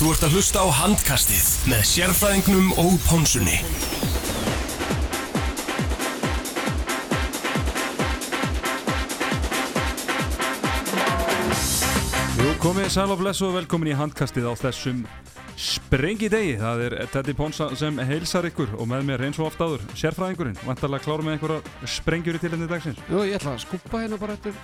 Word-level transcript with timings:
Þú 0.00 0.14
ert 0.14 0.22
að 0.24 0.34
hlusta 0.38 0.62
á 0.64 0.68
handkastið 0.72 1.48
með 1.68 1.80
sérfræðingnum 1.84 2.70
og 2.80 2.94
pónsunni. 3.04 3.58
Jú, 12.38 12.54
komið 12.64 12.88
sæl 12.94 13.10
og 13.12 13.20
blessu 13.20 13.50
og 13.50 13.58
velkomin 13.58 13.92
í 13.92 13.98
handkastið 14.00 14.48
á 14.48 14.56
þessum 14.62 15.02
sprengi 15.60 16.30
degi. 16.32 16.54
Það 16.62 16.84
er 16.86 16.96
Teddy 17.12 17.34
Ponsa 17.36 17.68
sem 17.76 18.00
heilsar 18.00 18.48
ykkur 18.48 18.72
og 18.80 18.88
með 18.88 19.04
mér 19.10 19.26
eins 19.28 19.36
og 19.36 19.50
oft 19.50 19.60
áður, 19.60 19.84
sérfræðingurinn. 20.00 20.56
Vantarlega 20.64 21.04
klára 21.10 21.26
með 21.28 21.36
einhverja 21.36 21.90
sprengjur 22.00 22.40
í 22.40 22.46
tilhengi 22.46 22.70
dagsins. 22.72 23.04
Jú, 23.12 23.20
ég 23.28 23.36
ætla 23.36 23.52
að 23.52 23.66
skúpa 23.66 24.00
hérna 24.00 24.16
bara 24.24 24.40
eftir 24.40 24.56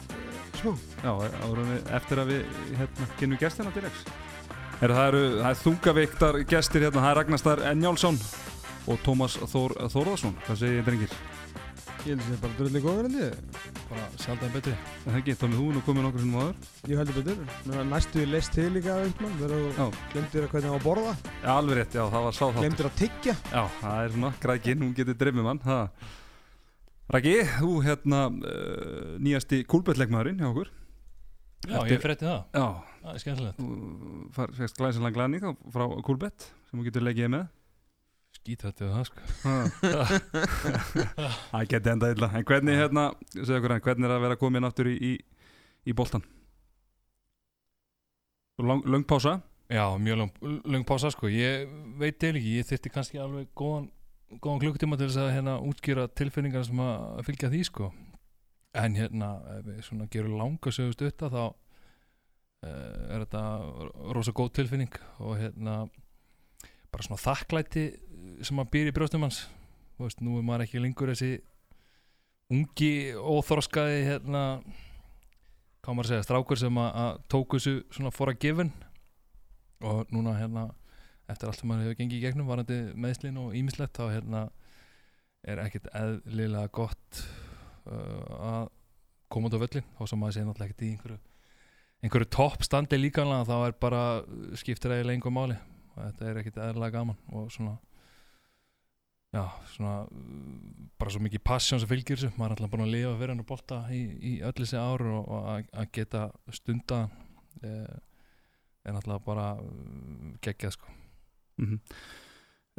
smá. 0.63 0.73
Já, 1.05 1.13
árum 1.45 1.75
við, 1.75 1.85
eftir 2.01 2.25
að 2.25 2.33
við 2.33 2.63
hérna, 2.81 3.11
kynum 3.21 3.45
gestina 3.45 3.77
til 3.77 3.85
leiks. 3.85 4.09
Er, 4.77 4.93
það 4.93 5.07
eru 5.09 5.21
það 5.41 5.49
er 5.51 5.61
þungaveiktar 5.63 6.39
gestir 6.51 6.85
hérna, 6.85 7.01
það 7.01 7.11
er 7.13 7.19
Ragnarstar 7.21 7.63
Enjálsson 7.71 8.19
og 8.87 8.99
Tómas 9.07 9.39
Þór, 9.49 9.73
Þórðarsson. 9.93 10.35
Hvað 10.47 10.59
segir 10.61 10.77
ég, 10.81 10.85
drengir? 10.87 11.15
Ég 12.07 12.13
held 12.13 12.21
að 12.21 12.27
það 12.27 12.35
er 12.37 12.43
bara 12.43 12.57
dröðlega 12.59 12.85
góður 12.87 13.07
held 13.09 13.17
ég. 13.19 13.63
Bara 13.89 14.05
sjaldan 14.23 14.53
betri. 14.55 14.75
Er 14.77 15.07
Það 15.07 15.17
ekki, 15.23 15.35
Tómi, 15.41 15.57
þú 15.59 15.65
er 15.71 15.79
nú 15.79 15.83
komið 15.87 16.05
nokkur 16.07 16.23
sem 16.23 16.37
áður. 16.37 16.69
Ég 16.93 17.01
heldur 17.01 17.17
betur. 17.17 17.41
Nú 17.67 17.79
er 17.81 17.89
næstu 17.91 18.21
í 18.23 18.29
leist 18.31 18.53
til 18.55 18.69
líka 18.77 18.99
upp 19.09 19.25
mann. 19.25 19.35
Þegar 19.41 19.57
Já. 19.65 19.73
þú 19.81 20.13
glemtir 20.13 20.47
að 20.47 20.53
hvernig 20.53 20.71
á 20.71 20.77
að 20.77 20.85
borða. 20.87 21.17
Já, 21.41 21.51
alveg 21.57 21.81
rétt, 21.81 21.97
já, 21.99 22.05
það 22.13 22.27
var 22.29 22.37
sá 22.37 22.45
þáttur. 22.45 22.63
Glemtir 22.63 22.91
að 22.91 22.97
tyggja. 23.01 23.35
Já, 23.51 23.63
það 23.81 23.99
er 24.05 24.15
svona, 24.15 24.33
grækinn, 24.45 24.85
hún 24.87 24.95
getur 25.01 25.19
dreifið 25.25 25.49
mann 25.49 25.63
það. 25.65 26.07
Raki, 27.17 27.35
þú 27.57 27.73
hérna 27.87 28.21
uh, 28.31 29.13
nýjasti 29.23 29.61
kúlbettleikmaðurinn 29.71 30.41
hjá 30.43 30.49
okkur 30.53 30.71
Já, 31.67 31.77
Eftir- 31.81 31.93
ég 31.97 32.01
frétti 32.03 32.27
það, 33.07 33.13
það 33.13 33.15
er 33.15 33.23
skemmtilegt. 33.23 33.61
Far- 34.37 34.55
fékkst 34.59 34.81
glæsilega 34.81 35.15
glæning 35.17 35.47
frá 35.75 35.85
kúlbett 36.07 36.49
sem 36.69 36.81
þú 36.81 36.87
getur 36.89 37.07
leikið 37.07 37.31
með. 37.37 37.47
Skítrætti 38.37 38.85
við 38.85 38.93
það 38.93 39.07
sko. 39.09 39.23
Það 41.51 41.69
geti 41.73 41.93
enda 41.93 42.11
illa. 42.13 42.29
En 42.37 42.45
hvernig 42.47 42.77
hérna, 42.79 43.05
hann, 43.15 43.81
hvernig 43.87 44.09
er 44.11 44.15
að 44.17 44.25
vera 44.27 44.39
komin 44.41 44.67
aftur 44.69 44.91
í, 44.91 44.97
í, 45.01 45.13
í 45.89 45.95
boltan? 45.97 46.25
Lang, 48.61 48.85
Löng 48.89 49.05
pása? 49.09 49.39
Já, 49.73 49.85
mjög 49.99 50.21
lang, 50.21 50.33
lang 50.65 50.85
pása 50.89 51.11
sko. 51.13 51.29
Ég 51.33 51.67
veit 51.99 52.23
eða 52.23 52.39
ekki, 52.39 52.53
ég 52.61 52.69
þyrfti 52.69 52.93
kannski 52.95 53.19
alveg 53.21 53.49
góðan, 53.59 53.89
góðan 54.39 54.63
klukkutíma 54.63 54.99
til 55.01 55.09
þess 55.11 55.21
að 55.25 55.33
hérna 55.35 55.57
útskýra 55.67 56.07
tilfinningar 56.17 56.65
sem 56.69 56.81
að 56.85 57.25
fylgja 57.27 57.51
því 57.53 57.63
sko. 57.69 57.91
En 58.77 58.97
hérna, 58.97 59.33
ef 59.57 59.67
við 59.67 59.81
svona 59.89 60.07
gerum 60.13 60.37
langa 60.39 60.73
sögust 60.73 61.03
utta 61.03 61.33
þá 61.33 61.43
er 62.65 63.25
þetta 63.25 63.43
rosa 64.17 64.33
góð 64.37 64.55
tilfinning 64.61 64.97
og 65.21 65.37
hérna 65.41 65.85
bara 66.93 67.05
svona 67.05 67.21
þakklæti 67.21 67.85
sem 68.47 68.63
að 68.63 68.73
býr 68.73 68.91
í 68.91 68.95
brjóstum 68.97 69.27
hans 69.27 69.45
veist, 70.01 70.23
nú 70.25 70.39
er 70.39 70.47
maður 70.47 70.67
ekki 70.67 70.83
lengur 70.83 71.13
þessi 71.13 71.39
ungi 72.53 72.91
óþroskaði 73.19 74.03
hérna 74.07 74.43
hvað 75.87 75.95
maður 75.95 76.09
að 76.09 76.13
segja, 76.13 76.27
strákur 76.27 76.61
sem 76.61 76.79
að, 76.83 77.21
tóku 77.31 77.61
þessu 77.61 77.77
svona 77.95 78.11
for 78.15 78.33
a 78.33 78.35
given. 78.35 78.73
Og 79.87 80.09
núna 80.11 80.35
hérna 80.35 80.65
eftir 81.31 81.51
allt 81.51 81.61
sem 81.61 81.69
maður 81.71 81.87
hefur 81.87 82.01
gengið 82.01 82.19
í 82.19 82.25
gegnum 82.25 82.49
varandi 82.51 82.79
meðslin 82.99 83.39
og 83.39 83.55
ímislegt 83.59 83.99
þá 83.99 84.09
hérna 84.15 84.43
er 85.47 85.63
ekkert 85.63 85.87
eðlilega 85.95 86.73
gott 86.75 87.23
uh, 87.87 88.35
að 88.51 88.69
koma 89.31 89.51
út 89.51 89.59
á 89.59 89.63
völlin 89.63 89.87
þá 89.99 90.03
sem 90.07 90.23
maður 90.23 90.37
segir 90.37 90.49
náttúrulega 90.49 90.71
ekkert 90.71 90.87
í 90.87 90.91
einhverju 90.95 91.19
einhverju 92.05 92.29
toppstandi 92.37 92.99
líkanlega 93.01 93.47
þá 93.49 93.57
er 93.71 93.75
bara 93.81 94.03
skiptir 94.61 94.93
eiginlega 94.95 95.17
einhver 95.19 95.35
máli. 95.35 95.57
Og 95.97 96.03
þetta 96.05 96.27
er 96.31 96.41
ekkert 96.43 96.59
eðlilega 96.67 96.93
gaman 96.99 97.17
og 97.33 97.47
svona 97.55 97.77
já, 99.37 99.43
svona 99.75 99.95
bara 101.01 101.13
svo 101.13 101.21
mikið 101.25 101.43
passion 101.45 101.81
sem 101.81 101.89
fylgir 101.91 102.17
þessu. 102.21 102.33
Maður 102.37 102.53
er 102.53 102.57
alltaf 102.59 102.73
búin 102.75 102.85
að 102.87 102.93
lifa 102.95 103.15
fyrir 103.21 103.33
hann 103.35 103.43
og 103.45 103.49
bolta 103.49 103.79
í, 103.93 104.03
í 104.21 104.35
öll 104.45 104.55
þessi 104.61 104.79
ár 104.81 105.07
og, 105.09 105.23
og 105.25 105.49
að- 105.55 105.89
geta 105.97 106.27
stunda 106.57 107.01
eh, 107.63 107.97
er 108.87 108.95
náttúrulega 108.95 109.25
bara 109.27 109.47
uh, 109.59 110.37
geggjað 110.45 110.77
sko. 110.77 110.93
Mm 111.63 111.79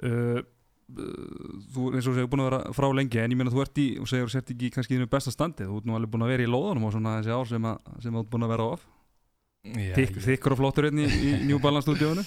uh, 0.06 0.46
Þú 0.88 1.90
eins 1.98 2.06
og 2.08 2.14
segir 2.16 2.30
búin 2.32 2.40
að 2.46 2.48
vera 2.48 2.60
frá 2.72 2.86
lengi 2.96 3.20
en 3.20 3.34
ég 3.34 3.36
meina 3.36 3.52
þú 3.52 3.60
ert 3.66 3.80
í, 3.84 3.88
og 4.00 4.08
segir 4.08 4.24
þú 4.24 4.32
sért 4.38 4.52
ekki 4.54 4.70
kannski 4.72 4.94
í 4.96 5.00
þínu 5.02 5.10
besta 5.12 5.34
standi, 5.34 5.66
þú 5.68 5.82
ert 5.82 5.90
nú 5.90 5.98
alveg 5.98 6.14
búin 6.14 6.24
að 6.24 6.32
vera 6.32 6.46
í 6.46 6.48
lóðanum 6.54 6.86
og 6.88 6.94
svona 6.96 7.18
þessi 7.18 7.34
ár 7.36 7.50
sem, 7.50 7.66
að, 7.68 7.90
sem 8.06 8.16
þú 8.16 8.22
ert 8.22 8.30
búin 8.32 8.46
að 8.48 8.54
vera 8.54 8.68
ég- 8.72 8.86
þykkur 10.28 10.56
og 10.56 10.62
flottur 10.62 10.90
hérna 10.90 11.08
í, 11.08 11.18
í 11.18 11.34
New 11.48 11.60
Balance 11.64 11.88
stúdíónu 11.88 12.26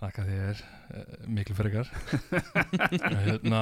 Þakka 0.00 0.22
þér, 0.24 0.60
uh, 0.96 1.08
miklu 1.28 1.54
frekar. 1.58 1.88
Hérna, 3.20 3.58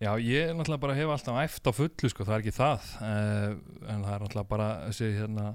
Já, 0.00 0.14
ég 0.16 0.54
náttúrulega 0.56 0.80
bara 0.80 0.94
hef 0.96 1.10
alltaf 1.12 1.38
æft 1.42 1.66
á 1.68 1.72
fullu 1.76 2.08
sko, 2.08 2.24
það 2.24 2.36
er 2.36 2.44
ekki 2.44 2.54
það 2.56 2.84
uh, 3.04 3.56
en 3.92 4.04
það 4.06 4.14
er 4.14 4.22
náttúrulega 4.22 4.48
bara 4.48 4.68
þessi 4.86 5.08
hérna 5.18 5.48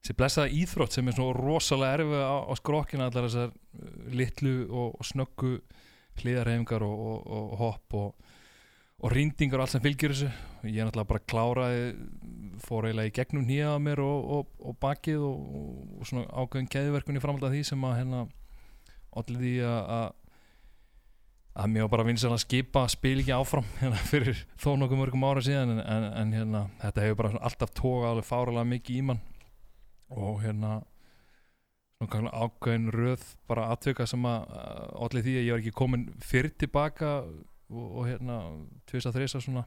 þessi 0.00 0.16
blessaða 0.18 0.56
íþrótt 0.58 0.96
sem 0.96 1.10
er 1.10 1.14
svo 1.14 1.28
rosalega 1.36 2.00
erfið 2.00 2.24
á, 2.26 2.36
á 2.42 2.52
skrokkina 2.58 3.06
allar 3.06 3.28
þessar 3.28 3.52
uh, 3.52 3.92
litlu 4.18 4.54
og, 4.66 4.96
og 4.98 5.06
snöggu 5.06 5.52
hliðarhefingar 6.18 6.86
og, 6.88 7.04
og, 7.12 7.30
og 7.36 7.54
hopp 7.60 7.98
og, 8.00 8.27
og 8.98 9.12
rýndingar 9.14 9.60
og 9.60 9.66
allt 9.66 9.74
sem 9.76 9.82
fylgir 9.84 10.10
þessu. 10.14 10.28
Ég 10.66 10.80
er 10.82 10.88
náttúrulega 10.88 11.10
bara 11.12 11.26
kláraði 11.30 11.82
fór 12.64 12.88
eiginlega 12.88 13.12
í 13.12 13.14
gegnum 13.14 13.44
nýja 13.46 13.74
á 13.74 13.78
mér 13.78 14.00
og, 14.02 14.30
og, 14.38 14.48
og 14.58 14.78
bakið 14.82 15.20
og, 15.22 15.44
og 16.00 16.08
svona 16.08 16.24
ákveðin 16.42 16.70
keðverkun 16.72 17.18
í 17.20 17.22
framhald 17.22 17.46
af 17.46 17.52
því 17.54 17.60
sem 17.68 17.84
að 17.86 17.98
hérna 18.00 18.24
allir 19.18 19.38
því 19.44 19.52
að 19.68 19.92
að- 19.98 20.16
að 21.58 21.70
mér 21.74 21.82
var 21.86 21.90
bara 21.96 22.06
vinsal 22.06 22.30
að 22.34 22.42
skipa 22.44 22.84
spil 22.90 23.16
ekki 23.22 23.32
áfram 23.34 23.64
hérna, 23.80 23.98
fyrir 24.10 24.42
þó 24.62 24.68
nokkuð 24.78 25.00
mörgum 25.00 25.24
ára 25.26 25.40
síðan 25.42 25.72
en, 25.76 25.80
en, 25.82 26.04
en 26.20 26.34
hérna, 26.36 26.60
þetta 26.82 27.02
hefur 27.06 27.18
bara 27.22 27.40
alltaf 27.48 27.72
tókað 27.78 28.10
alveg 28.12 28.28
fáralega 28.28 28.68
mikið 28.74 28.98
í 29.00 29.02
mann. 29.08 29.22
Og 30.14 30.38
hérna 30.44 30.76
svona 31.98 32.30
ákveðin 32.30 32.90
röð 32.94 33.24
bara 33.50 33.70
atvika 33.74 34.06
sem 34.06 34.22
að 34.30 34.44
allir 35.06 35.24
því 35.26 35.32
að 35.40 35.46
ég 35.48 35.54
var 35.56 35.62
ekki 35.64 35.74
komin 35.80 36.04
fyrir 36.22 36.52
tilbaka 36.62 37.10
og, 37.70 37.86
og 38.00 38.06
hérna 38.08 38.38
tvisa 38.88 39.12
þrisa 39.14 39.40
svona. 39.44 39.64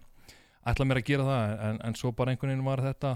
Ætla 0.68 0.86
mér 0.86 1.02
að 1.02 1.08
gera 1.08 1.26
það 1.26 1.54
en, 1.70 1.82
en 1.88 1.96
svo 1.98 2.12
bara 2.14 2.34
einhvern 2.34 2.54
veginn 2.54 2.68
var 2.68 2.84
þetta 2.86 3.16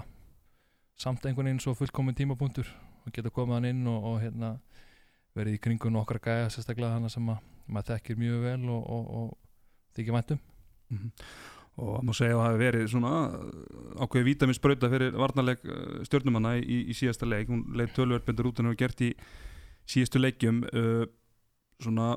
samt 0.98 1.26
einhvern 1.26 1.50
veginn 1.50 1.62
svo 1.62 1.74
fullkomin 1.78 2.16
tímapunktur. 2.18 2.70
Og 3.06 3.14
geta 3.14 3.30
komið 3.30 3.58
hann 3.58 3.68
inn 3.70 3.86
og, 3.90 4.04
og 4.10 4.16
hérna 4.22 4.56
verið 5.36 5.58
í 5.58 5.62
kringun 5.62 5.98
okkar 6.00 6.18
gæja 6.24 6.48
sérstaklega 6.50 6.96
hana 6.96 7.10
sem 7.12 7.26
að 7.28 7.42
maður 7.70 7.92
þekkir 7.92 8.18
mjög 8.22 8.42
vel 8.46 8.70
og, 8.72 8.90
og, 8.90 9.36
þykir 9.96 10.14
væntum 10.20 10.42
Mhm. 10.86 11.08
og 11.82 11.88
það 11.96 12.04
má 12.06 12.12
segja 12.14 12.34
að 12.34 12.38
það 12.38 12.44
hafi 12.46 12.58
verið 12.62 12.84
svona 12.92 13.12
ákveði 14.04 14.26
vítaminsbrauta 14.28 14.90
fyrir 14.92 15.16
varnarleik 15.18 15.64
uh, 15.66 16.04
stjórnumanna 16.06 16.52
í, 16.60 16.76
í 16.92 16.94
síðasta 16.94 17.26
leik. 17.26 17.48
Hún 17.50 17.64
leið 17.74 17.90
tölverðbendur 17.96 18.48
út 18.52 18.60
en 18.62 18.68
hefur 18.70 18.78
gert 18.84 19.02
í 19.02 19.08
síðastu 19.90 20.22
leikjum. 20.22 20.62
Uh, 20.70 21.08
svona, 21.82 22.12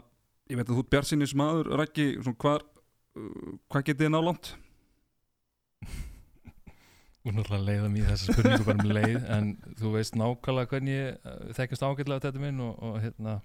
ég 0.50 0.58
veit 0.58 0.66
að 0.66 0.76
þú 0.76 0.84
ert 0.84 0.92
bjarsinnis 0.96 1.36
maður, 1.38 1.72
Rækki, 1.80 2.08
uh, 2.20 2.60
hvað 3.70 3.86
getið 3.90 4.06
þið 4.06 4.12
nálant? 4.16 4.52
og 7.30 7.36
náttúrulega 7.36 7.66
leiða 7.68 7.90
mér 7.94 8.08
þessa 8.14 8.34
spurningu 8.34 8.66
bara 8.66 8.84
um 8.84 8.92
leið 8.96 9.26
en 9.36 9.50
þú 9.80 9.92
veist 9.94 10.16
nákvæmlega 10.18 10.72
hvernig 10.72 10.96
ég 10.96 11.18
uh, 11.20 11.52
þekkast 11.58 11.86
ágætlega 11.86 12.24
þetta 12.26 12.42
minn 12.42 12.62
og, 12.64 12.78
og 12.80 12.96
hérna 13.04 13.36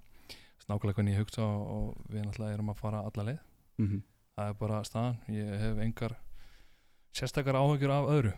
nákvæmlega 0.71 0.99
hvernig 0.99 1.17
ég 1.17 1.25
hugsa 1.25 1.43
og, 1.45 1.65
og 1.75 2.13
við 2.13 2.25
náttúrulega 2.25 2.59
erum 2.59 2.73
að 2.73 2.81
fara 2.81 3.03
alla 3.05 3.29
leið 3.33 3.43
Mm 3.75 3.87
-hmm. 3.87 4.03
það 4.37 4.49
er 4.49 4.55
bara 4.55 4.85
staðan, 4.85 5.17
ég 5.29 5.59
hef 5.59 5.79
engar 5.83 6.13
sérstakar 7.13 7.57
áhugjur 7.57 7.91
af 7.91 8.07
öðru 8.07 8.33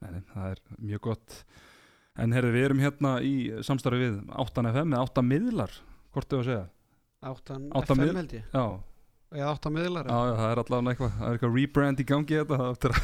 nei, 0.00 0.10
nei, 0.10 0.22
það 0.32 0.50
er 0.50 0.60
mjög 0.78 1.00
gott 1.00 1.44
en 2.16 2.32
herðu, 2.32 2.52
við 2.52 2.64
erum 2.64 2.80
hérna 2.80 3.20
í 3.20 3.34
samstarfi 3.62 3.98
við 3.98 4.16
8FM 4.32 4.88
með 4.88 5.02
8 5.04 5.22
miðlar 5.22 5.70
hvort 6.12 6.28
þau 6.30 6.38
að 6.38 6.44
segja? 6.44 6.68
Áttan 7.20 7.68
Átta 7.76 7.94
FM 7.94 8.16
held 8.16 8.32
ég. 8.32 8.44
Já, 8.54 8.64
Eða 9.30 9.50
áttan 9.54 9.74
miðlar. 9.76 10.08
já, 10.10 10.14
já, 10.26 10.32
það 10.34 10.48
er 10.50 10.60
allavega 10.60 10.90
eitthvað 10.90 11.10
það 11.14 11.26
er 11.26 11.36
eitthvað 11.36 11.52
rebrand 11.54 12.00
í 12.02 12.04
gangi 12.08 12.36
þetta 12.40 12.56
það 12.58 12.70
áttur 12.72 12.94
að 12.94 13.02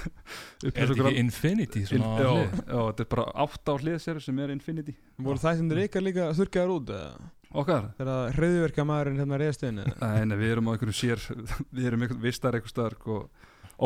er 0.67 0.73
þetta 0.91 0.95
ekki 1.11 1.21
Infinity 1.21 1.83
In, 1.87 2.03
já, 2.03 2.31
já, 2.33 2.79
þetta 2.81 3.05
er 3.05 3.11
bara 3.13 3.25
átt 3.45 3.71
á 3.71 3.75
hlið 3.77 3.99
sér 4.03 4.19
sem 4.25 4.41
er 4.43 4.53
Infinity 4.55 4.95
Voru 5.23 5.43
það 5.45 5.61
sem 5.61 5.69
þeir 5.71 5.81
ykkar 5.85 6.03
líka 6.03 6.25
þurrkaður 6.35 6.73
út 6.75 6.91
eða? 6.97 7.29
Okkar? 7.63 7.85
Þegar 8.01 8.35
hreðverka 8.41 8.87
maðurinn 8.91 9.21
hérna 9.23 9.39
eða? 9.39 9.85
Nei, 10.03 10.25
nei, 10.27 10.35
við 10.41 10.55
erum 10.57 10.67
á 10.67 10.71
einhverjum 10.73 10.97
sér 10.99 11.23
við 11.77 11.87
erum 11.93 12.03
einhvern 12.03 12.25
vistar 12.25 12.59
einhver 12.59 12.73
staðar 12.73 12.97
sko, 12.99 13.19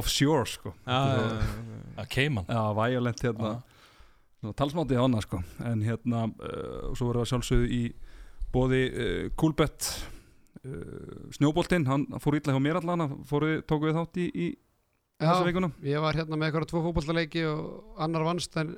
offshore 0.01 0.47
sko 0.49 0.73
að 0.89 2.07
Cayman 2.15 2.49
Já, 2.49 2.63
violent 2.79 3.21
hérna 3.27 3.51
svona, 4.41 4.55
talsmáti 4.57 4.97
á 4.97 5.05
hana 5.05 5.21
sko 5.27 5.43
en 5.69 5.85
hérna, 5.85 6.25
uh, 6.41 6.89
og 6.89 6.97
svo 6.97 7.11
vorum 7.11 7.21
við 7.21 7.27
að 7.27 7.31
sjálfsögðu 7.35 7.69
í 7.77 7.83
bóði 8.57 8.81
uh, 8.89 9.29
Coolbet 9.37 9.91
Snjóboltinn, 11.37 11.87
hann 11.89 12.07
fór 12.21 12.37
ítla 12.37 12.53
hjá 12.55 12.61
mér 12.63 12.79
allan 12.81 13.05
tóku 13.65 13.89
við 13.89 13.97
þátt 13.97 14.19
í, 14.21 14.27
í 14.29 14.47
þessa 15.21 15.41
Já, 15.41 15.49
vikuna 15.49 15.71
ég 15.89 16.03
var 16.05 16.19
hérna 16.19 16.37
með 16.37 16.51
eitthvað 16.51 16.69
tvo 16.73 16.83
fótballtaleiki 16.89 17.45
og 17.49 18.01
annar 18.05 18.25
vannst 18.29 18.57
en 18.61 18.75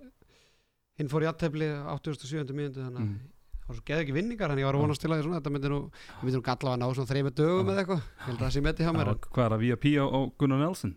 hinn 1.00 1.10
fór 1.10 1.24
í 1.26 1.30
aðtefli 1.30 1.68
87. 1.96 2.52
mínútu 2.54 2.82
þannig 2.84 3.02
Mm. 3.02 3.16
að 3.18 3.62
það 3.62 3.68
var 3.70 3.76
svo 3.78 3.84
geði 3.86 4.02
ekki 4.02 4.14
vinningar 4.16 4.50
þannig 4.50 4.62
ég 4.64 4.66
var 4.68 4.74
að 4.76 4.82
vonast 4.82 5.00
til 5.04 5.10
að 5.14 5.20
svona, 5.22 5.38
þetta 5.40 5.52
myndi 5.54 5.68
nú 5.70 5.76
myndi 6.22 6.36
nú 6.38 6.42
galla 6.48 6.72
að 6.72 6.80
ná 6.82 6.86
svona 6.92 7.10
þreymur 7.12 7.34
dögum 7.38 7.68
eða 7.72 7.82
eitthvað 7.84 8.00
held 8.26 8.36
að 8.36 8.42
það 8.42 8.52
sé 8.56 8.62
með 8.66 8.74
til 8.78 8.86
hjá 8.88 8.92
mér 8.96 9.10
Hvað 9.22 9.44
er 9.46 9.52
það, 9.54 9.62
VIP 9.62 9.84
á, 10.02 10.04
á 10.10 10.18
Gunnar 10.42 10.58
Nelson? 10.64 10.94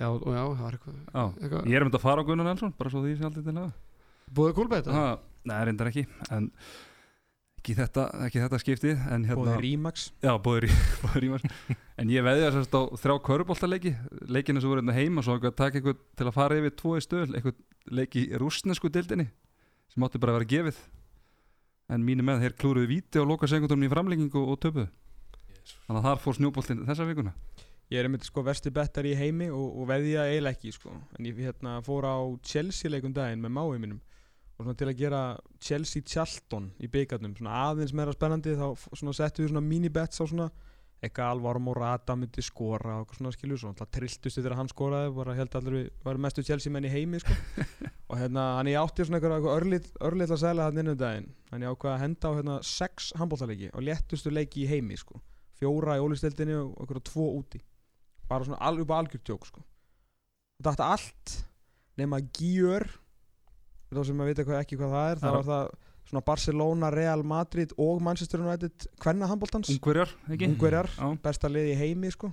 já, 0.00 0.06
og 0.08 0.32
já, 0.32 0.42
það 0.48 0.62
var 0.64 0.76
eitthvað, 0.78 0.96
eitthvað 1.44 1.68
ég 1.68 1.76
er 1.76 1.84
þetta 1.84 2.00
að 2.00 2.06
fara 2.06 2.24
á 2.24 2.28
Gunnar 2.30 2.48
Nelson 2.48 2.72
bara 2.80 2.90
svo 2.94 3.02
því 3.04 3.12
að 3.12 4.56
kúlbeitt 4.56 4.88
Það, 4.88 5.18
Nei, 5.44 5.56
reyndar 5.68 5.88
ekki 5.92 6.06
en 6.36 6.50
ekki 7.60 7.76
þetta, 7.76 8.06
ekki 8.26 8.40
þetta 8.40 8.58
skiptið 8.62 9.00
hérna, 9.04 9.36
Bóði 9.36 9.56
Rímax 9.60 10.06
já, 10.24 10.32
bóður 10.40 10.66
í 10.70 11.28
maður 11.28 11.44
en 12.00 12.12
ég 12.12 12.24
veði 12.24 12.46
þess 12.46 12.72
á 12.72 12.80
þrjá 13.02 13.16
köruboltaleiki 13.26 13.92
leikinu 14.32 14.62
sem 14.62 14.72
voru 14.72 14.80
hérna 14.80 14.96
heima 14.96 15.24
svo 15.24 15.36
að 15.36 15.52
taka 15.58 15.76
eitthvað 15.76 16.00
til 16.16 16.26
að 16.30 16.36
fara 16.38 16.56
yfir 16.56 16.74
tvo 16.80 16.96
í 16.96 17.04
stöð 17.04 17.36
eitthvað 17.36 17.60
leiki 17.92 18.24
í 18.24 18.40
rústnesku 18.40 18.88
dildinni 18.92 19.28
sem 19.92 20.06
átti 20.06 20.20
bara 20.22 20.34
að 20.34 20.40
vera 20.40 20.50
gefið. 20.54 20.80
En 21.90 22.04
mínu 22.06 22.24
með 22.24 22.44
þeir 22.44 22.56
klúruðu 22.62 22.90
víti 22.92 23.20
á 23.20 23.26
loka 23.26 23.48
sekundunum 23.50 23.88
í 23.88 23.90
framlengingu 23.90 24.42
og 24.52 24.60
töpuðu. 24.62 24.86
Þannig 25.86 25.98
að 25.98 26.06
þar 26.06 26.20
fór 26.22 26.36
snjóboltin 26.38 26.84
þessa 26.86 27.06
vikuna. 27.08 27.32
Ég 27.90 27.98
er 27.98 28.06
einmitt 28.06 28.26
sko 28.26 28.44
versti 28.46 28.70
bettar 28.70 29.08
í 29.10 29.16
heimi 29.18 29.48
og, 29.50 29.80
og 29.82 29.88
veðja 29.90 30.28
eiginlega 30.30 30.54
ekki 30.54 30.74
sko. 30.76 30.94
En 31.18 31.26
ég 31.26 31.40
hérna, 31.42 31.80
fór 31.82 32.06
á 32.06 32.16
Chelsea 32.46 32.92
leikum 32.92 33.14
daginn 33.16 33.42
með 33.42 33.56
mái 33.56 33.82
mínum 33.82 33.98
Og 34.60 34.66
svona 34.66 34.76
til 34.76 34.90
að 34.90 34.98
gera 34.98 35.20
Chelsea 35.64 36.04
Charlton 36.04 36.66
í 36.84 36.88
byggarnum 36.92 37.32
Svona 37.38 37.62
aðeins 37.70 37.94
meira 37.96 38.12
spennandi 38.12 38.52
þá 38.58 38.66
svona 38.76 39.14
settum 39.16 39.46
við 39.46 39.54
svona 39.54 39.64
mini-bets 39.64 40.20
á 40.20 40.24
svona 40.28 40.48
Eitthvað 41.00 41.30
Alvaro 41.32 41.62
Morata 41.64 42.12
myndi 42.12 42.42
skora 42.44 42.98
og 43.00 43.14
svona 43.16 43.32
skilur 43.32 43.56
Svo 43.56 43.70
alltaf 43.70 43.88
trilltust 43.96 44.36
þegar 44.36 44.58
hann 44.58 44.68
skoraði 44.68 45.14
Bara 45.16 45.36
held 45.38 45.56
allir 45.56 45.76
við 45.78 45.88
varum 46.04 46.26
mestu 46.26 46.44
Chelsea 46.44 46.72
menn 46.74 46.84
í 46.84 46.92
heimi 46.92 47.22
sko. 47.22 47.36
Og 48.10 48.18
hérna, 48.20 48.44
hann 48.58 48.68
ég 48.68 48.76
átti 48.76 49.06
svona 49.06 49.20
eitthvað, 49.20 49.48
örlit, 49.54 49.88
örlit 50.04 50.32
að 50.34 50.42
segla 50.42 50.66
hann 50.66 50.82
inn 50.82 50.92
um 50.92 50.96
daginn. 50.98 51.28
Hann 51.52 51.64
ég 51.64 51.72
ákvað 51.72 51.92
að 51.94 52.00
henda 52.02 52.32
á 52.34 52.36
hérna 52.36 52.56
sex 52.66 53.12
handbóltaleiki 53.16 53.70
Og 53.70 53.84
léttustu 53.86 54.32
leiki 54.34 54.64
í 54.64 54.68
heimi 54.68 54.98
sko. 55.00 55.22
Fjóra 55.56 55.96
í 55.96 56.04
ólistildinni 56.04 56.58
og 56.58 56.74
eitthvað 56.82 57.04
tvo 57.06 57.28
úti. 57.38 57.62
Bara 58.28 58.44
svona 58.44 58.60
alveg 58.66 58.84
upp 58.84 58.92
á 58.92 59.00
algjör 59.00 59.24
tjók 59.24 59.48
sko. 59.48 59.64
þetta 60.60 60.90
allt 60.92 61.36
nema 61.96 62.20
Gjör 62.20 62.84
þá 63.98 64.04
sem 64.06 64.16
maður 64.20 64.30
veit 64.30 64.38
eitthvað 64.42 64.60
ekki 64.62 64.78
hvað 64.80 64.92
það 64.94 65.10
er 65.14 65.20
þá 65.22 65.28
var 65.34 65.48
það 65.50 65.70
svona 66.10 66.24
Barcelona, 66.26 66.90
Real 66.90 67.22
Madrid 67.22 67.72
og 67.78 68.00
Manchester 68.02 68.40
United 68.42 68.86
hvenna 69.02 69.28
handbóltans 69.30 69.70
Ungverjar, 69.70 70.10
ekki? 70.30 70.48
Ungverjar, 70.50 70.88
besta 71.22 71.50
liði 71.50 71.74
í 71.74 71.78
heimi 71.78 72.10
sko. 72.10 72.32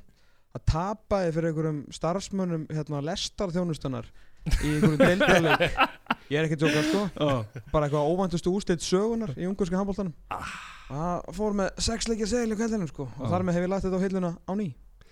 að 0.57 0.63
tapaði 0.71 1.33
fyrir 1.35 1.51
einhverjum 1.51 1.81
starfsmönnum 1.93 2.63
hérna 2.73 3.01
lestar 3.05 3.51
þjónustunar 3.53 4.07
í 4.47 4.71
einhverjum 4.77 4.97
deildarleik. 5.03 5.77
Ég 6.31 6.39
er 6.39 6.47
ekki 6.47 6.57
að 6.57 6.63
tjóka 6.63 6.81
sko. 6.87 7.01
Já, 7.13 7.61
bara 7.71 7.87
eitthvað 7.87 8.09
óvæntustu 8.11 8.51
ústilt 8.55 8.81
sögunar 8.83 9.33
í 9.37 9.45
ungverska 9.47 9.77
handbóltanum 9.79 10.15
Ah. 10.33 10.55
það 10.87 11.27
fór 11.37 11.55
með 11.59 11.81
sex 11.83 12.07
leikir 12.09 12.27
segil 12.31 12.55
í 12.55 12.57
kveldinum 12.59 12.87
sko 12.89 13.05
og 13.09 13.25
Já. 13.27 13.29
þar 13.35 13.45
með 13.47 13.57
hef 13.59 13.65
ég 13.67 13.71
lagt 13.75 13.85
þetta 13.85 13.99
á 13.99 14.03
hilluna 14.07 14.31
á 14.47 14.51
ný. 14.57 14.67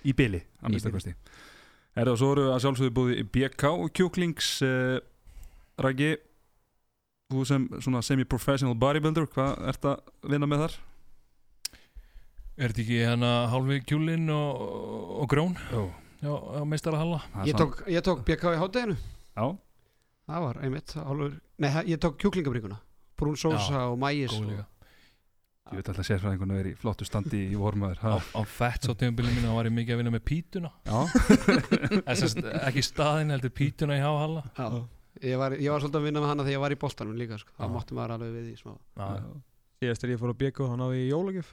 Í 0.08 0.14
byli 0.16 0.42
að 0.64 0.74
mista 0.74 0.92
kosti. 0.94 1.14
Er 1.96 2.10
það 2.10 2.18
svo 2.24 2.32
að 2.50 2.62
sjálfsögðu 2.66 2.96
búið 2.98 3.22
BK 3.36 3.72
Kjúklings 3.96 4.50
uh, 4.66 4.98
Raggi 5.84 6.16
þú 7.34 7.46
sem 7.50 7.66
svona 7.82 8.02
semi-professional 8.06 8.76
bodybuilder 8.78 9.28
hvað 9.34 9.56
ert 9.72 9.88
að 9.90 10.30
vinna 10.34 10.50
með 10.50 10.66
þar? 10.66 10.76
Er 12.56 12.72
þetta 12.72 12.84
ekki 12.86 13.00
hérna 13.02 13.32
hálfi 13.52 13.80
kjúlin 13.90 14.30
og, 14.32 14.62
og 15.24 15.32
grón 15.32 15.58
Jó 15.74 15.88
Já, 16.24 16.32
á 16.32 16.62
meistara 16.66 17.02
halla 17.02 17.20
ég 17.46 17.58
tók, 17.58 17.82
ég 17.92 18.06
tók 18.06 18.24
BK 18.26 18.56
í 18.56 18.62
hátteginu 18.62 18.96
Já, 18.96 19.48
það 20.30 20.46
var 20.48 20.62
einmitt 20.64 20.96
hálfur, 20.96 21.36
nei, 21.62 21.70
ég 21.92 22.00
tók 22.02 22.16
kjúklingabringuna 22.22 22.80
brún 23.20 23.36
sósa 23.40 23.90
og 23.92 24.00
mægis 24.00 24.32
Góð 24.32 24.54
og, 24.56 24.64
ég 25.74 25.80
veit 25.80 25.90
alltaf 25.92 26.10
að 26.14 26.42
vera 26.46 26.70
í 26.70 26.76
flottu 26.78 27.06
standi 27.08 27.40
í 27.50 27.58
vormaður. 27.58 28.02
Á, 28.06 28.22
á 28.22 28.42
fett 28.46 28.86
svo 28.86 28.94
tímabilið 28.94 29.34
mínu 29.34 29.50
þá 29.50 29.56
var 29.58 29.70
ég 29.70 29.74
mikið 29.74 29.96
að 29.96 30.02
vinna 30.02 30.12
með 30.14 30.24
pítuna. 30.30 30.70
Já, 30.86 31.00
Þess, 32.22 32.36
Ekki 32.68 32.84
staðin 32.86 33.34
heldur 33.34 33.54
pítuna 33.58 33.98
í 33.98 34.04
háhalla. 34.04 34.44
Já, 34.54 34.68
ég 35.22 35.38
var, 35.40 35.52
ég 35.56 35.70
var 35.72 35.80
svolítið 35.84 36.00
að 36.02 36.08
vinna 36.10 36.20
með 36.24 36.28
hana 36.32 36.44
þegar 36.44 36.56
ég 36.58 36.64
var 36.66 36.72
í 36.76 36.80
boltanum 36.82 37.16
líka 37.20 37.38
sko. 37.40 37.52
þá 37.58 37.64
Já. 37.66 37.72
mátti 37.76 37.94
maður 37.96 38.16
alveg 38.18 38.34
við 38.36 38.50
í 38.52 38.58
smá. 38.60 38.74
Já, 38.98 39.08
síðast 39.82 40.02
þegar 40.04 40.14
ég 40.16 40.20
fór 40.24 40.34
á 40.36 40.40
BK 40.42 40.58
þá 40.68 40.76
náði 40.82 41.00
ég 41.02 41.12
jólagjöf. 41.14 41.50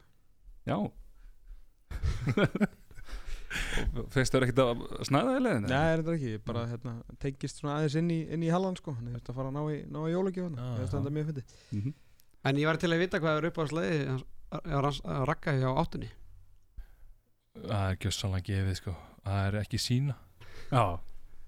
Já. 0.66 0.78
Fyrst 4.12 4.34
er 4.38 4.46
ekkert 4.46 4.60
að 4.62 4.82
snæða 5.06 5.32
í 5.36 5.42
leiðinu? 5.44 5.68
Nei, 5.68 5.88
er 5.92 6.00
þetta 6.02 6.14
ekki, 6.16 6.30
ég 6.36 6.44
bara 6.46 6.62
hérna, 6.70 6.92
tengist 7.20 7.58
svona 7.60 7.74
aðeins 7.78 7.96
inn 8.00 8.08
í, 8.14 8.18
inn 8.32 8.44
í 8.46 8.50
hallan 8.52 8.76
sko. 8.78 8.94
Þannig 8.96 9.18
að 9.20 9.36
fara 9.36 9.50
að 9.52 9.56
ná 9.58 9.62
í, 9.74 9.78
ná 9.92 9.98
í 10.08 10.12
jólagjöf 10.14 10.48
að 10.56 10.80
þetta 10.80 11.02
er 11.02 11.16
mjög 11.18 11.28
fyndi 11.30 11.44
Mhm. 11.76 11.94
en 12.44 12.56
ég 12.62 12.66
var 12.66 12.76
til 12.80 12.90
að 12.92 13.02
vita 13.04 13.20
hvað 13.20 13.38
er 13.42 13.46
upp 13.50 13.58
á 13.60 13.64
sleiði 13.68 14.24
að 14.52 15.26
rakka 15.28 15.52
hjá 15.58 15.68
áttunni. 15.82 16.10
Það 17.62 17.84
er 17.90 17.96
gjössanlega 18.06 18.46
gefið 18.48 18.76
sko. 18.80 18.94
Það 19.26 19.46
er 19.46 19.58
ekki 19.60 19.78
sína. 19.78 20.14
Já, 20.72 20.98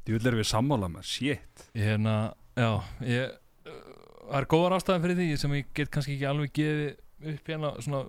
þú 0.05 0.17
vil 0.17 0.29
erum 0.29 0.43
við 0.43 0.51
sammála 0.51 0.91
með, 0.93 1.09
shit. 1.09 1.65
Ég 1.73 1.89
hérna, 1.89 2.19
já 2.59 2.71
ég, 3.09 3.33
uh, 3.69 3.81
Það 4.25 4.39
er 4.41 4.47
góðar 4.55 4.77
ástæðan 4.79 5.03
fyrir 5.05 5.19
því 5.21 5.27
sem 5.41 5.57
ég 5.59 5.73
get 5.77 5.91
kannski 5.93 6.15
ekki 6.15 6.29
alveg 6.29 6.55
gefið 6.57 6.85
upp 7.25 7.49
hérna 7.49 7.71
svona 7.81 8.01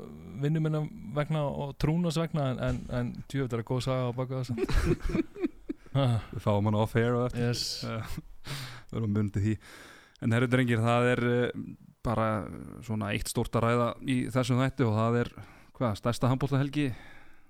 vinnuminna 0.44 0.82
vegna 1.16 1.42
og 1.48 1.74
trúnas 1.80 2.18
vegna 2.20 2.50
en, 2.66 2.80
en, 2.92 3.12
þetta 3.32 3.60
er 3.60 3.66
góð 3.68 3.84
saga 3.86 4.12
á 4.12 4.12
baka 4.16 4.42
þess 4.44 4.56
Við 6.34 6.42
fáum 6.44 6.68
hann 6.68 6.76
off 6.76 6.96
air 7.00 7.16
og 7.16 7.30
eftir. 7.30 7.46
Yes. 7.48 7.84
Við 8.92 8.98
erum 9.00 9.14
mundið 9.16 9.46
því. 9.46 9.54
En 10.26 10.36
herru 10.36 10.50
drengir, 10.52 10.82
það 10.84 11.10
er 11.14 11.22
uh, 11.30 11.68
bara 12.06 12.30
svona 12.86 13.14
eitt 13.16 13.32
stórt 13.32 13.56
að 13.56 13.70
ræða 13.70 13.90
í 14.04 14.18
þessum 14.34 14.60
þætti 14.60 14.88
og 14.88 14.98
það 15.00 15.20
er, 15.22 15.32
hvað, 15.78 16.00
stærsta 16.02 16.32
handbóltahelgi 16.32 16.90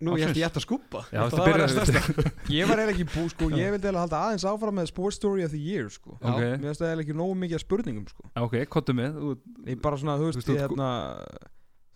nú 0.05 0.13
ég 0.19 0.27
held 0.29 0.37
ég 0.39 0.45
ætti 0.47 0.59
að 0.61 0.65
skúpa. 0.65 1.01
Já, 1.09 1.17
Ég 1.17 1.23
að 1.25 1.33
það 1.35 1.45
byrjar 1.49 1.61
væri 1.61 1.65
að 1.65 1.89
stærsta. 1.89 2.31
Ég 2.55 2.69
var 2.69 2.81
eiginlega 2.81 2.95
ekki 2.95 3.07
bú, 3.11 3.23
sko, 3.33 3.49
ég 3.51 3.71
vildi 3.73 3.87
eiginlega 3.89 4.03
halda 4.05 4.21
aðeins 4.27 4.45
áfram 4.51 4.77
með 4.79 4.89
Sports 4.91 5.19
Story 5.19 5.45
of 5.47 5.51
the 5.55 5.61
Year, 5.61 5.89
sko. 5.93 6.15
Ok. 6.21 6.39
Mér 6.39 6.63
finnst 6.69 6.81
það 6.83 6.89
eiginlega 6.91 7.05
ekki 7.07 7.17
nógu 7.19 7.37
mikið 7.43 7.57
af 7.59 7.63
spurningum, 7.65 8.07
sko. 8.13 8.27
Ok, 8.45 8.55
kottu 8.75 8.95
með 8.97 9.19
þú, 9.19 9.33
Ég 9.71 9.81
bara 9.83 9.99
svona, 10.01 10.17
þú 10.21 10.25
Þú 10.25 10.31
veist, 10.31 10.39
veist, 10.41 10.49
þú- 10.49 10.55
ég 10.55 10.65
hérna 10.65 10.89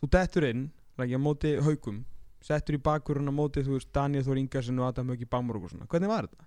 Þú 0.03 0.11
dettur 0.17 0.47
inn, 0.49 0.65
ekki 0.99 1.19
á 1.19 1.21
móti 1.29 1.53
haugum 1.63 2.03
Settur 2.39 2.77
í 2.77 2.81
bakkurinn 2.83 3.27
á 3.27 3.33
móti, 3.35 3.63
þú 3.67 3.75
veist, 3.75 3.89
Daniel 3.91 4.23
Þór 4.23 4.39
Ingarsen 4.39 4.79
og 4.79 4.87
Adam 4.93 5.09
Hauki 5.11 5.25
Bámur 5.27 5.57
og 5.59 5.69
svona. 5.73 5.87
Hvernig 5.91 6.07
var 6.07 6.27
þetta? 6.29 6.45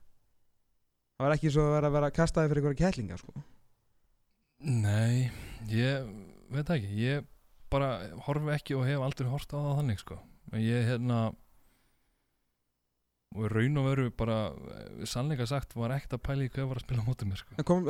Það 1.20 1.26
var 1.26 1.34
ekki 1.36 1.50
svo 1.52 1.66
að 1.68 1.74
vera 1.76 1.90
að 1.90 1.96
vera 1.98 2.08
kastaði 2.16 2.48
fyrir 2.48 2.62
einhverja 2.62 2.80
kettlinga, 2.86 3.18
sko. 3.20 3.42
Nei, 4.62 5.30
ég 5.68 6.06
veit 6.52 6.64
það 6.68 6.76
ekki. 6.78 6.96
Ég 7.02 7.26
bara 7.72 7.90
horfi 8.26 8.52
ekki 8.54 8.76
og 8.78 8.84
hef 8.86 9.02
aldrei 9.04 9.28
hort 9.32 9.52
á 9.52 9.58
það 9.58 9.76
þannig 9.80 10.00
sko. 10.02 10.18
Ég 10.60 10.88
hérna 10.90 11.18
og 13.36 13.48
raun 13.52 13.80
og 13.80 13.86
veru 13.88 14.06
bara 14.16 14.38
eh, 14.50 15.04
sannleika 15.08 15.46
sagt 15.48 15.76
var 15.78 15.94
ekkert 15.96 16.18
að 16.18 16.24
pæla 16.28 16.46
í 16.46 16.52
hvað 16.52 16.68
var 16.70 16.80
að 16.80 16.86
spila 16.86 17.04
á 17.04 17.08
móti 17.08 17.28
mér 17.28 17.40
sko. 17.40 17.56
En 17.56 17.66
kom 17.68 17.88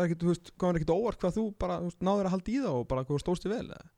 kom 0.60 0.78
ekki 0.78 0.94
óvart 0.94 1.20
hvað 1.22 1.36
þú 1.38 1.44
bara, 1.60 1.80
náður 2.00 2.30
að 2.30 2.34
halda 2.36 2.52
í 2.52 2.62
það 2.62 2.78
og 2.78 2.88
bara 2.92 3.04
hvað 3.08 3.22
stóðst 3.24 3.46
þig 3.46 3.54
vel, 3.54 3.68
eða? 3.76 3.90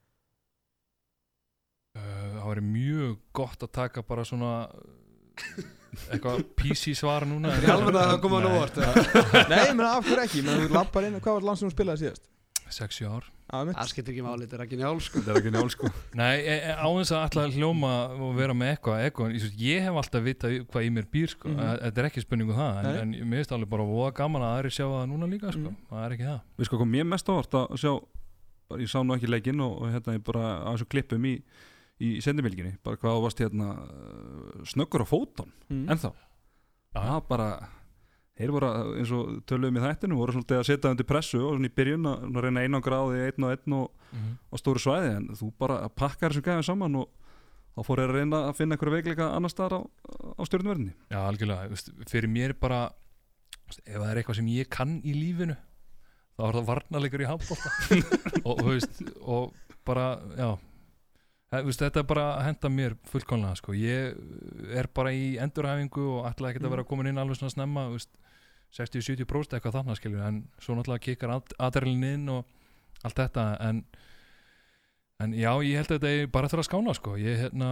Uh, 1.94 2.28
það 2.34 2.46
væri 2.50 2.66
mjög 2.66 3.16
gott 3.38 3.64
að 3.66 3.74
taka 3.78 4.02
bara 4.02 4.26
svona 4.26 4.52
uh, 4.66 5.66
eitthvað 6.10 6.40
PC 6.58 6.96
svar 6.98 7.26
núna 7.30 7.52
Í 7.54 7.68
alveg 7.70 7.94
að 7.94 8.08
það 8.10 8.22
koma 8.24 8.40
nú 8.42 8.54
óvart 8.56 8.80
Nei, 8.82 9.60
ég 9.60 9.76
meina 9.78 9.92
af 9.94 10.08
hverju 10.08 10.24
ekki, 10.24 10.42
menn 10.46 10.64
þú 10.64 10.72
lappar 10.74 11.06
inn, 11.06 11.20
hvað 11.22 11.38
var 11.38 11.46
langt 11.50 11.62
sem 11.62 11.70
þú 11.70 11.76
spilaði 11.76 12.02
síðast? 12.02 12.26
6 12.72 13.00
ár 13.08 13.26
það 13.44 13.88
skiptir 13.90 14.14
ekki 14.14 14.24
máli, 14.24 14.46
þetta 14.46 14.56
er 14.56 14.62
ekki 14.64 14.78
njál 14.80 15.00
sko. 15.04 15.20
þetta 15.20 15.32
er 15.34 15.40
ekki 15.40 15.52
njál 15.52 15.70
sko 15.72 15.90
Nei, 16.20 16.38
e, 16.40 16.54
e, 16.54 16.72
á 16.74 16.86
þess 16.88 17.12
að 17.12 17.20
alltaf 17.26 17.58
hljóma 17.58 17.92
og 18.16 18.32
vera 18.38 18.56
með 18.56 18.72
eitthvað, 18.72 19.02
eitthvað 19.04 19.34
ég, 19.36 19.44
ég 19.60 19.84
hef 19.84 20.00
alltaf 20.00 20.24
vitað 20.24 20.56
hvað 20.72 20.86
í 20.86 20.90
mér 20.96 21.08
býr 21.12 21.34
sko. 21.34 21.52
Mm 21.52 21.70
þetta 21.84 22.02
er 22.02 22.08
ekki 22.08 22.24
spurningu 22.24 22.56
það 22.56 22.80
en, 22.80 22.98
en 23.02 23.14
mér 23.28 23.42
finnst 23.42 23.54
alveg 23.56 23.70
bara 23.74 23.86
voða 23.88 24.14
gaman 24.16 24.46
að 24.46 24.56
aðri 24.56 24.72
sjá 24.74 24.84
það 24.86 25.06
núna 25.12 25.30
líka 25.30 25.52
sko. 25.52 25.68
Mhm. 25.68 25.78
það 25.90 26.06
er 26.06 26.16
ekki 26.16 26.28
það 26.30 26.40
Við 26.58 26.70
sko 26.70 26.80
kom 26.80 26.92
mér 26.94 27.06
mest 27.12 27.30
á 27.30 27.32
orð 27.34 27.56
að 27.60 27.78
sjá 27.84 27.92
bara, 28.68 28.80
ég 28.80 28.90
sá 28.90 28.98
nú 29.04 29.16
ekki 29.18 29.30
leikinn 29.30 29.64
og, 29.64 29.78
og 29.82 29.94
hérna 29.94 30.16
ég 30.16 30.24
bara 30.24 30.44
á 30.64 30.70
þessu 30.72 30.88
klippum 30.94 31.28
í, 31.28 31.34
í 32.00 32.10
sendimilginni 32.24 32.76
bara 32.84 33.00
hvað 33.00 33.18
þú 33.18 33.24
varst 33.26 33.44
hérna 33.44 33.70
snöggur 34.72 35.04
á 35.04 35.06
fótón, 35.08 35.52
mm. 35.68 35.86
ennþá 35.92 36.14
það 36.94 37.20
bara 37.28 37.48
þeir 38.38 38.52
voru 38.54 38.70
eins 38.98 39.12
og 39.14 39.34
töluðum 39.48 39.78
í 39.78 39.82
þættinu 39.84 40.18
voru 40.18 40.34
svolítið 40.34 40.60
að 40.60 40.68
setja 40.68 40.90
undir 40.94 41.06
pressu 41.08 41.40
og 41.40 41.56
svona 41.56 41.70
í 41.70 41.74
byrjun 41.74 42.08
að 42.10 42.40
reyna 42.42 42.64
einu 42.64 42.80
á 42.80 42.86
gráði, 42.86 43.20
einn 43.28 43.46
og 43.46 43.54
einn 43.54 43.76
og, 43.78 43.92
mm 44.14 44.32
og 44.54 44.60
stóru 44.62 44.82
svæði 44.82 45.12
en 45.18 45.28
þú 45.38 45.50
bara 45.58 45.88
pakkar 45.90 46.30
þessu 46.34 46.44
gæðum 46.46 46.66
saman 46.66 46.98
og 47.00 47.08
þá 47.74 47.80
fór 47.88 48.02
ég 48.02 48.10
að 48.10 48.18
reyna 48.20 48.42
að 48.48 48.58
finna 48.60 48.76
einhverja 48.76 48.96
veikleika 49.00 49.30
annar 49.34 49.50
staðar 49.50 49.78
á, 49.78 49.80
á 50.38 50.42
stjórnverðinni 50.46 50.92
Já, 51.10 51.18
algjörlega, 51.24 51.80
fyrir 52.10 52.30
mér 52.30 52.54
bara 52.58 52.84
ef 53.82 53.96
það 53.98 54.10
er 54.10 54.20
eitthvað 54.20 54.38
sem 54.38 54.52
ég 54.54 54.70
kann 54.70 55.00
í 55.02 55.14
lífinu 55.16 55.56
þá 56.34 56.44
er 56.48 56.58
það 56.58 56.68
varnarleikur 56.70 57.24
í 57.24 57.28
handbólta 57.30 57.72
og, 58.48 58.62
og, 58.62 59.02
og 59.24 59.76
bara, 59.86 60.06
já 60.38 60.48
þetta 61.62 62.02
er 62.02 62.08
bara 62.08 62.26
að 62.34 62.44
henda 62.48 62.70
mér 62.72 62.96
fullkomlega 63.10 63.60
sko. 63.60 63.74
ég 63.76 64.16
er 64.74 64.88
bara 64.94 65.12
í 65.12 65.36
endurhæfingu 65.42 66.06
og 66.18 66.28
ætla 66.30 66.50
ekkert 66.50 66.68
að 66.68 66.74
vera 66.76 66.84
komin 66.88 67.10
inn 67.10 67.18
alveg 67.18 67.40
svona 67.40 67.54
snemma 67.54 67.88
þú 67.88 67.98
veist, 67.98 68.12
60-70% 68.74 69.54
eitthvað 69.54 69.76
þannig 69.78 70.00
skilju 70.00 70.24
en 70.26 70.40
svo 70.58 70.74
náttúrulega 70.74 71.40
adrenalin 71.62 72.04
inn 72.18 72.28
og 72.28 72.44
allt 73.04 73.20
þetta 73.20 73.46
en 73.60 73.84
en 75.22 75.34
já, 75.38 75.52
ég 75.62 75.78
held 75.78 75.92
að 75.92 75.98
þetta 76.00 76.10
er 76.10 76.32
bara 76.34 76.48
þurfa 76.50 76.64
að 76.64 76.68
skána 76.68 76.94
sko, 76.98 77.16
ég 77.22 77.38
hérna 77.44 77.70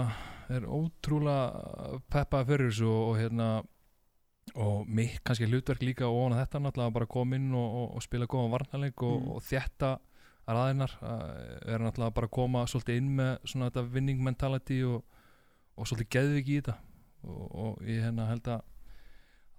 er 0.53 0.67
ótrúlega 0.69 1.99
peppaði 2.12 2.49
fyrir 2.53 2.71
þessu 2.71 2.89
og, 2.91 3.03
og 3.09 3.19
hérna 3.19 3.49
og 4.59 4.89
mitt 4.91 5.21
kannski 5.25 5.47
hlutverk 5.49 5.83
líka 5.83 6.09
og 6.11 6.35
þetta 6.37 6.61
náttúrulega 6.62 6.97
bara 6.99 7.11
koma 7.11 7.39
inn 7.39 7.53
og, 7.55 7.77
og, 7.97 8.03
spila 8.05 8.27
góðan 8.31 8.55
varnarleik 8.55 9.03
og, 9.03 9.19
Mm. 9.23 9.43
Þétta 10.42 10.56
ræðinar 10.58 10.94
er 11.02 11.82
náttúrulega 11.82 12.14
bara 12.16 12.26
að 12.28 12.34
koma 12.34 12.64
svolítið 12.66 12.99
inn 12.99 13.11
með 13.18 13.32
svona 13.46 13.68
þetta 13.70 13.84
winning 13.94 14.22
mentality 14.26 14.80
og, 14.84 15.04
og 15.78 15.87
svolítið 15.88 16.11
geðvik 16.16 16.49
í 16.50 16.56
þetta 16.61 16.75
og, 17.22 17.44
og 17.62 17.87
ég 17.87 18.02
hérna 18.02 18.26
held 18.32 18.50
að 18.50 18.64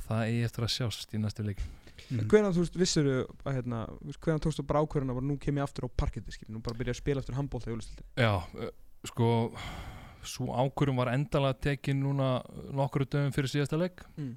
það 0.03 0.25
eigi 0.27 0.43
eftir 0.49 0.65
að 0.67 0.73
sjást 0.75 1.15
í 1.15 1.23
næstu 1.23 1.47
leik 1.47 1.63
Mm. 2.09 2.23
Hvernig 2.25 2.55
þú 2.55 2.63
veist, 2.63 2.77
vissir 2.81 3.07
að 3.45 3.53
hérna, 3.53 3.83
hvernig 4.17 4.41
tókstu 4.41 4.63
bara 4.65 4.81
ákvörðuna 4.81 5.13
bara 5.13 5.27
nú 5.29 5.35
kem 5.39 5.59
ég 5.59 5.63
aftur 5.63 5.85
á 5.85 5.89
parketti, 5.93 6.33
skilur, 6.33 6.55
nú 6.55 6.61
bara 6.65 6.75
byrja 6.79 6.95
að 6.95 6.99
spila 6.99 7.21
aftur 7.21 7.37
handbólta 7.37 7.69
í 7.69 7.75
úlistildi. 7.75 8.03
Já, 8.17 8.33
eh, 8.57 8.71
sko 9.07 9.27
svo 10.25 10.47
ákvörum 10.57 10.97
var 10.99 11.11
endalega 11.13 11.59
tekin 11.67 12.01
núna 12.01 12.41
nokkru 12.73 13.05
dögum 13.05 13.31
fyrir 13.35 13.51
síðasta 13.53 13.77
leik 13.79 14.01
Mm. 14.17 14.33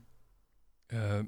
uh, 0.92 1.22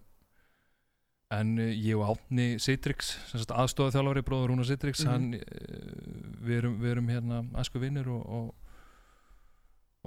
en 1.34 1.58
uh, 1.60 1.68
ég 1.74 1.98
og 1.98 2.14
Átni 2.14 2.46
Sitrix, 2.62 3.14
sem 3.28 3.42
sagt 3.42 3.52
aðstofa 3.52 3.92
þjálfari 3.98 4.22
bróður 4.24 4.52
Rúna 4.54 4.64
Sitrix, 4.64 5.02
Mhm. 5.04 5.10
hann 5.12 5.34
uh, 5.34 6.40
við 6.46 6.58
erum, 6.62 6.78
við 6.80 6.90
erum 6.94 7.08
hérna 7.12 7.42
æsku 7.60 7.82
vinnir 7.82 8.08
og 8.08 8.24
og, 8.38 8.54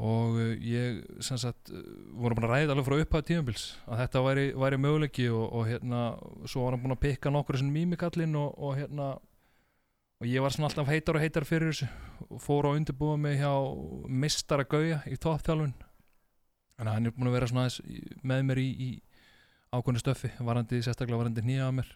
og 0.01 0.37
uh, 0.39 0.53
ég 0.65 1.01
sem 1.21 1.37
sagt 1.37 1.69
vorum 2.17 2.39
að 2.41 2.47
ræða 2.53 2.73
alveg 2.73 2.87
frá 2.87 2.95
upphæðu 3.03 3.27
tímabils 3.27 3.65
að 3.87 3.99
þetta 4.05 4.23
væri, 4.25 4.45
væri 4.63 4.79
möguleiki 4.81 5.27
og, 5.29 5.43
og 5.59 5.67
hérna 5.69 5.99
svo 6.49 6.63
var 6.65 6.73
hann 6.77 6.81
búin 6.85 6.95
að 6.95 7.03
pikka 7.05 7.33
nokkur 7.35 7.59
sem 7.61 7.69
mýmikallinn 7.75 8.37
og, 8.39 8.55
og 8.57 8.79
hérna 8.79 9.11
og 10.21 10.27
ég 10.29 10.41
var 10.41 10.53
svona 10.53 10.69
alltaf 10.71 10.89
heitar 10.89 11.17
og 11.17 11.23
heitar 11.25 11.45
fyrir 11.49 11.71
þessu 11.73 11.87
og 12.29 12.41
fór 12.41 12.69
á 12.69 12.77
undirbúa 12.77 13.17
mig 13.19 13.39
hjá 13.41 13.51
mistara 14.07 14.63
Gauja 14.69 15.01
í 15.09 15.17
toppþjálfun 15.21 15.73
þannig 15.77 16.89
að 16.89 16.93
hann 16.95 17.09
er 17.11 17.15
búin 17.17 17.29
að 17.29 17.37
vera 17.37 17.51
svona 17.51 17.67
með 18.31 18.43
mér 18.49 18.61
í, 18.63 18.69
í 18.71 18.89
ákveðnu 19.71 20.01
stöffi 20.03 20.31
varandi, 20.43 20.81
sérstaklega 20.83 21.21
varandi 21.21 21.43
nýja 21.45 21.67
að 21.69 21.77
mér. 21.79 21.91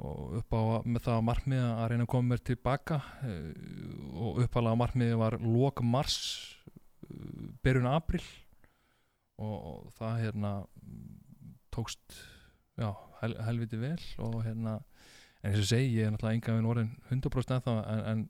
Og 0.00 0.38
upp 0.40 0.56
á 0.56 0.60
með 0.88 1.04
það 1.04 1.16
að 1.18 1.26
markmiða 1.28 1.70
að 1.76 1.88
reyna 1.92 2.06
að 2.06 2.12
koma 2.14 2.32
mér 2.32 2.44
tilbaka 2.48 3.00
eh, 3.28 3.50
og 4.16 4.40
uppalega 4.46 4.80
markmiði 4.80 5.18
var 5.20 5.36
lok 5.44 5.82
mars 5.84 6.16
eh, 7.04 7.50
byrjun 7.60 7.90
april 7.90 8.22
og, 9.40 9.90
það 9.98 10.22
hérna 10.24 10.52
tókst 11.72 12.16
já, 12.80 12.90
hel, 13.20 13.36
helviti 13.44 13.80
vel 13.80 14.00
og 14.24 14.40
hérna 14.44 14.78
en 15.40 15.52
eins 15.52 15.62
og 15.62 15.68
segi, 15.70 15.94
ég 15.96 16.06
er 16.06 16.12
náttúrulega 16.14 16.36
enga 16.36 16.54
veginn 16.54 16.70
orðin 16.70 16.90
100% 17.08 17.54
ennþá 17.56 17.76
en, 17.92 18.02
en 18.10 18.24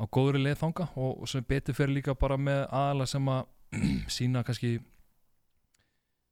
á 0.00 0.04
góðri 0.14 0.42
leið 0.42 0.60
þanga 0.62 0.86
og 1.02 1.26
sem 1.30 1.46
betur 1.46 1.76
fyrir 1.76 1.96
líka 1.96 2.14
bara 2.18 2.38
með 2.40 2.62
aðala 2.68 3.06
sem 3.10 3.30
að 3.30 3.48
sína 4.16 4.44
kannski 4.46 4.78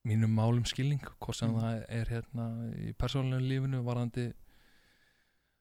mínum 0.07 0.31
málum 0.35 0.65
skilning 0.69 1.01
hvort 1.19 1.37
sem 1.37 1.51
Mm. 1.51 1.61
það 1.61 1.85
er 1.89 2.05
hérna 2.13 2.45
í 2.79 2.93
persónulegum 2.97 3.49
lífinu 3.51 3.83
varandi 3.85 4.33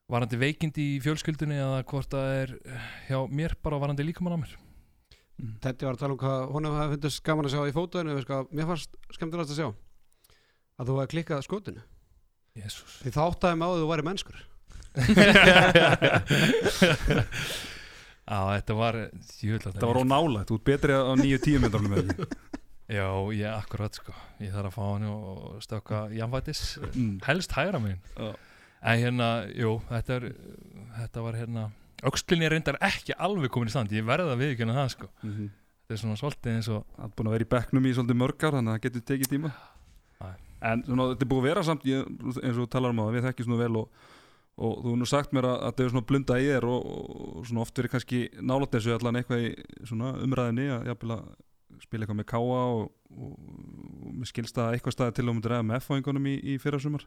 varandi 0.08 0.36
veikindi 0.40 0.82
í 0.96 1.00
fjölskyldunni 1.04 1.54
eða 1.58 1.82
hvort 1.84 2.10
það 2.10 2.26
er 2.42 2.50
hjá 3.08 3.18
mér 3.28 3.52
bara 3.62 3.78
varandi 3.78 4.02
líkamann 4.06 4.34
á 4.38 4.40
mér. 4.44 4.52
Mm. 5.38 5.54
Þetta 5.62 5.86
var 5.86 5.94
að 5.94 6.00
tala 6.00 6.12
um 6.14 6.18
hvað 6.22 6.50
honum 6.54 6.76
hafi 6.78 6.92
fundist 6.96 7.22
gaman 7.26 7.46
að 7.46 7.52
sjá 7.54 7.62
í 7.68 7.76
fótaðinu 7.76 8.12
mér 8.52 8.66
fannst 8.70 8.90
skemmtilegast 9.14 9.52
að 9.52 9.58
sjá 9.60 9.68
að 10.78 10.86
þú 10.88 10.92
hefði 10.98 11.12
klikkað 11.14 11.44
skotinu. 11.46 11.82
Jésús 12.58 12.92
því 13.02 13.10
þá 13.14 13.20
áttaði 13.28 13.54
á 13.62 13.68
að 13.68 13.80
þú 13.82 13.86
væri 13.92 14.06
mennskur. 14.08 14.38
Já, 18.28 18.38
þetta 18.58 18.74
var 18.76 18.94
Þetta 19.14 19.86
var 19.88 20.00
ónálægt, 20.02 20.50
þú 20.50 20.54
ert 20.58 20.66
betri 20.68 20.92
á 20.96 21.12
nýju 21.16 21.38
tíu 21.44 21.58
metrunum 21.62 21.92
Já, 22.88 23.04
ég 23.36 23.44
akkurat 23.52 23.92
sko 23.92 24.14
Ég 24.40 24.52
þarf 24.54 24.70
að 24.70 24.76
fá 24.78 24.84
hann 24.86 25.08
og 25.10 25.58
stökka 25.60 26.06
jafnvætis 26.16 26.62
mm. 26.88 27.18
helst 27.26 27.52
hægra 27.52 27.80
megin 27.84 28.00
Já. 28.16 28.30
en 28.80 29.02
hérna, 29.02 29.28
jú, 29.52 29.74
þetta, 29.90 30.16
er, 30.16 30.26
þetta 30.96 31.24
var 31.26 31.36
hérna 31.36 31.64
aukslinni 32.08 32.46
er 32.46 32.54
reyndar 32.54 32.78
ekki 32.88 33.16
alveg 33.18 33.52
komin 33.52 33.68
í 33.68 33.74
stand 33.74 33.92
ég 33.92 34.06
verða 34.08 34.32
að 34.32 34.44
viðkjöna 34.44 34.76
það 34.76 34.92
sko 34.94 35.08
mm 35.10 35.32
-hmm. 35.32 35.50
þetta 35.82 35.96
er 35.96 36.02
svona 36.02 36.20
svolítið 36.20 36.54
eins 36.54 36.68
og 36.72 36.84
Það 36.94 37.04
er 37.04 37.14
búin 37.16 37.28
að 37.28 37.36
vera 37.36 37.46
í 37.46 37.52
bekknum 37.54 37.86
í 37.86 37.94
svolítið 37.94 38.20
mörgar 38.22 38.56
þannig 38.56 38.70
að 38.70 38.78
það 38.78 38.84
getur 38.86 39.04
tekið 39.10 39.32
tíma 39.34 39.50
Æ. 40.22 40.28
En 40.68 40.84
svona, 40.84 41.08
þetta 41.10 41.24
er 41.24 41.30
búin 41.32 41.42
að 41.42 41.48
vera 41.48 41.62
samt 41.62 41.84
ég, 41.84 42.06
eins 42.42 42.56
og 42.56 42.62
þú 42.62 42.68
talar 42.70 42.90
um 42.90 43.02
að 43.04 43.12
við 43.12 43.26
þekkjum 43.28 43.48
svona 43.48 43.62
vel 43.62 43.76
og, 43.76 43.88
og 44.56 44.72
þú 44.78 44.86
hefur 44.88 44.98
nú 44.98 45.06
sagt 45.06 45.32
mér 45.32 45.44
að, 45.44 45.58
að 45.58 45.68
þetta 45.68 45.84
er 45.84 45.92
svona 45.92 46.08
blunda 46.08 46.38
í 46.40 46.48
þér 46.48 46.64
og, 46.64 46.80
og 47.36 47.46
svona 47.46 47.60
oft 47.60 47.78
verið 47.78 47.90
kannski 47.90 48.22
nálætt 48.40 48.72
þessu 48.72 48.94
allan 48.96 49.20
eitthvað 49.20 49.44
í 49.44 49.52
svona 49.84 50.14
umræðinni 50.24 50.70
að 50.72 50.88
jafnvel 50.88 51.12
að 51.18 51.28
spila 51.84 52.04
eitthvað 52.04 52.20
með 52.20 52.28
káa 52.32 52.60
og, 52.74 52.84
og, 53.14 53.34
mér 54.18 54.30
skilst 54.30 54.60
að 54.60 54.76
eitthvað 54.76 54.96
staði 54.96 55.16
til 55.18 55.26
og 55.30 55.38
með 55.38 55.64
með 55.68 55.80
F-fáingunum 55.82 56.28
í, 56.30 56.36
í 56.54 56.56
fyrrasumar. 56.62 57.04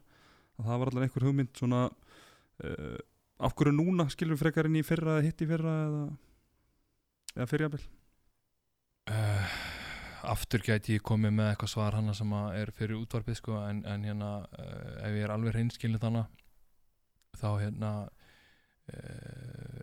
Að 0.60 0.68
það 0.68 0.82
var 0.82 0.92
allan 0.92 1.06
einhver 1.08 1.26
hugmynd 1.28 1.54
svona 1.58 1.82
uh, 1.88 3.00
af 3.42 3.56
hverju 3.58 3.74
núna 3.76 4.08
skilur 4.12 4.38
við 4.38 4.44
frekar 4.46 4.70
inn 4.70 4.80
í 4.80 4.86
fyrra 4.86 5.18
eða 5.18 5.26
hitt 5.26 5.42
í 5.42 5.50
fyrra 5.50 5.76
eða, 5.88 6.02
eða 7.38 7.48
fyrrjafel 7.50 7.82
uh, 9.10 9.56
aftur 10.36 10.66
gæti 10.68 11.00
ég 11.00 11.06
komið 11.08 11.34
með 11.40 11.50
eitthvað 11.52 11.74
svar 11.74 11.98
hana 11.98 12.14
sem 12.18 12.36
er 12.38 12.74
fyrir 12.76 13.00
útvarpið 13.00 13.40
sko 13.40 13.58
en, 13.64 13.82
en 13.90 14.06
hérna 14.06 14.32
uh, 14.46 15.08
ef 15.08 15.18
ég 15.18 15.26
er 15.26 15.34
alveg 15.34 15.56
hreinskilin 15.56 16.02
þannig 16.02 16.38
þá 17.42 17.50
hérna 17.64 17.92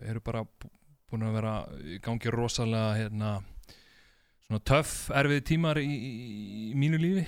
eru 0.05 0.21
bara 0.21 0.43
bú- 0.45 0.69
búin 1.09 1.23
að 1.25 1.35
vera 1.39 1.53
í 1.81 1.97
gangi 2.03 2.29
rosalega 2.29 2.91
hérna 2.99 3.29
svona 4.49 4.65
töff 4.65 4.93
erfið 5.13 5.43
tímar 5.45 5.77
í, 5.77 5.85
í, 5.85 6.69
mínu 6.73 6.97
lífi. 6.97 7.25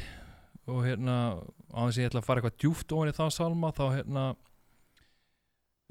Og 0.71 0.85
hérna 0.85 1.17
á 1.69 1.79
þess 1.85 1.97
að 1.97 2.01
ég 2.01 2.09
ætla 2.09 2.21
að 2.21 2.27
fara 2.27 2.41
eitthvað 2.41 2.57
djúft 2.61 2.95
ofan 2.95 3.11
í 3.11 3.17
þá 3.17 3.25
salma 3.33 3.75
þá 3.77 3.85
hérna 3.97 4.31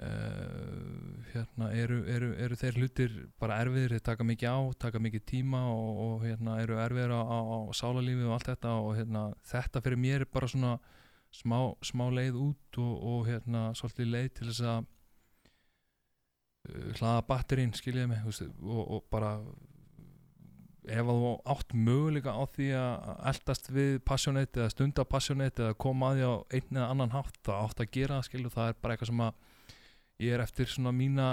Uh, 0.01 1.21
hérna 1.35 1.67
eru, 1.77 1.99
eru, 2.09 2.31
eru 2.41 2.57
þeir 2.57 2.77
hlutir 2.79 3.17
bara 3.37 3.59
erfiðir, 3.61 3.93
þeir 3.99 4.05
taka 4.07 4.25
mikið 4.25 4.49
á 4.49 4.59
taka 4.81 5.01
mikið 5.03 5.25
tíma 5.29 5.61
og, 5.69 5.99
og 6.05 6.23
hérna 6.25 6.55
eru 6.63 6.79
erfiðir 6.81 7.13
á, 7.13 7.21
á, 7.21 7.39
á 7.45 7.59
sálarlífi 7.77 8.25
og 8.25 8.33
allt 8.39 8.49
þetta. 8.49 8.73
Og 8.81 8.97
hérna 8.97 9.27
þetta 9.51 9.83
fyrir 9.85 10.01
mér 10.01 10.25
er 10.25 10.31
bara 10.33 10.49
svona 10.49 10.73
smá, 11.37 11.59
smá 11.85 12.07
leið 12.17 12.39
út 12.41 12.81
og, 12.81 12.95
og 13.13 13.29
hérna 13.29 13.67
svolítið 13.77 14.09
leið 14.15 14.31
til 14.39 14.49
þess 14.49 14.63
að 14.73 14.89
uh, 16.71 16.89
hlaða 17.03 17.27
batterinn 17.29 17.77
skiljiði 17.77 18.09
mig 18.15 18.25
og, 18.25 18.81
og 18.81 19.05
bara 19.13 19.35
ef 20.89 21.01
að 21.05 21.21
þú 21.21 21.31
átt 21.53 21.75
möguleika 21.77 22.33
á 22.33 22.43
því 22.55 22.69
að 22.79 23.11
eldast 23.31 23.71
við 23.75 23.91
passionate 24.07 24.61
eða 24.61 24.73
stunda 24.73 25.05
passionate 25.05 25.67
eða 25.67 25.79
koma 25.85 26.11
að 26.11 26.21
því 26.21 26.29
á 26.31 26.35
einn 26.57 26.79
eða 26.79 26.91
annan 26.95 27.15
hátt 27.15 27.41
þá 27.45 27.53
átt 27.59 27.83
að 27.85 27.93
gera 27.97 28.19
það 28.19 28.29
skilju 28.29 28.53
það 28.55 28.71
er 28.73 28.79
bara 28.81 28.97
eitthvað 28.97 29.11
sem 29.13 29.25
að 29.27 29.33
ég 30.25 30.37
er 30.37 30.45
eftir 30.45 30.71
svona 30.73 30.93
mína 30.97 31.27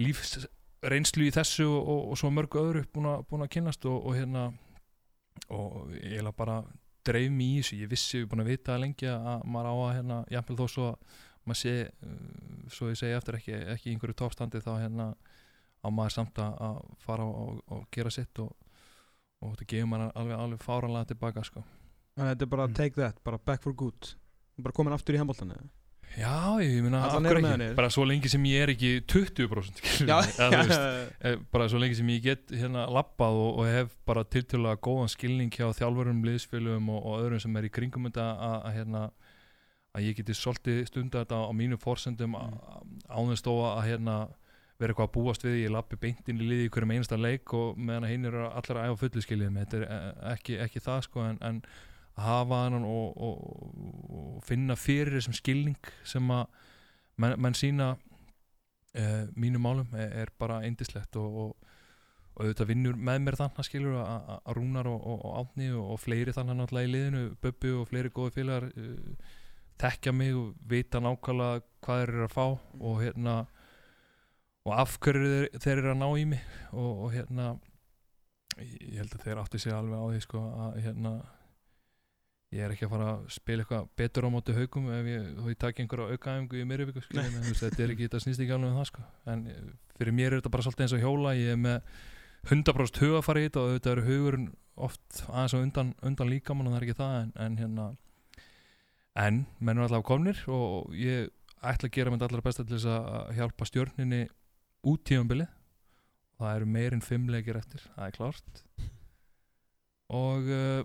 lífsreynslu 0.00 1.26
í 1.26 1.34
þessu 1.34 1.66
og, 1.68 1.80
og, 1.80 2.02
og 2.12 2.20
svo 2.20 2.30
mörgu 2.34 2.62
öðru 2.62 2.84
búin 2.94 3.10
að, 3.10 3.24
búin 3.30 3.46
að 3.46 3.52
kynnast 3.56 3.88
og, 3.90 3.98
og 4.06 4.16
hérna 4.18 4.50
og 5.50 5.90
ég 5.98 6.20
er 6.20 6.30
bara 6.36 6.60
dreif 7.06 7.32
mig 7.32 7.56
í 7.56 7.58
þessu, 7.60 7.80
ég 7.80 7.90
vissi, 7.90 8.14
ég 8.18 8.26
er 8.26 8.30
búin 8.30 8.44
að 8.44 8.52
vita 8.52 8.74
það 8.74 8.82
lengi 8.84 9.10
að 9.10 9.44
maður 9.48 9.70
á 9.70 9.74
að 9.74 9.92
hérna, 9.96 10.22
jafnvel 10.36 10.58
þó 10.60 10.66
svo 10.68 10.88
að 10.92 11.18
maður 11.48 11.60
sé, 11.62 11.74
uh, 12.04 12.64
svo 12.70 12.90
ég 12.90 12.98
segi 13.00 13.16
eftir 13.16 13.38
ekki, 13.38 13.60
ekki 13.74 13.94
einhverju 13.94 14.18
toppstandi 14.20 14.60
þá 14.62 14.72
hérna 14.76 15.06
á 15.80 15.88
maður 15.88 16.16
samt 16.16 16.40
að 16.42 16.56
að 16.68 16.80
fara 17.04 17.26
og, 17.26 17.60
og 17.72 17.84
gera 17.94 18.12
sitt 18.12 18.38
og, 18.42 18.54
og 19.40 19.54
þetta 19.54 19.68
gefur 19.74 19.92
maður 19.92 20.16
alveg, 20.22 20.38
alveg 20.38 20.64
fáranlega 20.64 21.12
tilbaka 21.12 21.44
sko. 21.46 21.64
Þannig 22.14 22.26
að 22.26 22.34
þetta 22.34 22.46
er 22.46 22.54
bara 22.56 22.66
Mm. 22.68 22.74
take 22.74 22.94
that, 23.00 23.22
bara 23.24 23.38
back 23.38 23.62
for 23.62 23.72
good 23.72 24.14
bara 24.62 24.76
komin 24.76 24.96
aftur 24.96 25.16
í 25.16 25.20
handbóltan 25.20 25.54
eða? 25.54 25.68
Já, 26.18 26.58
ég 26.58 26.82
henni. 26.82 27.68
bara 27.78 27.90
svo 27.94 28.02
lengi 28.08 28.28
sem 28.28 28.42
ég 28.50 28.64
er 28.64 28.72
ekki 28.72 28.88
20% 29.06 29.76
skilur 29.78 30.08
Já, 30.10 30.16
eða 30.42 30.62
veist, 30.64 30.80
eh, 31.28 31.36
bara 31.54 31.68
svo 31.70 31.78
lengi 31.78 31.98
sem 32.00 32.08
ég 32.10 32.24
get 32.24 32.50
hérna 32.50 32.88
lappað 32.90 33.38
og, 33.38 33.60
og 33.62 33.68
hef 33.70 33.92
bara 34.08 34.24
tiltölulega 34.26 34.80
góðan 34.82 35.12
skilning 35.12 35.54
hjá 35.54 35.68
þjálfurum, 35.78 36.24
liðsfélugum 36.26 36.90
og, 36.90 37.04
og 37.06 37.22
öðrum 37.22 37.44
sem 37.44 37.60
er 37.60 37.68
í 37.68 37.70
kringum 37.76 38.10
þetta 38.10 38.26
að, 38.26 38.56
að, 38.56 38.74
hérna, 38.80 39.04
að 39.94 40.08
ég 40.08 40.18
geti 40.18 40.36
svolítið 40.40 40.82
stunda 40.90 41.22
þetta 41.22 41.44
á 41.46 41.50
mínu 41.62 41.78
forsendum 41.78 42.34
mm. 42.34 42.98
ánveðst 43.06 43.46
þó 43.46 43.54
að 43.70 43.80
hérna, 43.92 44.18
vera 44.80 44.94
eitthvað 44.94 45.08
að 45.08 45.14
búast 45.16 45.44
við, 45.44 45.58
ég 45.60 45.72
lappi 45.74 45.98
beintin 46.00 46.40
í 46.40 46.48
liði 46.48 46.66
í 46.66 46.72
hverjum 46.72 46.94
einasta 46.94 47.18
leik 47.20 47.52
og 47.56 47.78
meðan 47.78 48.08
hinn 48.08 48.28
eru 48.30 48.46
allir 48.48 48.80
að 48.80 48.90
æfa 48.90 49.00
fullu 49.02 49.24
skiljið 49.24 49.54
með, 49.54 49.66
þetta 49.66 49.80
er 49.80 49.86
eh, 49.96 50.10
ekki, 50.32 50.58
ekki 50.64 50.84
það 50.84 51.00
sko 51.06 51.24
en, 51.26 51.40
en 51.44 51.62
hafa 52.20 52.64
hann 52.64 52.84
og, 52.84 53.16
og, 53.16 53.42
og 54.10 54.44
finna 54.46 54.76
fyrir 54.76 55.18
þessum 55.18 55.36
skilning 55.36 55.90
sem 56.08 56.32
að 56.34 56.46
menn, 57.20 57.36
menn 57.40 57.56
sína 57.56 57.90
uh, 57.94 59.26
mínu 59.36 59.60
málum 59.62 59.92
er, 59.96 60.14
er 60.24 60.32
bara 60.40 60.60
eindislegt 60.66 61.16
og, 61.20 61.42
og, 61.44 61.68
auðvitað 62.40 62.70
vinnur 62.70 62.96
með 62.96 63.18
mér 63.24 63.36
þannig 63.36 63.66
skilur 63.66 63.98
að, 64.00 64.28
Rúnar 64.56 64.88
og, 64.88 65.24
Átni 65.42 65.66
og, 65.76 65.96
fleiri 66.00 66.32
þannig 66.32 66.56
náttúrulega 66.56 66.88
í 66.88 66.92
liðinu 66.94 67.24
Böbbi 67.42 67.72
og 67.76 67.88
fleiri 67.90 68.12
góði 68.16 68.36
félagar 68.38 68.70
uh, 68.70 69.32
tekja 69.80 70.12
mig 70.12 70.36
og 70.36 70.54
vita 70.68 71.00
nákvæmlega 71.02 71.64
hvað 71.84 72.02
þeir 72.02 72.14
eru 72.14 72.28
að 72.28 72.36
fá 72.36 72.46
og 72.46 73.02
hérna 73.02 73.34
og 74.68 74.76
af 74.76 74.96
hverju 75.00 75.32
þeir, 75.32 75.60
þeir 75.62 75.76
eru 75.78 75.92
að 75.94 76.00
ná 76.02 76.08
í 76.20 76.24
mig 76.34 76.46
og, 76.70 77.04
og 77.06 77.12
hérna 77.14 77.50
ég 78.60 78.98
held 79.00 79.14
að 79.14 79.26
þeir 79.26 79.42
átti 79.42 79.60
sig 79.62 79.74
alveg 79.74 80.00
á 80.02 80.06
því 80.10 80.24
sko 80.24 80.42
að 80.66 80.80
hérna 80.84 81.12
ég 82.50 82.64
er 82.66 82.74
ekki 82.74 82.86
að 82.88 82.94
fara 82.94 83.10
að 83.12 83.26
spila 83.30 83.62
eitthvað 83.62 83.90
betur 84.00 84.26
á 84.26 84.30
móti 84.34 84.54
haugum 84.56 84.88
ef 84.90 85.08
ég, 85.08 85.26
ég 85.46 85.58
takk 85.60 85.80
einhverja 85.80 86.16
aukaæfingu 86.16 86.58
í 86.58 86.66
mér 86.66 86.84
ykkur 86.86 87.06
þetta 87.10 87.84
er 87.84 87.92
ekki, 87.94 88.08
þetta 88.08 88.22
snýst 88.24 88.42
ekki 88.42 88.56
alveg 88.56 88.72
um 88.72 88.80
það 88.80 88.88
sko. 88.90 89.04
En 89.30 89.44
eh, 89.52 89.68
fyrir 90.00 90.16
mér 90.16 90.32
er 90.32 90.40
þetta 90.40 90.52
bara 90.56 90.66
svolítið 90.66 90.86
eins 90.86 90.96
og 90.96 91.04
hjóla 91.04 91.34
ég 91.38 91.54
er 91.54 91.60
með 91.60 91.94
100% 92.50 93.02
hugafari 93.04 93.46
þetta 93.46 93.62
og 93.62 93.74
þetta 93.76 93.92
eru 93.94 94.06
hugurinn 94.08 94.48
oft 94.80 95.22
aðeins 95.28 95.54
á 95.54 95.58
undan, 95.60 95.92
undan 96.02 96.32
líkamann 96.32 96.66
og 96.66 96.74
það 96.74 96.80
er 96.80 96.88
ekki 96.88 96.98
það 96.98 97.16
en, 97.20 97.32
en 97.44 97.58
hérna 97.60 97.86
en 99.20 99.40
menn 99.60 99.78
er 99.78 99.86
allavega 99.86 100.08
komnir 100.08 100.42
og 100.50 100.94
ég 100.96 101.30
ætla 101.60 101.90
að 101.90 101.94
gera 101.94 102.12
mynd 102.12 102.24
allra 102.24 102.42
besta 102.42 102.64
til 102.64 102.78
þess 102.78 102.88
að 102.90 103.34
hjálpa 103.36 103.68
stjörninni 103.68 104.22
út 104.86 105.02
tífambili 105.04 105.46
það 106.40 106.54
eru 106.56 106.70
meirinn 106.72 107.04
fimm 107.04 107.28
leikir 107.32 107.58
eftir 107.60 107.82
það 107.94 108.06
er 108.06 108.16
klárt. 108.16 108.62
Og 110.20 110.48
uh, 110.50 110.80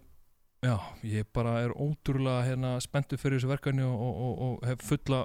já, 0.65 0.75
ég 1.07 1.25
bara 1.33 1.55
er 1.63 1.71
ótrúlega 1.73 2.43
hérna, 2.45 2.75
spenntu 2.83 3.17
fyrir 3.17 3.39
þessu 3.39 3.49
verkefni 3.49 3.85
og, 3.87 3.95
og, 3.95 4.19
og, 4.21 4.35
og 4.45 4.67
hef 4.69 4.83
fulla 4.85 5.23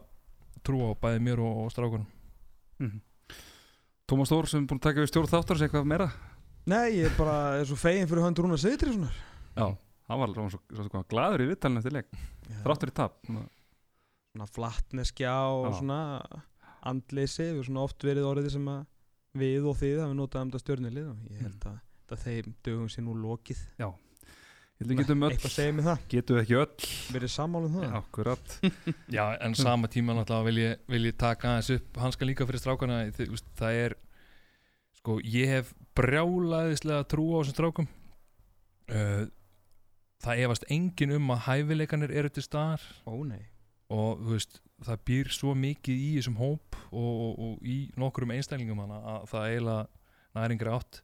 trú 0.65 0.81
á 0.89 0.93
bæði 0.97 1.21
mér 1.27 1.43
og, 1.45 1.65
og 1.67 1.73
strákunum. 1.75 2.07
Mhm. 2.81 3.03
Tómas 4.11 4.33
Þór 4.33 4.49
sem 4.51 4.65
er 4.65 4.67
búin 4.67 4.81
að 4.81 4.87
taka 4.89 5.03
við 5.05 5.11
stjórn 5.13 5.29
þáttar 5.31 5.59
segja 5.61 5.69
eitthvað 5.69 5.91
meira? 5.93 6.07
Nei, 6.71 6.87
ég 6.97 7.11
er 7.11 7.13
bara, 7.15 7.35
er 7.61 7.69
svo 7.69 7.77
fegin 7.79 8.09
fyrir 8.11 8.25
hönd 8.25 8.41
Rúna 8.43 8.57
Sigtri 8.59 8.91
svona 8.95 9.11
Já, 9.55 9.67
hann 10.11 10.19
var 10.19 10.27
alveg 10.27 10.51
svo, 10.51 10.61
svo, 10.75 10.87
svo 10.89 11.03
gladur 11.13 11.45
í 11.45 11.49
vittalinn 11.53 11.79
eftir 11.79 11.95
leik. 11.95 12.09
Þráttur 12.65 12.91
í 12.91 12.95
tap. 12.97 13.21
Svona 13.31 14.49
flattneskja 14.51 15.35
og 15.55 15.69
Já. 15.69 15.77
svona 15.79 16.01
andleysi 16.87 17.49
og 17.55 17.65
svona 17.67 17.87
oft 17.87 18.05
verið 18.07 18.29
orðið 18.29 18.55
sem 18.57 18.69
að 18.73 18.85
við 19.41 19.67
og 19.71 19.77
þið 19.79 19.99
hafi 20.05 20.19
notað 20.19 20.45
um 20.45 20.53
þetta 20.53 20.63
stjörnilið 20.65 21.11
og 21.11 21.27
ég 21.31 21.43
held 21.47 21.67
að, 21.71 21.83
að 22.11 22.23
þeim 22.25 22.55
dögum 22.67 22.89
sé 22.91 23.05
nú 23.05 23.17
lokið. 23.19 23.61
Ég 23.81 24.87
held 24.87 24.95
að 24.95 25.03
getum 25.03 25.27
öll 25.27 25.35
Eitthvað 25.35 25.53
segja 25.55 25.73
mig 25.77 25.87
það, 25.87 26.05
Getum 26.15 26.39
við 26.39 26.43
ekki 26.43 26.59
öll? 26.61 26.87
Verið 27.15 27.33
sammálum 27.35 27.75
það. 27.77 27.97
Akkurat. 28.01 28.55
Já, 29.17 29.25
en 29.45 29.57
sama 29.59 29.91
tíma 29.93 30.17
náttúrulega 30.17 30.49
vil 30.49 30.63
ég, 30.63 30.87
vil 30.95 31.03
ég 31.11 31.19
taka 31.21 31.51
aðeins 31.51 31.75
upp 31.77 32.01
hanska 32.01 32.29
líka 32.29 32.47
fyrir 32.49 32.63
strákana. 32.63 33.03
Það 33.61 33.83
er 33.85 33.97
sko, 35.01 35.19
ég 35.21 35.53
hef 35.53 35.75
brjálaðislega 36.01 37.05
trú 37.13 37.29
á 37.37 37.39
þessum 37.43 37.59
strákum. 37.59 37.91
Uh, 38.91 39.29
það 40.25 40.43
efast 40.47 40.67
engin 40.73 41.15
um 41.17 41.31
að 41.37 41.45
hæfileikanir 41.47 42.17
eru 42.23 42.33
til 42.33 42.45
staðar. 42.45 42.83
Ó 43.05 43.15
nei. 43.29 43.45
Og 43.93 44.21
þú 44.25 44.35
veist, 44.35 44.61
það 44.87 45.05
býr 45.11 45.31
svo 45.35 45.55
mikið 45.59 46.03
í 46.03 46.11
þessum 46.17 46.41
hóp 46.41 46.79
og, 46.91 47.11
og, 47.11 47.39
og 47.47 47.69
í 47.69 47.79
nokkrum 48.01 48.35
einstælingum 48.35 48.83
hana 48.85 49.01
að 49.17 49.31
það 49.33 49.47
eiginlega 49.51 50.41
næringri 50.41 50.75
átt. 50.75 51.01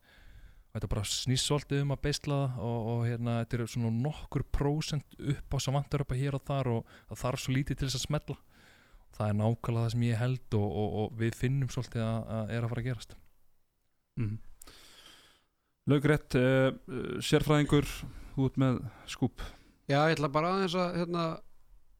Þetta 0.76 0.90
bara 0.92 1.06
snýst 1.08 1.48
svolítið 1.48 1.86
um 1.86 1.94
að 1.94 2.02
beisla 2.04 2.40
og, 2.60 2.88
og 2.92 2.98
hérna, 3.08 3.38
þetta 3.42 3.56
er 3.58 3.70
svona 3.72 3.92
nokkur 3.94 4.44
prósent 4.52 5.16
upp 5.16 5.56
á 5.56 5.58
að 5.58 6.18
hér 6.20 6.36
og 6.36 6.44
þar 6.44 6.72
og 6.74 6.98
það 7.08 7.22
þarf 7.22 7.42
svo 7.42 7.56
lítið 7.56 7.78
til 7.80 7.88
þess 7.88 8.00
að 8.00 8.06
smetla 8.08 8.36
það 9.16 9.30
er 9.30 9.38
nákvæmlega 9.38 9.84
það 9.84 9.94
sem 9.94 10.04
ég 10.06 10.20
held 10.20 10.56
og, 10.58 10.66
og, 10.66 10.96
og 11.00 11.16
við 11.20 11.38
finnum 11.38 11.72
svolítið 11.72 12.04
að, 12.04 12.18
að 12.36 12.52
er 12.52 12.66
að 12.66 12.72
fara 12.72 12.82
að 12.82 12.88
gerast. 12.90 13.16
Mm. 14.20 14.36
Laugrétt 15.86 16.36
uh, 16.40 16.68
uh, 16.90 17.10
Sérfræðingur 17.22 17.90
út 18.42 18.58
með 18.60 18.80
skúp. 19.08 19.44
Já, 19.86 20.00
ég 20.08 20.16
ætla 20.16 20.32
bara 20.32 20.52
aðeins 20.54 20.76
að 20.80 20.98
hérna, 21.00 21.26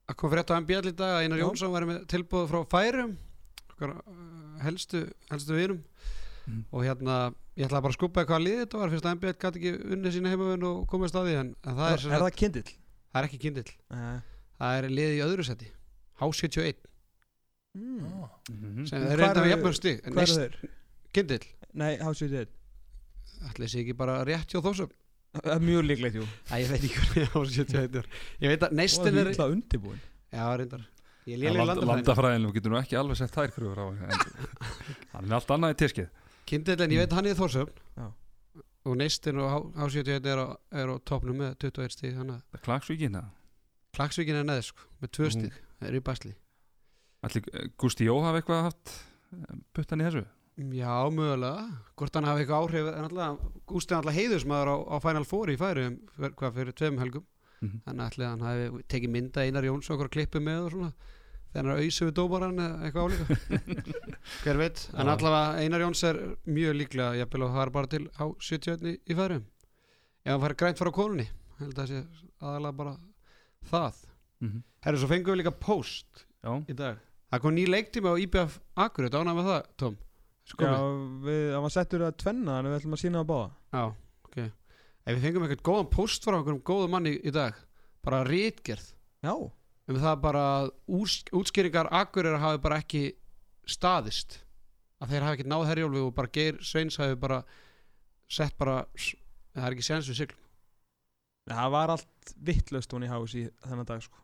að 0.07 0.15
koma 0.19 0.33
frétt 0.35 0.51
á 0.53 0.59
MBL 0.61 0.91
í 0.91 0.95
dag 0.97 1.15
að 1.17 1.23
Einar. 1.25 1.41
Jónsson 1.41 1.73
væri 1.73 1.89
með 1.89 2.05
tilbúð 2.13 2.45
frá 2.51 2.59
Færum 2.71 3.17
okkar 3.73 3.91
uh, 3.97 4.63
helstu, 4.65 5.05
helstu 5.31 5.57
vinum 5.57 5.83
Mhm. 6.47 6.61
og 6.71 6.83
hérna, 6.85 7.15
ég 7.59 7.65
ætla 7.67 7.81
bara 7.83 7.91
að 7.91 7.97
skúpa 7.97 8.23
hvað 8.23 8.39
liðið 8.45 8.59
þetta 8.61 8.77
var 8.79 8.91
fyrst 8.93 9.03
að 9.09 9.15
MBL 9.17 9.33
gæti 9.35 9.59
ekki 9.59 9.71
unnið 9.97 10.13
sína 10.15 10.29
heimavinn 10.31 10.61
og 10.63 10.77
komið 10.87 11.09
staði 11.11 11.33
en, 11.35 11.49
en 11.67 11.75
það, 11.75 11.87
Er, 11.89 11.97
er, 11.97 11.99
sem 12.05 12.13
er 12.15 12.21
það 12.23 12.37
kindill? 12.39 12.69
það 13.11 13.19
er 13.19 13.27
ekki 13.27 13.39
kindill 13.43 13.71
Nei 13.91 14.21
það 14.61 14.77
er 14.77 14.87
liðið 14.93 15.17
í 15.17 15.23
öðru 15.25 15.43
seti 15.49 15.67
H71 16.21 16.79
mm. 17.75 17.99
mm. 18.47 18.85
sem 18.87 18.95
En 19.01 19.11
er 19.11 19.19
reynda 19.19 19.43
með 19.43 19.51
þeir? 20.39 20.55
kindill, 21.19 21.43
Nei, 21.83 21.91
H71 21.99 22.47
ætli 23.51 23.67
sé 23.69 23.83
ekki 23.83 23.97
bara 23.99 24.21
rétt 24.23 24.47
hjá 24.55 24.63
þósum 24.63 24.95
Það 25.43 25.53
er 25.55 25.63
mjög 25.67 25.85
líklegt, 25.87 26.15
jú. 26.19 26.27
Æ, 26.51 26.53
ég 26.63 26.69
veit 26.71 26.83
ekki 26.87 27.01
hvað 27.01 27.33
H71 27.33 27.97
er 28.01 28.07
ég 28.43 28.51
veit 28.53 28.63
að 28.63 28.71
Og 28.71 28.77
neistin 28.79 29.07
það 29.07 29.17
er 29.21 29.27
er 29.27 29.33
illa 29.33 29.47
undirbúin. 29.53 29.99
Já, 30.33 30.43
reyndar. 30.61 30.85
Ég 31.27 31.43
er 31.43 31.51
land, 31.57 31.67
landafræðin 31.67 31.89
Landafræðin, 31.91 32.45
við 32.47 32.53
getum 32.57 32.71
nú 32.73 32.79
ekki 32.79 32.95
alveg 32.99 33.17
sett 33.19 33.33
þær 33.35 33.51
kröfur 33.51 33.81
á 33.83 33.85
en 33.91 33.99
hann 35.13 35.25
er 35.27 35.35
allt 35.37 35.51
annað 35.57 35.73
í 35.75 35.77
teskið. 35.81 36.07
Kindill 36.47 36.79
en 36.85 36.93
ég 36.95 37.01
veit 37.03 37.15
hann 37.17 37.27
er 37.27 37.35
Þórsöfn 37.35 37.81
Já. 37.99 38.05
og 38.87 38.95
Neistin 39.01 39.41
og 39.43 39.49
H- 39.51 39.81
H71 39.83 40.29
er 40.31 40.39
á, 40.39 40.47
er 40.71 40.87
á 40.87 40.95
topnum 41.03 41.41
með 41.43 41.57
21 41.67 41.91
stíð 41.97 42.15
þannig 42.21 42.37
að 42.55 42.63
Klagsvíkin 42.63 43.17
Klagsvíkin 43.97 44.39
er 44.39 44.47
neð 44.47 44.61
sko, 44.69 44.87
með 45.03 45.11
2 45.19 45.23
Nú. 45.27 45.33
stíð 45.35 45.57
það 45.81 45.89
er 45.91 45.97
í 45.99 46.03
basli. 46.07 46.33
Allir 47.27 47.69
Gústi 47.81 48.07
Jó 48.07 48.15
hafa 48.23 48.39
eitthvað 48.39 48.63
haft 48.69 48.93
eh, 49.35 49.59
puttan 49.75 50.03
í 50.03 50.07
þessu 50.07 50.23
já, 50.57 50.93
mögulega, 51.13 51.65
hvort 51.97 52.15
hann 52.17 52.25
hafi 52.27 52.43
eitthvað 52.43 52.63
áhrif 52.65 52.87
en 52.91 53.07
alltaf, 53.07 53.41
Gústi 53.69 53.93
er 53.93 53.99
alltaf 53.99 54.15
heiðusmaður 54.17 54.71
á, 54.73 54.75
á 54.89 54.95
Final 55.03 55.25
Four 55.27 55.51
í 55.53 55.57
færi 55.59 55.83
hvað 56.17 56.55
fyrir 56.55 56.73
tveim 56.77 56.97
helgum. 57.01 57.25
Mhm. 57.57 57.79
þannig 57.87 58.17
að 58.21 58.25
hann 58.29 58.43
hafi 58.45 58.83
tekið 58.93 59.09
mynda 59.15 59.41
Einar 59.41 59.65
Jóns 59.65 59.87
okkur 59.89 60.09
klippu 60.13 60.41
með 60.41 60.65
og 60.67 60.71
svona. 60.75 60.91
Hann 61.55 61.69
er 61.71 61.79
auðsu 61.81 62.05
við 62.05 62.13
dómaran 62.19 62.59
eða 62.61 62.85
eitthvað 62.85 63.07
álíka. 63.07 63.37
Hver 64.43 64.59
veit, 64.61 64.83
en 64.93 65.09
allavega 65.09 65.63
Einar 65.63 65.81
Jóns 65.81 66.03
er 66.05 66.19
mjög 66.45 66.75
líklega 66.77 67.17
jafnvel 67.17 67.47
að 67.47 67.55
fara 67.57 67.73
bara 67.73 67.89
til 67.89 68.03
H71 68.19 68.85
í, 68.91 68.93
í 69.09 69.17
færum 69.17 69.45
ef 70.27 70.31
hann 70.35 70.43
fær 70.43 70.57
grænt 70.59 70.81
frá 70.81 70.91
konunni. 70.93 71.25
Held 71.57 71.73
að 71.73 71.81
það 71.81 71.91
sé 71.93 72.03
aðalega 72.43 72.77
bara 72.77 72.95
það. 73.71 74.01
Mhm. 74.45 74.63
Herru, 74.85 75.01
svo 75.01 75.09
fengum 75.09 75.33
við 75.33 75.41
líka 75.41 75.55
post 75.57 76.25
Já, 76.45 76.51
í 76.69 76.75
dag. 76.77 76.99
Það 77.31 77.41
kom 77.41 77.55
ný 77.57 77.65
leiktíma 77.65 78.13
á 78.13 78.21
IBF 78.21 78.59
Akureyri, 78.77 79.17
ánægð 79.17 79.39
með 79.39 79.49
það, 79.49 79.63
Tom 79.81 79.97
Sko 80.47 80.63
Já, 80.63 80.75
við, 81.27 81.41
það 81.51 81.63
var 81.65 81.73
settur 81.75 82.03
að 82.07 82.17
tvenna 82.23 82.57
en 82.61 82.69
við 82.69 82.77
ætlum 82.79 82.95
að 82.95 83.01
sína 83.03 83.21
að 83.23 83.29
báða. 83.33 83.47
Já, 83.75 83.81
ok. 84.29 84.37
Ef 85.07 85.17
við 85.17 85.23
fengum 85.27 85.45
eitthvað 85.47 85.65
góðan 85.67 85.89
post 85.91 86.23
frá 86.27 86.37
einhverjum 86.37 86.61
góðum 86.69 86.93
manni 86.95 87.13
í 87.19 87.33
dag 87.35 87.57
bara 88.07 88.21
rítgerð 88.27 88.93
Já. 89.25 89.33
Um 89.87 89.95
það 90.03 90.17
bara 90.23 90.43
ús- 90.91 91.27
útskýringar 91.35 91.87
Akureyri 91.95 92.39
hafi 92.43 92.59
bara 92.63 92.77
ekki 92.83 93.01
staðist. 93.67 94.39
Að 95.03 95.13
þeir 95.13 95.25
hafi 95.27 95.37
ekki 95.37 95.47
náð 95.51 95.65
herjólfi 95.69 96.01
og 96.03 96.13
bara 96.17 96.31
Geir 96.35 96.57
Sveins 96.63 96.97
hafi 96.99 97.15
bara 97.19 97.41
sett 98.31 98.55
bara 98.59 98.81
það 98.97 99.67
er 99.67 99.75
ekki 99.75 99.85
séns 99.87 100.09
við 100.11 100.19
siglum. 100.21 100.43
Það 101.47 101.71
var 101.71 101.93
allt 101.95 102.33
vittlöst 102.43 102.91
hún 102.95 103.05
í 103.07 103.11
hás 103.11 103.35
í 103.39 103.45
þennan 103.63 103.87
dag 103.87 104.03
sko. 104.03 104.19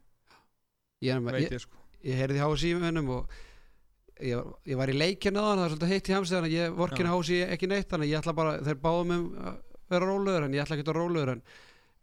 Ég, 1.04 1.20
Veit 1.24 1.40
ég, 1.46 1.52
ég 1.56 1.64
sko. 1.64 1.80
ég 2.04 2.20
heyrði 2.20 2.42
hási 2.44 2.72
í 2.74 2.80
mönnum 2.80 3.10
og 3.16 3.32
ég, 4.30 4.48
ég 4.70 4.80
var 4.80 4.92
í 4.92 4.96
leikinn 4.98 5.38
á 5.38 5.44
það 5.44 5.54
það 5.54 5.66
er 5.66 5.74
svolítið 5.74 5.94
heitt 5.94 6.10
í 6.10 6.16
hamsi 6.16 6.36
þannig 6.36 6.50
að 6.50 6.58
ég 6.58 6.80
vorkin 6.80 7.10
Já. 7.10 7.12
hási 7.14 7.40
ekki 7.48 7.70
neitt 7.72 7.92
þannig 7.92 8.08
að 8.08 8.14
ég 8.14 8.24
ætla 8.24 8.36
bara 8.40 8.56
þeir 8.64 8.82
báðum 8.84 9.14
um 9.18 9.28
að 9.44 9.62
vera 9.94 10.10
rólegur 10.10 10.48
en 10.48 10.58
ég 10.58 10.64
ætla 10.64 10.78
ekki 10.78 10.88
að 10.88 10.98
rólegur 10.98 11.34
en, 11.34 11.44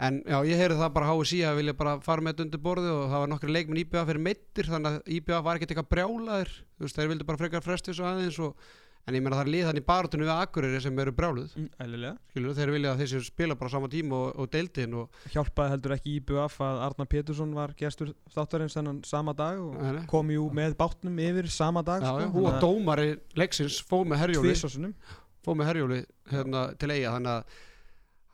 en 0.09 0.20
já 0.28 0.38
ég 0.50 0.61
heyrði 0.62 0.78
það 0.80 0.92
bara 0.98 1.11
hási 1.11 1.40
að 1.46 1.61
vilja 1.61 1.76
bara 1.80 1.96
fara 2.04 2.24
með 2.24 2.35
þetta 2.35 2.46
undir 2.46 2.64
borði 2.66 2.92
og 2.92 3.02
það 3.06 3.24
var 3.24 3.33
nokkri 3.35 3.56
leikminn 3.56 3.83
IBA 3.85 4.04
fyrir 4.11 4.24
meittir 4.28 4.70
þannig 4.70 5.00
að 5.00 5.16
IBA 5.18 5.40
var 5.46 5.59
ekkert 5.59 5.74
eitthvað 5.74 5.90
brjálaðir 5.96 6.54
þú 6.61 6.87
veist 6.87 7.00
þeir 7.00 7.11
vildu 7.14 7.28
bara 7.30 7.42
frekar 7.42 7.66
fresti 7.66 7.92
þessu 7.92 8.06
aðeins 8.11 8.40
og, 8.44 8.70
en 9.11 9.18
ég 9.18 9.25
meina 9.25 9.38
það 9.38 9.44
er 9.44 9.53
lið 9.55 9.68
þannig 9.68 9.87
barátunni 9.88 10.27
við 10.27 10.33
Akureyri 10.37 10.81
sem 10.85 11.01
eru 11.03 11.14
brjáluð. 11.16 11.55
Mm, 11.59 12.18
skilur 12.33 12.57
þeir 12.59 12.73
vilja 12.75 12.92
að 12.94 13.03
séu 13.11 13.23
spila 13.27 13.57
bara 13.59 13.73
sama 13.73 13.90
tíma 13.90 14.18
og, 14.18 14.29
og 14.40 14.51
deildin 14.55 14.96
og 15.01 15.25
Hjálpaði 15.35 15.75
heldur 15.75 15.96
ekki 15.96 16.16
IBF 16.20 16.61
að 16.66 16.83
Arnar 16.87 17.11
Pétursson 17.11 17.57
var 17.57 17.75
gestur 17.79 18.12
þáttarins 18.35 18.77
þennan 18.79 19.01
sama 19.09 19.35
dag 19.37 19.59
og 19.62 19.75
nei. 19.81 20.05
kom 20.11 20.31
jú 20.33 20.46
með 20.55 20.77
bátnum 20.81 21.18
yfir 21.23 21.51
sama 21.53 21.83
dag 21.87 22.05
já, 22.07 22.12
sko. 22.14 22.44
og 22.46 22.61
dómari 22.62 23.16
leiksins 23.38 23.81
fóð 23.87 24.12
með 24.12 24.25
herjóli 24.25 24.55
fóð 25.40 25.57
með 25.57 25.70
herjóli 25.70 26.01
hérna, 26.31 26.68
til 26.79 26.92
eiga 26.92 27.16
þannig 27.16 27.37
að 27.38 27.59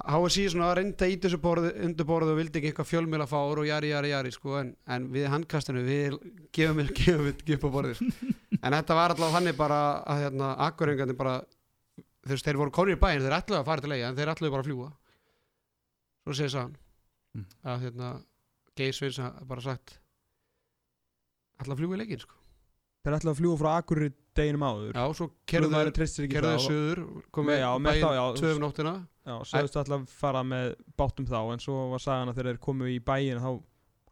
HSI 0.05 0.43
svona 0.53 0.75
reynda 0.77 1.07
í 1.09 1.17
þessu 1.23 1.39
borði, 1.41 1.71
undir 1.87 2.05
borðu 2.07 2.35
og 2.35 2.39
vildi 2.41 2.61
ekki 2.61 2.69
eitthvað 2.71 2.89
fjölmjöla 2.91 3.27
fár 3.31 3.63
og 3.63 3.67
jari, 3.67 3.89
jari, 3.95 4.11
jari 4.13 4.31
sko, 4.35 4.59
en, 4.61 4.75
en 4.93 5.07
við 5.15 5.25
handkastinu 5.33 5.83
við 5.87 6.19
gefum 6.55 6.83
við, 6.83 6.91
gefum 7.01 7.25
við, 7.31 7.41
gefum 7.49 7.71
við 7.71 7.75
borðið. 7.79 8.03
En 8.61 8.77
þetta 8.77 8.97
var 8.99 9.15
alltaf 9.15 9.33
þannig 9.39 9.57
bara 9.57 9.79
að 10.05 10.21
hérna, 10.27 10.51
akkurengandi 10.69 11.17
bara 11.17 11.39
veist, 12.29 12.45
þeir 12.45 12.61
voru 12.61 12.75
konir 12.77 12.99
í 12.99 13.01
bæinn, 13.01 13.25
þeir 13.25 13.39
ætluðu 13.39 13.61
að 13.63 13.69
fara 13.71 13.85
til 13.87 13.95
eiga 13.97 14.11
en 14.13 14.19
þeir 14.21 14.33
ætluðu 14.35 14.53
bara 14.57 14.67
að 14.67 14.71
fljúa 14.71 14.91
svo 16.27 16.35
segir 16.41 16.55
sagan 16.59 16.77
Mm. 17.37 17.43
að 17.69 17.83
hérna, 17.85 18.07
Geir 18.81 18.95
Sveins 18.97 19.19
hafi 19.21 19.45
bara 19.45 19.61
sagt 19.61 19.91
ætla 21.61 21.75
að 21.75 21.81
fljúa 21.83 21.97
í 21.97 21.99
leikinn 22.01 22.23
sko. 22.23 22.37
Þeir 23.05 23.17
ætlaði 23.19 23.33
að 23.35 23.41
fljúa 23.43 23.59
frá 23.61 23.69
Akureyri 23.81 24.09
deginum 24.41 24.65
áður. 24.65 24.95
Já, 24.97 25.05
svo 25.19 25.27
kerðu 25.53 25.69
þeir 25.75 25.91
treystir 25.99 26.25
ekki 26.25 26.37
kerðu 26.39 26.49
það 26.49 26.57
þeir 26.57 26.65
og- 26.65 26.71
söður 26.71 27.29
komið 27.37 27.61
Já, 27.61 27.69
með 27.85 28.01
þá, 28.01 28.09
já. 29.27 29.33
Já, 29.35 29.45
sagðist 29.51 29.79
alltaf 29.81 30.05
að 30.05 30.13
fara 30.21 30.43
með 30.47 30.75
bátum 30.99 31.27
þá 31.27 31.39
en 31.53 31.63
svo 31.63 31.81
var 31.93 32.03
sagan 32.05 32.31
að 32.31 32.39
þegar 32.39 32.53
þeir 32.53 32.63
komu 32.69 32.91
í 32.93 33.01
bæin 33.03 33.43
þá 33.43 33.51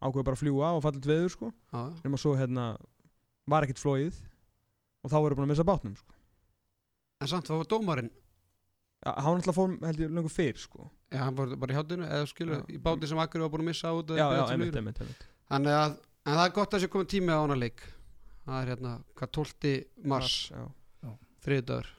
ákveðu 0.05 0.25
bara 0.27 0.35
að 0.35 0.43
fljúa 0.43 0.73
og 0.75 0.83
fallit 0.83 1.07
veður 1.07 1.31
sko 1.33 1.51
já, 1.71 1.81
nema 2.03 2.19
svo 2.19 2.35
hérna 2.35 2.65
var 3.49 3.65
ekkert 3.65 3.79
flóið 3.81 4.19
og 5.05 5.13
þá 5.13 5.17
voru 5.21 5.37
búin 5.37 5.47
að 5.47 5.53
missa 5.53 5.67
bátnum 5.67 5.95
sko. 5.95 6.13
en 7.21 7.31
samt 7.31 7.49
var 7.53 7.69
dómarinn 7.71 8.11
Ja, 9.05 9.11
hann 9.21 9.37
alltaf 9.37 9.53
fór 9.53 9.73
held 9.85 9.99
ég 10.01 10.13
lengur 10.13 10.33
fyrr 10.33 10.57
sko 10.57 10.87
Já, 11.13 11.19
hann 11.27 11.35
var 11.37 11.51
bara 11.61 11.75
í 11.75 11.77
hátinu 11.77 12.07
eða 12.07 12.25
skilur, 12.29 12.63
Já. 12.63 12.73
í 12.73 12.79
báti 12.81 13.09
sem 13.09 13.19
Akkur 13.21 13.43
var 13.43 13.51
búin 13.53 13.61
að 13.61 13.69
missa 13.69 13.91
út 13.93 14.13
Já, 14.17 14.23
já, 14.33 14.41
einmitt, 14.49 14.77
einmitt, 14.79 15.01
einmitt 15.03 15.25
Þannig 15.51 15.75
að, 15.77 15.97
en 16.25 16.37
það 16.39 16.45
er 16.47 16.55
gott 16.55 16.73
að 16.73 16.81
sé 16.81 16.89
komið 16.95 17.11
tími 17.13 17.35
á 17.35 17.39
hana 17.43 17.57
leik 17.59 17.83
Það 18.47 18.57
er 18.57 18.71
hérna, 18.73 18.93
hvað 19.19 19.31
12. 19.37 19.75
mars 20.09 20.37
já. 20.49 20.63
þriðdagur, 21.45 21.91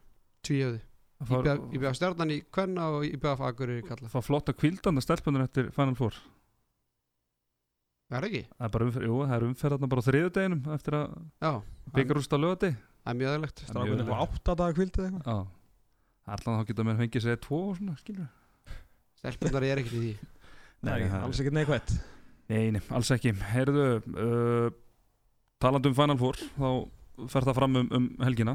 tvíöði 0.47 0.81
Íbjöða 1.25 1.95
stjarnan 1.97 2.31
í 2.35 2.43
Kvenna 2.53 2.91
og 2.93 3.07
Íbjöða 3.09 3.49
Akkur 3.49 3.71
í 3.73 3.83
Kalla. 3.87 4.11
Var 4.13 4.25
flott 4.25 4.51
að 4.53 4.59
kvildanda 4.61 5.01
stelpunar 5.05 5.47
eftir 5.47 5.71
Final 5.73 5.97
Four. 5.97 6.19
Það 8.07 8.19
er 8.21 8.27
ekki? 8.29 8.43
Það 8.53 8.67
er 8.69 8.73
bara 8.77 8.87
umferð, 8.87 9.07
jú, 9.09 9.15
það 9.27 9.37
er 9.37 9.45
umferð 9.49 9.75
þarna 9.77 9.89
bara 9.93 10.03
á 10.05 10.07
þriðudeginum 10.07 10.67
eftir 10.77 10.95
að 10.95 11.15
Já, 11.43 11.51
byggarúst 11.97 12.37
á 12.37 12.39
lögati 12.39 12.69
það 12.77 13.11
er 13.11 13.17
mjög 13.19 13.31
aðeinslegt 13.33 13.63
Það 13.67 13.81
er 13.81 13.89
mjög 13.91 14.11
var 14.11 14.21
átta 14.27 14.55
daga 14.61 14.77
kvildið 14.77 15.07
eitthvað. 15.09 15.27
Já. 15.27 15.39
Allan 16.37 16.61
þá 16.61 16.69
geta 16.69 16.85
mér 16.87 17.01
fengið 17.01 17.25
sér 17.25 17.41
tvo 17.43 17.59
og 17.71 17.81
svona, 17.81 17.97
skilur 18.03 18.29
Stelpunar 19.17 19.67
er 19.67 19.81
ekkert 19.83 19.97
í 19.97 20.03
því. 20.05 20.13
Nei, 20.87 21.01
það- 21.09 21.25
alls 21.27 21.41
ekkert 21.43 21.57
neikvætt. 21.57 21.95
Nei, 22.47 22.71
nei, 22.77 22.81
alls 22.95 23.11
ekki. 23.11 23.33
Heyrðu, 23.51 23.87
uh, 24.15 24.69
talandi 25.59 25.91
um 25.91 25.97
Final 25.99 26.19
Four 26.21 26.39
þá 26.39 26.69
fer 27.33 27.47
það 27.49 27.59
fram 27.59 27.77
um, 27.81 27.89
um 27.97 28.07
helgina 28.23 28.55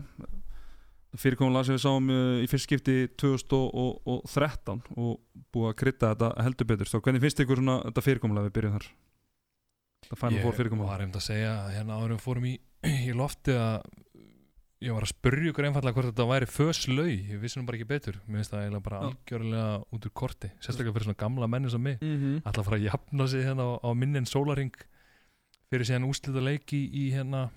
fyrirkomulega 1.20 1.68
sem 1.68 1.78
við 1.78 1.84
sáum 1.84 2.12
uh, 2.12 2.42
í 2.44 2.48
fyrst 2.50 2.68
skipti 2.70 2.98
2013 3.20 4.84
og 4.96 5.18
búið 5.52 5.70
að 5.72 5.78
krydda 5.82 6.12
þetta 6.14 6.30
heldur 6.46 6.70
betur. 6.70 6.92
Svo 6.92 7.02
hvernig 7.04 7.24
finnst 7.24 7.42
ykkur 7.44 7.60
svona 7.60 7.80
þetta 7.88 8.06
fyrirkomulega 8.06 8.50
við 8.50 8.56
byrjum 8.60 8.78
þar? 8.78 8.92
Final 10.12 10.42
Four 10.42 10.54
Ég 10.54 10.60
fyrirkomulega 10.60 10.92
var 10.92 11.04
hefnd 11.06 11.20
að 11.20 11.28
segja 11.28 11.52
hérna 11.76 12.00
við 12.04 12.24
fórum 12.24 12.48
í, 12.48 12.56
í 13.10 13.12
lofti 13.16 13.56
að 13.56 13.84
ég 14.82 14.96
var 14.96 15.06
að 15.06 15.12
spurja 15.12 15.52
ykkur 15.52 15.68
einfallega 15.68 15.98
hvort 15.98 16.10
þetta 16.10 16.26
væri 16.32 16.48
föslaug, 16.50 17.12
ég 17.12 17.42
vissi 17.42 17.60
nú 17.60 17.68
bara 17.68 17.78
ekki 17.78 17.90
betur. 17.92 18.18
Mér 18.26 18.42
finnst 18.42 18.54
það 18.56 18.64
eiginlega 18.64 18.86
bara 18.88 19.02
Já. 19.02 19.10
algjörlega 19.12 19.68
út 19.94 20.08
úr 20.08 20.14
korti 20.24 20.50
sérstaklega 20.58 20.96
fyrir 20.96 21.10
svona 21.10 21.22
gamla 21.22 21.50
menni 21.52 21.70
sem 21.70 21.84
mig. 21.84 22.00
Mm 22.02 22.18
-hmm. 22.18 22.42
ætla 22.42 22.62
að 22.64 22.68
fara 22.70 22.78
að 22.78 22.88
jafna 22.88 23.28
sig 23.28 23.46
hérna 23.46 23.64
á, 23.68 23.72
á 23.78 23.90
minnin 23.94 24.26
sólaring 24.26 24.74
fyrir 25.70 25.86
síðan 25.86 26.10
úslita 26.10 26.42
leiki 26.42 26.90
í 26.90 27.12
hérna 27.14 27.50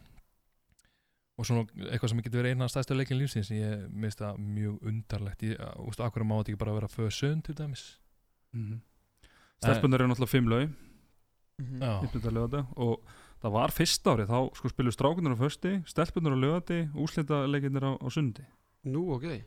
og 1.39 1.47
svona 1.47 1.65
eitthvað 1.91 2.09
sem 2.13 2.23
getur 2.23 2.43
verið 2.43 2.55
eina 2.55 2.69
stæðstu 2.71 2.97
leikin 2.97 3.19
lífsins 3.19 3.51
ég 3.51 3.87
minnst 3.91 4.21
það 4.23 4.39
mjög 4.39 4.89
undarlegt. 4.91 5.43
Ég, 5.43 5.61
ústu, 5.83 6.05
akkur 6.07 6.25
má 6.25 6.37
þetta 6.39 6.53
ekki 6.55 6.63
bara 6.63 6.77
vera 6.79 6.89
fösund 6.89 7.45
til 7.45 7.55
dæmis? 7.59 7.99
Mm 8.53 8.65
-hmm. 8.71 8.81
Stelpunar 9.65 10.01
eru 10.01 10.09
náttúrulega 10.09 10.37
fimm 10.37 10.75
Mhm. 11.59 11.79
Já, 11.83 12.03
Íslandarlögati 12.03 12.65
og 12.83 13.03
það 13.43 13.53
var 13.55 13.71
fyrst 13.71 14.09
árið 14.11 14.31
þá 14.31 14.39
sko 14.59 14.71
spilu 14.73 14.91
strákunar 14.91 15.37
á 15.37 15.39
fösti, 15.39 15.73
stelpunar 15.87 16.35
á 16.35 16.39
lögati 16.43 16.79
úslita 16.99 17.45
leikinnir 17.47 17.85
á, 17.87 17.93
á 17.95 18.09
sundi. 18.11 18.43
Nú, 18.85 19.15
ok. 19.15 19.45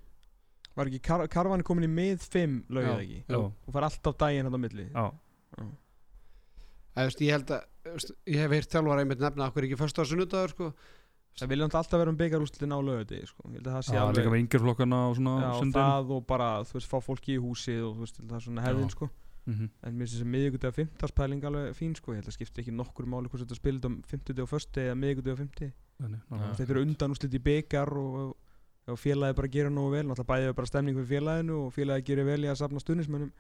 Var 0.78 0.86
ekki 0.88 1.02
kar 1.04 1.28
karvan 1.28 1.63
komin 1.67 1.84
í 1.84 1.91
mið 1.91 2.23
5 2.23 2.63
lögið 2.69 2.93
Já. 2.93 3.02
ekki? 3.04 3.19
Já, 3.28 3.38
og 3.43 3.73
fær 3.73 3.88
alltaf 3.89 4.17
daginn 4.17 4.45
hann 4.47 4.56
á 4.56 4.62
milli. 4.62 4.88
Já, 4.93 5.12
Æ, 6.97 7.04
veist, 7.06 7.19
Ég 7.21 7.30
held 7.36 7.52
að, 7.54 7.65
veist, 7.86 8.12
ég 8.26 8.39
hef 8.41 8.54
heyrt 8.56 8.71
þjálfara 8.73 9.04
einmitt 9.04 9.19
nefna 9.21 9.50
okkur 9.52 9.67
ekki 9.67 9.78
förstu 9.78 10.02
á 10.02 10.06
sunnudagur 10.10 10.50
sko. 10.50 10.69
Það 11.38 11.52
vilja 11.52 11.67
alltaf 11.67 12.00
vera 12.02 12.10
um 12.10 12.17
byggarúslitin 12.17 12.73
á 12.73 12.80
lögði 12.82 13.21
sko. 13.30 13.45
Að 13.45 13.69
það 13.69 13.84
sé 13.86 13.93
já 13.93 14.04
líka 14.10 14.34
með 14.34 14.41
yngjörflokkana 14.41 15.02
og 15.06 15.15
svona 15.19 15.34
Já, 15.43 15.50
sundin. 15.60 15.76
það 15.78 16.13
og 16.15 16.23
bara, 16.32 16.47
þú 16.65 16.78
veist, 16.80 16.89
fá 16.89 16.97
fólki 17.06 17.36
í 17.36 17.41
húsið 17.43 17.84
og 17.86 18.00
veist, 18.02 18.17
það 18.23 18.38
er 18.39 18.45
svona 18.47 18.63
hefðin, 18.65 18.88
Já. 18.89 18.95
sko. 18.95 19.10
Mm 19.47 19.54
-hmm. 19.54 19.69
En 19.84 19.93
mér 19.93 20.08
finnst 20.08 20.15
þessi 20.17 20.32
miðvíkudag 20.34 20.67
og 20.67 20.76
fimmtagspæling 20.76 21.43
alveg 21.45 21.76
fín, 21.78 21.93
sko. 21.95 22.12
Ég 22.12 22.15
held 22.17 22.28
að 22.28 22.38
skipta 22.38 22.62
ekki 22.62 22.73
nokkur 22.73 23.06
máli 23.06 23.30
hvort 23.30 23.43
þetta 23.45 23.56
spilit 23.56 23.86
um 23.86 24.02
fimmtudag 24.02 24.43
og 24.43 24.50
fösti 24.50 24.82
eða 24.82 24.95
miðvíkudag 24.97 25.32
og 25.32 25.38
fimmti 25.38 25.73
Já. 25.97 26.54
Þetta 26.58 26.71
eru 26.73 26.82
undan 26.82 27.12
úrslit 27.12 27.34
í 27.34 27.39
byggar 27.39 27.89
og, 27.97 28.36
og 28.88 28.97
félagi 29.00 29.36
bara 29.36 29.47
gera 29.47 29.69
nógu 29.69 29.91
vel. 29.91 30.06
Náttúrulega 30.06 30.32
bæðið 30.34 30.47
er 30.47 30.54
bara 30.54 30.67
stemning 30.67 30.97
fyrir 30.97 31.12
félaginu 31.13 31.54
og 31.65 31.73
félagi 31.73 32.04
gerir 32.04 32.26
vel 32.26 32.43
í 32.43 32.50
að 32.50 32.60
safna 32.62 32.80
stundismönnum 32.80 33.32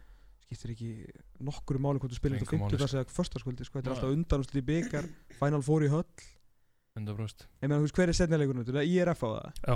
skiptir 0.47 0.71
ekki 0.71 0.91
nokkru 1.43 1.77
máli 1.77 1.99
hvort 1.99 2.13
þú 2.13 2.15
spilir 2.15 2.39
þetta 2.39 2.55
Engu 2.55 2.63
máli, 2.63 2.69
fimmtudags 2.69 2.93
eða 2.93 3.11
föstaskvöldi, 3.11 3.65
sko. 3.65 3.79
Þetta 3.79 3.89
er 3.89 3.95
alltaf 3.95 4.15
undan 4.15 4.39
úrslit 4.39 4.61
í 4.61 4.65
byggar 4.65 5.05
Final 5.39 5.61
Four 5.61 5.83
í 5.83 5.89
höll 5.91 6.05
100% 6.97 7.45
Ég 7.47 7.69
meina, 7.69 7.79
þú 7.79 7.85
veist, 7.87 7.97
hver 7.99 8.11
er 8.11 8.17
setnileikurinn? 8.17 8.65
Þetta 8.67 8.81
er 8.83 8.89
IRF 8.91 9.23
á 9.23 9.29
það 9.29 9.61
Já. 9.61 9.75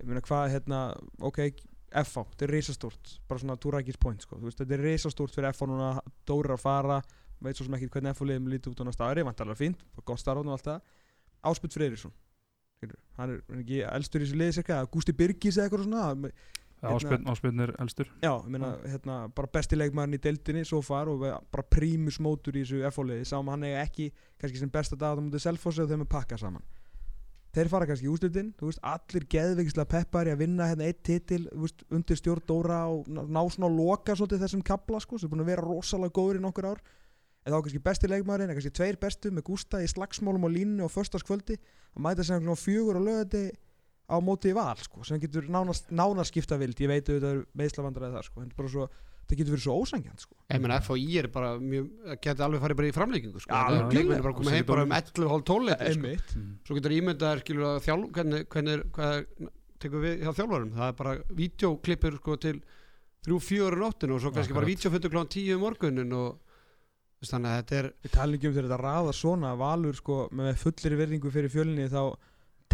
Ég 0.00 0.08
meina, 0.08 0.22
hvað, 0.24 0.44
hérna, 0.54 0.80
ok, 1.28 1.40
FH, 1.90 2.24
þetta 2.32 2.46
er 2.46 2.54
risastórt 2.54 3.12
Bara 3.28 3.42
svona 3.42 3.58
Turakis 3.60 4.00
point, 4.00 4.22
sko 4.24 4.38
Þú 4.38 4.48
veist, 4.48 4.62
þetta 4.62 4.76
er 4.78 4.84
risastórt 4.86 5.36
fyrir 5.36 5.52
FH 5.52 5.70
núna 5.70 5.90
Dóri 6.28 6.54
að 6.54 6.62
fara, 6.62 7.00
veit 7.42 7.58
svo 7.58 7.66
sem 7.66 7.76
ekki 7.78 7.90
hvernig 7.90 8.16
FH 8.16 8.30
liðum 8.30 8.50
lítið 8.54 8.74
út 8.74 8.82
á 8.82 8.88
næsta 8.88 9.10
ári, 9.10 9.26
vantarlega 9.26 9.60
fínt 9.60 9.84
Gott 10.04 10.22
starf 10.22 10.42
og 10.44 10.54
allt 10.54 10.68
það 10.70 10.80
Ásput 11.50 11.76
Freyrisson 11.76 12.14
Hann 12.80 13.34
er, 13.34 13.40
hann 13.50 13.58
er 13.58 13.60
ekki 13.60 13.82
elstur 13.84 14.22
í 14.22 14.24
þessu 14.24 14.38
liði 14.40 14.56
cirka 14.56 14.78
Gústi 14.88 15.12
Birgis 15.12 15.58
eða 15.58 15.66
eitthvað 15.68 15.82
svona 15.84 16.30
Áspiln, 16.80 17.26
áspiln 17.28 17.60
er 17.60 17.74
elstur. 17.82 18.08
Já, 18.22 18.30
ég 18.40 18.52
meina, 18.54 18.70
hérna, 18.88 19.16
bara 19.36 19.50
besti 19.52 19.76
leikmaðurinn 19.76 20.16
í 20.16 20.20
deildinni 20.24 20.62
svo 20.64 20.80
far 20.84 21.10
og 21.12 21.26
bara 21.52 21.64
prímus 21.68 22.16
mótur 22.24 22.56
í 22.56 22.62
þessu 22.64 22.80
FH-liði 22.88 23.26
sáum 23.28 23.50
hann 23.52 23.66
eiga 23.68 23.82
ekki 23.84 24.06
kannski 24.40 24.62
sem 24.62 24.72
besta 24.72 24.96
dag 24.96 25.12
á 25.12 25.20
mútið 25.20 25.44
Selfossi 25.44 25.84
og 25.84 25.90
þeim 25.90 26.06
er 26.06 26.10
pakka 26.14 26.38
saman. 26.40 26.64
Þeir 27.52 27.68
fara 27.68 27.88
kannski 27.90 28.06
í 28.06 28.12
úslitin 28.12 28.52
þú 28.56 28.70
veist, 28.70 28.80
allir 28.86 29.26
geðveikislega 29.34 29.90
peppar 29.92 30.30
í 30.30 30.32
að 30.32 30.42
vinna 30.46 30.70
hérna 30.70 30.88
eitt 30.88 31.02
titil, 31.04 31.42
veist, 31.52 31.84
undir 31.92 32.16
stjórn 32.16 32.46
Dóra 32.48 32.80
og 32.88 33.08
ná, 33.10 33.40
svona 33.50 33.68
að 33.68 33.80
loka 33.82 34.16
svolítið 34.16 34.44
þessum 34.46 34.64
kabla 34.64 35.00
sko, 35.04 35.18
sem 35.18 35.28
er 35.28 35.34
búin 35.34 35.44
að 35.44 35.52
vera 35.52 35.66
rosalega 35.66 36.16
góður 36.16 36.38
í 36.40 36.44
nokkur 36.46 36.70
ár. 36.70 36.84
En 37.44 37.52
þá 37.52 37.58
kannski 37.58 37.82
besti 37.82 38.08
leikmaðurinn, 38.08 38.52
eða 38.52 38.56
kannski 38.60 38.76
tveir 38.78 39.00
bestu 39.02 39.32
með 39.34 39.48
Gústa 39.50 39.80
í 39.82 39.88
slagsmálum 39.90 40.46
og 40.46 40.54
línu 40.54 40.86
og 40.86 40.92
föstaskvöldi 40.94 41.56
að 41.58 42.04
mæta 42.06 42.24
sem 42.28 42.54
fjögur 42.62 43.00
og 43.00 43.06
lögði 43.08 43.48
á 44.10 44.16
móti 44.18 44.50
í 44.50 44.56
val 44.56 44.74
sko, 44.82 45.04
sem 45.06 45.20
getur 45.22 45.46
nánast, 45.52 45.86
nánast 45.94 46.32
skipta 46.34 46.58
vild, 46.60 46.74
ég 46.82 46.90
veit 46.90 47.06
auðvitað 47.08 47.30
er 47.36 47.44
meðslavandræði 47.62 48.16
það 48.18 48.26
sko, 48.26 48.42
en 48.42 48.50
bara 48.56 48.72
svo, 48.74 48.88
það 49.30 49.38
getur 49.40 49.54
verið 49.54 49.64
svo 49.68 49.76
ósangjant 49.84 50.24
sko. 50.26 50.34
Ég 50.50 50.60
meina 50.64 50.80
FHI 50.82 51.18
er 51.22 51.28
bara 51.30 51.52
mjög, 51.62 51.86
geti 52.26 52.44
alveg 52.46 52.64
farið 52.64 52.80
bara 52.80 52.90
í 52.90 52.96
framleikingu 52.96 53.40
sko. 53.44 53.54
Já, 53.54 53.62
Það 53.70 53.78
er 53.78 53.96
leikmenn 54.00 54.24
bara 54.26 54.34
að 54.34 54.38
koma 54.40 54.56
heim 54.56 54.68
bara 54.72 54.84
um 54.88 54.94
11 54.98 55.30
hálf 55.30 55.46
12 55.52 55.68
leyti, 55.70 55.94
sko. 55.94 56.40
mm. 56.40 56.50
Svo 56.66 56.78
getur 56.80 56.96
ímyndaðar 56.98 57.42
skilur 57.44 57.68
að 57.70 57.80
þjálf 57.86 58.10
hvernig, 58.18 58.46
hvernig, 58.50 58.84
hvað 58.98 59.50
tekur 59.80 60.02
við 60.04 60.18
hjá 60.26 60.30
þjálfarum 60.36 60.74
það 60.76 60.90
er 60.90 60.96
bara 60.98 61.14
vídeoklippur 61.38 62.16
sko 62.20 62.34
til 62.42 62.56
þrjú, 63.24 63.38
fjögur 63.46 63.76
nóttinu 63.80 64.16
og 64.16 64.20
svo 64.24 64.32
kannski 64.34 64.52
bara 64.52 64.66
Akkurat. 64.66 64.74
vídeofuttur 64.74 65.12
klán 65.14 65.30
tíu 65.32 65.54
um 65.56 65.62
morgunin 65.64 66.12
og 66.16 66.40
þannig 67.24 67.50
að 67.52 67.56
þetta 67.60 67.78
er 67.78 67.88
við 68.04 68.12
talum 68.16 68.36
ekki 68.36 68.48
um 68.50 68.54
þegar 68.56 68.66
þetta 68.68 68.80
raða 68.82 69.14
svona 69.16 69.54
valur 69.60 69.96
sko, 69.96 70.18
með 70.36 70.54
fullir 70.60 70.94
verðingu 71.00 71.32
fyrir 71.32 71.52
fjölinni 71.52 71.88
þá 71.92 72.02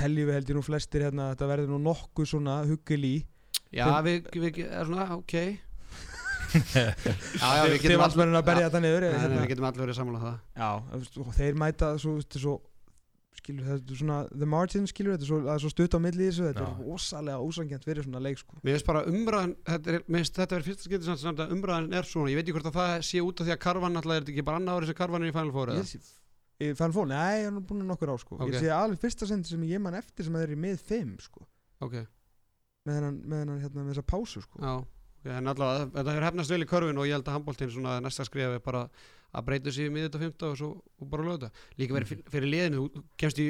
teljum 0.01 0.31
við 0.31 0.39
held 0.39 0.53
ég 0.53 0.59
nú 0.59 0.65
flestir 0.67 1.07
hérna 1.07 1.29
að 1.29 1.35
þetta 1.35 1.51
verður 1.53 1.73
nú 1.73 1.81
nokkuð 1.87 2.31
svona 2.33 2.59
huggil 2.69 3.01
í 3.09 3.17
já, 3.75 3.87
við, 4.07 4.31
við, 4.37 4.63
er 4.67 4.89
svona, 4.89 5.09
ok 5.17 5.37
já, 6.57 7.49
já, 7.59 7.63
við 7.67 7.83
getum 7.83 8.05
valsmennin 8.05 8.39
að 8.39 8.49
berja 8.49 8.71
þetta 8.71 8.83
niður 8.85 9.09
hérna. 9.09 9.43
við 9.43 9.53
getum 9.53 9.69
allir 9.69 9.87
verið 9.87 9.99
saman 9.99 10.19
á 10.19 10.21
það 10.23 10.37
já, 10.63 10.71
og 11.27 11.37
þeir 11.37 11.61
mæta 11.61 11.93
svo, 12.01 12.17
þetta 12.23 12.41
er 12.41 12.47
svo 12.47 12.57
skilur 13.47 13.67
þetta 13.69 13.95
er 13.95 14.01
svona 14.01 14.19
the 14.33 14.49
margin 14.49 14.87
skilur 14.91 15.15
þetta 15.15 15.27
er 15.27 15.31
svo, 15.31 15.39
er 15.53 15.63
svo 15.63 15.71
stutt 15.73 15.97
á 15.97 16.01
milli 16.03 16.29
þessu 16.29 16.47
þetta 16.49 16.65
Já. 16.65 16.69
er 16.71 16.91
rosalega 16.91 17.47
ósangjant 17.47 17.87
fyrir 17.87 18.07
svona 18.07 18.23
leik 18.25 18.41
sko. 18.41 18.59
Mér 18.63 18.77
finnst 18.77 18.89
bara 18.89 19.03
umræðan, 19.11 19.55
þetta 19.69 19.93
er, 19.93 20.05
þetta 20.09 20.57
verið 20.57 20.71
fyrsta 20.71 20.89
skipti 20.89 21.17
samt, 21.23 21.43
að 21.43 21.57
umræðan 21.57 21.91
er 21.97 22.09
svona, 22.09 22.33
ég 22.33 22.41
veit 22.41 22.47
ekki 22.47 22.57
hvort 22.59 22.71
að 22.73 22.79
það 22.81 22.95
sé 23.11 23.25
út 23.25 23.43
af 23.43 23.49
því 23.49 23.57
að 23.57 23.63
karvan 23.67 24.01
alltaf 24.01 24.17
er 24.17 24.25
þetta 24.25 24.35
ekki 24.35 24.47
bara 24.49 24.63
annað 24.63 24.81
árið 24.81 24.93
sem 24.93 25.01
karvan 25.03 25.27
er 25.27 25.33
í 25.33 25.37
Final 25.37 25.55
Fann 26.79 26.95
fól, 26.95 27.05
nei, 27.11 27.45
hann 27.45 27.59
er 27.61 27.65
búin 27.69 27.85
að 27.85 27.91
nokkur 27.91 28.13
á 28.13 28.17
sko. 28.17 28.39
Ok. 28.41 28.49
ég 28.55 28.63
sé 28.63 28.71
alveg 28.73 29.01
fyrsta 29.03 29.29
sendi 29.29 29.51
sem 29.51 29.65
ég 29.69 29.83
man 29.83 29.97
eftir 29.99 30.25
sem 30.25 30.37
að 30.37 30.47
þeir 30.47 30.49
eru 30.51 30.57
í 30.57 30.63
mið 30.63 30.85
5 30.89 31.11
sko. 31.27 31.45
Ok, 31.85 31.97
með 32.89 32.99
hennan, 33.01 33.19
með 33.27 33.43
hennan 33.43 33.61
hérna, 33.61 33.83
með 33.85 33.93
þessa 33.93 34.07
pásu 34.09 34.43
sko. 34.47 34.63
já, 34.65 34.75
en 35.37 35.53
allavega 35.53 35.91
þetta 35.93 36.15
hefur 36.15 36.29
hefnast 36.31 36.55
vel 36.55 36.63
í 36.65 36.71
körfin 36.71 37.03
og 37.03 37.09
ég 37.11 37.19
held 37.19 37.29
að 37.29 37.37
handbóltinn 37.37 37.73
svona 37.75 37.99
næsta 38.01 38.25
skrifa 38.25 38.57
er 38.57 38.65
bara 38.65 38.87
að 39.37 39.49
breyta 39.51 39.73
sig 39.75 39.91
í 39.91 39.93
miðut 39.93 40.17
og 40.17 40.23
fymta 40.23 40.49
og, 40.49 40.57
svo, 40.57 40.69
og 41.03 41.09
bara 41.13 41.27
lögða 41.29 41.51
líka 41.77 41.97
verið 41.99 42.13
fyrir, 42.15 42.29
fyrir 42.33 42.53
liðinu, 42.55 42.85
þú 42.95 43.03
kemst 43.21 43.43
í 43.43 43.49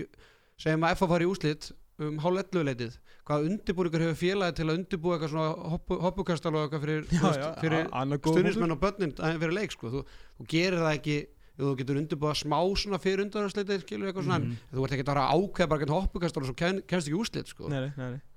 segjum 0.59 0.87
að 0.89 0.97
FA 0.99 1.11
fari 1.13 1.29
í 1.29 1.31
úslit 1.31 1.71
um 2.03 2.19
hálf 2.21 2.43
11 2.43 2.67
leitið, 2.69 2.97
hvaða 3.25 3.47
undirbúningur 3.51 4.03
hefur 4.05 4.19
félagi 4.21 4.57
til 4.59 4.67
að 4.67 4.75
undirbúa 4.81 5.15
eitthvað 5.17 5.31
svona 5.33 5.71
hoppu, 5.73 5.97
hoppukastal 6.03 6.53
og 6.53 6.67
eitthvað 6.67 6.83
fyrir, 6.85 7.07
þú 7.09 7.23
veist, 7.23 7.47
fyrir 7.63 7.87
góð 7.87 8.11
punktur. 8.11 8.35
stuðnismenn 8.35 8.75
og 8.75 8.83
börnin 8.83 9.15
aðeins 9.17 9.41
fyrir 9.45 9.55
leik 9.57 9.73
sko. 9.73 9.93
þú, 9.95 10.03
þú 10.37 10.49
gerir 10.53 10.83
það 10.83 10.99
ekki 10.99 11.17
þú 11.59 11.75
getur 11.81 11.97
undirbúa 12.03 12.33
smá 12.37 12.59
svona 12.77 12.99
fyrir 13.01 13.25
undanhansleitið 13.25 13.85
skilur 13.87 14.11
eitthvað 14.13 14.27
svona, 14.29 14.39
Mhm. 14.45 14.57
en 14.73 14.79
þú 14.79 14.85
ert 14.85 14.93
ekki 14.97 15.07
að 15.09 15.21
ákveða 15.33 15.69
bara 15.69 15.81
eitthvað 15.81 16.03
hoppukastal 16.03 16.49
og 16.49 16.57
ken, 16.57 16.83
kemst 16.87 17.09
ekki 17.09 17.21
úslit 17.21 17.47
sko. 17.49 17.69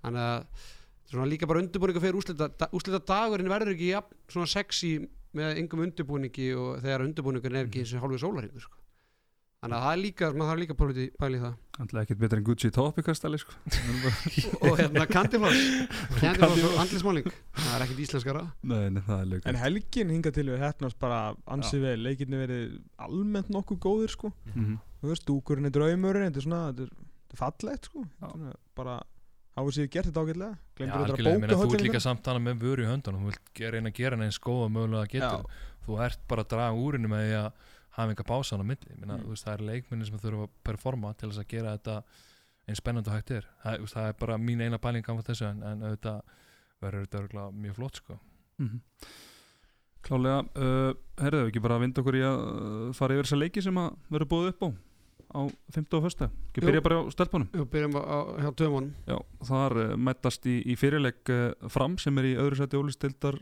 þannig 0.04 0.24
að 0.24 0.46
svona 1.12 1.28
líka 1.28 1.48
bara 1.48 1.60
undirbúningur 1.62 2.02
fyrir 2.02 2.16
úslita, 2.22 2.50
úslita 2.72 3.00
dagurinn 3.06 3.50
verður 3.50 3.76
ekki 3.76 4.04
svona 4.30 4.48
sexy 4.48 5.08
með 5.36 5.58
yngum 5.62 5.84
undirbúningi 5.86 6.48
og 6.58 6.82
þegar 6.82 7.04
undirbúningur 7.06 7.54
er 7.56 7.66
ekki 7.68 7.84
þessi 7.84 8.00
hálfið 8.02 8.24
sólaringu 8.24 8.60
sko. 8.62 8.78
Þannig 9.60 9.76
að 9.76 9.84
það 9.86 9.94
er 9.94 10.00
líka, 10.02 10.30
maður 10.34 10.50
þarf 10.50 10.60
líka 10.62 10.76
að 10.76 10.80
pæla 10.80 11.04
í- 11.04 11.12
pæla 11.20 11.38
í 11.38 11.42
það. 11.44 11.56
Alltaf 11.80 12.00
ekkert 12.04 12.20
betur 12.24 12.40
en 12.40 12.46
Gucci 12.50 12.72
topikastali 12.76 13.40
sko. 13.40 13.56
og 14.70 14.74
hérna 14.80 15.06
kandifloss 15.10 15.62
kandifloss 16.20 16.64
og 16.70 16.78
andlismáling 16.84 17.28
það 17.30 17.76
er 17.76 17.86
ekkert 17.86 18.02
íslenskara. 18.06 18.44
Nei, 18.72 18.86
nei, 18.96 19.04
það 19.08 19.20
er 19.24 19.30
lög 19.34 19.50
En 19.52 19.60
helgin 19.64 20.14
hinga 20.16 20.34
til 20.36 20.48
við 20.52 20.64
hefnast 20.64 21.00
bara 21.02 21.20
ansið 21.52 21.86
vel, 21.88 21.98
leikirni 22.08 22.42
verið 22.42 22.74
almennt 23.08 23.52
nokkuð 23.56 23.82
góðir 23.88 24.16
sko. 24.16 24.34
Mm 24.56 24.78
Þú 25.00 25.08
veist, 25.14 25.24
dúkurinn 25.30 25.70
er 25.70 25.72
draumurinn, 25.72 26.26
þetta 26.28 26.42
er 26.42 26.44
svona, 26.44 26.58
þetta 26.74 26.84
er, 26.84 27.06
er 27.32 27.38
fallegt 27.40 27.86
sko. 27.88 28.02
Svona, 28.20 28.50
bara, 28.76 28.98
Háið 29.60 29.76
séu 29.76 29.88
gert 29.92 30.08
þetta 30.10 30.22
ágætlega. 30.24 30.58
Glemdur 30.78 31.02
þetta 31.04 31.16
að 31.16 31.40
bóka 31.40 31.58
þú 31.60 31.76
ert 31.78 31.84
líka 31.84 32.02
samt 32.04 32.28
hana 32.30 32.42
með 32.44 32.62
vöru 32.64 32.84
í 32.86 32.88
höndunum. 32.90 33.26
Þú 33.26 33.32
vilt 33.32 33.62
reyna 33.74 33.92
að 33.92 33.98
gera 33.98 34.20
neins 34.20 34.38
góða 34.44 34.68
mögulega 34.76 35.10
getur. 35.14 35.58
Þú 35.88 35.98
ert 36.06 36.22
bara 36.32 36.46
að 36.46 36.52
draga 36.54 36.84
úrinu 36.84 37.12
með 37.12 37.24
því 37.26 37.38
að 37.40 37.50
hafa 38.00 38.14
enga 38.16 38.26
pásan 38.28 38.64
á 38.64 38.66
milli 38.66 38.90
Ég 38.94 39.00
meina, 39.00 39.18
Mm. 39.20 39.30
veist, 39.30 39.46
það 39.48 39.54
er 39.58 39.66
leikminni 39.70 40.08
sem 40.10 40.20
þurfa 40.20 40.48
að 40.48 40.58
performa 40.64 41.14
til 41.18 41.30
þess 41.30 41.44
að 41.44 41.50
gera 41.54 41.78
þetta 41.78 41.96
eins 42.70 42.82
spennandi 42.82 43.14
hægt 43.14 43.32
er 43.32 43.48
það, 43.64 43.80
veist, 43.86 43.96
það 43.98 44.08
er 44.12 44.20
bara 44.20 44.38
mín 44.38 44.62
eina 44.62 44.78
pæling 44.82 45.06
á 45.10 45.14
þessu 45.26 45.50
en, 45.50 45.64
en 45.64 45.82
auðvitað 45.90 46.22
verður 46.80 47.08
þetta 47.12 47.48
mjög 47.52 47.76
flott 47.76 47.96
sko. 48.00 48.20
Mhm. 48.60 48.82
Klálega, 50.00 50.44
uh, 50.56 50.94
herðu 51.20 51.50
ekki 51.50 51.62
bara 51.62 51.76
að 51.76 51.82
vinda 51.84 52.00
okkur 52.02 52.16
í 52.16 52.22
að 52.24 52.38
uh, 52.40 52.94
fara 52.96 53.18
yfir 53.18 53.28
þessa 53.28 53.40
leiki 53.42 53.64
sem 53.66 53.80
að 53.82 53.98
verður 54.14 54.30
búið 54.32 54.48
upp 54.54 54.64
á 54.64 54.70
á 55.30 55.40
15. 55.76 55.98
og 56.00 56.06
1. 56.08 56.30
Ekki 56.50 56.64
byrja 56.64 56.82
bara 56.82 57.02
á 57.04 57.12
stelpunum 57.14 57.50
Jú, 57.54 57.66
byrjum 57.70 57.98
á, 58.00 58.50
dömunum 58.58 58.94
Já, 59.06 59.18
þar 59.46 59.76
uh, 59.78 59.92
mættast 60.00 60.48
í, 60.50 60.56
í 60.66 60.78
fyrirleik 60.80 61.30
uh, 61.30 61.52
fram 61.70 62.00
sem 62.02 62.18
er 62.18 62.30
í 62.32 62.38
öðru 62.40 62.58
seti 62.64 62.80
ólistildar 62.80 63.38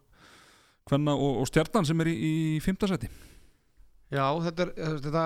Kvenna 0.90 1.14
og, 1.16 1.44
og 1.44 1.48
stjarnan 1.48 1.88
sem 1.88 2.02
er 2.04 2.10
í, 2.12 2.18
í 2.58 2.60
5. 2.66 2.90
seti 2.92 3.08
Já, 4.14 4.24
þetta 4.48 4.66
er 4.66 4.72
eh, 4.78 4.96
þetta, 5.04 5.26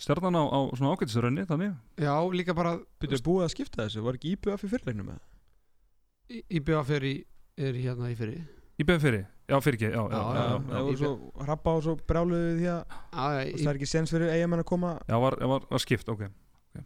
Stjarnan 0.00 0.38
á, 0.38 0.44
á 0.48 0.58
svona 0.78 0.94
ágættisrönni, 0.94 1.44
þannig 1.48 1.74
Já, 2.00 2.14
líka 2.32 2.54
bara 2.56 2.76
Byrjuðu 3.02 3.24
búið 3.26 3.46
að 3.48 3.52
skipta 3.56 3.84
þessu, 3.84 4.04
var 4.06 4.16
ekki 4.16 4.36
IBF 4.36 4.64
í 4.64 4.70
fyrirleiknum 4.70 5.10
með 5.10 6.40
IBF 6.60 6.92
er 6.96 7.06
í, 7.08 7.14
er 7.58 7.78
hérna 7.80 8.12
í 8.12 8.16
fyrir 8.18 8.40
Í 8.80 8.84
beð 8.88 9.02
fyrir, 9.02 9.24
já 9.50 9.58
fyrir 9.60 9.76
ekki, 9.76 9.88
já, 9.92 10.02
já, 10.08 10.14
Já, 10.14 10.20
já, 10.20 10.36
Já, 10.40 10.44
já, 10.46 10.60
það 10.70 10.86
voru 10.86 11.00
svo 11.00 11.42
rappa 11.50 11.74
og 11.76 11.82
svo 11.84 11.96
brjáluðu 12.08 12.52
því 12.56 12.68
að 12.72 12.94
þú 12.94 13.58
það 13.58 13.72
er 13.72 13.80
ekki 13.80 13.88
sens 13.90 14.14
fyrir 14.14 14.30
eigamenn 14.32 14.62
að 14.62 14.68
koma. 14.70 14.92
Já 15.10 15.16
var, 15.20 15.36
var, 15.52 15.66
var 15.74 15.82
skipt, 15.84 16.08
ok 16.14 16.22
já, 16.24 16.80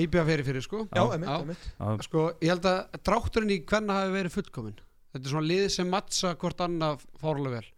IBF 0.00 0.32
er 0.32 0.42
í 0.42 0.46
fyrir 0.48 0.64
sko. 0.64 0.80
Já, 0.90 1.04
emitt, 1.14 1.30
emitt 1.44 2.06
Sko, 2.08 2.24
ég 2.42 2.50
held 2.50 2.66
að 2.72 2.98
drátturinn 3.06 3.52
í 3.54 3.60
hvenna 3.68 4.00
hafi 4.00 4.14
verið 4.16 4.34
fullkomin 4.40 4.78
Þetta 5.12 5.22
er 5.22 5.34
svona 5.36 5.50
lið 5.52 5.66
sem 5.76 5.92
mattsa 5.92 6.32
hvort 6.40 6.64
annað 6.66 7.04
fárlega 7.20 7.60
vel 7.60 7.68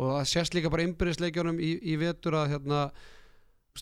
og 0.00 0.12
það 0.16 0.28
sést 0.32 0.54
líka 0.56 0.70
bara 0.72 0.86
innbyrðisleikjunum 0.88 1.58
í, 1.60 1.72
í 1.92 1.96
vetur 2.00 2.36
að 2.40 2.54
hérna 2.54 2.84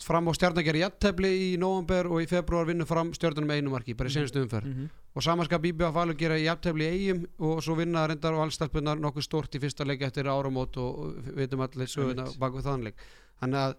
fram 0.04 0.28
á 0.28 0.32
stjarnar 0.36 0.62
gerir 0.66 0.82
jattefli 0.84 1.28
í 1.46 1.46
nóvember 1.58 2.06
og 2.12 2.20
í 2.22 2.26
februar 2.28 2.66
vinnur 2.68 2.86
fram 2.86 3.08
stjarnunum 3.16 3.50
einu 3.54 3.70
marki 3.72 3.94
bara 3.96 4.10
í 4.10 4.14
senastu 4.14 4.42
umferð 4.44 4.66
Mhm. 4.68 4.88
og 5.16 5.22
samanskap 5.24 5.64
IBF 5.64 5.94
valur 5.96 6.14
gera 6.20 6.36
jafntefli 6.38 6.84
í 6.84 6.90
eigum 6.98 7.22
og 7.40 7.62
svo 7.64 7.74
vinna 7.78 8.04
reyndar 8.06 8.34
og 8.36 8.44
allstelpunar 8.44 9.00
nokkuð 9.00 9.24
stort 9.24 9.54
í 9.56 9.60
fyrsta 9.62 9.86
leik 9.88 10.02
eftir 10.06 10.28
áramót 10.28 10.76
og 10.76 11.16
veitum 11.34 11.60
allir 11.64 11.88
söguna 11.88 12.26
Einmitt. 12.26 12.38
bak 12.38 12.52
við 12.58 12.68
þann 12.68 12.84
leik 12.84 12.96
þannig 13.40 13.58
að 13.64 13.74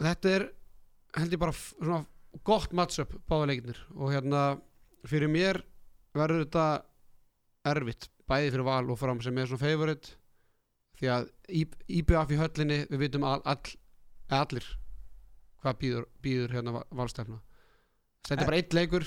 þetta 0.00 0.32
er 0.38 0.46
held 1.20 1.32
ég 1.36 1.42
bara 1.42 1.52
svona 1.58 2.00
gott 2.46 2.72
matchup 2.72 3.14
báða 3.30 3.50
leiknir 3.52 3.78
og 3.96 4.10
hérna 4.14 4.42
fyrir 5.06 5.28
mér 5.30 5.60
verður 6.14 6.44
þetta 6.46 6.66
erfitt 7.70 8.08
bæði 8.30 8.50
fyrir 8.54 8.64
val 8.66 8.90
og 8.90 8.98
fram 8.98 9.20
sem 9.22 9.36
er 9.38 9.46
svona 9.50 9.62
favorite 9.64 10.16
því 11.00 11.10
að 11.14 11.30
IBF 12.00 12.34
í 12.34 12.38
höllinni 12.40 12.78
við 12.90 13.04
vitum 13.06 13.26
all, 13.26 13.40
all, 13.48 13.74
allir 14.40 14.66
hvað 15.60 15.80
býður, 15.80 16.06
býður 16.24 16.54
hérna 16.56 16.84
valstefna. 16.96 17.40
Þetta 18.28 18.44
er 18.44 18.48
bara 18.48 18.60
eitt 18.60 18.76
leikur. 18.76 19.06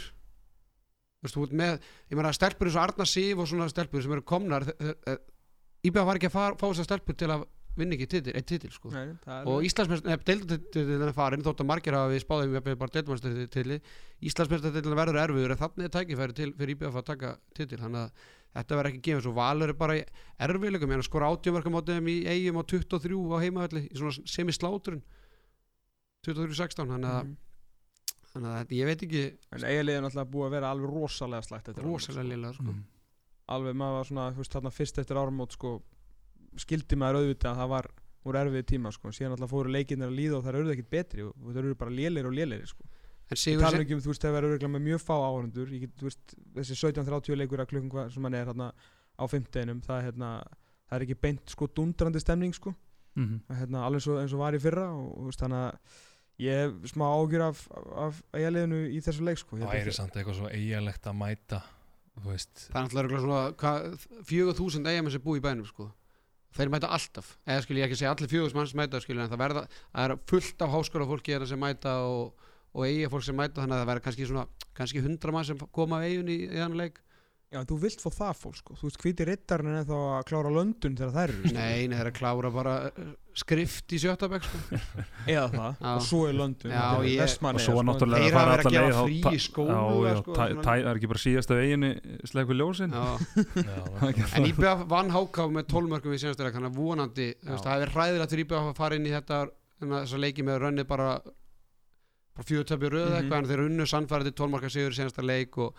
Þú 1.23 1.43
veist, 1.45 1.55
með 1.55 1.75
ég 2.11 2.17
meina 2.19 2.33
stelpur 2.35 2.67
eins 2.67 2.77
og 2.77 2.83
Arna 2.83 3.05
Sif 3.07 3.39
og 3.39 3.47
svona 3.47 3.69
stelpur 3.71 4.03
sem 4.03 4.11
eru 4.11 4.25
komnar 4.27 4.65
IBF 5.83 6.07
var 6.07 6.19
ekki 6.19 6.27
að 6.29 6.35
fara, 6.35 6.57
fá 6.59 6.65
þessar 6.65 6.87
stelpur 6.87 7.15
til 7.19 7.29
að 7.31 7.45
vinna 7.75 7.95
ekki 7.97 8.07
titil, 8.11 8.33
eitt 8.37 8.47
titil 8.47 8.69
sko. 8.71 8.91
Nei, 8.93 9.15
og 9.49 9.65
Íslandsmeistartitilin 9.65 11.07
er 11.07 11.15
farin 11.15 11.43
þótt 11.43 11.63
að 11.63 11.69
margir 11.71 11.97
hafa 11.97 12.11
við 12.11 12.21
spáðum 12.21 12.57
bara 12.67 12.93
deildamannstilli 12.93 13.79
Íslandsmeistartitilin 14.29 14.99
verður 14.99 15.21
erfiður 15.23 15.55
en 15.55 15.61
þannig 15.63 15.87
er 15.87 15.93
tækifæri 15.95 16.37
til 16.37 16.49
fyrir 16.59 16.75
IBF 16.75 16.99
að 17.01 17.07
taka 17.09 17.33
titil. 17.57 17.81
Þannig 17.81 18.03
að 18.03 18.29
þetta 18.53 18.77
verður 18.77 18.91
ekki 18.93 19.01
gefið 19.07 19.23
svo 19.25 19.33
valur 19.37 19.69
er 19.73 19.77
bara 19.79 19.95
í 19.97 20.03
erfiðleikum 20.45 20.91
en 20.93 21.03
skora 21.05 21.29
átjömarka 21.33 21.71
mótiðum 21.73 22.09
í 22.11 22.17
eigum 22.29 22.59
á 22.61 22.63
23 22.63 23.17
á 23.33 23.37
heimavelli 23.43 23.81
í 23.89 23.97
svona 23.97 24.27
semi-sláturinn 24.29 25.01
23-16 26.27 26.87
þannig 26.87 27.09
að, 27.09 27.23
Mhm. 27.23 27.37
þannig 28.33 28.49
að 28.49 28.57
þetta- 28.59 28.77
ég 28.77 28.85
veit 28.85 29.01
ekki 29.03 29.23
En 29.51 29.59
eiginlega 29.61 29.97
er 29.97 30.01
náttúrulega 30.03 30.31
búið 30.31 30.45
að 30.47 30.51
vera 30.51 30.71
alveg 30.71 30.89
rosalega 30.93 31.43
slægt 31.43 31.67
rosalega 31.83 32.23
sko. 32.23 32.29
lilla 32.29 32.53
sko. 32.53 32.63
mm. 32.63 32.83
Alveg 33.49 33.75
maður 33.75 33.97
var 33.97 34.05
svona, 34.05 34.31
þú 34.33 34.37
veist, 34.37 34.51
þarna 34.53 34.71
fyrst 34.71 34.97
eftir 34.97 35.17
áramót 35.19 35.51
sko, 35.51 35.81
skildi 36.55 36.95
maður 36.95 37.19
auðvitað 37.19 37.51
að 37.51 37.57
það 37.57 37.69
var 37.69 37.87
voru 38.23 38.37
erfiði 38.39 38.63
tíma, 38.63 38.91
sko, 38.93 39.07
síðan 39.11 39.31
alltaf 39.35 39.49
fóru 39.51 39.69
leikinnir 39.69 40.07
að 40.07 40.15
líða 40.15 40.37
og 40.37 40.43
það 40.45 40.55
eru 40.55 40.71
ekkert 40.71 40.89
betri 40.89 41.21
og 41.27 41.33
það 41.43 41.57
eru 41.57 41.75
bara 41.75 41.91
lélir 41.91 42.25
og 42.25 42.31
lélir, 42.33 42.65
sko. 42.65 42.83
En 43.31 43.37
Ég 43.53 43.59
tala 43.63 43.79
ekki 43.81 43.95
um, 43.95 44.01
þú 44.03 44.11
veist, 44.11 44.21
það 44.25 44.35
verður 44.37 44.53
örugglega 44.53 44.73
með 44.75 44.83
mjög 44.87 45.01
fá 45.03 45.13
áhörundur, 45.15 45.69
ég 45.73 45.85
get, 45.85 45.93
þú 45.99 46.09
veist, 46.09 46.35
þessi 46.59 46.75
17.30 46.81 47.39
leikur 47.39 47.63
að 47.63 47.69
klukkum 47.71 47.91
hvað 47.93 48.09
sem 48.13 48.23
hann 48.27 48.33
er 48.39 48.49
hérna 48.51 48.67
á 49.17 49.23
fimmteginum, 49.31 49.81
það 49.85 49.99
er 49.99 50.07
hérna, 50.09 50.31
það 50.89 50.97
er 50.99 51.05
ekki 51.07 51.17
beint, 51.23 51.43
sko, 51.55 51.67
dundrandi 51.67 52.19
stemning, 52.23 52.53
sko, 52.57 52.73
Mm 53.13 53.39
hérna, 53.53 53.83
alveg 53.85 54.01
svo, 54.01 54.15
eins 54.17 54.33
og 54.33 54.39
var 54.41 54.55
í 54.57 54.59
fyrra 54.61 54.87
og, 54.89 55.27
veist, 55.27 55.39
þannig 55.43 55.59
að 55.61 55.97
ég 56.41 56.61
hef 56.63 56.91
smá 56.93 57.03
ágjur 57.13 57.43
af, 57.45 57.59
af 58.07 58.21
eiginleginu 58.33 58.79
í 58.89 59.01
þessu 59.05 59.21
leik, 59.27 59.37
sko. 59.37 59.57
Það 59.59 59.67
að- 59.69 59.75
væri 59.77 59.93
samt 59.93 60.15
eitthvað 60.17 60.39
svo 60.39 60.49
eiginlegt 60.49 61.05
að 61.11 61.17
mæta 61.19 61.59
þú 62.17 62.29
veist 62.31 62.63
það 62.69 62.79
er 62.79 62.87
náttúrulega 62.87 63.03
örugglega 63.03 63.21
svona 63.25 63.43
hvað, 63.61 64.07
4000 64.29 64.89
eigamenn 64.89 65.13
sem 65.13 65.21
búi 65.21 65.37
í 65.39 65.43
bænum 65.45 65.65
sko. 65.69 65.91
þeir 66.57 66.69
mæta 66.73 66.89
alltaf 66.93 67.29
eða 67.45 67.61
skil 67.65 67.77
ég 67.77 67.85
ekki 67.87 67.97
segja 68.01 68.11
allir 68.13 68.29
4000 68.33 68.57
manns 68.57 68.73
mæta 68.77 68.99
skil, 69.01 69.17
en 69.19 69.29
það, 69.29 69.41
verða, 69.41 69.63
það 69.93 70.09
er 70.09 70.15
fullt 70.29 70.61
af 70.65 70.73
háskóla 70.73 71.07
fólki 71.09 71.37
sem 71.49 71.59
mæta 71.61 71.93
og, 72.05 72.33
og 72.73 72.85
eiga 72.87 73.09
fólk 73.13 73.25
sem 73.25 73.37
mæta 73.37 73.61
þannig 73.61 73.77
að 73.77 73.83
það 73.83 73.89
verður 73.91 74.05
kannski 74.07 74.29
svona 74.29 74.45
kannski 74.73 75.03
100 75.03 75.35
mann 75.35 75.49
sem 75.49 75.65
koma 75.71 75.99
af 75.99 76.07
eigun 76.09 76.31
í, 76.33 76.37
þannig 76.49 76.79
leik 76.81 77.01
Já, 77.53 77.59
þú 77.69 77.75
vilt 77.83 78.01
fá 78.01 78.09
það 78.09 78.37
fólk, 78.39 78.55
sko. 78.57 78.75
Þú 78.79 78.87
veist, 78.87 78.99
hvíti 79.03 79.25
rittarinn 79.29 79.75
er 79.77 79.83
þá 79.85 79.97
að 79.99 80.23
klára 80.25 80.51
löndun 80.55 80.95
þegar 80.97 81.11
þær 81.13 81.33
eru. 81.35 81.51
nei, 81.53 81.83
nei, 81.85 81.93
það 81.93 81.99
er 82.01 82.09
að 82.09 82.15
klára 82.17 82.49
bara 82.53 82.71
uh, 82.87 83.11
skrift 83.37 83.93
í 83.93 83.99
sjötabæk 84.01 84.47
sko. 84.47 84.61
Eða 85.35 85.43
það. 85.53 85.75
Já. 85.83 85.91
Og 85.91 86.07
svo 86.07 86.21
er 86.31 86.37
löndun. 86.39 86.73
Er 86.73 86.87
og 86.97 87.61
svo 87.61 87.75
sko. 87.75 87.83
náttúrulega 87.91 88.23
Þeir 88.23 88.33
að 88.33 88.39
hafa 88.39 88.47
fara 88.47 88.55
verið 88.55 88.65
að 88.65 88.71
alla 88.71 88.73
gefa 88.73 88.87
leið 88.87 89.03
frí 89.03 89.19
í 89.19 89.37
já, 89.37 90.15
sko, 90.23 90.39
það 90.65 90.73
er 90.73 90.91
ekki 90.95 91.11
bara 91.13 91.23
síðast 91.25 91.53
af 91.53 91.61
eiginu 91.61 91.93
sleggur 92.31 92.59
ljósin 92.63 92.97
Já. 92.97 93.05
já, 93.69 93.77
en 94.39 94.49
IBF 94.49 94.83
vann 94.95 95.13
háká 95.13 95.47
með 95.53 95.69
12 95.75 95.93
mörgum 95.93 96.17
í 96.17 96.21
senast 96.23 96.41
leik 96.41 96.57
þannig 96.57 96.73
að 96.73 96.81
vonandi, 96.81 97.29
það 97.53 97.71
hefur 97.75 97.95
hræðilegt 97.99 98.33
fyrir 98.33 98.47
IBF 98.47 98.73
að 98.73 98.81
fara 98.81 98.97
inn 98.97 99.05
í 99.05 99.13
þetta 99.13 99.43
þess 99.83 100.17
að 100.17 100.25
leiki 100.25 100.47
með 100.47 100.61
rönni 100.65 100.89
bara 100.89 101.13
bara 102.35 102.45
fjögutöpi 102.49 102.89
röð 102.89 103.09
Mhm. 103.09 103.17
eitthvað 103.19 103.37
en 103.37 103.49
þeir 103.51 103.65
unnu 103.67 103.85
sannfærið 103.85 104.23
til 104.23 104.33
12 104.41 104.51
marka 104.51 104.69
sigur 104.69 104.91
í 104.91 104.95
senasta 104.97 105.21
leik 105.25 105.57
og, 105.57 105.75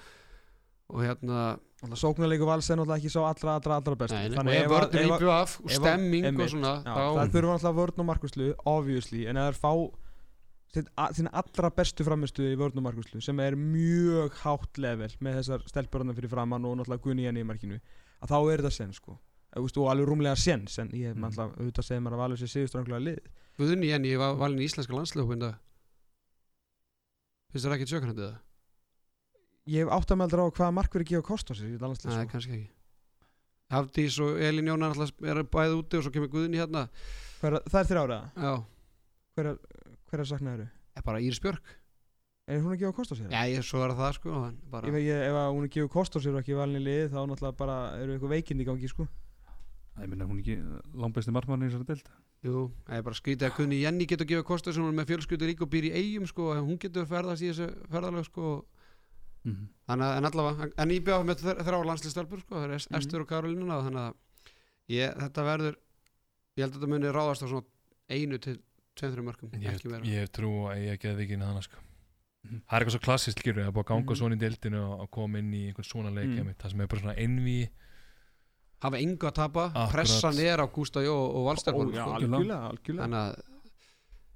og 0.91 1.01
hérna 1.03 1.59
sóknarleiku 1.85 2.47
vals 2.47 2.71
er 2.71 2.77
náttúrulega 2.77 3.01
ekki 3.03 3.11
svo 3.13 3.25
allra, 3.29 3.57
allra, 3.59 3.77
allra 3.77 3.97
best. 3.97 4.15
Nei, 4.15 4.29
og 4.39 4.47
ef 4.49 4.71
vörður 4.71 5.05
IBF 5.05 5.61
og 5.61 5.71
ef 5.71 5.77
að- 5.77 5.77
stemming 5.81 6.41
og 6.41 6.49
svona 6.49 6.71
Já, 6.85 6.95
þá, 6.95 7.05
það 7.19 7.33
þurfa 7.35 7.53
alltaf 7.59 7.75
vörn 7.77 7.99
og 7.99 8.07
markuslu, 8.07 8.55
obviously, 8.65 9.27
en 9.27 9.37
það 9.37 9.49
er 9.49 9.59
fá 9.61 9.73
sína 11.15 11.31
allra 11.33 11.71
bestu 11.71 12.03
framistu 12.07 12.43
í 12.43 12.57
vörn 12.59 12.77
og 12.81 12.83
markuslu 12.83 13.21
sem 13.23 13.39
er 13.41 13.55
mjög 13.55 14.33
hátt 14.43 14.79
level 14.83 15.09
með 15.23 15.37
þessar 15.39 15.63
stelpurarnar 15.71 16.17
fyrir 16.17 16.31
framann 16.33 16.65
og 16.67 16.79
náttúrulega 16.81 17.03
Gunni 17.05 17.23
Jenny 17.29 17.45
í 17.45 17.47
markinu 17.47 17.79
að 18.23 18.29
þá 18.33 18.39
er 18.53 18.59
þetta 18.65 18.73
sen 18.73 18.93
sko 18.93 19.19
og 19.55 19.91
alveg 19.93 20.09
rúmlega 20.09 20.37
sen 20.37 20.67
en 20.67 20.89
ég 20.91 21.13
hef 21.13 21.17
Mm. 21.17 21.25
alltaf 21.29 21.53
auðvitað 21.59 21.87
segið 21.87 22.03
maður 22.03 22.17
að 22.17 22.23
valur 22.25 22.37
sér 22.43 22.51
sigurstranglega 22.51 23.05
lið 23.05 23.19
Guðni 23.59 23.87
Jenny 23.87 24.17
var 24.17 24.35
valin 24.35 24.59
í 24.59 24.65
íslenska 24.67 24.91
landslöfum 24.97 25.55
finnst 27.55 27.69
þér 27.69 27.77
ekki 27.79 27.89
sjökanandi 27.93 28.25
það? 28.27 28.39
ég 29.71 29.85
hef 29.85 29.93
átt 29.97 30.13
að 30.13 30.21
melda 30.21 30.45
á 30.45 30.49
hvaða 30.51 30.75
mark 30.77 30.97
verið 30.99 31.13
gefa 31.13 31.27
kost 31.31 31.51
á 31.51 31.55
í 31.55 31.77
landslið 31.81 32.11
Nei, 32.11 32.25
sko. 32.25 32.33
kannski 32.35 32.57
ekki 32.59 32.71
Hafdís 33.75 34.19
og 34.21 34.43
Elín 34.45 34.69
Jónar 34.69 34.99
er 34.99 35.41
bæðið 35.49 35.79
úti 35.79 35.99
og 35.99 36.05
svo 36.05 36.13
kemur 36.13 36.33
Guðni 36.35 36.61
hérna 36.61 36.85
Hver, 37.41 37.57
það 37.65 37.79
er 37.81 37.89
þér 37.89 38.01
áraða, 38.03 38.27
Já, 38.37 38.53
hver 39.35 39.49
er, 39.53 39.57
hver 40.11 40.23
er 40.25 40.29
saknað 40.29 40.59
eru 40.59 40.69
er 40.95 41.07
bara 41.07 41.23
Íris 41.25 41.41
Björk 41.43 41.73
er 42.45 42.61
hún 42.61 42.75
að 42.75 42.83
gefa 42.83 42.97
kost 42.99 43.15
á 43.15 43.17
sér? 43.17 43.31
Já, 43.33 43.41
ég 43.49 43.65
svo 43.65 43.81
er 43.87 43.95
það 43.97 44.17
sko 44.19 44.35
Ef, 44.35 45.37
að 45.41 45.51
hún 45.55 45.65
er 45.65 45.73
gefið 45.73 45.91
kost 45.95 46.17
á 46.17 46.19
sér 46.21 46.37
og 46.37 46.43
ekki 46.43 46.59
valin 46.59 46.83
í 46.83 46.85
lið 46.85 47.15
þá 47.15 47.21
náttúrulega 47.25 47.57
bara 47.57 47.79
eru 48.03 48.17
eitthvað 48.19 48.35
veikindi 48.37 48.67
í 48.67 48.69
gangi 48.69 48.91
sko. 48.93 49.07
Það 49.95 50.09
minna 50.11 50.27
hún 50.27 50.39
ekki 50.43 50.55
langbæsti 50.99 51.31
markmann 51.35 51.63
í 51.63 51.69
þessari 51.71 51.87
deild 51.87 52.09
Jú, 52.45 52.63
það 52.85 52.97
er 52.99 53.03
bara 53.07 53.15
skrítið 53.17 53.47
að 53.49 53.57
Guðni 53.57 53.77
Jenny 53.81 54.07
getur 54.11 54.27
gefið 54.29 54.45
kostu 54.45 54.73
sem 54.75 54.83
hún 54.85 54.91
er 54.93 54.99
með 54.99 55.11
fjölskyldu 55.13 55.47
líka 55.49 55.65
og 55.65 55.71
býr 55.73 55.87
í 55.89 55.93
eigum 55.97 56.27
sko, 56.29 56.49
en 56.53 56.65
hún 56.67 56.79
getur 56.83 57.07
ferðast 57.09 57.43
í 57.47 57.49
þessu 57.53 57.69
ferðalög 57.93 58.27
sko, 58.29 58.51
mm 59.45 59.63
þannig 59.85 60.05
að 60.09 60.17
en 60.19 60.25
allavega, 60.31 60.67
en 60.81 60.93
ég 60.95 61.03
bjáði 61.05 61.25
með 61.29 61.41
þr- 61.45 61.59
þrjá 61.67 61.79
landslistölpur 61.85 62.41
sko, 62.41 62.55
það 62.57 62.65
er 62.65 62.85
Mhm. 62.89 62.99
Estur 62.99 63.21
og 63.21 63.29
Karolínuna 63.29 63.79
þannig 63.85 64.01
að 64.01 64.15
ég, 64.89 65.17
þetta 65.21 65.43
verður 65.45 65.75
ég 66.57 66.63
held 66.65 66.73
að 66.73 66.79
þetta 66.79 66.89
muni 66.89 67.13
ráðast 67.13 67.45
á 67.45 67.49
svona 67.53 67.65
einu 68.09 68.39
til 68.39 68.55
tveim-þrjum 68.97 69.29
mörgum 69.29 69.51
ég, 69.61 70.09
ég 70.09 70.31
trú 70.33 70.51
að 70.71 70.85
ég 70.89 71.01
geði 71.03 71.25
ekki 71.27 71.37
inn 71.37 71.43
að 71.45 71.53
hana 71.53 71.63
sko. 71.63 71.77
Mhm. 72.45 72.61
það 72.65 72.77
er 72.77 72.81
eitthvað 72.85 72.97
svo 72.97 73.05
klassist 73.05 73.39
skilur 73.41 73.63
er 73.65 73.73
búið 73.73 73.85
að 73.85 73.91
ganga 73.93 74.11
Mhm. 74.11 74.17
svona 74.21 74.35
í 74.37 74.41
deildinu 74.41 74.81
og 74.85 75.01
að 75.05 75.11
koma 75.11 75.39
inn 75.39 75.53
í 75.55 75.63
einhvern 75.69 75.89
svona 75.93 76.13
leik 76.15 76.29
mm. 76.33 76.55
það 76.61 76.71
sem 76.71 76.81
er 76.81 76.87
bara 76.87 77.01
svona 77.01 77.17
einví 77.17 77.69
hafa 78.83 79.01
engu 79.01 79.29
að 79.29 79.37
tapa, 79.39 79.67
Akkurat. 79.71 79.93
pressan 79.95 80.39
er 80.43 80.61
á 80.61 80.67
Gústa 80.67 81.03
Jó 81.05 81.15
og 81.15 81.51
já, 81.55 81.61
sko. 81.63 81.85
algjörlega, 82.19 82.63
algjörlega 82.73 83.05
þannig 83.05 83.21
að 83.23 83.43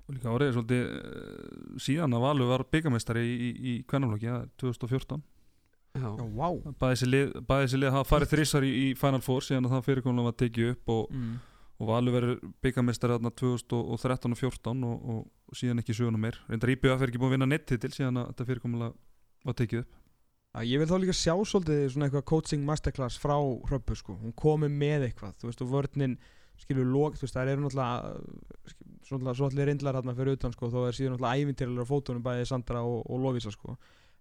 og 0.09 0.17
líka 0.17 0.33
árið 0.33 0.55
svolítið 0.57 0.85
eh, 0.89 1.81
síðan 1.85 2.17
að 2.17 2.23
Valur 2.25 2.49
var 2.49 2.65
byggamestari 2.73 3.25
í, 3.27 3.35
í, 3.35 3.51
í 3.73 3.75
kvennaflokki, 3.89 4.31
það 4.31 4.47
er 4.47 4.55
2014 4.63 5.27
Já. 5.99 6.09
Já, 6.15 6.25
vá 6.37 6.49
bæði 6.79 6.95
þessi 6.95 7.09
lið, 7.09 7.81
lið 7.81 7.95
hafa 7.95 8.07
farið 8.07 8.33
þrísar 8.35 8.65
í, 8.67 8.71
í 8.71 8.89
Final 8.99 9.23
Four 9.25 9.45
síðan 9.45 9.67
að 9.67 9.75
það 9.75 9.87
fyrirkomlega 9.89 10.29
var 10.29 10.37
tekið 10.43 10.73
upp 10.75 10.93
og, 10.95 11.15
mm. 11.17 11.31
og 11.81 11.91
Valur 11.91 12.15
verið 12.15 12.43
byggamestari 12.65 13.17
þarna 13.17 13.33
2013 13.41 14.37
og 14.37 14.41
14 14.43 14.85
og, 14.89 15.09
og, 15.15 15.23
síðan 15.59 15.83
ekki 15.83 15.97
söguna 15.97 16.21
meir 16.21 16.39
reyndar 16.47 16.75
IBF 16.75 17.03
er 17.03 17.11
ekki 17.11 17.21
búin 17.21 17.33
að 17.33 17.37
vinna 17.39 17.51
nettitil 17.51 17.91
síðan 17.95 18.21
að 18.21 18.31
þetta 18.33 18.49
fyrirkomlega 18.51 18.93
var 19.49 19.59
tekið 19.59 19.83
upp 19.83 19.97
Já, 20.59 20.67
Ég 20.67 20.81
vil 20.81 20.89
þá 20.91 20.97
líka 20.99 21.15
sjá 21.15 21.35
svolítið 21.47 21.85
svona 21.93 22.09
eitthvað 22.09 22.27
coaching 22.27 22.65
masterclass 22.67 23.19
frá 23.23 23.37
Hröppu 23.39 23.95
sko. 23.99 24.17
hún 24.19 24.35
komi 24.35 24.67
með 24.67 25.09
eitthvað 25.09 25.37
þú 25.39 25.51
veist 25.51 25.63
og 25.63 25.71
vörninn 25.71 26.17
skilur 26.59 26.89
lók 26.91 27.19
þú 27.19 27.27
veist 27.27 27.37
það 27.37 27.53
eru 27.53 27.65
náttúrulega 27.65 28.73
svona 29.07 29.35
svolítið 29.39 29.69
reyndlar 29.69 30.01
hérna 30.01 30.17
fyrir 30.19 30.35
utan 30.35 30.55
sko 30.57 30.73
þó 30.73 30.81
er 30.89 30.99
síðan 30.99 31.15
náttúrulega 31.15 31.45
ævintýrlega 31.45 31.87
á 31.87 31.91
fótunum 31.93 32.25
bæði 32.27 32.49
Sandra 32.51 32.83
og, 32.83 33.05
og 33.07 33.23
Lovisa 33.23 33.55
sko. 33.55 33.77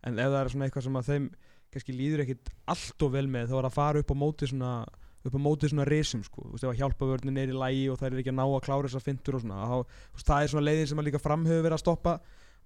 En 0.05 0.21
ef 0.21 0.29
það 0.29 0.39
er 0.43 0.53
svona 0.53 0.69
eitthvað 0.69 0.87
sem 0.87 1.01
að 1.01 1.09
þeim 1.09 1.27
kannski 1.73 1.97
líður 1.97 2.23
ekkit 2.27 2.53
allt 2.69 3.07
of 3.07 3.13
vel 3.17 3.27
með 3.27 3.49
þá 3.49 3.57
er 3.57 3.69
að 3.71 3.77
fara 3.79 4.03
upp 4.03 4.13
á 4.13 4.17
móti 4.21 4.49
svona 4.51 4.71
upp 5.27 5.35
á 5.35 5.41
móti 5.41 5.67
svona 5.71 5.87
risum 5.87 6.21
sko, 6.23 6.45
þú 6.45 6.53
veist, 6.53 6.63
ef 6.63 6.71
að 6.71 6.81
hjálpa 6.81 7.09
vörnin 7.09 7.39
er 7.41 7.51
í 7.51 7.57
lægi 7.57 7.87
og 7.91 7.97
það 7.99 8.09
er 8.13 8.21
ekki 8.21 8.31
að 8.31 8.37
ná 8.37 8.45
að 8.45 8.61
klára 8.67 8.87
þessar 8.87 9.03
fintur 9.03 9.37
og 9.37 9.43
svona, 9.43 9.65
þá, 9.67 9.77
það 10.21 10.43
er 10.43 10.51
svona 10.53 10.67
leiðin 10.67 10.89
sem 10.91 11.01
að 11.01 11.07
líka 11.09 11.21
fram 11.23 11.47
hefur 11.49 11.65
verið 11.65 11.77
að 11.77 11.83
stoppa 11.83 12.13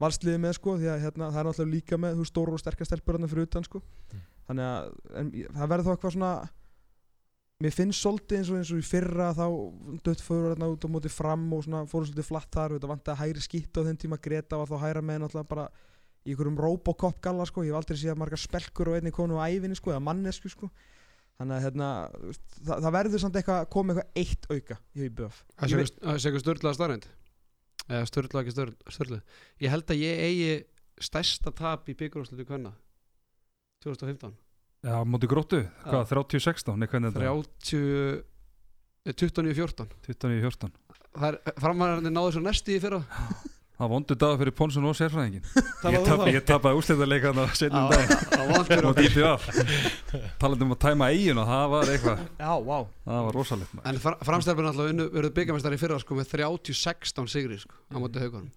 valsliði 0.01 0.41
með 0.41 0.57
sko, 0.57 0.77
því 0.79 0.89
að 0.91 1.05
hérna, 1.05 1.29
það 1.29 1.41
er 1.41 1.49
náttúrulega 1.49 1.75
líka 1.75 2.01
með 2.01 2.17
þú 2.19 2.25
stóru 2.29 2.55
og 2.57 2.63
sterkar 2.63 2.89
stelpur 2.89 3.17
hérna 3.17 3.29
fyrir 3.31 3.47
utan 3.49 3.67
sko. 3.67 3.83
Mm. 4.11 4.25
þannig 4.49 4.67
að 4.71 4.89
en, 5.21 5.31
það 5.59 5.71
verður 5.73 5.87
þá 5.87 5.93
eitthvað 5.93 6.15
svona 6.17 6.33
mér 7.61 7.75
finnst 7.75 8.01
svolítið 8.01 8.39
eins 8.39 8.49
og 8.49 8.57
eins 8.57 8.71
og 8.73 8.81
í 8.81 8.85
fyrra 8.85 9.29
þá 9.37 9.45
dött 10.07 10.23
fóru 10.25 10.49
hérna 10.49 10.71
út 10.73 10.87
á 10.87 10.89
móti 10.89 11.11
fram 11.13 11.45
og 11.53 11.65
svona 11.65 11.83
fóru 11.89 12.09
svolítið 12.09 12.27
flatt 12.27 12.49
þar 12.55 12.75
þetta 12.77 12.89
vant 12.89 13.11
að 13.13 13.21
hægri 13.21 13.45
skýtt 13.45 13.77
á 13.77 13.85
þeim 13.85 13.99
tíma 14.01 14.19
Greta 14.21 14.57
var 14.57 14.71
þá 14.71 14.81
hægra 14.81 15.03
með 15.05 15.21
náttúrulega 15.21 15.51
bara 15.51 15.67
í 16.21 16.33
einhverjum 16.33 16.57
Robocop 16.61 17.21
galla 17.23 17.45
sko, 17.49 17.65
ég 17.65 17.73
hef 17.73 17.81
aldrei 17.81 17.99
séð 18.01 18.17
margar 18.21 18.41
spelkur 18.41 18.91
og 18.91 18.97
einni 18.97 19.13
konu 19.13 19.39
á 19.41 19.49
ævinni 19.49 19.77
sko, 19.77 19.93
eða 19.93 20.03
mannesku 20.05 20.51
sko. 20.53 20.69
Þannig 21.41 21.55
að 21.55 21.63
hérna, 21.65 21.87
það, 22.59 22.75
það 22.75 22.93
verður 22.97 23.23
samt 23.23 23.37
eitthvað 23.39 23.61
að 23.63 23.71
koma 23.73 23.95
eitthvað 23.95 24.19
eitt 24.21 24.43
auka 24.51 24.77
í 24.93 25.07
BF 25.09 25.39
Það 25.57 25.71
sé 25.71 26.27
eitthvað 26.29 26.43
störlaða 26.43 26.77
starrend 26.77 27.07
eða 27.87 28.05
störla 28.09 28.43
ekki 28.43 28.55
störla 28.93 29.21
ég 29.61 29.73
held 29.73 29.91
að 29.93 30.03
ég 30.03 30.23
eigi 30.27 30.51
stærsta 31.01 31.53
tap 31.55 31.87
í 31.89 31.95
byggjurúslutu 31.97 32.45
kvenna. 32.45 32.75
2015 33.81 34.35
Já, 34.81 34.95
móti 35.05 35.29
gróttu, 35.29 35.61
hvað, 35.85 36.07
30-16 36.09 36.77
nei, 36.81 36.87
hvernig 36.89 37.11
er 37.11 37.17
þetta? 37.17 37.33
30 37.69 37.81
eh, 39.05 39.13
29-14 39.13 39.89
29-14 40.07 40.71
það 41.11 41.27
er 41.27 41.59
framarandi 41.61 42.11
náðu 42.13 42.35
svo 42.35 42.43
næsti 42.45 42.77
í 42.77 42.81
fyrra 42.81 43.01
Það 43.81 43.87
var 43.87 43.93
vondur 43.95 44.17
dag 44.21 44.35
fyrir 44.37 44.53
Ponsun 44.53 44.83
og 44.85 44.93
sérfræðingin 44.93 45.41
Ég, 45.89 46.03
var 46.05 46.43
tap, 46.45 46.65
úrslitaðleika 46.69 47.31
þannig 47.31 47.47
að 47.47 47.55
setjum 47.57 47.87
dag 47.89 48.85
og 48.85 48.99
dýpi 48.99 49.23
af 49.25 49.47
Talandi 50.37 50.67
um 50.67 50.75
að 50.75 50.79
tæma 50.83 51.07
eigin 51.09 51.41
og 51.41 51.47
það 51.49 51.65
var 51.71 51.89
eitthvað. 51.95 52.21
Já, 52.37 52.51
vá. 52.67 52.77
Það 53.07 53.25
var 53.25 53.37
rosalegt 53.39 53.73
en 53.81 53.99
framstælfin 54.05 54.69
alltaf 54.69 54.91
unnu, 54.91 55.07
verið 55.15 55.33
byggjamestari 55.39 55.79
í 55.79 55.81
fyrra 55.81 55.97
sko, 56.03 56.19
með 56.19 56.29
30-16 56.35 57.33
sigri 57.33 57.57
sko, 57.63 57.73
á 57.89 57.97
móti 57.97 58.21
haugunum 58.21 58.53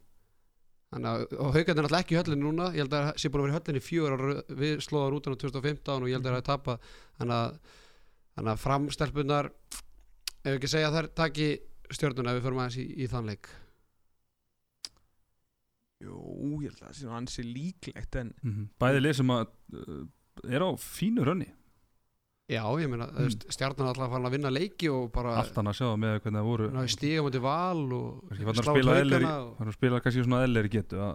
Þannig 0.92 1.10
að, 1.14 1.26
haugarnir 1.56 1.80
er 1.80 1.88
alltaf 1.88 2.04
ekki 2.04 2.14
í 2.14 2.20
höllinni 2.20 2.44
núna, 2.44 2.68
ég 2.76 2.84
held 2.84 2.92
að 3.00 3.08
það 3.08 3.24
sé 3.24 3.32
búin 3.32 3.40
að 3.40 3.48
vera 3.48 3.54
í 3.54 3.58
höllinni 3.62 3.80
í 3.80 3.88
fjögur 3.88 4.14
ára, 4.18 4.36
við 4.60 4.76
slóðum 4.84 5.10
rútuna 5.16 5.40
2015 5.40 6.04
og 6.04 6.12
ég 6.12 6.20
held 6.20 6.28
að 6.28 6.28
það 6.28 6.36
er 6.36 6.44
að 6.44 6.50
tapa. 6.52 6.76
Þannig 7.18 7.40
að, 7.40 7.74
þannig 8.36 8.52
að 8.52 8.62
framstelpunar 8.68 9.48
ef 9.48 10.46
við 10.52 10.58
ekki 10.60 10.70
segja 10.76 10.92
að 10.92 10.98
þær 11.00 11.08
taki 11.24 11.48
stjórnuna 11.96 12.30
ef 12.30 12.38
við 12.38 12.46
förum 12.46 12.62
aðeins 12.62 12.78
í, 12.78 12.86
í 12.94 13.08
þann 13.10 13.32
leik 13.32 13.50
Jú, 16.04 16.60
ég 16.62 16.70
held 16.70 16.80
að 16.80 16.86
það 16.88 16.96
sé 17.00 17.08
nú 17.08 17.14
ansi 17.18 17.44
líklegt 17.48 18.16
en 18.20 18.32
Mhm. 18.44 18.68
Bæði 18.80 19.02
lið 19.04 19.14
sem 19.20 19.34
að 19.34 19.44
uh, 19.74 20.00
er 20.50 20.60
á 20.66 20.70
fínu 20.76 21.24
rönni. 21.24 21.50
Já, 22.44 22.60
ég 22.76 22.90
meina, 22.92 23.06
mm. 23.08 23.46
stjarnan 23.48 23.88
alltaf 23.88 24.10
farin 24.12 24.26
að 24.28 24.34
vinna 24.36 24.50
leiki 24.52 24.90
og 24.92 25.06
bara 25.14 25.38
Allt 25.40 25.54
hann 25.56 25.70
að 25.70 25.78
sjá 25.78 25.86
með 25.96 26.18
hvernig 26.20 26.40
það 26.42 26.48
voru. 26.50 26.66
Stíga 26.92 27.22
mútið 27.24 27.40
val 27.40 27.84
og 27.96 28.34
fann 28.36 28.58
slá 28.58 28.74
og- 28.74 29.54
Fann 29.56 29.70
að 29.70 29.76
spila 29.78 30.00
kannski 30.04 30.24
svona 30.26 30.42
eðlir 30.44 30.68
getu 30.68 30.98
að 31.00 31.14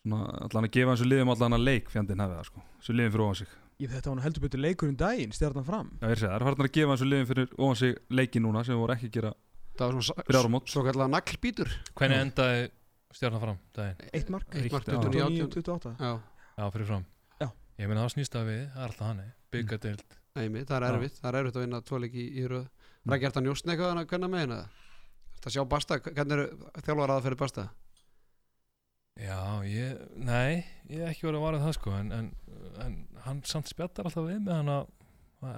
svona 0.00 0.22
allan 0.46 0.64
að 0.64 0.72
gefa 0.78 0.94
þessu 0.96 1.08
liðum 1.10 1.32
allan 1.34 1.56
að 1.58 1.64
leik 1.68 1.90
fjandinn 1.92 2.22
hefði 2.24 2.38
það 2.38 2.48
sko. 2.48 2.62
Þessu 2.80 2.96
liðum 2.96 3.12
fyrir 3.12 3.24
ofan 3.26 3.38
sig. 3.42 3.48
Ég, 3.84 3.90
þetta 3.90 4.08
var 4.08 4.16
nú 4.16 4.22
heldur 4.24 4.44
betur 4.46 4.60
leikur 4.64 4.88
um 4.88 4.96
daginn, 4.96 5.32
stjarnan 5.34 5.64
fram. 5.66 5.88
Já, 6.00 6.06
ég 6.06 6.10
er 6.10 6.14
að 6.14 6.22
segja, 6.22 6.32
það 6.32 6.40
er 6.40 6.46
farin 6.48 6.64
að 6.68 6.74
gefa 6.78 6.94
þessu 6.96 7.08
liðum 7.10 7.28
fyrir 7.34 7.48
ofan 7.58 7.76
sig 7.82 7.96
leiki 8.10 8.40
núna 8.40 8.64
sem 8.64 8.78
voru 8.80 8.94
ekki 8.96 9.08
að 9.10 9.16
gera 9.18 9.34
það 9.74 9.92
var 9.92 10.02
svona 10.04 10.60
svo 10.70 10.84
kallar 10.86 11.08
naglbítur. 11.10 11.68
Hvernig 11.98 12.20
endaði 12.22 12.70
stjarnan 13.14 13.42
fram 13.42 13.58
daginn? 13.76 14.04
Eitt 14.12 14.30
mark, 14.34 14.54
eitt 14.58 14.72
mark 14.74 14.88
já. 14.88 14.98
29 14.98 15.48
29-28 15.54 15.94
Já, 15.98 16.12
Já, 16.58 16.66
fyrir 16.74 16.88
fram. 16.90 17.06
Já. 17.40 17.48
Ég 17.78 17.90
meina 17.90 18.04
það 18.04 18.14
snýst 18.16 18.38
að 18.38 18.50
við, 18.50 18.62
það 18.74 18.84
er 18.84 18.88
alltaf 18.90 19.10
hann 19.10 19.24
Byggadeild 19.54 20.16
einmitt, 20.34 20.66
það 20.66 20.76
er 20.80 20.96
erfitt 20.96 21.20
það 21.20 21.28
er 21.30 21.38
erfitt 21.40 21.58
að 21.58 21.64
vinna 21.64 21.80
tvo 21.86 22.00
leiki 22.02 22.24
í, 22.24 22.30
í 22.42 22.48
röð. 22.50 22.66
Rækki, 23.04 23.28
ert 23.28 23.38
að 23.38 23.46
njóstna 23.46 23.74
eitthvað 23.74 24.00
að 24.00 24.08
kunna 24.10 24.30
með 24.32 24.44
henni 24.44 24.60
Þetta 25.36 25.52
sjá 25.54 25.64
Basta, 25.68 25.98
hvernig 26.00 26.40
er 26.40 26.82
þjálfar 26.86 27.12
að 27.14 27.26
fyrir 27.28 27.38
Basta? 27.42 27.64
Já, 29.20 29.38
ég, 29.68 30.00
nei, 30.18 30.64
ég 30.90 31.04
hef 31.04 31.12
ekki 31.12 31.28
verið 31.28 31.38
að 31.38 31.44
vara 31.44 31.60
það 31.62 31.76
sko 31.76 31.92
en, 31.94 32.08
en, 32.16 32.30
en 32.82 32.96
hann 33.28 33.42
samt 33.46 33.70
spjattar 33.70 34.08
alltaf 34.08 34.26
við 34.26 34.40
með 34.42 34.56
hann 34.56 34.72
að 34.74 34.88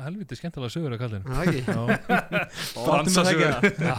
helviti 0.02 0.36
skemmtilega 0.36 0.74
sögur 0.74 0.96
að 0.96 1.04
Það 1.24 1.40
ekki? 1.46 1.62
Já, 1.70 1.80
Dansa 2.90 3.24
sig 3.24 3.40
Já, 3.40 3.96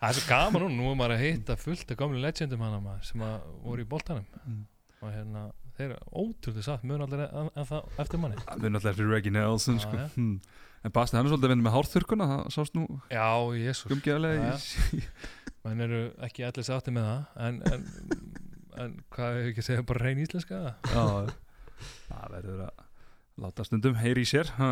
það 0.00 0.08
er 0.10 0.16
svo 0.18 0.26
gaman 0.30 0.62
núna, 0.64 0.76
nú 0.78 0.90
er 0.90 0.98
maður 1.00 1.16
að 1.16 1.24
hitta 1.26 1.56
fullt 1.60 1.90
af 1.92 1.98
gamlu 2.00 2.20
legendum 2.22 2.62
hana 2.64 2.80
maður 2.84 3.08
sem 3.10 3.24
að 3.26 3.36
voru 3.64 3.84
í 3.84 3.88
boltanum 3.90 4.26
Mm. 4.46 4.62
og 5.00 5.12
hérna, 5.14 5.42
þeir 5.76 5.90
eru 5.90 5.98
ótrúlega 6.22 6.64
satt 6.66 6.82
mjög 6.84 7.04
allir 7.06 7.22
en, 7.28 7.50
það 7.68 8.00
eftir 8.04 8.20
manni 8.20 8.36
er 8.40 8.72
náttúrulega 8.74 8.96
fyrir 8.98 9.12
Reggie 9.14 9.32
Nelson 9.32 9.80
sko. 9.80 9.96
já. 9.96 10.08
hmm. 10.16 10.40
En 10.80 10.92
Basti, 10.96 11.16
hann 11.16 11.26
er 11.26 11.30
svolítið 11.34 11.44
að 11.44 11.52
vinna 11.52 11.64
með 11.66 11.74
hárþurkuna 11.76 12.26
það 12.30 12.46
sást 12.56 12.76
nú 12.78 12.84
í 13.52 13.64
menn 15.64 15.80
eru 15.84 16.00
ekki 16.24 16.46
allir 16.48 16.64
sátti 16.64 16.94
með 16.96 17.08
það 17.10 17.42
en, 17.46 17.58
en, 17.68 17.82
en 18.80 18.94
hvað 19.12 19.34
hefur 19.36 19.50
ekki 19.50 19.60
að 19.64 19.68
segja 19.68 19.84
bara 19.90 20.04
reyn 20.06 20.22
íslenska 20.24 20.60
það 22.08 22.24
verður 22.36 22.62
að 22.70 22.86
láta 23.44 23.66
stundum 23.68 23.98
heyri 24.00 24.24
í 24.24 24.28
sér 24.28 24.52
ha. 24.56 24.70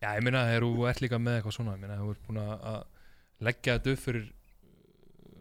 Já, 0.00 0.10
ég 0.16 0.24
þegar 0.50 0.66
þú 0.66 0.88
ert 0.90 1.02
líka 1.04 1.18
með 1.22 1.38
eitthvað 1.38 1.56
svona 1.58 1.76
ég 1.76 1.82
meina, 1.84 2.00
þú 2.00 2.10
ert 2.14 2.26
búin 2.26 2.42
að 2.42 2.52
að 2.72 2.80
leggja 3.46 3.76
þetta 3.78 3.94
upp 3.94 4.02
fyrir 4.04 4.28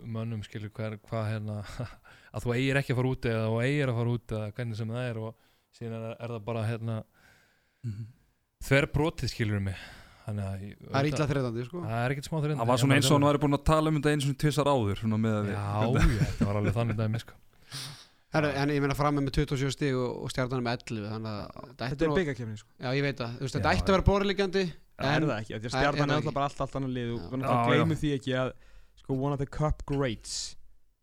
mönnum, 0.06 0.42
skilur, 0.46 0.72
hvað, 0.76 0.98
hvað 1.10 1.30
hérna 1.34 1.60
að 2.34 2.44
þú 2.46 2.54
eigir 2.56 2.80
ekki 2.82 2.94
að 2.96 3.00
fara 3.02 3.14
út 3.14 3.30
eða 3.32 3.46
þú 3.50 3.62
eigir 3.66 3.92
að 3.94 4.00
fara 4.02 4.14
út 4.18 4.36
eða 4.38 4.52
hvernig 4.58 4.80
sem 4.80 4.94
það 4.96 5.08
er 5.12 5.22
og 5.24 5.48
síðan 5.80 6.06
er, 6.10 6.16
er 6.20 6.34
það 6.36 6.44
bara 6.50 6.66
hérna 6.70 7.00
þver 8.68 8.88
brotið, 8.94 9.32
skilur 9.34 9.62
mig. 9.64 9.78
Þannig 10.26 10.46
að 10.46 10.64
ég- 10.68 10.82
Það 10.90 11.00
er 11.00 11.08
illa 11.10 11.28
þreðandi, 11.30 11.64
sko. 11.66 11.80
Það 11.86 12.02
er 12.06 12.14
ekkert 12.14 12.28
smá 12.30 12.36
þeirinn 12.44 12.60
Það 12.60 12.68
var 12.70 12.78
svona 12.84 12.98
eins 13.00 13.08
og 13.10 13.16
hann 13.18 13.28
væri 13.30 13.40
búin 13.42 13.58
að 13.58 13.64
tala 13.70 13.90
um 13.90 13.96
þetta 13.98 14.12
eins 14.14 14.28
og 14.30 14.36
tvisar 14.44 14.68
áður 14.70 15.00
svona 15.00 15.18
með 15.24 15.38
að 15.40 15.48
Já, 15.50 15.64
já, 15.90 16.20
þetta 16.20 16.46
var 16.50 16.60
alveg 16.60 16.76
þannig 16.76 17.00
dæmi 17.00 17.22
sko. 17.24 17.38
Herru, 18.30 18.52
En 18.62 18.70
ég 18.70 18.84
meina 18.84 18.94
fram 19.00 19.16
með 19.18 19.32
27 19.40 19.72
stig 19.74 19.96
og, 19.98 20.12
og 20.22 20.30
stjarnan 20.30 20.62
með 20.62 20.84
11 20.86 21.08
Þannig 21.16 21.32
að 21.34 21.72
þetta 21.82 22.06
er 22.06 22.12
nú 22.12 22.18
byggakefni 22.20 22.58
sko. 22.60 22.70
Já, 22.78 22.90
ég 22.94 23.02
veit 23.08 23.24
Já, 23.26 23.30
þetta 23.42 23.72
ætti 23.74 23.90
að 23.90 23.96
vera 23.96 24.06
borðliggjandi 24.12 24.64
Það 25.00 25.16
er 25.16 25.26
það 25.26 25.40
ekki, 25.40 25.56
að 25.56 25.66
Það 25.74 25.88
er- 25.88 26.14
alltaf 26.20 26.34
bara 26.36 26.46
allt, 26.52 26.62
allt 26.62 26.76
annar 26.78 26.94
lið 26.94 27.14
og 27.16 27.66
gleymum 27.72 27.98
því 27.98 28.12
ekki 28.20 28.36
að 28.38 28.52
one 29.14 29.34
of 29.34 29.40
the 29.42 29.48
cup 29.50 29.84
greats 29.90 30.56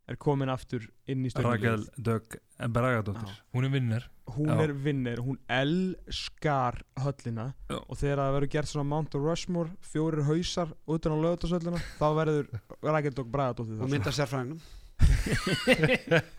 er 0.07 0.15
komin 0.23 0.47
aftur 0.53 0.85
inn 1.11 1.25
í 1.27 1.31
Rakel 1.35 1.83
stjórnulið 1.83 1.87
Dögg 2.07 2.37
Bragadóttir. 2.71 3.33
Hún 3.53 3.65
er 3.67 3.73
vinner. 3.75 4.05
Hún 4.37 4.49
Já. 4.51 4.61
er 4.63 4.73
vinnir, 4.73 5.19
hún 5.23 5.37
elskar 5.51 6.81
höllina 7.03 7.49
Já. 7.71 7.79
og 7.79 7.99
þegar 7.99 8.19
það 8.23 8.33
verður 8.37 8.51
gert 8.55 8.71
svona 8.71 8.87
Mount 8.91 9.15
Rushmore 9.19 9.71
fjórir 9.83 10.25
hausar 10.27 10.73
utan 10.87 11.15
á 11.15 11.19
lögutarsöllina 11.27 11.79
þá 11.99 12.07
verður 12.21 12.49
Rakel 12.83 13.15
Dögg 13.19 13.31
Bragadóttir 13.35 13.79
og 13.79 13.85
þar. 13.87 13.93
mynda 13.97 14.15
sérfræðinum 14.15 14.61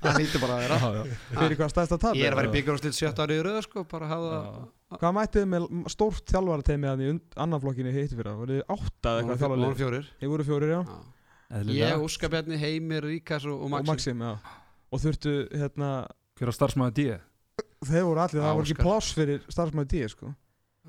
Það 0.01 0.15
hýttu 0.17 0.39
bara 0.41 0.55
að 0.55 0.63
vera. 0.63 0.77
Já, 0.79 0.89
já. 0.97 1.17
fyrir 1.37 1.57
hvað 1.59 1.71
stæðst 1.73 1.93
að 1.93 2.01
tala 2.03 2.17
Ég 2.17 2.25
er 2.27 2.33
að 2.33 2.39
vera 2.41 2.49
í 2.49 2.53
byggjurúslit 2.55 2.95
7 2.97 3.21
ári 3.23 3.35
í 3.37 3.43
röð, 3.45 3.59
sko 3.67 3.83
Bara 3.91 4.07
hafa 4.09 4.39
hvað 4.97 5.13
mættið 5.19 5.45
með 5.51 5.67
stórt 5.93 6.31
þjálfarateimi 6.31 6.89
að 6.89 7.03
í 7.03 7.11
annan 7.43 7.61
flokkinni 7.61 7.93
hitti 7.93 8.15
fyrir 8.17 8.31
það 8.31 8.41
voruð 8.41 8.57
þið 8.57 8.73
átta 8.77 9.11
eða 9.11 9.19
eitthvað 9.21 9.27
Voru 9.27 9.41
þjálfarlið? 9.43 9.77
Fjórir. 9.81 10.09
Þið 10.21 10.31
voru 10.33 10.47
fjórir 10.47 10.73
já. 10.73 10.79
Já. 10.87 10.97
Eðlilega. 11.47 11.91
Ég, 11.93 12.03
Óskar 12.03 12.31
Bjarni, 12.33 12.57
Heimir, 12.59 13.05
Ríkas 13.07 13.45
og, 13.47 13.55
og 13.61 13.69
og 13.69 13.71
Maxim. 13.77 13.93
Maxim 13.93 14.25
já. 14.25 14.33
Og 14.91 15.03
þurftu 15.03 15.35
hérna 15.55 15.91
Hver 16.37 16.51
á 16.51 16.53
starfsmæði 16.55 16.93
D? 16.97 17.19
þeir 17.87 18.03
voru 18.07 18.21
allir, 18.23 18.41
það 18.41 18.55
voru 18.57 18.67
ekki 18.67 18.81
pláss 18.83 19.13
fyrir 19.15 19.43
starfsmæði 19.53 19.89
D 19.93 20.09
sko. 20.11 20.33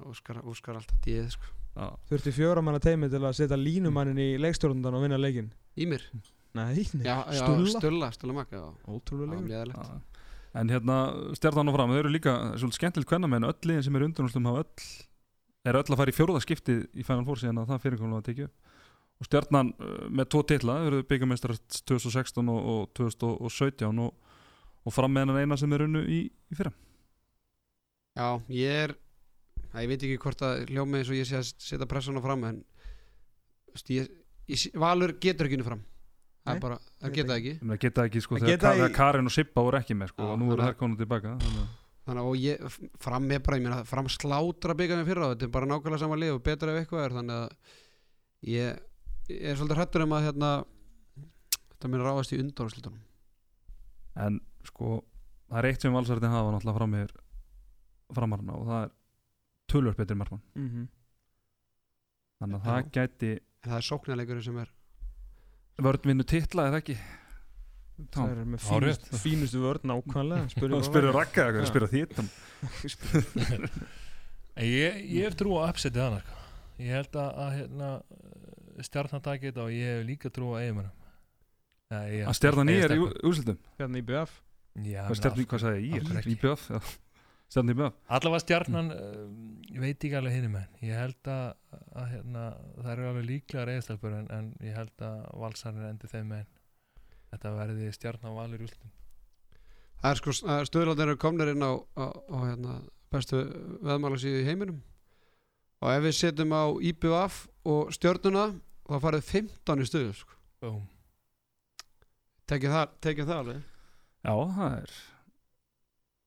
Óskar, 0.06 0.42
Óskar 0.46 0.78
alltaf 0.78 0.98
díð, 1.02 1.30
sko. 1.34 1.54
Já. 1.78 1.86
þurfti 2.11 2.32
fjóramanna 2.34 2.80
teimi 2.82 3.09
til 3.11 3.20
að 3.22 3.36
setja 3.38 3.59
línumannin 3.59 4.18
í 4.18 4.28
leikstjórnundan 4.42 4.96
og 4.98 5.04
vinna 5.04 5.18
leikin 5.20 5.50
Ímir 5.78 6.02
nei, 6.56 6.82
nei, 6.94 7.04
Já, 7.06 7.22
já, 7.30 7.42
Stulla. 7.42 7.74
Stulla, 7.74 8.09
Stulla 8.14 8.34
Magga 8.34 8.62
Já, 8.62 8.68
ótrúlega 8.90 9.66
Já. 9.68 10.00
En 10.59 10.72
hérna, 10.72 10.96
stjarnan 11.38 11.70
og 11.70 11.76
fram, 11.76 11.92
þau 11.92 12.00
eru 12.00 12.11
líka 12.11 12.34
svolítið 12.59 12.78
skemmtilegt 12.80 13.12
hvernig 13.12 13.30
menn 13.30 13.46
öll 13.46 13.68
liðin 13.68 13.84
sem 13.86 13.98
eru 13.98 14.09
undanústum 14.09 14.48
hafa 14.48 14.64
öll 14.64 14.88
er 15.68 15.78
öll 15.78 15.84
að 15.92 16.00
fara 16.00 16.11
í 16.14 16.16
fjórða 16.16 16.42
skipti 16.42 16.78
í 16.98 17.06
Final 17.06 17.26
Four 17.28 17.42
síðan 17.42 17.61
að 17.62 17.70
það 17.74 17.84
fyrirkomlega 17.84 18.22
að 18.24 18.28
tekja 18.30 18.48
upp 18.48 18.67
og 19.18 19.26
stjarnan 19.26 19.72
uh, 19.82 20.06
með 20.14 20.28
tvo 20.30 20.42
titla, 20.46 20.76
þau 20.78 20.86
eru 20.92 21.02
byggamestrar 21.10 21.56
2016 21.90 22.48
og, 22.52 22.68
og 22.74 22.92
2017 22.98 23.98
og, 24.04 24.14
og 24.86 24.94
fram 24.94 25.12
með 25.14 25.26
hennan 25.26 25.40
eina 25.42 25.58
sem 25.58 25.72
er 25.74 25.86
unnu 25.88 26.04
í, 26.06 26.20
í 26.28 26.58
fyrra. 26.58 26.70
Já, 28.18 28.28
ég 28.50 28.80
er 28.86 28.94
að 29.74 29.84
ég 29.84 29.90
veit 29.92 30.04
ekki 30.06 30.18
hvort 30.22 30.42
að 30.46 30.64
hljóma 30.72 30.98
eins 31.00 31.10
og 31.12 31.18
ég 31.18 31.28
sé 31.28 31.38
að 31.38 31.50
setja 31.62 31.86
pressuna 31.90 32.22
fram 32.24 32.46
en 32.48 32.62
veist, 33.74 33.90
ég, 33.94 34.08
ég, 34.50 34.64
Valur 34.80 35.12
getur 35.22 35.46
ekki 35.48 35.58
unni 35.58 35.66
fram. 35.66 35.82
Það 36.48 36.56
er 36.56 36.62
bara, 36.64 36.78
það 37.02 37.12
geta 37.18 37.34
ekki. 37.36 37.50
Það 37.60 37.80
geta 37.82 38.04
ekki 38.08 38.22
sko 38.24 38.38
þegar 38.38 38.50
geta 38.54 38.70
Ka- 38.72 38.86
í- 38.88 38.94
Karin 38.96 39.28
og 39.28 39.34
Sippa 39.34 39.62
voru 39.66 39.78
ekki 39.82 39.94
með 39.98 40.14
sko 40.14 40.30
og 40.32 40.38
nú 40.40 40.48
eru 40.54 40.64
þær 40.64 40.78
konum 40.80 40.96
tilbaka 40.96 41.34
þannig 41.42 41.58
að- 41.60 41.74
þannig 42.08 42.28
og 42.30 42.38
ég, 42.40 42.78
fram 43.04 43.26
er 43.36 43.42
bara, 43.44 43.58
ég 43.58 43.66
meina 43.66 43.82
fram 43.84 44.08
slátra 44.08 44.74
byggja 44.78 44.96
með 45.02 45.10
fyrra, 45.10 45.28
þetta 45.34 45.44
er 45.44 45.52
bara 45.58 45.68
nákvæmlega 45.68 46.00
sama 46.00 46.16
lið 46.16 46.32
og 46.38 46.42
betra 46.46 46.72
ef 46.72 46.80
eitthvað 46.86 47.04
er, 47.04 47.16
þannig 47.18 47.42
að 47.42 47.50
ég, 48.54 48.78
ég 49.29 49.45
er 49.53 49.59
svolítið 49.59 49.81
hrættur 49.81 50.05
um 50.05 50.14
að 50.16 50.26
hérna, 50.29 50.51
þetta 51.74 51.91
mér 51.93 52.05
ráðast 52.07 52.35
í 52.35 52.41
undanúrslitunum. 52.43 53.03
En 54.18 54.41
sko 54.66 55.03
það 55.49 55.59
er 55.62 55.68
eitt 55.70 55.85
sem 55.85 55.95
valsarðin 55.95 56.35
hafa 56.35 56.55
náttúrulega 56.55 56.79
fram 56.81 56.95
með 56.97 57.12
framarna 58.16 58.57
og 58.57 58.66
það 58.70 58.83
er 58.87 58.95
tölvöld 59.68 60.01
betri 60.01 60.16
markmann. 60.16 60.43
Mhm. 60.57 60.89
þannig 62.39 62.59
að 62.59 62.64
Já. 62.64 62.68
það 62.70 62.91
gæti 62.95 63.31
en 63.39 63.70
það 63.70 63.79
er 63.79 63.87
sóknarleikurinn 63.89 64.45
sem 64.47 64.59
er 64.62 64.68
vörn 65.83 66.05
vinnu 66.11 66.26
titla 66.26 66.68
eða 66.70 66.81
ekki? 66.83 66.95
Það 68.14 68.31
er 68.31 68.45
með 68.47 68.61
fínust, 68.62 69.09
fínustu 69.24 69.59
vörð 69.62 69.87
nákvæmlega 69.91 70.45
spyrur 70.55 71.16
rakka 71.16 71.49
spyrur 71.66 71.91
þitt 71.91 72.20
ég, 74.62 75.01
ég 75.03 75.26
hef 75.26 75.35
trú 75.39 75.57
á 75.59 75.66
upsetið 75.66 76.05
hana 76.05 76.20
sko. 76.22 76.37
ég 76.79 76.95
held 76.95 77.18
að, 77.18 77.41
að 77.43 77.51
hérna, 77.59 77.91
stjarnan 78.87 79.24
taki 79.24 79.51
þetta 79.51 79.64
og 79.64 79.74
ég 79.74 79.99
hef 79.99 80.07
líka 80.09 80.31
trú 80.35 80.53
á 80.55 80.62
eiginmennum 80.62 80.95
að 82.29 82.37
stjarnan 82.37 82.72
í 82.72 82.79
er 82.85 82.95
í 82.97 83.01
úrslutum 83.01 83.59
Hérna 83.81 84.01
í 84.01 84.07
BF 84.07 84.35
Já, 84.79 85.03
stjarnan, 85.18 85.47
hvað 85.51 85.62
sagði 85.64 85.89
ég? 85.91 86.05
Í? 86.07 86.35
IBF, 86.37 86.66
já. 86.70 86.79
Stjarnan 87.49 87.72
í 87.72 87.79
BF 87.79 88.12
allavega 88.18 88.45
stjarnan 88.45 88.93
uh, 88.95 89.24
ég 89.72 89.81
veit 89.83 89.97
ekki 89.97 90.14
alveg 90.20 90.37
hinum 90.37 90.61
en 90.61 90.85
ég 90.85 91.01
held 91.01 91.33
að, 91.33 91.49
að 91.97 92.12
hérna, 92.12 92.45
það 92.76 92.93
eru 92.95 93.09
alveg 93.12 93.29
líklega 93.33 93.66
reyðstelpur 93.70 94.20
en, 94.20 94.31
en 94.37 94.53
ég 94.62 94.76
held 94.79 95.09
að 95.09 95.18
valsarinn 95.43 95.89
endi 95.89 96.12
þeim 96.12 96.31
með 96.37 96.47
þetta 97.33 97.57
verði 97.57 97.91
stjarnan 97.97 98.37
valur 98.37 98.62
í 98.62 98.68
úrslutum 98.68 98.95
það 100.03 100.12
er 100.12 100.20
sko, 100.20 100.35
stöðlarnir 100.68 101.11
eru 101.12 101.20
komnir 101.20 101.53
inn 101.53 101.64
á, 101.64 101.72
á, 101.99 102.07
á 102.07 102.37
hérna, 102.45 102.79
bestu 103.12 103.43
veðmála 103.83 104.20
síðu 104.20 104.43
í 104.43 104.47
heiminum. 104.49 104.81
Og 105.83 105.93
ef 105.95 106.05
við 106.07 106.16
setjum 106.18 106.55
á 106.55 106.64
IBF 106.91 107.45
og 107.68 107.93
stjörnuna 107.95 108.49
þá 108.89 108.97
farið 109.05 109.28
15 109.28 109.84
í 109.84 109.89
stöðu 109.89 110.14
sko. 110.16 110.39
Boom. 110.64 110.80
tekið 112.49 112.74
það, 112.74 112.95
það 113.05 113.34
alveg. 113.36 113.61
Já, 114.24 114.32
það 114.32 114.76
er, 114.78 114.95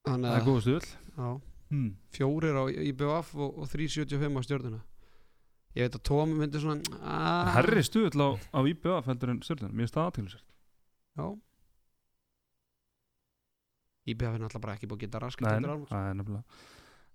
þannig 0.08 0.30
það 0.30 0.38
er 0.38 0.42
að 0.42 0.48
góð 0.48 0.70
já, 1.12 1.30
hmm. 1.74 1.90
fjórir 2.16 2.60
á 2.62 2.64
IBF 2.72 3.36
og, 3.36 3.60
og 3.60 3.72
375 3.74 4.40
á 4.40 4.42
stjörnuna. 4.48 4.82
Ég 5.76 5.88
veit 5.88 5.96
að 5.96 6.04
Tóm 6.08 6.34
myndi 6.36 6.60
svona 6.60 7.00
ah, 7.00 7.54
herri 7.56 7.84
stuðl 7.88 8.26
á, 8.28 8.30
á 8.36 8.60
IBF 8.68 9.08
heldur 9.08 9.32
en 9.32 9.40
stjörnum 9.46 9.72
mér 9.72 9.88
er 9.88 9.94
það 9.94 10.10
aðtæklusert 10.10 10.48
já. 11.16 11.26
IBF 14.12 14.34
er 14.34 14.42
náttúrulega 14.42 14.64
bara 14.66 14.76
ekki 14.76 14.90
búið 14.92 15.00
að 15.00 15.06
geta 15.06 15.22
raskat 15.24 15.48
Nei, 15.48 15.72
álmur 15.72 15.88
það 15.88 16.10
er 16.10 16.18
nefnilega 16.20 16.44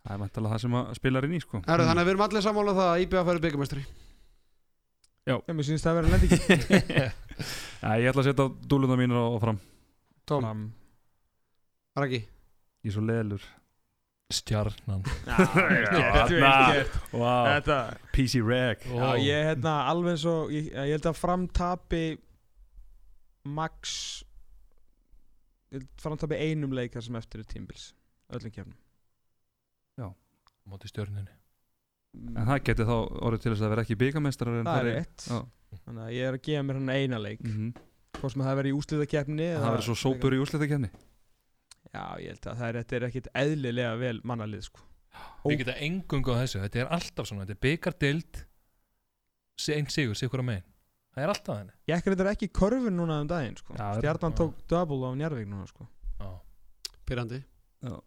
það 0.06 0.14
er 0.14 0.22
vantilega 0.22 0.54
það 0.54 0.64
sem 0.64 0.78
að 0.80 0.90
spilar 0.96 1.28
inn 1.28 1.36
í 1.36 1.42
sko. 1.44 1.60
Heru, 1.66 1.88
þannig 1.90 2.02
að 2.02 2.08
við 2.08 2.14
erum 2.14 2.26
allir 2.26 2.46
sammála 2.46 2.72
um 2.72 2.80
það 2.80 2.90
að 2.94 3.04
IBF 3.04 3.28
verður 3.28 3.44
byggamestri 3.44 3.84
Já, 5.26 5.36
mér 5.50 5.66
syns 5.66 5.82
það 5.84 5.92
að 5.92 5.98
vera 5.98 6.12
lendi 6.14 6.28
Já, 7.82 7.90
ég 8.00 8.08
ætla 8.10 8.22
að 8.22 8.28
setja 8.30 8.46
dúluna 8.70 8.96
á, 8.96 9.24
á 9.26 9.38
fram. 9.42 9.58
Tóm, 10.26 10.44
Fram. 10.44 10.60
Raggi. 11.98 12.20
Ég 12.86 12.90
er 12.90 12.94
svo 12.94 13.02
leðlur 13.04 13.44
stjarnan. 14.32 15.02
Já, 15.26 15.36
gert. 16.30 16.94
wow. 17.12 17.46
Þetta. 17.46 17.76
PC 18.14 18.40
Reg 18.42 18.86
Já, 18.86 19.10
ég 19.22 19.34
er 19.36 19.50
hérna 19.52 19.74
alveg 19.90 20.18
svo 20.22 20.36
ég, 20.50 20.70
ég 20.74 20.96
held 20.96 21.10
að 21.10 21.20
framtapi 21.20 22.02
max 23.46 23.92
ég 25.70 25.78
held 25.78 25.92
framtapi 26.02 26.40
einum 26.42 26.74
leikar 26.74 27.04
sem 27.06 27.18
eftir 27.18 27.44
er 27.44 27.50
tímbils 27.50 27.92
öllum 28.34 28.54
kefnum 28.54 28.74
móti 30.66 30.90
stjörnunni 30.90 31.30
En 32.36 32.46
það 32.48 32.62
geti 32.68 32.86
þá 32.88 32.96
orðið 32.96 33.42
til 33.42 33.52
þess 33.52 33.64
að 33.66 33.72
vera 33.74 33.84
ekki 33.86 33.98
byggamestrar 34.00 34.62
það 34.66 34.78
er 34.80 34.88
rétt 34.90 35.26
Já. 35.26 35.38
þannig 35.84 36.02
að 36.06 36.14
ég 36.16 36.30
er 36.30 36.38
að 36.38 36.44
gefa 36.48 36.64
mér 36.66 36.80
hann 36.80 36.92
eina 36.94 37.20
leik 37.20 37.42
mm 37.42 37.52
-hmm. 37.56 37.84
hvort 38.20 38.32
sem 38.32 38.44
það 38.46 38.58
verið 38.60 38.72
í 38.72 38.76
úslitakeppni 38.80 39.48
Það 39.56 39.70
verður 39.70 39.86
svo 39.88 39.96
sópur 40.02 40.36
í 40.36 40.40
úrslitakefni 40.44 40.90
já, 41.92 42.04
ég 42.20 42.28
held 42.32 42.46
að 42.46 42.60
það 42.60 42.68
er, 42.68 42.78
þetta 42.80 42.96
er 42.96 43.06
ekkit 43.08 43.28
eðlilega 43.42 43.96
vel 44.00 44.20
mannalið 44.24 44.62
sko. 44.68 44.80
við 45.44 45.58
geta 45.62 45.76
engungu 45.86 46.32
á 46.32 46.40
þessu, 46.42 46.62
þetta 46.64 46.80
er 46.82 46.94
alltaf 46.96 47.28
svona 47.28 47.44
þetta 47.44 47.56
er 47.56 47.62
byggardild 47.66 48.42
einn 49.76 49.92
sigur, 49.92 50.18
sigur 50.18 50.42
á 50.42 50.44
megin 50.44 50.66
það 51.16 51.22
er 51.24 51.32
alltaf 51.32 51.60
henni 51.60 51.72
ég 51.88 51.96
ekkert 51.96 52.18
þetta 52.18 52.34
ekki 52.36 52.48
í 52.50 52.54
körfun 52.60 52.96
núna 52.96 53.20
um 53.22 53.30
daginn 53.30 53.56
sko. 53.56 53.72
Já, 53.76 53.86
stjarnan 54.00 54.34
já. 54.34 54.38
tók 54.42 54.58
double 54.68 55.08
á 55.08 55.10
Njarvík 55.16 55.48
núna 55.48 55.66
sko. 55.70 55.88
Pyrrandi 57.06 57.40
Það 57.80 58.00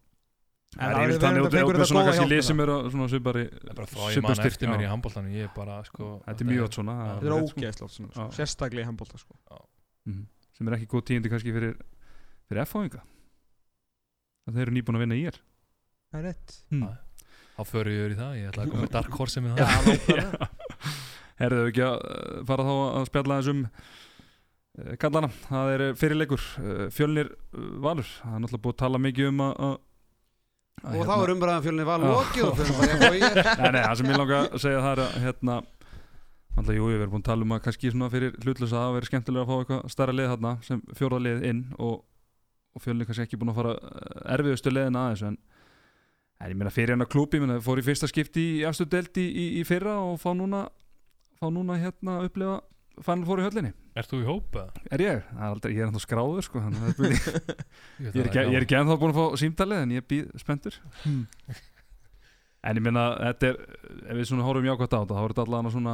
það 0.75 0.85
er 0.85 0.95
er 0.99 1.03
yfirleitt 1.03 1.23
þannig 1.25 1.45
út 1.47 1.55
þetta 1.55 1.87
svona 1.89 2.05
kannski 2.09 2.27
lið 2.29 2.41
sem 2.45 2.63
eru 2.65 2.73
á 2.77 2.79
svona 2.93 3.07
svipari 3.09 3.45
það 3.49 3.79
er 3.81 4.19
styrk, 4.21 4.49
eftir 4.49 4.69
mér 4.69 4.83
í 4.85 4.89
handbóltanum 4.89 5.33
ég 5.33 5.47
er 5.47 5.53
bara 5.55 5.79
sko 5.87 6.09
Þetta 6.27 6.45
er 6.45 6.49
mjög 6.51 6.65
átt 6.67 6.77
svona 6.77 6.97
það 6.99 7.13
þetta 7.13 7.29
er 7.29 7.35
er 7.35 7.47
ógeðslátt 7.47 7.95
svona, 7.95 8.27
sérstaklega 8.37 8.85
í 8.85 8.89
handbólta 8.89 9.21
sko. 9.21 9.37
Mhm. 10.05 10.25
sem 10.57 10.67
er 10.67 10.77
ekki 10.77 10.89
góð 10.93 11.05
tíðindi 11.09 11.31
kannski 11.33 11.55
fyrir 11.55 11.77
fyrir 12.49 12.65
F-fáinga 12.65 13.01
þeir 14.49 14.65
eru 14.65 14.75
nýbúin 14.77 14.99
að 14.99 15.05
vinna 15.05 15.17
í 15.17 15.25
er 15.29 15.39
það 16.09 16.19
er 16.19 16.27
rétt. 16.29 16.55
Hmm. 16.69 16.85
þá 17.57 17.63
förum 17.69 17.93
við 17.93 17.99
yfir 18.01 18.13
í 18.13 18.19
það, 18.19 18.37
ég 18.39 18.51
ætla 18.51 18.63
að 18.63 18.71
koma 18.73 18.85
með 18.85 18.93
Dark 18.95 19.17
Horse 19.19 19.43
með 19.45 19.59
já, 19.59 19.67
það. 19.69 20.47
Herðu 21.39 21.67
ekki 21.69 21.83
að 21.85 21.97
uh, 21.99 22.39
fara 22.49 22.65
þá 22.67 22.73
að 22.99 23.05
spjalla 23.09 23.37
þessum 23.39 23.61
uh, 23.69 24.95
kallana, 24.99 25.29
það 25.45 25.73
er 25.75 25.83
fyrirleikur 25.99 26.47
uh, 26.59 26.81
fjölnir 26.93 27.29
Valur. 27.85 28.09
Það 28.09 28.33
er 28.33 28.43
náttúrulega 28.43 28.65
búið 28.65 28.75
að 28.75 28.81
tala 28.83 29.03
mikið 29.05 29.29
um 29.29 29.45
að 29.45 29.77
Og 30.83 31.03
þá 31.05 31.13
er 31.15 31.33
umræðan 31.33 31.65
fjölunni 31.65 31.87
val 31.87 31.99
Já. 32.03 32.09
lokið 32.13 32.45
og 32.47 32.55
fyrir 32.59 32.77
bara 32.77 32.93
eitthvað 32.93 33.17
ég 33.19 33.27
er 33.29 33.49
Nei, 33.49 33.71
nei, 33.75 33.81
það 33.83 33.99
sem 33.99 34.09
ég 34.09 34.19
langa 34.21 34.39
að 34.39 34.63
segja 34.63 34.81
það 34.85 34.93
er 34.93 35.01
að 35.03 35.19
hérna 35.25 35.57
Alltaf, 36.59 36.75
jú, 36.75 36.87
við 36.89 36.99
erum 36.99 37.13
búin 37.13 37.23
að 37.23 37.29
tala 37.29 37.45
um 37.45 37.53
að 37.55 37.61
kannski 37.67 37.91
svona 37.93 38.09
fyrir 38.11 38.33
hlutlösa 38.43 38.75
að 38.75 38.81
það 38.83 38.95
veri 38.97 39.09
skemmtilega 39.09 39.43
að 39.45 39.49
fá 39.49 39.59
eitthvað 39.59 39.93
stærra 39.93 40.15
lið 40.15 40.31
þarna 40.33 40.53
sem 40.65 40.81
fjórða 40.97 41.19
lið 41.23 41.45
inn 41.47 41.61
og, 41.77 41.93
og 42.75 42.83
fjölni 42.83 43.07
kannski 43.07 43.25
ekki 43.27 43.39
búin 43.39 43.53
að 43.53 43.59
fara 43.61 43.75
eh, 43.77 44.17
erfiðustu 44.35 44.73
liðin 44.73 44.99
aðeins 44.99 45.23
en, 45.29 45.37
ég 46.49 46.57
meina 46.59 46.73
fyrir 46.73 46.95
hennar 46.95 47.11
ég 47.15 47.45
meina 47.45 47.59
fór 47.63 47.79
í 47.79 47.85
fyrsta 47.85 48.09
skipti 48.11 48.45
í 48.57 48.65
afstu 48.67 48.89
delt 48.91 49.21
í, 49.21 49.27
í, 49.29 49.45
í 49.61 49.63
fyrra 49.67 49.95
og 50.03 50.19
fá 50.19 50.33
núna 50.35 50.65
fá 51.39 51.47
núna 51.53 51.79
hérna 51.79 52.17
að 52.19 52.27
upplifa 52.31 52.59
fann 53.05 53.23
fór 53.27 53.41
í 53.41 53.45
höllinni. 53.47 53.71
Ert 53.99 54.11
þú 54.11 54.19
í 54.21 54.27
hópa? 54.27 54.65
Er 54.91 55.03
ég? 55.03 55.23
Er 55.33 55.47
aldrei, 55.49 55.73
ég 55.75 55.81
er 55.83 55.89
ennþá 55.89 56.01
skráður 56.03 56.45
sko, 56.45 56.61
er 56.61 56.69
ég 58.05 58.15
er 58.19 58.29
ekki, 58.29 58.43
ég 58.43 58.57
er 58.59 58.65
ekki 58.67 58.77
ennþá 58.79 58.97
búin 59.01 59.13
að 59.15 59.19
fá 59.19 59.41
símtalið 59.43 59.83
en 59.85 59.95
ég 59.97 60.07
býð 60.09 60.29
spenntur. 60.43 60.79
En 61.09 62.75
ég 62.75 62.83
meina 62.83 63.03
þetta 63.31 63.51
er 63.53 63.59
ef 64.11 64.17
við 64.19 64.25
svona 64.31 64.45
horfum 64.47 64.67
jákvæmt 64.67 64.95
á 64.95 64.99
þetta 64.99 65.15
þá 65.15 65.21
er 65.23 65.33
þetta 65.33 65.45
allavega 65.47 65.73
svona 65.75 65.93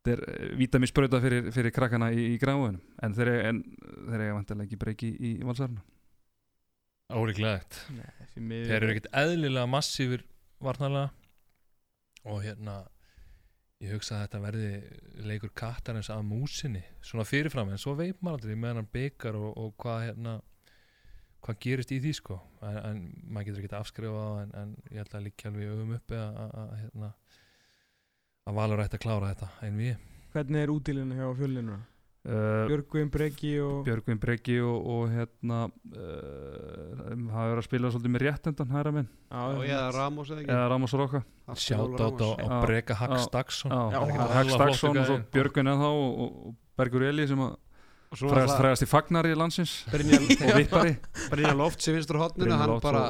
þetta 0.00 0.12
er 0.14 0.52
vítaminsbrauta 0.60 1.20
fyrir, 1.24 1.48
fyrir 1.52 1.74
krakkana 1.74 2.10
í, 2.14 2.26
í 2.34 2.36
gráðunum 2.40 2.78
en 3.02 3.16
þeir 3.18 3.30
eiga, 3.34 3.48
en, 3.50 3.58
þeir 4.06 4.22
eiga 4.26 4.36
vantilega 4.38 4.68
ekki 4.68 4.78
breyki 4.80 5.10
í, 5.18 5.32
í 5.42 5.48
því 8.30 8.44
miður- 8.46 8.70
Þeir 8.70 8.76
eru 8.84 8.92
ekkert 8.94 9.08
eðlilega 9.24 9.66
massífur 9.66 10.22
varnarlega. 10.62 11.10
Og 12.30 12.42
hérna 12.44 12.76
ég 13.80 13.94
hugsa 13.96 14.18
að 14.18 14.22
þetta 14.26 14.40
verði 14.44 14.70
leikur 15.24 15.52
kattarins 15.56 16.10
af 16.12 16.22
músinni 16.26 16.82
svona 17.00 17.24
fyrirfram 17.28 17.72
en 17.72 17.80
svo 17.80 17.94
veit 17.96 18.20
maður 18.20 18.40
aldrei 18.40 18.60
með 18.60 18.80
hann 18.80 18.90
byggar 18.92 19.38
og, 19.40 19.50
og 19.56 19.76
hvað 19.80 20.06
hérna 20.08 20.34
hvað 21.40 21.60
gerist 21.64 21.92
í 21.94 22.00
því 22.02 22.12
sko. 22.18 22.36
En, 22.66 22.78
en 22.84 22.98
maður 23.32 23.50
getur 23.50 23.62
ekki 23.64 23.78
afskrifa 23.78 24.24
það 24.24 24.40
en, 24.42 24.50
en 24.60 24.74
ég 24.90 25.00
held 25.00 25.14
að 25.16 25.24
líka 25.26 25.48
alveg 25.48 25.72
öfum 25.74 25.94
uppi 25.96 26.18
að, 26.18 26.40
að, 26.42 26.52
að, 26.62 26.74
hérna, 26.82 27.10
að 28.44 28.58
Valur 28.60 28.84
ætti 28.84 28.98
að 28.98 29.04
klára 29.06 29.32
þetta 29.32 29.50
en 29.66 29.80
við 29.80 29.94
hvernig 30.30 30.62
er 30.62 30.72
útílinu 30.74 31.16
hjá 31.18 31.30
fjölninu 31.38 31.78
uh, 32.28 32.66
Björgvin 32.70 33.10
Breki 33.12 33.52
og 33.64 33.86
Björgvin 33.86 34.20
Breki 34.20 34.58
og, 34.64 34.86
og 34.94 35.14
hérna 35.14 35.60
uh, 35.70 37.14
hafa 37.32 37.46
verið 37.50 37.62
að 37.62 37.66
spila 37.68 37.92
svolítið 37.94 38.14
með 38.16 38.24
réttendan 38.26 38.74
hæra 38.74 38.92
minn. 38.96 39.08
Og 39.30 39.64
ég 39.68 39.76
er 39.76 39.96
Ramos 39.96 40.32
eða 40.32 40.42
ekki? 40.42 40.52
Eða 40.56 40.68
Ramos 40.74 40.96
Hafstein 41.50 41.80
sjátt 41.80 41.96
á, 41.96 42.06
Ramos. 42.06 42.36
á 43.72 44.24
Hax 44.34 44.52
Hella 44.52 44.60
Dagsson 44.64 45.00
og 45.00 45.08
svo. 45.10 45.18
Björgvin 45.36 45.72
eða 45.72 45.90
og, 45.96 46.20
og 46.26 46.54
Bergur 46.80 47.06
Eli 47.08 47.26
sem 47.30 47.42
að 47.46 47.56
fræðast, 48.20 48.58
fræðast 48.58 48.84
í 48.84 48.90
fagnari 48.90 49.34
landsins 49.38 49.74
Brynjar 49.94 50.26
og 50.26 50.54
vippari. 50.58 50.94
Brynjar 51.30 51.58
Loft 51.58 51.84
sem 51.84 51.96
vinstur 51.96 52.20
bara 52.82 53.04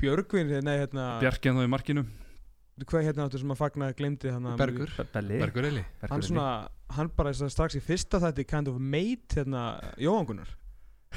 Björgvin, 0.00 0.52
nei 0.66 0.78
hérna 0.82 1.16
Bjarki 1.22 1.52
en 1.52 1.60
þá 1.60 1.66
í 1.66 1.72
markinu 1.72 2.08
hvað 2.84 3.06
hérna 3.06 3.24
áttu 3.24 3.40
sem 3.40 3.52
að 3.54 3.60
fagna 3.62 3.88
glemdi 3.96 4.28
hann 4.28 4.50
Bergur. 4.60 4.90
Bergur 5.14 5.64
Eli. 5.70 5.82
Hann 6.10 6.24
svona, 6.24 6.48
hann 6.92 7.08
bara 7.16 7.32
þess 7.32 7.46
að 7.46 7.52
strax 7.54 7.78
í 7.78 7.82
fyrsta 7.84 8.20
þetta 8.20 8.44
kind 8.50 8.68
of 8.68 8.76
mate 8.76 9.38
hérna 9.40 9.62
Jóhann 10.02 10.28
Gunnar 10.28 10.50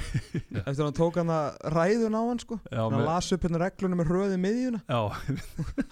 eftir 0.00 0.80
að 0.80 0.86
hann 0.86 0.96
tók 0.96 1.18
hann 1.20 1.32
að 1.34 1.58
ræðun 1.74 2.16
á 2.16 2.22
hann 2.22 2.40
sko. 2.40 2.56
Já, 2.70 2.80
hann 2.80 2.94
með, 2.96 3.04
las 3.10 3.28
upp 3.36 3.44
hérna 3.44 3.60
reglunum 3.60 4.00
með 4.00 4.12
röði 4.14 4.38
miðjuna. 4.40 4.80
Já, 4.88 5.00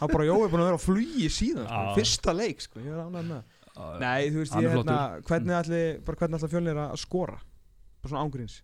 hann 0.01 0.13
bara 0.15 0.29
Jói 0.31 0.39
er 0.39 0.53
búin 0.55 0.63
að 0.63 0.71
vera 0.71 0.81
á 0.81 0.87
flugi 0.87 1.29
síðan 1.35 1.69
sko. 1.69 1.83
Fyrsta 1.99 2.35
leik 2.39 2.65
sko, 2.65 2.81
ég 2.81 2.95
er 2.95 3.03
ánægð 3.03 3.29
með 3.29 3.35
það. 3.35 3.55
Nei, 4.01 4.31
þú 4.33 4.41
veist, 4.41 4.57
ég 4.57 4.71
er 4.71 4.75
hérna, 4.79 4.97
hvernig 5.29 5.55
ætli 5.59 5.83
bara 6.07 6.19
hvernig 6.23 6.41
ætla 6.41 6.51
fjölnir 6.55 6.81
að 6.83 6.97
skora? 7.03 7.37
Bara 8.01 8.11
svona 8.15 8.25
ángríns 8.25 8.57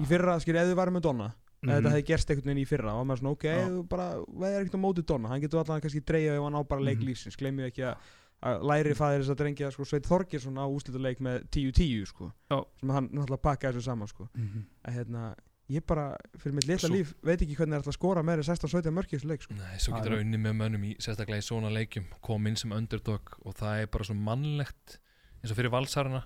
í 0.00 0.08
fyrra, 0.08 0.34
skil, 0.40 0.56
ef 0.56 0.68
þið 0.70 0.78
varum 0.78 0.96
með 0.98 1.06
Donna 1.06 1.28
mm 1.62 1.68
Mhm. 1.68 1.76
þetta 1.76 1.90
hefði 1.92 2.06
gerst 2.08 2.30
einhvern 2.30 2.46
veginn 2.50 2.62
í 2.64 2.68
fyrra 2.68 2.94
og 2.96 3.06
maður 3.06 3.20
svona, 3.20 3.30
ok, 3.36 3.44
þú 3.68 3.88
bara 3.88 4.06
veðir 4.32 4.60
ekkert 4.64 4.78
á 4.80 4.84
móti 4.84 5.02
Donna, 5.06 5.28
hann 5.28 5.40
getur 5.42 5.60
allan 5.60 5.80
kannski 5.80 6.00
dreigja 6.04 6.36
ef 6.36 6.42
hann 6.42 6.54
á 6.56 6.62
bara 6.68 6.80
leik 6.80 6.98
Mhm. 6.98 7.06
lífsins, 7.08 7.36
gleymið 7.36 7.66
ekki 7.68 7.82
að, 7.84 7.96
að 8.42 8.62
læri 8.64 8.94
fæðir 8.96 9.20
þess 9.20 9.30
að 9.34 9.36
drengja 9.42 9.70
sko, 9.72 9.84
Sveit 9.84 10.06
Þorgjesson 10.08 10.56
á 10.56 10.64
úslituleik 10.64 11.20
með 11.20 11.44
10-10 11.50 12.06
sko, 12.06 12.32
Já. 12.50 12.64
sem 12.80 12.88
hann 12.88 13.08
náttúrulega 13.10 13.42
pakkaði 13.44 13.74
þessu 13.76 13.82
saman 13.84 14.08
sko, 14.08 14.28
Mhm. 14.34 14.64
að 14.88 14.92
hérna 14.94 15.34
ég 15.70 15.86
bara, 15.86 16.16
fyrir 16.38 16.54
mitt 16.54 16.64
litla 16.66 16.88
Svo- 16.88 16.96
líf, 16.96 17.14
veit 17.22 17.40
ekki 17.42 17.54
hvernig 17.56 17.76
það 17.76 17.86
er 17.86 17.92
að 17.92 17.98
skora 17.98 18.22
meiri 18.24 18.42
16-17 18.42 18.90
mörki 18.94 19.12
í 19.14 19.20
þessu 19.20 19.28
leik 19.28 19.42
sko. 19.42 19.54
Nei, 19.54 19.76
svo 19.78 19.92
getur 19.94 20.16
það 20.16 20.20
unni 20.24 20.36
með 20.38 20.56
mönnum 20.56 20.82
í 20.84 20.96
sérstaklega 20.96 21.38
í 21.38 21.44
svona 21.46 21.70
leikjum 21.70 22.06
kom 22.22 22.46
inn 22.46 22.56
sem 22.56 22.72
underdog 22.72 23.20
og 23.44 23.54
það 23.54 23.82
er 23.82 23.86
bara 23.86 24.04
svo 24.04 24.14
mannlegt 24.16 24.98
eins 25.44 25.50
og 25.52 25.56
fyrir 25.58 25.70
valsarana 25.70 26.24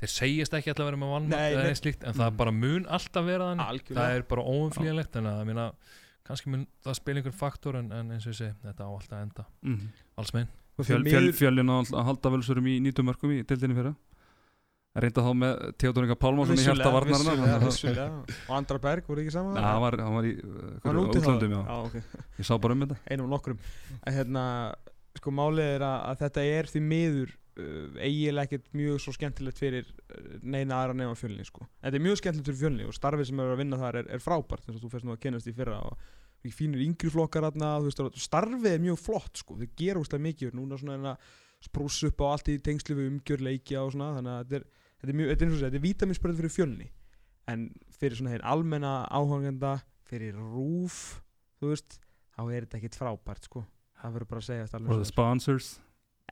þeir 0.00 0.12
segjast 0.12 0.56
ekki 0.58 0.72
alltaf 0.72 0.84
að 0.84 0.90
vera 0.90 1.00
með 1.02 1.12
vannmátt 1.14 1.44
eða 1.52 1.66
neitt 1.66 1.80
slíkt 1.82 2.04
en 2.04 2.14
það 2.18 2.30
Mm. 2.32 2.36
bara 2.36 2.52
mun 2.52 2.86
alltaf 2.98 3.24
vera 3.24 3.44
þannig. 3.50 3.68
Algjörlega. 3.72 4.00
það 4.02 4.16
er 4.16 4.22
bara 4.32 4.42
óumflýjanlegt 4.52 5.16
en 5.16 5.26
að 5.32 5.44
minna, 5.46 5.66
kannski 6.26 6.50
mun 6.52 6.66
það 6.84 6.94
spila 7.00 7.20
einhvern 7.22 7.38
faktor 7.40 7.76
en, 7.80 7.92
en 7.92 8.10
eins 8.16 8.26
og 8.26 8.32
ég 8.34 8.40
segi, 8.42 8.54
þetta 8.64 8.82
á 8.84 8.90
alltaf 8.92 9.22
enda. 9.22 9.46
Mhm. 9.62 9.88
alls 10.18 10.32
megin. 10.34 10.48
Og 10.78 10.84
Fjöl, 10.84 11.04
fjöl, 11.08 11.32
fjölin 11.32 11.70
á 11.72 11.76
að 11.80 12.04
halda 12.04 12.30
völsurum 12.34 12.66
í 12.68 12.76
90 12.84 13.02
mörgum 13.08 13.30
í 13.32 13.42
deildinni 13.48 13.74
fyrra. 13.78 13.94
Reynda 14.96 15.20
þá 15.24 15.32
með 15.36 15.54
Theodor 15.76 16.04
Inga 16.06 16.14
Pálmarsson 16.16 16.56
í 16.56 16.64
hjarta 16.64 16.88
varnarna 16.92 18.04
og 18.48 18.52
Andra 18.56 18.78
Berg 18.80 19.04
voru 19.08 19.20
ekki 19.20 19.32
saman? 19.34 19.54
Nei, 19.58 19.62
hann 19.62 19.80
var, 19.82 19.96
hann 20.00 20.14
var 20.16 20.24
í 20.24 20.30
uh, 20.40 21.00
útlöndum, 21.02 21.52
já. 21.52 21.60
Já, 21.68 21.76
ok. 21.84 21.96
Ég 22.40 22.48
sá 22.48 22.54
bara 22.60 22.72
um 22.76 22.80
þetta. 22.84 22.96
Einum 23.12 23.28
nokkrum. 23.28 23.58
En 24.06 24.16
hérna, 24.16 24.44
sko 25.20 25.32
málið 25.36 25.68
er 25.74 25.84
að, 25.84 25.98
að 26.12 26.22
þetta 26.24 26.44
er 26.60 26.70
því 26.72 26.82
miður 26.86 27.34
eiginlega 27.56 28.46
ekkert 28.48 28.68
mjög 28.76 29.00
svo 29.00 29.14
skemmtilegt 29.16 29.60
fyrir 29.60 29.88
uh, 29.88 30.36
neina 30.42 30.82
aðra 30.82 30.98
nefn 30.98 31.18
fjölni 31.18 31.46
sko. 31.48 31.64
þetta 31.80 31.98
er 31.98 32.04
mjög 32.04 32.20
skemmtilegt 32.20 32.50
fyrir 32.50 32.60
fjölni 32.60 32.86
og 32.88 32.96
starfið 32.96 33.30
sem 33.30 33.42
er 33.42 33.54
að 33.54 33.62
vinna 33.62 33.80
þar 33.80 34.00
er, 34.02 34.12
er 34.16 34.22
frábært 34.22 34.66
þess 34.66 34.76
að 34.76 34.84
þú 34.84 34.92
fyrst 34.92 35.08
nú 35.08 35.16
að 35.16 35.22
kennast 35.24 35.50
í 35.50 35.56
fyrra 35.56 35.80
og 35.88 36.06
við 36.44 36.54
fínir 36.54 36.84
yngri 36.84 37.10
flokkar 37.10 37.48
og 37.48 38.20
starfið 38.20 38.70
er 38.74 38.84
mjög 38.84 39.00
flott 39.02 39.42
sko, 39.42 39.56
þau 39.58 39.68
gera 39.78 40.02
úrslega 40.02 40.26
mikið 40.26 40.56
núna 40.56 40.78
svona 40.80 40.98
en 40.98 41.10
að 41.14 41.28
sprúsa 41.64 42.10
upp 42.10 42.22
á 42.22 42.26
allt 42.32 42.50
í 42.52 42.58
tengslu 42.62 42.96
við 42.98 43.10
umgjör 43.10 43.44
leikja 43.44 43.84
og 43.84 43.94
svona 43.94 44.12
þannig 44.18 44.32
að 44.32 44.42
þetta 44.42 44.58
er, 44.58 44.66
þetta 45.00 45.12
er 45.12 45.18
mjög, 45.20 45.30
þetta 45.30 45.42
er, 45.42 45.48
eins 45.48 45.56
og 45.56 45.60
segja, 45.60 45.70
þetta 45.70 45.80
er 45.80 45.86
vítaminspörð 45.86 46.40
fyrir 46.40 46.54
fjölni. 46.54 46.88
En 47.46 47.64
fyrir 47.96 48.18
svona 48.18 48.34
þeir 48.34 48.44
almenna 48.52 48.92
áhangenda 49.08 49.72
fyrir 50.06 50.36
rúf 50.36 51.00
þú 51.60 51.72
veist, 51.72 51.98
þá 52.36 52.42
er 52.44 52.66
þetta 52.66 52.80
ekkert 52.80 53.00
frábært 53.00 53.48
sko, 53.48 53.64
það 54.02 54.16
verður 54.18 54.32
bara 54.32 54.44
að 54.44 54.48
segja 54.50 54.66
þetta 54.66 54.80
alveg 54.80 54.94
Og 54.94 55.02
the 55.02 55.10
sponsors 55.10 55.72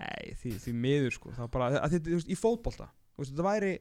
Nei, 0.00 0.34
því, 0.40 0.52
því 0.64 0.72
miður 0.84 1.12
sko. 1.14 1.32
Það 1.36 1.50
bara, 1.54 1.66
að 1.78 1.92
þetta, 1.94 2.08
þú 2.10 2.16
veist, 2.18 2.30
í 2.30 2.38
fótbolta 2.38 2.88
þú 3.14 3.22
veist, 3.22 3.34
þetta 3.34 3.44
væri 3.46 3.72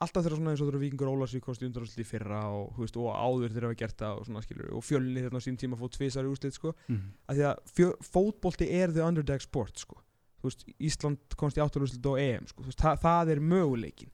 alltaf 0.00 0.24
þeirra 0.24 0.36
svona 0.38 0.52
eins 0.54 0.60
og 0.64 0.68
þeirra 0.70 0.80
vikingur 0.80 1.10
Ólarsvík 1.12 1.44
kosti 1.44 1.66
undanúrslit 1.68 2.00
í 2.00 2.08
fyrra 2.08 2.38
og, 2.56 2.70
þú 2.76 2.84
veist, 2.86 2.96
og 2.96 3.10
áður 3.12 3.52
þeirra 3.52 3.68
hafa 3.68 3.80
gert 3.82 3.98
það 4.00 4.20
og 4.22 4.28
svona 4.30 4.44
skilur 4.46 4.70
og 4.78 4.86
fjölni 4.86 5.20
þeirra 5.26 5.42
á 5.42 5.44
sín 5.44 5.58
tíma 5.60 5.76
fótt 5.76 5.98
tvisar 5.98 6.24
í 6.24 6.30
úrslit 6.32 6.56
sko. 6.56 6.72
Mhm. 6.88 7.10
að 7.28 7.36
því 7.36 7.44
að 7.50 7.60
fjö, 7.76 7.90
fótbolti 8.08 8.70
er 8.80 8.94
the 8.96 9.04
underdog 9.04 9.44
sport 9.44 9.76
sko. 9.76 10.00
Þú 10.40 10.48
veist, 10.48 10.64
Ísland 10.80 11.36
komst 11.36 11.60
í 11.60 11.60
áttalúrslit 11.60 12.08
á 12.08 12.12
EM 12.16 12.48
sko, 12.48 12.64
þú 12.64 12.72
veist, 12.72 12.80
það, 12.80 13.00
það 13.04 13.34
er 13.34 13.44
möguleikin 13.44 14.10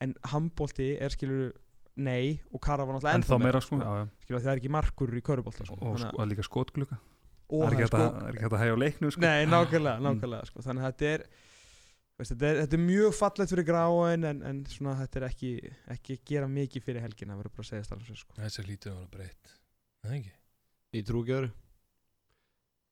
en 0.00 0.14
handbolti 0.32 0.88
er 1.00 1.12
skilur 1.12 1.52
nei 1.96 2.40
og 2.52 2.60
Kara 2.60 2.84
var 2.84 2.96
náttúrulega 2.96 3.16
En 3.16 3.24
þá 3.24 3.34
ennþá 3.36 3.38
meira 3.44 3.60
sko. 3.60 3.76
já, 3.80 3.92
já. 4.00 4.08
skilur 4.24 4.40
það 4.44 4.52
er 4.52 4.60
ekki 4.60 4.72
markur 4.72 5.12
í 5.12 5.22
körubolta 5.24 5.68
sko. 5.68 5.76
Og, 5.80 6.00
og, 6.00 7.15
Sko, 7.46 7.60
Það 7.62 7.66
er 7.66 7.70
það 7.70 7.76
ekki 7.76 7.82
er 7.82 7.86
hægt 7.86 7.94
að- 7.96 8.14
það 8.16 8.26
er 8.26 8.32
ekki 8.34 8.42
hægt 8.46 8.52
að 8.56 8.62
hægja 8.64 8.74
á 8.74 8.82
leiknu 8.82 9.10
sko. 9.14 9.20
Nei, 9.20 9.46
nákvæmlega, 9.46 9.98
Mm. 10.00 10.06
nákvæmlega 10.06 10.46
sko. 10.46 10.62
Þannig 10.66 10.82
að 10.82 10.90
þetta 10.92 11.06
er, 11.14 11.22
veist, 12.18 12.32
þetta 12.32 12.46
er 12.50 12.56
Þetta 12.66 12.74
er 12.74 12.82
mjög 12.86 13.12
fallegt 13.14 13.50
fyrir 13.52 13.66
gráin 13.68 14.24
en, 14.26 14.42
en 14.42 14.64
svona, 14.66 14.94
þetta 14.98 15.16
er 15.20 15.26
ekki, 15.28 15.50
ekki 15.94 16.18
gera 16.26 16.46
mikið 16.48 16.82
fyrir 16.82 17.00
helgin 17.06 17.28
Það 17.30 17.38
verður 17.38 17.54
bara 17.54 17.62
að 17.62 17.70
segja 17.70 17.84
staflega 17.86 18.16
sko. 18.16 18.34
þessi 18.40 18.64
lítið 18.66 18.90
að 18.90 18.96
vera 18.98 19.12
breytt 19.14 19.54
það 20.02 20.16
ekki 20.18 20.32
Ég 20.96 21.04
trú 21.06 21.22
ekki 21.22 21.36
öðru 21.38 21.50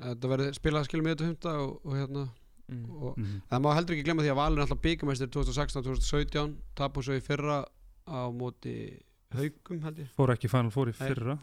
Þetta 0.05 0.29
verður 0.29 0.55
spilað 0.59 0.85
skilum 0.89 1.07
í 1.07 1.13
þetta 1.15 1.27
humta 1.29 1.51
og, 1.65 1.75
og 1.87 1.93
hérna 1.95 2.25
mm. 2.69 2.85
og 3.03 3.19
Mhm. 3.19 3.43
það 3.51 3.63
má 3.63 3.75
heldur 3.75 3.95
ekki 3.97 4.05
glemma 4.07 4.23
því 4.23 4.31
að 4.35 4.39
Valur 4.41 4.59
er 4.59 4.67
alltaf 4.67 4.83
byggjumæstir 4.83 5.29
2016-2017 5.35 6.57
tapu 6.75 7.03
svo 7.03 7.15
í 7.19 7.23
fyrra 7.23 7.65
á 8.07 8.21
móti 8.31 9.01
haugum 9.35 9.83
held 9.83 9.99
ég 9.99 10.09
Fór 10.15 10.31
ekki 10.35 10.49
Final 10.51 10.71
Four 10.71 10.87
í 10.91 10.95
fyrra 10.95 11.39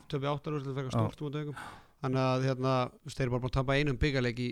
Já. 2.01 2.07
þannig 2.07 2.21
að 2.25 2.45
hérna 2.49 2.75
þeir 3.07 3.21
eru 3.25 3.31
bara 3.35 3.41
búin 3.45 3.51
að 3.51 3.57
tapa 3.59 3.77
einum 3.77 3.97
byggjarleik 4.01 4.39
í 4.41 4.49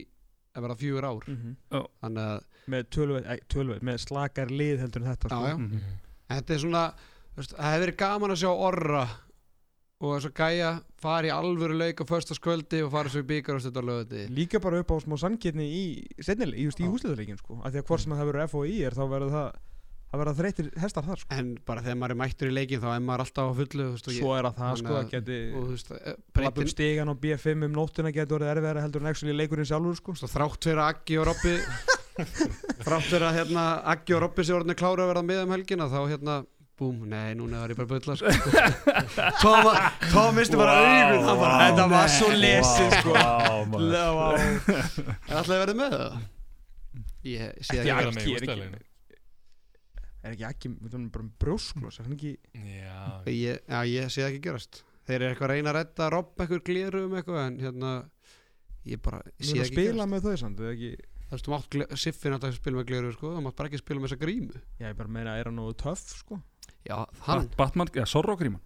að 0.55 0.61
vera 0.65 0.75
fjögur 0.79 1.05
ár 1.09 1.23
Mm 1.29 1.55
þannig 2.03 2.23
að 2.29 2.43
Með 2.69 2.83
tölvöld, 2.93 3.25
tölvöld, 3.49 3.81
með 3.81 3.97
slakar 4.03 4.51
lið 4.53 4.79
heldur 4.83 5.01
en 5.01 5.09
þetta 5.09 5.29
Já, 5.29 5.35
sko. 5.35 5.47
já. 5.49 5.55
Mhm. 5.57 5.79
þetta 6.29 6.53
er 6.53 6.59
svona 6.59 6.83
það 7.39 7.71
hefur 7.73 7.85
verið 7.85 7.97
gaman 7.97 8.31
að 8.35 8.41
sjá 8.43 8.51
orra 8.53 9.03
og 9.99 10.13
þess 10.15 10.29
að 10.29 10.35
gæja 10.39 10.69
fara 11.01 11.27
í 11.27 11.31
alvöru 11.33 11.75
leik 11.79 11.99
á 11.99 12.05
förstaskvöldi 12.07 12.83
og 12.85 12.91
fara 12.93 13.09
svo 13.09 13.19
í 13.23 13.27
byggar 13.27 13.55
og 13.57 13.61
stundar 13.63 13.83
lögði 13.83 14.27
Líka 14.29 14.59
bara 14.63 14.79
upp 14.79 14.91
á 14.91 14.97
smá 15.03 15.17
sangirni 15.19 15.65
í 15.65 15.81
í, 16.05 16.21
í 16.21 16.67
Já. 16.69 16.87
úsliðarleikin 16.87 17.39
sko. 17.41 17.59
Af 17.63 17.73
því 17.73 17.81
að 17.81 17.87
hvort 17.89 18.01
sem 18.05 18.13
það 18.13 18.29
verður 18.31 18.47
FOI 18.53 18.77
er 18.85 18.95
þá 18.95 19.03
verður 19.11 19.33
það 19.35 19.49
það 20.09 20.21
verða 20.23 20.33
þreytir 20.39 20.67
hestar 20.81 21.05
þar 21.05 21.19
sko. 21.21 21.29
en 21.37 21.49
bara 21.69 21.81
þegar 21.85 21.97
maður 22.01 22.13
er 22.15 22.19
mættur 22.23 22.49
í 22.49 22.53
leikin 22.55 22.81
þá 22.81 22.87
er 22.95 23.03
maður 23.05 23.23
alltaf 23.25 23.45
á 23.45 23.53
fullu 23.59 23.83
þú 23.85 23.91
veist, 23.93 24.07
og, 24.09 24.13
Svo 24.17 24.31
er 24.33 24.47
það 24.49 24.55
það 24.59 24.77
sko, 24.81 24.89
að- 24.89 24.99
það 24.99 25.11
geti 25.13 25.37
og 25.53 25.61
þú 25.61 25.73
veist, 25.75 25.89
eh, 25.91 26.15
B5 27.23 27.65
um 27.69 27.73
nóttina 27.77 28.13
getur 28.15 28.39
orðið 28.39 28.53
erfiðara 28.55 28.83
heldur 28.85 29.01
en 29.05 29.11
actually 29.13 29.35
leikurinn 29.37 29.69
sjálfur 29.69 29.95
sko. 30.01 30.15
Svo 30.17 30.27
þrátt 30.33 30.63
fyrir 30.65 30.81
að 30.81 30.89
Aggi 30.95 31.19
og 31.21 31.27
Robby 31.29 31.53
þrátt 32.85 33.05
fyrir 33.11 33.27
að 33.29 33.37
hérna, 33.37 33.65
Aggi 33.93 34.15
og 34.17 34.23
Robby 34.25 34.41
sé 34.47 34.55
orðinni 34.57 34.75
klára 34.79 35.05
að 35.05 35.11
verða 35.13 35.25
með 35.29 35.43
um 35.45 35.53
helgina 35.55 35.85
þá 35.93 35.99
hérna, 36.09 36.39
búm, 36.79 36.97
nei, 37.11 37.35
núna 37.35 37.61
var 37.61 37.69
ég 37.73 37.77
bara 37.77 37.91
bölla 37.91 38.15
sko. 38.15 38.27
Tom, 39.43 40.35
misti 40.35 40.55
bara 40.59 40.73
augun 40.79 41.25
hann 41.27 41.39
bara, 41.43 41.55
Þetta 41.69 41.87
var 41.91 42.11
svo 42.17 42.29
lesið 42.33 42.93
sko. 43.01 43.13
Er 43.13 43.25
alltaf 45.37 45.53
að 45.53 45.59
verða 45.59 45.75
með 45.83 45.97
það? 45.99 46.21
Ég 47.29 47.57
sé 47.59 47.75
Ekki 47.75 47.83
ekki 47.83 47.91
Aggi, 47.91 47.99
vera 47.99 48.11
með 48.15 48.23
í 48.23 48.87
er 50.23 50.33
ekki 50.35 50.45
ekki 50.49 50.69
við 50.75 50.93
erum 50.93 51.09
bara 51.13 51.23
um 51.25 51.31
brjósklos 51.39 51.99
Er 51.99 52.07
hann 52.07 52.15
ekki 52.17 52.31
já, 52.53 52.99
ég, 53.31 53.59
Já, 53.69 53.79
ég 53.87 54.09
sé 54.11 54.21
það 54.23 54.29
ekki 54.33 54.41
gerast. 54.49 54.81
Þeir 55.09 55.15
eru 55.21 55.29
eitthvað 55.33 55.47
að 55.49 55.53
reyna 55.55 55.69
að 55.71 55.77
redda 55.79 56.05
að 56.05 56.11
robba 56.15 56.43
eitthvað 56.45 56.63
gleru 56.69 57.03
um 57.07 57.15
eitthvað 57.19 57.39
en 57.47 57.59
hérna 57.63 57.91
ég 58.89 59.01
bara 59.05 59.21
ég 59.25 59.33
Við 59.39 59.47
sé 59.47 59.53
erum 59.53 59.59
að 59.59 59.63
það 59.63 59.69
ekki 59.69 59.77
spila 59.79 59.93
gerast. 59.93 60.11
með 60.13 60.27
þau 60.27 60.37
samt 60.43 60.59
eða 60.65 60.73
ekki? 60.75 60.91
Þú 61.29 61.35
veist, 61.35 61.45
þú 61.45 61.51
mátt 61.53 61.67
gle- 61.75 61.97
Siffin 62.03 62.33
átt 62.35 62.45
að 62.49 62.55
spila 62.57 62.77
með 62.79 62.87
gleru 62.89 63.11
sko, 63.13 63.31
þú 63.35 63.41
mátt 63.45 63.55
bara 63.59 63.69
ekki 63.69 63.79
spila 63.83 63.99
með 64.01 64.09
þessa 64.09 64.21
grímu. 64.23 64.61
Já, 64.79 64.85
ég 64.89 64.95
bara 64.97 65.09
meina, 65.13 65.35
er 65.37 65.45
hann 65.49 65.55
nógu 65.59 65.75
töff 65.77 66.05
sko? 66.23 66.39
Já, 66.87 66.95
hann, 67.27 67.43
Bat- 67.47 67.57
Batman, 67.59 67.87
já, 67.93 68.05
Sorro 68.09 68.35
Gríman. 68.39 68.61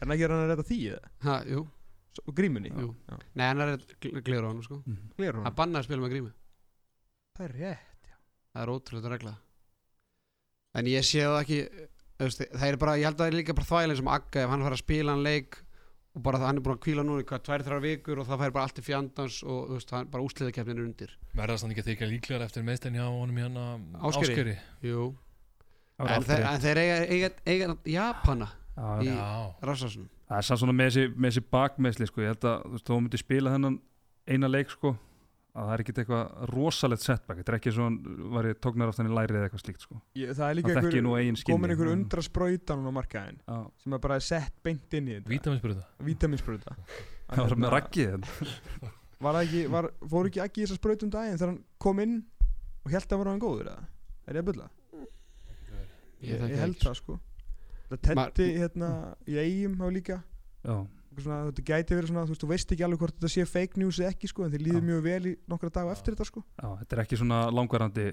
Er 0.00 0.06
hann 0.08 0.14
ekki 0.16 0.24
að 0.26 0.32
hann 0.34 0.42
að 0.46 0.50
redda 0.50 0.64
því 0.70 0.78
eða? 0.94 1.10
Ha, 1.26 1.36
jú, 1.46 1.60
Svo- 2.16 2.34
Grímunni? 2.34 2.72
Jú. 2.74 2.88
Já. 3.06 3.18
Nei, 3.38 3.44
hann 3.46 3.60
er 3.60 3.70
hann 3.70 4.62
sko. 4.66 4.80
Það 5.16 5.42
hann 5.44 5.54
bannaði 5.60 5.82
að 5.84 5.86
spila 5.86 6.02
með 6.02 6.10
grímu. 6.16 6.32
Það 7.38 7.44
er 7.46 7.54
rétt 7.60 8.10
Það 8.50 8.62
er 8.64 8.72
ótrúlega 8.74 9.10
regla 9.14 9.34
En 10.78 10.86
ég 10.86 11.02
sé 11.06 11.24
það 11.24 11.40
ekki 11.42 11.58
veist, 12.20 12.44
Það 12.52 12.68
er 12.68 12.76
bara, 12.78 12.94
ég 13.00 13.08
held 13.08 13.16
að 13.18 13.24
það 13.24 13.32
er 13.32 13.38
líka 13.40 13.56
bara 13.58 13.68
þvæglega 13.70 13.98
sem 14.00 14.10
Agga 14.14 14.44
ef 14.44 14.50
hann 14.52 14.62
fara 14.66 14.76
að 14.78 14.82
spila 14.84 15.14
hann 15.16 15.24
leik 15.26 15.56
og 16.10 16.22
bara 16.26 16.38
það 16.42 16.46
hann 16.50 16.58
er 16.60 16.64
búin 16.66 16.74
að 16.76 16.82
kvíla 16.84 17.02
núna 17.06 17.22
í 17.22 17.26
hvað, 17.30 17.42
tvær, 17.46 17.62
þrjár 17.66 17.82
vikur 17.84 18.18
og 18.20 18.26
það 18.26 18.40
fær 18.42 18.52
bara 18.56 18.64
allt 18.66 18.78
í 18.80 18.84
fjandans 18.86 19.36
og 19.46 19.58
þú 19.70 19.76
veist, 19.78 19.90
hann, 19.94 20.08
bara 20.10 20.24
úsliðakefnin 20.26 20.78
er 20.80 20.86
undir. 20.88 21.12
Verðast 21.38 21.62
hann 21.66 21.74
ekki 21.74 21.84
að 21.84 21.90
þykja 21.92 22.08
líklegar 22.10 22.44
eftir 22.48 22.64
meðstæðin 22.66 22.98
hjá 22.98 23.04
honum 23.06 23.38
hérna 23.38 23.66
Ásgeiri. 24.00 24.32
Ásgeiri? 24.34 24.54
Jú, 24.90 25.04
Það 26.00 26.08
en, 26.10 26.14
allt 26.16 26.30
þeir, 26.30 26.44
en 26.50 26.64
þeir 26.64 26.80
eiga, 26.82 26.96
eiga, 27.14 27.30
eiga 27.46 27.68
Japana 27.94 28.48
Já, 28.80 29.06
í- 29.06 29.66
Rassarsson 29.68 30.08
Það 30.30 30.38
er 30.42 30.46
samt 30.50 30.60
svona 30.62 30.74
með 30.78 30.90
þessi, 30.90 31.06
með 31.14 31.30
þessi 31.34 31.44
bakmeðsli 31.54 32.06
sko. 32.10 32.22
ég 32.24 32.30
held 32.34 32.44
að 32.50 32.60
þú 32.64 32.72
veist, 32.74 32.84
þó 32.86 32.92
þú 32.94 33.00
myndir 33.04 33.22
spila 33.22 33.52
þennan 33.54 33.78
eina 34.30 34.50
leik 34.50 34.70
sko, 34.74 34.92
að 35.50 35.66
það 35.66 35.72
er 35.74 35.82
ekkit 35.82 35.98
eitthvað 36.02 36.50
rosalegt 36.50 37.02
setback, 37.04 37.40
þetta 37.40 37.52
er 37.52 37.56
ekki 37.58 37.72
svona 37.74 38.16
var 38.36 38.48
ég 38.50 38.58
tóknar 38.62 38.92
aftan 38.92 39.08
í 39.10 39.14
lærið 39.16 39.38
eða 39.40 39.48
eitthvað 39.48 39.62
slíkt 39.64 39.84
sko. 39.86 39.98
ég, 40.20 40.32
Það 40.38 40.46
er 40.46 40.58
líka 40.58 40.68
Það 40.70 40.78
einhver 40.78 41.44
Komin 41.50 41.74
einhver 41.74 41.90
undra 41.94 42.24
sprautan 42.26 42.86
á 42.86 42.90
markaðin 42.94 43.38
Já, 43.42 43.56
Sem 43.82 43.96
er 43.96 44.02
bara 44.06 44.18
sett 44.24 44.54
beint 44.62 44.96
inn 44.98 45.08
í 45.10 45.16
þetta. 45.18 45.32
Vítaminsbröða 45.34 45.86
Vítaminsprauta 46.06 46.76
það 47.30 47.42
var 47.46 47.56
með 47.64 47.74
raggið 47.76 48.10
hérna. 48.14 48.90
Var 49.20 49.36
ekki, 49.42 49.58
var, 49.68 49.90
fór 50.08 50.30
ekki 50.30 50.40
ekki 50.40 50.62
í 50.62 50.64
þessa 50.64 50.78
sprautum 50.80 51.10
daginn 51.12 51.36
Þegar 51.36 51.50
hann 51.52 51.58
kom 51.82 51.98
inn 52.00 52.14
og 52.86 52.94
held 52.94 53.10
að 53.12 53.20
vera 53.20 53.34
hann 53.34 53.42
góður 53.42 53.66
eða? 53.74 53.82
Er 54.30 54.38
ég 54.38 54.44
að 54.44 54.48
bylla? 54.52 54.68
Ég 56.20 56.30
Ég, 56.30 56.56
held 56.60 56.74
ekki, 56.76 56.86
það 56.86 56.96
sko. 57.00 57.16
Það 57.90 58.00
tetti 58.06 58.46
hérna 58.54 58.88
í 59.26 59.36
eigum 59.40 59.76
hafa 59.80 59.92
líka. 59.94 60.16
Já, 60.64 60.74
svona, 61.24 61.40
þetta 61.50 61.64
gæti 61.70 61.96
verið 61.98 62.10
svona, 62.12 62.24
þú 62.26 62.34
veist, 62.34 62.42
þú 62.44 62.48
veist 62.54 62.72
ekki 62.76 62.84
alveg 62.88 62.98
hvort 63.04 63.16
þetta 63.18 63.32
sé 63.36 63.46
fake 63.46 63.76
news 63.80 63.98
eða 64.00 64.12
ekki 64.14 64.28
sko, 64.32 64.44
en 64.44 64.52
þið 64.52 64.66
líður 64.66 64.84
mjög 64.90 65.02
vel 65.06 65.22
í 65.26 65.36
nokkra 65.48 65.70
daga 65.70 65.92
eftir 65.96 66.14
þetta 66.16 66.26
sko. 66.30 66.44
já, 66.62 66.68
þetta 66.82 66.96
er 66.96 67.02
ekki 67.04 67.16
svona 67.20 67.40
langvarandi 67.50 68.06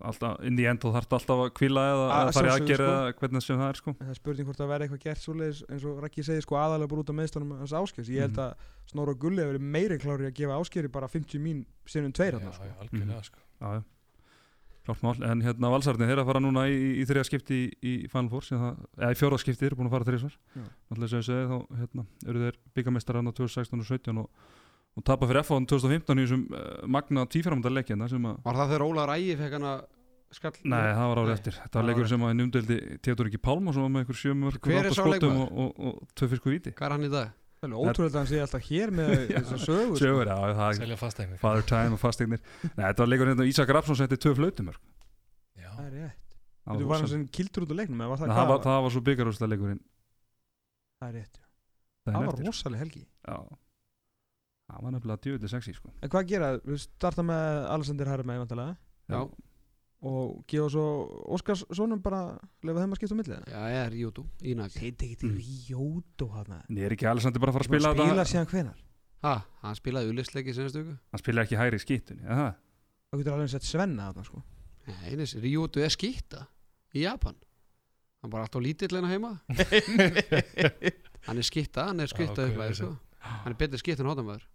alltaf, 0.00 0.38
inn 0.48 0.56
í 0.56 0.64
end 0.64 0.84
og 0.88 0.94
þarf 0.96 1.12
alltaf 1.12 1.40
að 1.44 1.50
kvíla 1.58 1.82
eða, 1.92 2.04
Að 2.16 2.30
fara 2.32 2.48
í 2.48 2.52
aðgerð 2.56 2.80
sko. 2.80 2.92
eða 2.94 3.12
hvernig 3.20 3.42
sem 3.44 3.58
það 3.60 3.68
er 3.68 3.78
sko 3.82 3.90
En 3.90 4.06
það 4.06 4.10
er 4.14 4.18
spurning 4.20 4.46
hvort 4.48 4.56
það 4.62 4.70
verði 4.70 4.86
eitthvað 4.86 5.02
gert 5.04 5.20
svoleiðis 5.26 5.60
eins 5.68 5.84
og 5.84 5.98
Raggi 6.00 6.24
segir 6.24 6.42
sko 6.46 6.56
aðalega 6.56 6.88
bara 6.88 7.02
út 7.04 7.10
af 7.12 7.18
meðstunum 7.20 7.50
hans 7.60 7.74
áskers 7.76 8.08
ég 8.08 8.20
held 8.24 8.32
Mhm. 8.32 8.46
að 8.46 8.54
Snorra 8.90 9.12
og 9.12 9.18
Gulli 9.20 9.42
hefur 9.44 9.52
verið 9.58 9.66
meiri 9.76 9.98
klári 10.00 10.24
að 10.30 10.32
gefa 10.40 10.56
áskeri 10.56 10.88
bara 10.90 11.06
50 11.06 11.38
mín 11.38 11.66
sinnum 11.84 12.12
tveir 12.16 12.32
þarna, 12.40 12.52
sko. 12.56 12.64
já, 12.64 12.74
algjörlega 12.80 13.24
sko 13.28 13.38
já, 13.60 13.68
já. 13.76 13.82
Klárt 14.90 15.04
mál, 15.06 15.30
en 15.30 15.42
hérna 15.44 15.70
valsarni 15.70 16.08
þeir 16.08 16.22
að 16.22 16.30
fara 16.30 16.42
núna 16.42 16.64
í, 16.66 16.78
í, 17.00 17.04
þriða 17.06 17.26
skipti 17.28 17.58
í, 17.58 17.66
í 17.78 17.92
Final 18.10 18.30
Four 18.32 18.48
eða 18.50 19.12
í 19.14 19.18
fjóra 19.18 19.38
skipti, 19.38 19.60
þeir 19.62 19.70
eru 19.70 19.78
búin 19.78 19.90
að 19.90 19.94
fara 19.94 20.08
þrísvar 20.08 20.34
Já. 20.34 20.64
náttúrulega 20.64 21.12
sem 21.12 21.20
ég 21.22 21.28
segi 21.28 21.44
þá 21.50 21.78
hérna, 21.82 22.06
eru 22.26 22.42
þeir 22.46 22.58
á 23.30 23.32
2016 23.38 23.84
og 23.84 23.88
17 23.90 24.20
og, 24.24 24.50
og 24.98 25.06
tapa 25.06 25.30
fyrir 25.30 25.44
F 25.44 25.54
á 25.54 25.56
2015 25.62 26.18
í 26.22 26.26
þessum 26.26 26.44
uh, 26.50 26.68
magna 26.90 27.26
tíframönda 27.30 27.72
leikina 27.72 28.10
sem 28.10 28.26
að 28.26 28.40
Var 28.48 28.60
það 28.60 28.74
þegar 28.74 28.86
Óla 28.88 29.08
Rægi 29.12 29.36
fekk 29.40 29.58
hana 29.60 29.74
skall? 30.34 30.56
Nei, 30.64 30.80
það 30.94 31.12
var 31.12 31.22
árið 31.22 31.36
eftir. 31.36 31.60
Þetta 31.60 31.80
var 31.80 31.88
leikur 31.90 32.10
sem 32.10 32.24
að 32.26 32.34
numdeldi 32.40 32.80
Teodor 33.04 33.30
ekki 33.30 33.42
Pálma 33.46 33.74
sem 33.76 33.86
var 33.86 33.94
með 33.94 34.04
einhver 34.04 34.20
er 34.80 34.90
leikmaður? 35.14 35.46
og, 35.46 35.62
og, 35.64 35.86
og 35.90 36.18
tvö 36.18 36.30
fiskur 36.34 36.54
víti. 36.56 36.74
Hvað 36.74 36.90
er 36.90 36.96
hann 36.96 37.06
í 37.06 37.12
dag? 37.14 37.36
Það 37.60 37.68
er 37.68 37.74
ótrúlega 37.76 38.08
að 38.14 38.18
hann 38.22 38.28
sé 38.30 38.38
alltaf 38.40 38.62
hér 38.70 38.90
með 38.96 39.10
þessar 39.34 39.60
sögur 39.66 39.90
sko. 39.90 39.98
Sjögur, 40.00 40.30
já, 40.30 40.36
það 40.56 40.62
er 40.70 40.78
Selja 40.80 40.96
fasteignir 41.00 41.40
father 41.42 41.66
time 41.68 41.96
og 41.96 42.00
fasteignir. 42.00 42.40
Nei, 42.64 42.84
þetta 42.86 43.02
var 43.04 43.10
leikur 43.12 43.30
hérna 43.32 43.46
Ísak 43.50 43.72
Rapsson 43.76 43.98
setti 44.00 44.16
tvö 44.24 44.32
flautumörk. 44.38 44.80
Já, 45.60 45.68
Það 45.76 45.84
er 45.90 45.92
rétt 45.98 46.36
Þú 46.70 46.86
var 46.88 47.02
hann 47.02 47.10
sem 47.10 47.24
kildur 47.34 47.64
út 47.66 47.72
á 47.74 47.76
leiknum 47.80 48.00
eða 48.04 48.12
var 48.14 48.20
það 48.20 48.30
hvað? 48.30 48.38
það 48.40 48.50
var, 48.52 48.60
það 48.68 48.80
var 48.86 48.94
svo 48.94 49.02
byggarúslega 49.10 49.50
leikurinn. 49.52 49.82
Það 51.00 51.08
er 51.10 51.14
rétt 51.20 51.36
já. 51.40 51.44
Það 52.10 52.26
var 52.30 52.40
rosalega 52.46 52.80
helgi 52.84 53.02
Já. 53.04 53.36
Það 54.70 54.84
var 54.86 54.94
nefnilega 54.94 55.22
djúvöldi 55.26 55.48
sexy, 55.50 55.72
sko. 55.74 55.92
En 56.00 56.12
hvað 56.12 56.28
gera? 56.30 56.50
Við 56.64 56.80
starta 56.84 57.24
með 57.26 57.64
Alexander 57.74 58.10
Herrmann 58.12 58.42
vantilega 58.44 58.76
Já, 59.10 59.20
og 60.00 60.44
gefa 60.48 60.68
svo 60.72 60.84
Óskarssonum 61.36 62.00
bara 62.04 62.20
lefa 62.64 62.80
þeim 62.84 62.94
að 62.94 63.00
skipta 63.00 63.16
á 63.16 63.18
millið 63.20 63.50
já, 63.52 63.58
ég 63.68 63.80
er 63.84 63.96
Jútu, 64.00 64.22
Ínaki 64.48 64.78
Þetta 64.80 65.04
ekki 65.08 65.18
til 65.20 65.32
Ríótó 65.36 66.28
hann 66.38 66.54
Ég 66.72 66.86
er 66.88 66.94
ekki 66.96 67.08
Alessandri 67.10 67.42
bara 67.42 67.52
að 67.52 67.58
fara 67.58 67.66
að 67.66 67.70
spila 67.72 67.92
Spila 67.92 68.14
þetta. 68.14 68.30
síðan 68.32 68.48
hvenar 68.54 68.78
Ha, 69.20 69.34
hann 69.60 69.76
spilaði 69.76 70.14
ulisleiki 70.14 70.54
senast 70.56 70.78
viku 70.80 70.94
Hann 70.96 71.20
spila 71.20 71.44
ekki 71.44 71.58
hæri 71.60 71.76
í 71.76 71.82
skýttunni, 71.84 72.24
eða 72.24 72.38
það? 72.46 72.54
Það 73.10 73.20
getur 73.20 73.34
alveg 73.36 73.50
sett 73.52 73.68
Svenna 73.68 74.06
þarna 74.08 74.24
sko 74.30 74.42
Nei, 74.88 75.10
eins, 75.12 75.34
Ríótu 75.44 75.84
er 75.84 75.92
skýtta 75.92 76.46
í 76.96 77.04
Japan 77.04 77.36
Hann 77.36 78.30
er 78.30 78.32
bara 78.32 78.46
alltaf 78.48 78.64
lítill 78.64 78.96
en 78.96 79.10
heima 79.10 79.34
Hann 81.28 81.36
er 81.36 81.44
skýtta, 81.44 81.84
hann 81.90 82.00
er 82.00 82.08
skýtta 82.08 82.46
ok, 82.46 82.54
upp 82.54 82.62
að 82.64 82.70
þessi. 82.70 82.80
sko. 82.80 82.94
Hann 83.44 83.52
er 83.52 83.58
betur 83.60 83.80
skýtt 83.82 84.00
en 84.00 84.08
hóttamæður 84.08 84.46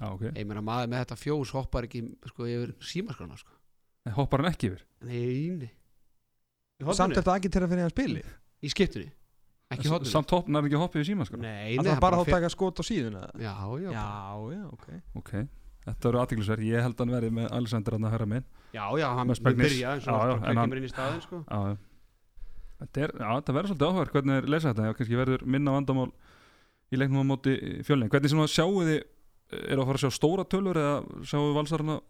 Já, 0.00 0.06
ok. 0.10 0.22
Ég 0.34 0.48
meina 0.48 0.62
maður 0.64 0.88
með 0.90 1.04
þetta 1.04 1.16
fjós 1.20 1.52
hoppar 1.54 1.86
ekki 1.86 2.00
sko, 2.32 2.46
yfir 2.50 2.72
símaskrana 2.82 3.36
sko. 3.38 3.52
Nei, 4.04 4.12
Hoppar 4.18 4.42
hann 4.44 4.52
ekki 4.52 4.70
yfir? 4.72 4.84
Nei, 5.08 5.50
nei 5.64 5.70
Samt 6.92 7.14
eftir 7.16 7.30
að 7.30 7.38
ekki 7.40 7.50
til 7.54 7.62
að 7.64 7.70
finna 7.72 7.86
hann 7.86 7.94
spili 7.94 8.24
Í 8.64 8.70
skiptunni 8.72 9.10
Ekki 9.74 9.88
hóttunni 9.90 10.12
Samt 10.12 10.32
hopp, 10.34 10.48
hann 10.50 10.60
er 10.60 10.68
ekki 10.68 10.80
hoppið 10.80 11.04
í 11.04 11.08
síma, 11.08 11.26
sko. 11.28 11.38
Nei, 11.40 11.76
Það 11.78 11.86
nei, 11.86 11.92
var 11.94 12.02
bara 12.04 12.20
að 12.20 12.32
taka 12.34 12.50
skot 12.52 12.80
á 12.80 12.84
síðuna 12.84 13.22
Já, 13.40 13.54
já, 13.80 13.90
Já, 13.90 14.02
bara- 14.04 14.56
já, 14.56 14.64
ok 14.74 14.88
Ok. 15.22 15.32
Þetta 15.84 16.08
eru 16.08 16.20
aðtiklisverð. 16.22 16.64
Ég 16.64 16.80
held 16.84 16.94
að 16.96 17.02
hann 17.04 17.12
verði 17.12 17.30
með 17.36 17.50
Alessandri 17.52 17.96
að 17.98 18.12
herra 18.14 18.26
minn. 18.28 18.44
já, 18.72 18.84
já, 18.96 19.08
hann 19.18 19.28
byrja 19.28 19.90
eins 19.92 20.06
og 20.08 20.22
hann- 20.40 20.56
kemur 20.56 20.78
inn 20.80 20.86
í 20.88 20.92
staðin 20.92 21.20
sko. 21.20 21.40
Já, 21.44 21.58
já. 21.68 21.76
Þetta, 22.80 23.02
er, 23.04 23.12
verður 23.52 23.68
svolítið 23.68 23.90
áhverð 23.90 24.14
hvernig 24.14 24.38
er 24.38 24.48
leysa 24.48 24.72
þetta, 24.72 24.86
já, 24.88 24.94
kannski 24.96 25.18
verður 25.20 25.44
minna 25.46 25.74
vandamál 25.76 26.10
í 26.90 26.96
leiknum 26.96 27.20
á 27.20 27.26
móti 27.28 27.84
fjölning. 27.84 28.08
Hvernig 28.08 28.32
svona 28.32 28.48
sjáu 28.48 28.80
þið, 28.80 29.04
er 29.52 29.76
að 29.78 29.86
fara 29.90 29.98
að 30.00 30.04
sjá 30.04 30.10
stóra 30.16 30.44
tölur 30.48 30.80
eða 30.80 30.96
sjáu 31.28 31.44
að 31.52 32.00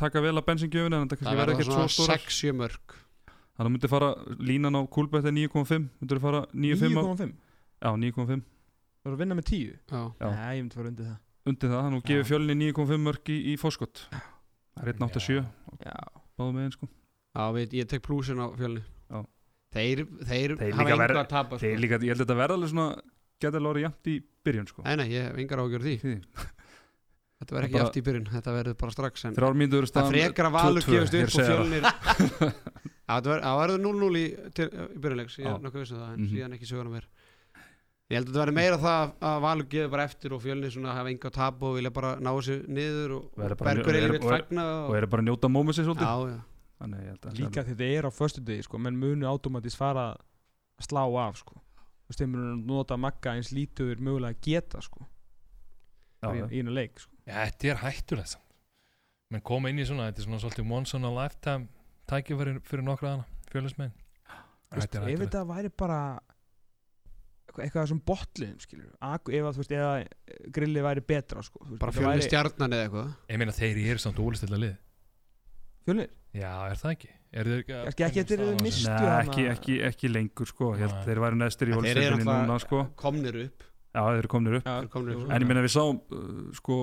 taka 0.00 0.20
vel 0.24 0.34
að 0.38 0.46
bensingjöfuna 0.48 1.00
en 1.02 1.08
Það 1.08 1.22
verður 1.24 1.38
verður 1.40 1.54
ekkert 1.54 1.68
svo 1.70 1.74
svona 1.74 1.94
stóra. 1.94 2.16
6-7 2.18 2.54
mörg 2.60 2.96
Þannig 3.54 3.68
að 3.68 3.74
myndi 3.76 3.88
fara 3.92 4.08
línan 4.50 4.74
á 4.74 4.82
kúlbætti 4.90 5.30
9,5, 5.30 5.84
myndir 6.02 6.20
fara 6.24 6.40
9,5 6.50 6.98
á, 6.98 7.02
9,5 7.04 7.34
já, 7.84 7.90
9,5 7.94 8.42
Það 9.04 9.10
er 9.10 9.14
að 9.14 9.20
vinna 9.22 9.36
með 9.38 9.46
10 9.50 9.62
Já, 9.92 10.00
Já. 10.18 10.28
Nei, 10.34 10.56
ég 10.58 10.64
myndi 10.64 10.78
fara 10.80 10.90
undir 10.90 11.06
það 11.10 11.20
undir 11.44 11.68
það, 11.70 11.82
þannig 11.84 12.00
að 12.02 12.08
gefið 12.10 12.28
fjölni 12.32 12.54
9,5 12.72 13.00
mörg 13.04 13.30
í, 13.30 13.38
í 13.52 13.54
fórskott. 13.60 14.00
Það 14.10 14.88
er 14.88 14.92
1,87 14.94 15.34
Já 15.84 15.96
báðum 16.34 16.56
megin 16.58 16.72
sko. 16.74 16.88
já 17.36 17.44
veit, 17.54 17.74
ég 17.78 17.86
tek 17.92 18.02
plúsin 18.02 18.40
á 18.42 18.46
fjölni 18.58 18.80
Já. 18.82 19.18
Þeir, 19.74 20.02
þeir, 20.24 20.54
Þeir 20.58 20.74
hafa 20.78 20.96
verð- 20.98 21.20
að 21.20 21.28
tapa 21.30 21.58
sko. 21.58 21.62
Þeir 21.66 21.78
líka, 21.84 21.98
ég 22.02 22.10
held 22.14 22.22
að 22.22 22.26
þetta 22.26 22.38
verða 22.40 22.56
alveg 22.58 22.70
svona, 22.72 22.88
geta 23.44 23.58
alveg 23.60 23.70
orðið 23.74 23.84
jæmt 23.86 24.10
í 24.10 24.14
byrjun 24.48 24.68
sko. 24.72 24.82
Nei, 24.88 24.96
nei, 24.98 25.06
ég 25.12 25.28
hef 25.28 25.38
engar 25.44 25.62
ágjör 25.62 25.84
því 25.84 25.94
Því. 26.02 26.14
Þetta 27.44 27.54
verður 27.58 27.66
ekki 27.68 27.76
bara- 27.78 27.88
eftir 27.90 28.02
í 28.02 28.06
byrjun, 28.08 28.26
þetta 28.32 28.52
verður 28.56 28.76
bara 28.80 28.94
strax 28.94 29.24
en 29.28 29.34
Þrjár 29.36 29.56
mínútur 29.60 29.84
Það 29.84 29.90
staðan 29.92 30.12
frekar 30.14 30.46
að 30.48 30.54
valur 30.56 30.86
2-2, 30.86 30.94
gefist 30.94 31.14
upp 31.14 31.34
og 31.34 31.48
fjölnir 31.50 31.84
það 33.08 33.28
verður- 33.28 33.44
það 33.44 33.58
verður 33.60 33.82
0-0 33.84 34.16
í, 34.16 34.24
í 34.24 35.00
byrjunleiks 35.04 35.36
Ég 35.38 35.50
er 35.52 35.60
nokkuð 35.66 35.82
vissum 35.84 36.00
það, 36.00 36.12
en 36.14 36.20
Mhm. 36.24 36.30
síðan 36.32 36.56
ekki 36.56 36.68
söguna 36.72 36.94
mér 36.94 37.06
Ég 38.12 38.18
held 38.18 38.26
að 38.28 38.32
þetta 38.34 38.42
verður 38.44 38.56
meira 38.58 38.78
það 38.80 39.12
að 39.28 39.38
valur 39.44 39.66
gefur 39.72 39.90
bara 39.94 40.04
eftir 40.04 40.32
og 40.36 40.42
fjölnir 40.44 40.70
svona 40.74 40.92
hafa 40.96 41.08
enga 41.12 41.30
tap 41.32 41.62
og 41.64 41.76
vilja 41.78 41.90
bara 41.90 42.10
ná 42.20 42.30
þessu 42.36 42.56
niður 42.68 43.14
og, 43.16 43.22
og 43.32 43.54
Bergur 43.64 43.88
og 43.88 44.00
eða 44.00 44.08
og 44.20 44.26
er- 44.28 44.44
fagna 44.44 44.64
og 44.88 44.96
eru 44.98 45.06
bara 45.14 45.22
að 45.22 45.28
njóta 45.30 45.48
svolítið. 45.88 46.08
Ég 47.00 47.08
held 47.08 47.24
að 47.24 47.38
Líka 47.40 47.64
þetta 47.64 47.88
er 47.96 48.04
á 48.04 48.10
föstu 48.12 48.44
degi 48.44 48.62
sko 48.66 48.78
Menn 48.78 48.98
munu 49.00 49.24
automatist 49.26 49.76
fara 49.80 50.04
að 50.12 50.84
slá 50.84 51.00
af 51.28 51.38
sko. 51.40 51.54
Þú 51.56 52.12
veist, 52.12 52.20
þeir 52.20 52.28
munu 52.28 52.66
nota 52.68 52.96
magga 53.00 53.32
eins 53.32 53.52
lítuður 53.56 53.96
mögulega 54.04 54.36
Já, 57.24 57.34
þetta 57.48 57.70
er 57.72 57.78
hættulegt 57.84 58.28
samt. 58.34 58.42
Menn 59.32 59.40
koma 59.42 59.70
inn 59.72 59.78
í 59.80 59.86
svona, 59.88 60.10
þetta 60.10 60.20
er 60.22 60.26
svona 60.28 60.40
svolítið 60.42 60.72
once 60.76 60.94
in 60.98 61.04
a 61.08 61.12
lifetime 61.14 61.68
tækifæri 62.10 62.58
fyrir 62.68 62.84
nokkra 62.84 63.14
hana 63.14 63.24
fjölusmenn 63.50 63.92
er 64.74 64.82
ef 64.84 65.20
þetta 65.24 65.40
væri 65.48 65.70
bara 65.72 65.98
eitthvað, 67.54 67.86
sem 67.92 68.00
botliðum 68.02 68.58
skilur 68.62 68.90
Ak 69.04 69.28
ef 69.30 69.46
að 69.46 69.54
þú 69.56 69.62
veist 69.62 69.74
eða 69.76 69.90
eh, 70.02 70.08
grillið 70.56 70.84
væri 70.88 71.04
betra 71.06 71.42
sko 71.46 71.62
veist, 71.64 71.80
Bara 71.80 71.94
væri- 71.94 72.26
stjarnan 72.26 72.74
eða 72.74 72.86
eitthvað? 72.88 73.12
Ég 73.30 73.40
meina 73.40 73.54
þeir 73.54 73.80
eru 73.84 74.02
samt 74.02 74.18
ólistilla 74.24 74.58
lið 74.60 74.74
Fjölnir? 75.86 76.10
Já, 76.34 76.50
er 76.72 76.80
það 76.80 76.92
ekki? 76.96 77.10
Er 77.34 77.48
þeir 77.50 77.62
ekki 77.62 77.76
Ekki- 77.78 78.04
ekki 78.08 78.20
misst- 78.24 78.32
þessu? 78.34 78.62
Mistu 78.64 78.90
Nei, 78.90 78.98
hana- 78.98 79.22
ekki, 79.24 79.44
ekki, 79.54 79.76
ekki 79.88 80.10
lengur 80.10 80.46
sko. 80.50 80.72
Held 80.78 80.94
þeir 81.06 81.20
væri 81.24 81.38
næstir 81.40 81.70
í 81.70 81.74
Þeir 81.74 81.78
hólsveldinni 81.80 82.24
núna 82.26 82.56
sko. 82.62 82.80
komnir 82.96 83.38
upp. 83.44 83.64
Já, 83.94 84.00
þeir 84.02 84.18
eru 84.22 84.28
komnir 84.34 84.56
upp. 84.58 84.64
Já, 84.66 84.76
Þeir 84.82 84.90
komnir 84.94 85.16
upp. 85.20 85.30
En 85.30 85.42
ég 85.42 85.46
meina 85.50 85.62
við 85.62 85.74
sáum 85.74 86.00
uh, 86.10 86.52
sko 86.58 86.78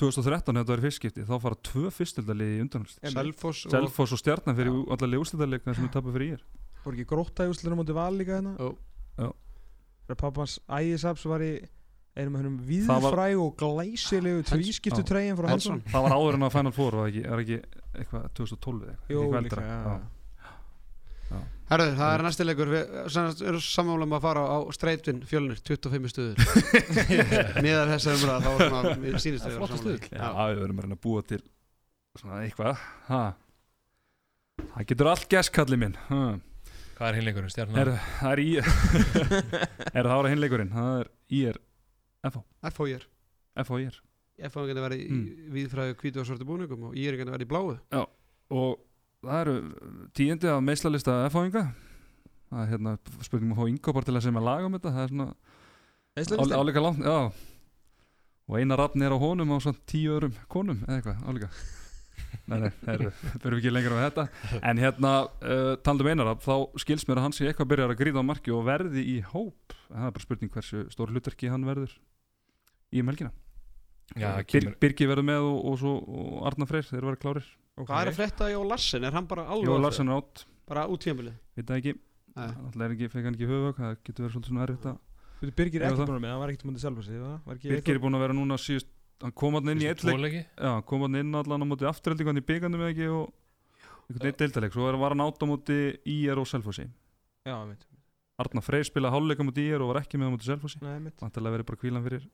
2013 0.00 0.56
þetta 0.58 0.72
var 0.74 0.80
í 0.82 0.84
fyrstskipti 0.88 1.24
þá 1.28 1.34
fara 1.44 1.58
tvö 1.68 1.90
fyrstildalið 1.94 2.54
í 2.56 2.62
undanhúst 2.64 2.98
Selfoss 3.14 3.66
og 3.68 3.74
Selfoss 3.76 4.14
og 4.16 4.20
Stjarnan 4.22 4.56
fyrir 4.58 4.72
allavega 4.74 5.20
úrstildalið 5.22 5.68
sem 5.70 5.84
við 5.86 5.92
tapum 5.94 6.16
fyrir 6.16 6.32
ég 6.34 6.82
voru 6.84 6.98
ekki 6.98 7.06
gróta 7.12 7.46
í 7.46 7.52
úslurum 7.52 7.84
átti 7.84 7.94
val 7.96 8.10
líka 8.18 8.40
hérna 8.40 8.56
Jó. 8.58 8.72
Já. 9.22 9.28
Pappans 10.18 10.56
ægisaps 10.68 11.24
var 11.30 11.44
í 11.46 11.52
einum 12.18 12.34
af 12.36 12.42
hennum 12.42 12.58
Það 12.58 12.88
var- 12.90 13.14
víðfræg 13.14 13.38
og 13.44 13.54
glæsilegu 13.62 14.42
tvískiptu 14.50 15.02
treyjum 15.06 15.38
frá 15.38 15.48
Hansson. 15.54 15.80
Það 15.90 16.02
var 16.04 16.12
áður 16.18 16.34
en 16.38 16.44
að 16.46 16.52
Final 16.58 16.72
Four 16.76 16.98
var 17.00 17.08
ekki, 17.10 17.22
er 17.26 17.40
ekki 17.42 17.56
eitthvað 17.94 18.26
2012 18.38 18.82
eða 18.84 18.94
eitthvað 18.94 19.22
eitthvað 19.24 19.46
líka, 19.46 19.62
eldra. 19.64 19.96
Já. 21.64 21.70
Herðu, 21.72 21.94
það 21.98 22.14
er 22.14 22.22
næsti 22.26 22.44
leikur 22.46 22.70
Við 22.74 22.94
erum 23.48 23.60
sammála 23.64 24.04
um 24.08 24.14
að 24.18 24.24
fara 24.26 24.42
á 24.44 24.58
streitvinn 24.76 25.22
fjölnir 25.28 25.60
25 25.64 26.10
stuður 26.12 26.36
Miðar 27.64 27.92
þessa 27.94 28.14
umræða 28.18 28.40
þá 28.44 28.48
var 28.50 28.64
svona 28.68 28.96
Mér 29.00 29.16
sýnist 29.24 29.48
við 29.48 29.56
Flottur 29.58 29.80
stuðull. 29.80 30.08
Já, 30.12 30.28
við 30.52 30.60
verðum 30.64 30.78
að 30.82 30.84
reyna 30.88 30.98
að 30.98 31.02
búa 31.06 31.22
til 31.30 31.40
svona 32.20 32.42
eitthvað 32.44 32.84
ha. 33.08 33.22
Það 34.74 34.88
getur 34.92 35.10
allt 35.10 35.28
gæst 35.32 35.54
kallið 35.56 35.80
minn 35.84 35.96
ha. 36.10 36.20
Hvað 36.94 37.08
er 37.10 37.16
hinleikurinn? 37.18 37.50
Stjarnan? 37.50 37.80
er, 37.80 37.88
Það 38.20 38.32
er 38.36 38.40
í 38.44 38.50
Er 39.98 40.06
það 40.06 40.12
ára 40.14 40.30
hinleikurinn 40.30 40.70
Það 40.76 40.98
er 41.00 41.08
IR 41.40 41.58
F.O.I.R. 42.30 43.08
FHIR 43.64 43.96
F.O.I.R. 44.46 44.68
getur 44.70 44.84
verið 44.84 45.00
í 45.02 45.08
Mm. 45.10 45.24
viðfræðu 45.54 45.96
hvítu 46.00 46.20
og 46.22 46.28
svartu 46.28 46.46
búningum 46.48 46.86
og 46.90 46.94
I.R. 46.98 47.16
getur 47.18 47.34
verið 47.34 47.48
í 47.48 47.50
bláu 47.50 47.74
og 48.54 48.78
það 49.24 49.40
eru 49.40 49.56
tíundi 50.16 50.50
af 50.52 50.62
meislalista 50.64 51.18
F-fáinga 51.28 51.66
það 52.54 52.62
er 52.62 52.72
hérna 52.74 52.94
spurningum 53.24 53.54
að 53.56 53.60
fá 53.60 53.72
yngopar 53.72 54.06
til 54.06 54.14
að 54.14 54.24
sem 54.26 54.38
að 54.38 54.48
laga 54.48 54.68
um 54.68 54.76
þetta. 54.76 54.92
Það 54.94 55.04
er 56.22 56.28
svona 56.28 56.60
áleika 56.60 56.82
langt 56.84 57.02
já. 57.02 57.16
og 58.44 58.58
eina 58.60 58.76
rafn 58.78 59.02
er 59.02 59.14
á 59.14 59.18
honum 59.18 59.54
á 59.54 59.58
svona 59.58 59.80
tíu 59.90 60.14
öðrum 60.14 60.36
konum 60.52 60.84
eða 60.84 60.98
eitthvað 60.98 61.24
áleika 61.24 61.48
nei, 62.50 62.58
nei, 62.60 62.70
það 62.84 63.04
fyrir 63.42 63.56
ekki 63.58 63.72
lengra 63.72 63.98
á 63.98 64.04
þetta. 64.04 64.24
En 64.60 64.80
hérna, 64.82 65.12
uh, 65.42 65.74
talandi 65.82 66.04
um 66.04 66.10
einar 66.12 66.28
rafn 66.30 66.44
þá 66.44 66.82
skils 66.82 67.06
mér 67.08 67.20
að 67.20 67.26
hann 67.26 67.36
sé 67.36 67.48
eitthvað 67.48 67.70
byrjar 67.72 67.94
að 67.94 68.00
gríða 68.02 68.22
á 68.22 68.30
marki 68.30 68.54
og 68.54 68.66
verði 68.68 69.06
í 69.14 69.16
hóp. 69.32 69.74
Það 69.88 70.08
er 70.08 70.14
bara 70.18 70.26
spurning 70.26 70.52
hversu 70.54 70.84
stór 70.92 71.14
hlutverki 71.14 71.50
hann 71.50 71.66
verður 71.66 71.94
í 72.94 73.02
um 73.02 73.10
kemur 74.12 74.74
Birgi 74.80 75.06
verður 75.10 75.26
með 75.28 75.46
og, 75.48 75.60
og, 75.70 75.78
svo, 75.80 75.94
og 75.98 76.40
Arna 76.50 76.66
Freyr 76.70 76.88
þeir 76.88 77.06
verður 77.08 77.20
klárir. 77.22 77.46
Hvað 77.80 78.00
er 78.00 78.10
að 78.12 78.18
frétta 78.20 78.50
Jó 78.52 78.60
Larsen? 78.68 79.04
Er 79.08 79.16
hann 79.16 79.26
bara 79.30 79.46
alveg 79.50 79.70
Jó 79.70 79.78
Larsen 79.82 80.10
er 80.12 80.20
átt? 80.20 80.44
Bara 80.68 80.86
út 80.88 81.02
tímabilið? 81.04 81.34
veit 81.56 81.66
það 81.66 81.80
ekki. 81.80 81.94
Nei. 82.34 82.48
Alltaf 82.50 82.84
er 82.84 82.94
ekki, 82.94 83.08
fekk 83.12 83.26
hann 83.28 83.36
ekki 83.38 83.48
höfuvögg, 83.50 83.78
það 83.78 83.96
getur 84.06 84.24
verið 84.24 84.34
svolítið 84.34 84.50
svona 84.52 84.66
erfitt 84.66 84.86
að 84.90 85.54
Birgir 85.54 85.82
er 85.82 85.88
ekki 85.90 86.00
það- 86.00 86.08
búin 86.08 86.22
með, 86.24 86.30
hann 86.32 86.40
var 86.40 86.50
ekkert 86.50 86.66
mútið 86.68 86.84
það 86.84 87.54
ekki 87.54 87.72
Birgir 87.74 87.94
er 87.94 88.02
búin 88.02 88.16
að 88.16 88.22
vera 88.24 88.36
núna 88.38 88.56
síðust 88.58 88.88
hann 89.22 89.32
kom 89.32 89.54
hann 89.54 89.68
inn 89.68 89.82
í 89.82 89.88
eitt 89.88 90.02
leik. 90.04 90.16
Tvoleiki? 90.16 90.42
já, 90.56 90.72
kom 90.84 91.00
hann 91.06 91.14
inn 91.20 91.34
allan 91.34 91.62
á 91.62 91.66
móti 91.68 91.86
afturheldingu 91.88 92.32
hann 92.32 92.40
í 92.40 92.46
byggandum 92.48 92.80
eða 92.82 92.92
ekki 92.94 93.08
og 93.14 93.32
veginn 94.10 94.38
deildarleik, 94.40 94.72
svo 94.74 94.90
var 94.98 95.14
hann 95.14 95.24
átt 95.24 95.42
á 95.42 95.46
móti 95.46 95.78
IR 96.04 96.38
og 96.42 96.48
Selfossi. 96.50 96.86
Já, 97.46 97.56
mitt 97.68 97.86
Arnar 98.38 98.64
Freyr 98.66 98.84
spilaði 98.88 99.14
háluleika 99.14 99.46
mútið 99.46 99.68
IR 99.70 99.84
og 99.84 99.92
var 99.92 100.02
ekki 100.02 100.18
með 100.18 100.26
á 100.26 100.34
móti 100.34 100.48
Selfossi 100.48 100.82
Nei, 100.82 100.98
mitt 100.98 101.20
Vantilega 101.22 101.54
verið 101.54 101.68
bara 101.70 101.80
kvílan 101.84 102.02
fyrir 102.02 102.26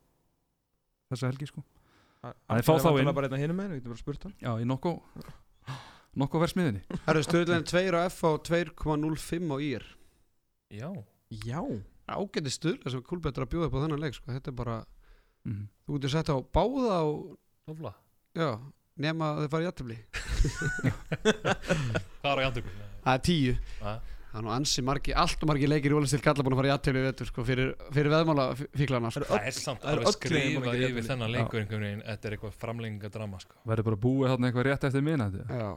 þessa 1.11 1.31
helgi 1.31 1.51
sko. 1.51 1.63
Hann 2.25 2.59
Nei, 2.59 2.65
fá 2.67 2.75
þá 2.77 2.91
inn. 3.01 3.15
bara 3.17 3.31
einna 3.31 3.41
hinum 3.41 3.63
getum 3.73 3.95
bara 3.95 4.01
spurt 4.01 4.27
hann. 4.29 4.35
Já, 4.43 4.53
í 4.61 4.67
nokko. 4.69 4.99
Nokko 6.19 6.41
versmiðinni 6.43 6.83
Herru, 7.07 7.23
stöðlega 7.23 7.63
2 7.71 7.95
á 7.95 8.03
F 8.09 8.25
og 8.27 8.41
2,05 8.49 9.53
á 9.55 9.57
IR 9.63 9.85
Já, 10.75 10.91
Já. 11.47 11.63
Ágæti 12.11 12.51
stöðlega 12.51 12.91
sem 12.91 13.03
Kulbetur 13.07 13.47
að 13.47 13.53
bjóða 13.53 13.69
upp 13.69 13.77
á 13.79 13.83
þennan 13.85 14.03
leik 14.03 14.17
sko. 14.17 14.33
Þetta 14.35 14.51
er 14.51 14.57
bara, 14.59 14.77
mm. 15.47 15.61
þú 15.87 15.97
getur 15.97 16.13
sett 16.17 16.33
á 16.35 16.37
báða 16.43 16.97
og, 17.07 17.21
lofla 17.71 17.93
já, 18.35 18.49
nema 18.99 19.29
að 19.37 19.45
þið 19.45 19.53
farið 19.55 19.69
jættibli 19.69 19.99
Hvað 22.21 22.33
er 22.33 22.43
á 22.43 22.45
jandöku? 22.47 22.75
Það 23.05 23.15
er 23.15 23.23
tíu. 23.27 23.55
Ja. 23.81 23.95
Það 24.31 24.39
er 24.39 24.45
nú 24.47 24.51
ansi 24.55 24.83
margi, 24.87 25.11
allt 25.19 25.41
og 25.43 25.49
margi 25.51 25.67
leikir 25.67 25.91
í 25.91 25.97
Ólastil 25.99 26.21
Kalla 26.23 26.45
búin 26.47 26.55
að 26.55 26.61
fara 26.61 26.69
í 26.69 26.71
jættibli 26.71 27.01
vetur 27.03 27.27
sko, 27.27 27.43
fyrir, 27.49 27.73
fyrir 27.91 28.13
veðmála 28.13 28.45
fíklana 28.79 29.11
sko. 29.11 29.25
Það 29.27 29.47
er 29.51 29.57
samt 29.57 29.83
að 29.91 30.05
skrifað 30.15 30.69
gera 30.71 30.91
yfir 30.91 31.07
þennan 31.09 31.33
leikur 31.35 31.59
einhvern 31.65 31.83
veginn 31.87 32.05
Þetta 32.07 32.29
er 32.31 32.37
eitthvað 32.37 32.55
framlengingadrama 32.63 33.41
sko. 33.43 33.55
Verður 33.67 33.89
bara 33.89 33.99
búið 34.05 34.31
þarna 34.31 34.47
eitthvað 34.53 34.67
rétt 34.69 34.87
eftir 34.87 35.03
minna 35.09 35.27
Já, 35.35 35.71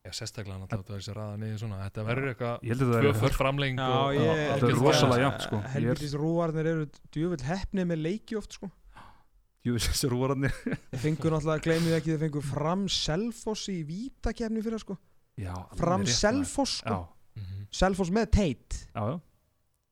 Já, 0.00 0.10
sérstaklega 0.16 0.56
hann 0.56 0.64
að 0.68 0.84
þessi 0.92 1.12
raða 1.16 1.36
niður 1.40 1.58
svona. 1.60 1.78
Þetta 1.88 2.04
verður 2.08 2.28
eitthvað 2.34 2.56
tvöföld 3.04 3.36
framleng 3.36 3.76
Já, 3.80 3.88
og 3.88 4.12
ég 4.16 4.20
þetta 4.20 4.44
er 4.44 4.52
algjört 4.56 4.80
rosalega 4.84 5.24
jafnt, 5.24 5.42
sko. 5.44 5.56
Ég 5.56 5.64
er- 5.64 5.72
Helvitis 5.76 6.14
rúarnir 6.20 6.66
eru 6.70 6.84
djúvill 7.16 7.44
hefnið 7.48 7.84
með 7.90 7.98
leiki 8.06 8.36
oft 8.40 8.52
sko. 8.56 8.68
Jú, 9.64 9.72
þessi 9.76 10.08
rúararnir 10.12 10.52
Þeir 10.56 11.00
fengur 11.04 11.32
náttúrulega, 11.36 11.64
fengur 15.48 15.80
fram 15.80 16.06
Selfoss 16.06 16.76
sko. 16.82 16.88
Já, 16.88 17.00
alveg 17.00 17.50
rétt, 17.60 17.74
Selfoss 17.80 18.10
með 18.10 18.30
teit 18.30 18.78
Já, 18.94 19.02
já, 19.10 19.20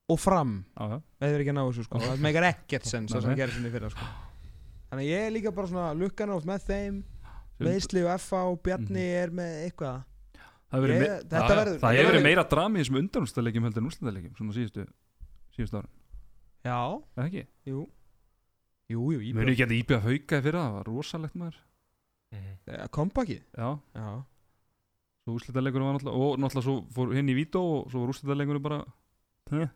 og 0.09 0.18
fram. 0.20 0.64
Já, 0.76 0.88
já. 0.92 0.99
Eða 1.20 1.30
þeir 1.32 1.40
ekki 1.44 1.53
að 1.53 1.59
ná 1.59 1.64
þessu 1.68 1.84
sko. 1.88 1.99
Það 2.05 2.22
meikar 2.26 2.46
ekkert 2.53 2.86
sens 2.88 3.12
það 3.12 3.22
sem 3.22 3.30
nei. 3.34 3.38
gerir 3.42 3.53
sinni 3.59 3.70
fyrir 3.74 3.90
sko. 3.94 4.07
Þannig 4.88 5.05
að 5.05 5.11
ég 5.12 5.26
er 5.26 5.32
líka 5.34 5.53
bara 5.55 5.66
svona 5.68 5.88
lukkan 5.94 6.30
oft 6.36 6.46
með 6.49 6.62
þeim. 6.68 7.01
Meðsli 7.59 8.05
og 8.07 8.20
FA 8.22 8.40
og 8.49 8.61
Bjarni 8.62 9.03
er 9.18 9.30
með 9.34 9.57
eitthvað. 9.66 10.05
Það 10.68 10.76
hefur 10.78 10.88
verið 10.88 11.01
me- 11.01 11.09
þetta 11.18 11.38
Já, 11.38 11.49
já. 11.49 11.57
verður 11.59 11.68
það 11.68 11.78
þetta 11.78 11.88
hefur 11.88 11.99
verið 11.99 12.11
verður- 12.12 12.26
meira 12.28 12.44
drami 12.49 12.78
í 12.78 12.82
þessum 12.84 12.99
undanúrstalegjum 13.03 13.64
heldur 13.68 13.82
en 13.82 13.88
úrstalegjum 13.88 14.34
svona 14.36 14.53
síðustu, 14.57 14.84
síðustu 15.57 15.78
ára 15.78 15.88
já, 16.68 16.80
Það 17.16 17.24
ekki? 17.28 17.44
jú. 17.66 17.84
Jú, 18.88 19.01
jú, 19.12 19.20
íbjöð 19.20 19.51
ekki 19.53 19.64
að 19.66 19.72
íbjöða 19.78 20.03
hauka 20.05 20.40
fyrir 20.44 20.59
það, 20.59 20.68
það 20.68 20.76
var 20.78 20.84
rosalegt 20.88 21.34
maður. 21.40 21.57
Mhm. 22.32 22.88
kompakið 22.90 23.42
Já, 23.57 23.70
já, 23.96 24.24
svo 25.29 25.37
úrslitaleikurinn 25.39 25.89
var 25.93 25.99
náttúrulega 25.99 26.24
og 26.33 26.41
náttúrulega 26.41 26.66
svo 26.66 26.79
fór 26.97 27.12
hinn 27.18 27.29
í 27.29 27.37
vító 27.37 27.61
og 27.83 27.91
svo 27.93 28.01
var 28.07 28.14
úrslitaleikurinn 28.16 28.64
bara 28.64 28.81
Já, 29.49 29.61
já, 29.64 29.68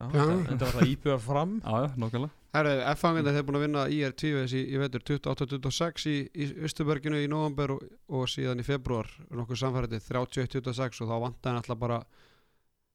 Já. 0.00 0.36
þetta 0.48 0.64
var 0.64 0.76
það 0.78 0.90
íbjöð 0.94 1.18
fram. 1.26 1.50
Já, 1.60 1.88
nokkala 2.00 2.28
Herru, 2.56 2.70
F-fangandi 2.96 3.32
þeir 3.36 3.44
búin 3.46 3.58
að 3.58 3.64
vinna 3.66 3.82
IR 3.94 4.14
tvívegis 4.18 4.54
í, 4.56 4.62
í 4.74 4.78
vetur 4.80 5.02
28-26 5.06 6.06
í, 6.10 6.14
í 6.34 6.46
Östuberginu 6.66 7.20
í 7.22 7.28
november 7.30 7.74
og, 7.76 7.82
og 8.08 8.24
síðan 8.32 8.62
í 8.62 8.64
februar 8.66 9.06
nokkuð 9.28 9.60
samfærið 9.60 9.98
31-26 10.08 11.04
og 11.04 11.12
þá 11.12 11.14
vantaði 11.26 11.60
alltaf 11.60 11.78
bara 11.84 11.98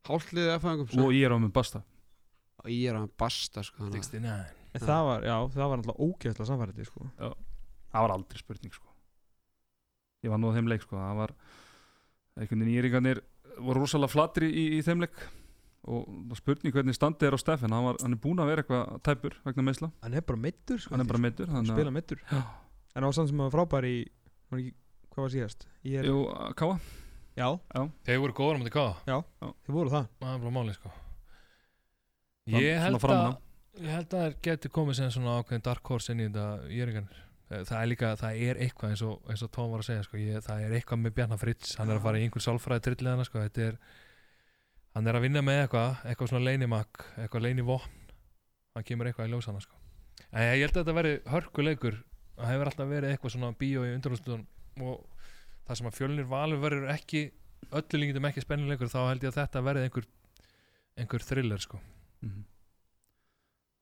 hálfliðið 0.09 0.51
F-fangum 0.57 1.05
og 1.05 1.13
ég 1.16 1.28
er 1.30 1.38
á 1.38 1.39
með 1.39 1.53
basta. 1.55 1.84
Og 2.66 2.74
IR 2.74 2.97
að 2.99 3.07
basta 3.22 3.63
sko, 3.63 3.86
þannig 3.86 4.01
að- 4.01 4.09
69 4.09 4.61
En 4.76 4.84
það 4.84 5.05
var, 5.07 5.24
já, 5.30 5.36
það 5.53 5.70
var 5.72 5.80
náttúrulega 5.80 6.09
ógeðslega 6.09 6.49
samfærið 6.49 6.89
sko. 6.89 7.05
Það 7.22 8.01
var 8.03 8.13
aldrei 8.18 8.41
spurning 8.41 8.74
sko 8.76 8.89
ég 10.24 10.32
var 10.32 10.39
nú 10.41 10.51
á 10.51 10.55
þeim 10.55 10.70
leik 10.72 10.86
sko. 10.86 10.99
Það 10.99 11.18
var 11.22 11.34
einhvern 12.36 12.61
veginn 12.63 12.78
íringarnir 12.78 13.24
voru 13.57 13.84
rosalega 13.84 14.11
flatri 14.11 14.49
í, 14.51 14.66
í 14.78 14.84
þeim 14.86 15.03
leik. 15.05 15.26
Og 15.86 16.34
spurning 16.39 16.74
hvernig 16.74 16.95
standið 16.97 17.28
er 17.30 17.36
á 17.38 17.39
Steffen 17.39 17.74
hann, 17.76 17.86
var, 17.86 17.97
hann 18.01 18.16
er 18.16 18.22
búinn 18.22 18.39
að 18.41 18.47
vera 18.49 18.63
eitthvað 18.63 18.95
tæpur 19.05 19.36
vegna 19.45 19.66
meðsla 19.68 19.89
hann 20.01 20.16
er 20.18 20.24
bara 20.26 20.41
meittur 20.41 20.80
sko, 20.82 20.95
hann 20.95 21.03
er 21.03 21.09
bara 21.11 21.22
meittur 21.22 21.51
hann 21.53 21.68
spila 21.70 21.91
meittur 21.93 22.24
Já. 22.26 22.39
en 22.97 23.05
var 23.05 23.13
sann 23.13 23.30
sem 23.30 23.43
var 23.43 23.51
frábær 23.53 23.86
í 23.86 23.99
var 24.49 24.63
ekki, 24.63 24.74
hvað 25.13 25.28
var 25.28 25.34
síðast? 25.36 25.68
Ég 25.86 25.99
er, 26.01 26.09
Jú, 26.09 26.24
Káa 26.57 26.80
já, 27.36 27.49
Þeir 28.07 28.22
voru 28.24 28.38
góður 28.39 28.57
á 28.57 28.59
mútið 28.63 28.76
hvað 28.76 28.99
þið 29.68 29.78
voru 29.78 29.93
það. 29.93 30.07
Það 30.24 30.34
er 30.34 30.43
bara 30.45 30.55
máli 30.57 30.76
sko. 30.76 30.93
Ég 32.55 32.82
held 32.82 32.99
að 32.99 33.16
á. 33.16 33.34
Ég 33.76 33.91
held 33.91 34.13
að 34.16 34.22
það 34.26 34.36
geti 34.47 34.72
komið 34.72 34.99
sem 34.99 35.09
svona 35.11 35.38
ákveðin 35.41 35.66
dark 35.66 35.89
horse 35.91 36.13
inn 36.13 36.22
í 36.24 36.28
þetta 36.30 36.47
Jörgenir 36.72 37.24
Það 37.45 37.75
er 37.77 37.89
líka, 37.91 38.15
það 38.17 38.39
er 38.41 38.59
eitthvað 38.65 38.93
eins 38.95 39.03
og, 39.05 39.19
eins 39.29 39.43
og 39.45 39.51
Tom 39.53 39.69
var 39.69 39.83
að 39.83 39.89
segja 39.91 40.05
sko, 40.07 40.17
ég, 40.17 40.41
það 40.41 40.63
er 40.65 40.71
eitthvað 40.79 41.01
með 41.03 41.13
Bjarnar 41.19 41.41
Fritz. 41.41 41.75
Hann 41.77 41.91
er 41.93 41.99
að 41.99 42.07
fara 42.07 42.17
í 42.17 42.25
einhver 42.25 42.41
sálfræði 42.41 42.85
trilliðana 42.87 43.27
sko, 43.27 43.43
þetta 43.43 43.67
er, 43.67 43.77
hann 44.97 45.11
er 45.11 45.19
að 45.19 45.25
vinna 45.27 45.43
með 45.45 45.61
eitthvað 45.65 46.01
eitthvað 46.09 46.31
svona 46.31 46.47
leinimak, 46.47 47.05
eitthvað 47.21 47.45
leinivopn 47.45 48.01
hann 48.75 48.87
kemur 48.87 49.07
eitthvað 49.09 49.29
í 49.29 49.33
ljósana 49.35 49.61
sko. 49.63 49.77
en 50.31 50.43
ég 50.43 50.65
held 50.65 50.73
að 50.73 50.81
þetta 50.81 50.97
veri 50.97 51.13
hörkuleikur. 51.31 52.01
Það 52.35 52.51
hefur 52.51 52.69
alltaf 52.71 52.89
verið 52.91 53.13
eitthvað 53.13 53.33
svona 53.35 53.51
bíó 53.55 53.85
í 53.85 53.93
undanúslutunum 53.95 54.89
og 54.89 55.05
það 55.67 55.79
sem 55.79 55.87
að 55.89 55.97
fjölnir 55.99 56.27
valur 56.27 56.59
verður 56.63 56.89
ekki 56.91 57.21
öllu 57.71 58.01
líkitum 58.01 58.27
ekki 58.27 58.43
spennileikur 58.43 58.91
þá 58.91 58.99
held 59.05 59.23
ég 59.23 59.31
að 59.31 59.39
þetta 59.39 59.63
verði 59.69 59.85
einhver 59.87 60.09
einhver 60.99 61.23
thriller 61.29 61.63
sko. 61.63 61.79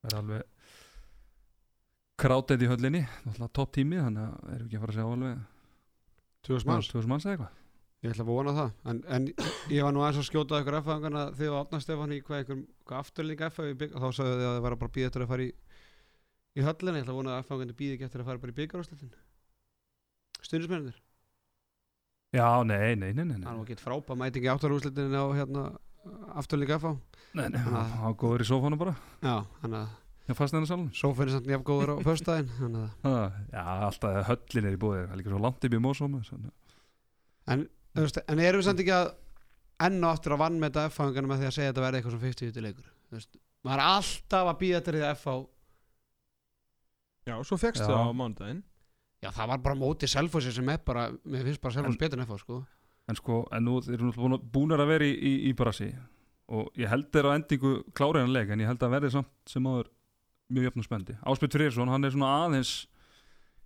Er 0.04 0.18
alveg 0.20 0.46
krátið 2.24 2.64
í 2.66 2.70
höllinni 2.72 3.02
náttúrulega 3.26 3.52
topp 3.60 3.74
tími 3.78 4.00
þannig 4.00 4.24
að 4.30 4.54
erum 4.56 4.64
við 4.64 4.70
ekki 4.70 4.80
að 4.80 4.86
fara 4.86 4.94
að 4.94 5.00
sjá 5.00 5.06
alveg 5.14 5.44
2000 6.48 6.70
manns, 6.72 6.90
2000 6.94 7.12
manns 7.14 7.26
eða 7.28 7.34
eitthvað. 7.36 7.60
Ég 8.04 8.12
ætla 8.12 8.24
að 8.26 8.30
vona 8.34 8.54
það 8.58 8.72
en, 8.92 8.98
en 9.16 9.28
ég 9.72 9.86
var 9.86 9.94
nú 9.96 10.02
aðeins 10.04 10.20
að 10.20 10.26
skjóta 10.28 10.58
ykkur 10.60 10.76
F-fangana 10.82 11.22
þegar 11.40 11.62
Átna 11.62 11.80
Stefán 11.80 12.12
í 12.12 12.18
hvað 12.28 12.50
hvað 12.52 12.98
afturling 13.00 13.44
F 13.48 13.62
og 13.64 13.80
þá 13.80 14.10
sagði 14.18 14.34
þið 14.34 14.48
að 14.50 14.56
það 14.58 14.66
var 14.66 14.76
bara 14.82 14.94
býð 14.98 15.08
eftir 15.08 15.24
að 15.24 15.32
fara 15.32 15.46
í 15.46 15.54
í 16.54 16.66
höllina, 16.68 16.98
ég 17.00 17.06
ætla 17.06 17.14
að 17.14 17.20
vona 17.22 17.38
að 17.38 17.46
F-fangandi 17.46 17.78
býð 17.80 17.94
ekki 17.96 18.08
eftir 18.10 18.24
að 18.26 18.28
fara 18.28 18.42
bara 18.44 18.54
í 18.54 18.58
byggarúslitin 18.60 19.14
stundismennir, 20.44 20.98
já, 22.36 22.48
nei, 22.68 22.96
nei, 23.00 23.14
nei, 23.16 23.24
nei, 23.24 23.38
það 23.40 23.56
var 23.62 23.64
ekki 23.64 23.80
frábæð 23.80 24.20
mætingi 24.20 24.52
áttarúslitin 24.52 25.16
á 25.16 25.24
hérna 25.40 25.64
afturling 26.36 26.74
F 26.76 26.90
nei, 26.92 27.48
nei 27.48 27.62
Þannig 27.64 27.80
að- 27.80 27.94
hann 27.96 28.04
var 28.10 28.18
góður 28.20 28.44
í 28.44 28.48
sófánu 28.52 28.78
bara. 28.84 28.94
Já, 29.24 29.38
þannig 29.64 29.80
að 29.80 29.94
ég 30.30 30.38
fast 30.40 30.56
hennar 30.56 30.70
salun 30.70 30.90
sófinn 30.96 31.28
er 31.28 31.34
samt 31.36 31.48
nefn 31.50 31.66
góður 31.68 31.94
á 31.94 31.96
að 31.98 32.04
já, 33.52 33.64
alltaf 33.90 34.20
höllin 34.30 34.70
er 34.70 34.78
í 34.78 34.82
búið 34.84 35.02
það 35.04 35.14
er 35.16 35.20
líka 35.22 35.34
svo 35.34 35.42
langt 35.44 35.68
upp 35.68 35.78
í 35.78 35.82
mósóma 35.84 36.24
En, 37.44 37.66
en 38.32 38.40
erum 38.40 38.62
við 38.62 38.68
samt 38.70 38.80
ekki 38.80 38.94
að 38.96 39.10
enn 39.84 39.98
og 40.04 40.14
aftur 40.14 40.36
að 40.38 40.44
vann 40.46 40.60
með 40.62 40.70
þetta 40.72 40.92
F-fangana 40.94 41.28
með 41.28 41.42
því 41.42 41.48
að 41.50 41.56
segja 41.58 41.70
að 41.70 41.74
þetta 41.74 41.84
verði 41.84 42.00
eitthvað 42.00 42.14
svona 42.14 42.28
50-50 42.30 42.64
leikur? 42.64 42.94
Maður 43.64 43.82
er 43.82 43.90
alltaf 43.90 44.52
að 44.54 44.60
býða 44.62 44.80
þetta 44.80 44.94
því 44.96 45.02
að 45.04 45.12
F-fá 45.18 45.36
já, 47.28 47.36
svo 47.48 47.58
fegstu 47.60 47.84
Já. 47.84 47.90
það 47.92 48.08
á 48.08 48.20
mánudaginn. 48.20 48.64
Já 49.24 49.30
það 49.32 49.52
var 49.54 49.62
bara 49.68 49.80
mótið 49.80 50.12
Selfossi 50.12 50.52
sem 50.56 50.72
er 50.74 50.82
bara 50.88 51.06
mér 51.12 51.46
finnst 51.48 51.62
bara 51.64 51.76
Selfoss 51.78 51.96
En- 51.96 52.02
betur 52.02 52.20
en 52.20 52.26
F-fá 52.28 52.40
sko. 52.42 52.58
En 53.12 53.20
sko, 53.20 53.38
en 53.52 53.66
nú 53.68 53.78
erum 53.92 54.12
við 54.16 54.40
búin, 54.52 54.72
að 54.76 54.88
vera 54.88 55.08
í, 55.08 55.14
í, 55.14 55.34
í 55.50 55.54
brasi 55.60 55.90
og 56.54 56.70
ég 56.80 56.88
held 56.92 57.10
þeir 57.12 57.28
á 57.28 57.36
endingu 57.36 57.74
klárið 57.96 58.24
hann 58.24 58.34
leik 58.36 58.50
en 58.52 58.64
ég 58.64 58.68
held 58.72 58.84
að 58.84 58.94
verði 58.96 59.12
samt 59.12 59.32
sem 59.52 59.68
áður 59.68 59.90
mjög 60.54 60.68
jöfn 60.70 60.84
og 60.84 60.88
spendi 60.88 61.16
Áspjöld 61.24 61.56
Freyrsson, 61.58 61.92
hann 61.94 62.04
er 62.08 62.14
svona 62.16 62.32
aðeins 62.46 62.74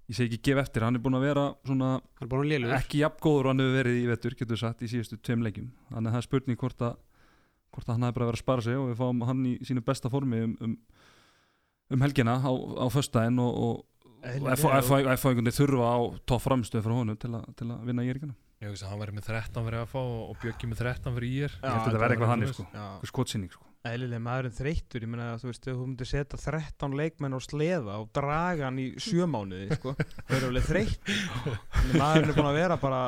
ég 0.08 0.16
segi 0.16 0.38
ekki 0.38 0.52
gef 0.52 0.62
eftir, 0.64 0.86
hann 0.88 0.96
er 0.96 1.04
búin 1.04 1.18
að 1.20 1.26
vera 1.28 1.46
svona 1.68 1.90
hann 2.00 2.24
er 2.28 2.32
bara 2.32 2.48
lélugur 2.48 2.78
ekki 2.78 3.02
jafn 3.04 3.20
góður 3.26 3.50
og 3.50 3.52
hann 3.54 3.64
hefur 3.66 3.76
verið 3.82 3.98
í 4.00 4.08
vetur 4.08 4.38
getur 4.40 4.62
sagt 4.62 4.82
í 4.86 4.88
síðustu 4.92 5.18
tveim 5.20 5.44
leikjum. 5.44 5.68
Þannig 5.92 6.08
að 6.08 6.16
það 6.16 6.22
er 6.22 6.28
spurning 6.30 6.62
hvort 6.62 6.86
að 6.88 6.96
hvort 7.76 7.90
að 7.90 7.94
hann 7.98 8.06
hefði 8.08 8.16
bara 8.18 8.30
verið 8.32 8.40
að 8.40 8.46
spara 8.46 8.64
sig 8.64 8.78
og 8.80 8.88
við 8.88 8.98
fáum 9.02 9.26
hann 9.28 9.42
í 9.46 9.54
sínu 9.68 9.84
besta 9.86 10.10
formi 10.10 10.40
um, 10.48 10.54
um, 10.64 10.78
um 11.92 12.02
helgina 12.08 12.38
á, 12.40 12.52
á 12.56 12.86
föstudaginn 12.90 13.38
og, 13.44 13.52
og, 13.68 13.84
og 14.18 14.24
Eðlilega. 14.32 14.82
FH 14.82 15.02
einhvern 15.04 15.44
veginn 15.44 15.56
þurfa 15.60 15.92
á 15.92 15.98
topp 16.32 16.46
framstöð 16.48 16.88
frá 16.88 16.96
honum 16.96 17.20
til, 17.20 17.34
að- 17.38 17.52
til 17.60 17.68
að 17.70 17.84
vinna 17.92 18.08
í 18.08 18.10
erikana 18.16 18.34
Ég 18.64 18.72
veist 18.74 18.88
að 18.88 18.90
hann 18.96 19.02
verið 19.04 19.18
með 19.20 19.28
13 19.30 19.68
fyrir 19.68 19.82
að 19.84 19.92
fá 19.92 20.00
og 20.02 20.40
Bjöggi 20.42 20.72
með 20.72 20.80
13 20.82 21.14
fyrir 21.20 21.30
ír 21.30 21.52
Ég 21.52 21.68
held 21.68 21.76
að 21.76 21.84
þetta 21.92 22.02
verði 22.02 22.16
eitthvað 22.16 22.32
þannig, 22.34 22.54
sko. 22.56 22.66
já, 22.74 22.88
sko. 23.88 23.96
eðlilega 23.96 24.24
maðurinn 24.28 24.56
þreyttur 24.58 25.06
ég 25.06 25.10
meina 25.12 25.28
að 25.34 25.42
þú 25.44 25.50
veist, 25.52 25.68
þú 25.68 25.86
myndir 25.88 26.10
setja 26.12 26.40
13 26.44 26.98
leikmenn 27.00 27.38
á 27.38 27.40
sleða 27.44 27.98
og 28.02 28.10
draga 28.16 28.68
hann 28.68 28.80
í 28.84 28.88
sjömánuði 29.02 29.78
sko, 29.80 29.96
þau 30.28 30.36
eru 30.38 30.50
alveg 30.52 30.68
þreytt 30.68 31.12
Þannig 31.12 32.00
maðurinn 32.04 32.32
er 32.34 32.38
búin 32.38 32.52
að 32.52 32.60
vera 32.62 32.78
bara 32.82 33.02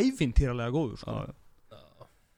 æfintýralega 0.00 0.72
góður 0.74 1.00
sko. 1.02 1.18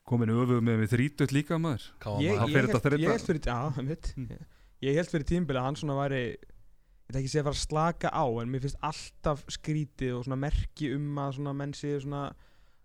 komin 0.07 0.30
öfuð 0.34 0.61
með 0.62 0.82
við 0.84 0.92
þrítut 0.94 1.32
líka 1.34 1.57
maður 1.59 1.86
ég, 2.22 2.36
það 2.38 2.53
held, 2.55 2.68
þetta 2.70 2.82
þreytta. 2.84 3.01
ég 3.03 3.14
held 3.16 3.26
fyrir 3.26 3.40
já, 3.49 3.86
mitt, 3.88 4.12
Mm. 4.16 4.44
ég 4.86 4.94
held 5.01 5.11
fyrir 5.11 5.26
tímbil 5.26 5.57
að 5.59 5.64
hann 5.66 5.78
svona 5.80 5.97
væri 5.99 6.20
ég 6.36 7.11
ætla 7.11 7.18
ekki 7.20 7.26
að 7.26 7.32
segja 7.32 7.42
að 7.42 7.49
fara 7.49 7.57
að 7.57 7.64
slaka 7.66 8.11
á 8.14 8.24
en 8.42 8.51
mér 8.53 8.62
finnst 8.66 8.78
alltaf 8.86 9.42
skrítið 9.57 10.12
og 10.18 10.24
svona 10.26 10.38
merki 10.42 10.92
um 10.94 11.18
að 11.22 11.34
svona 11.38 11.55
menn 11.59 11.74
séu 11.74 11.99
svona 12.03 12.22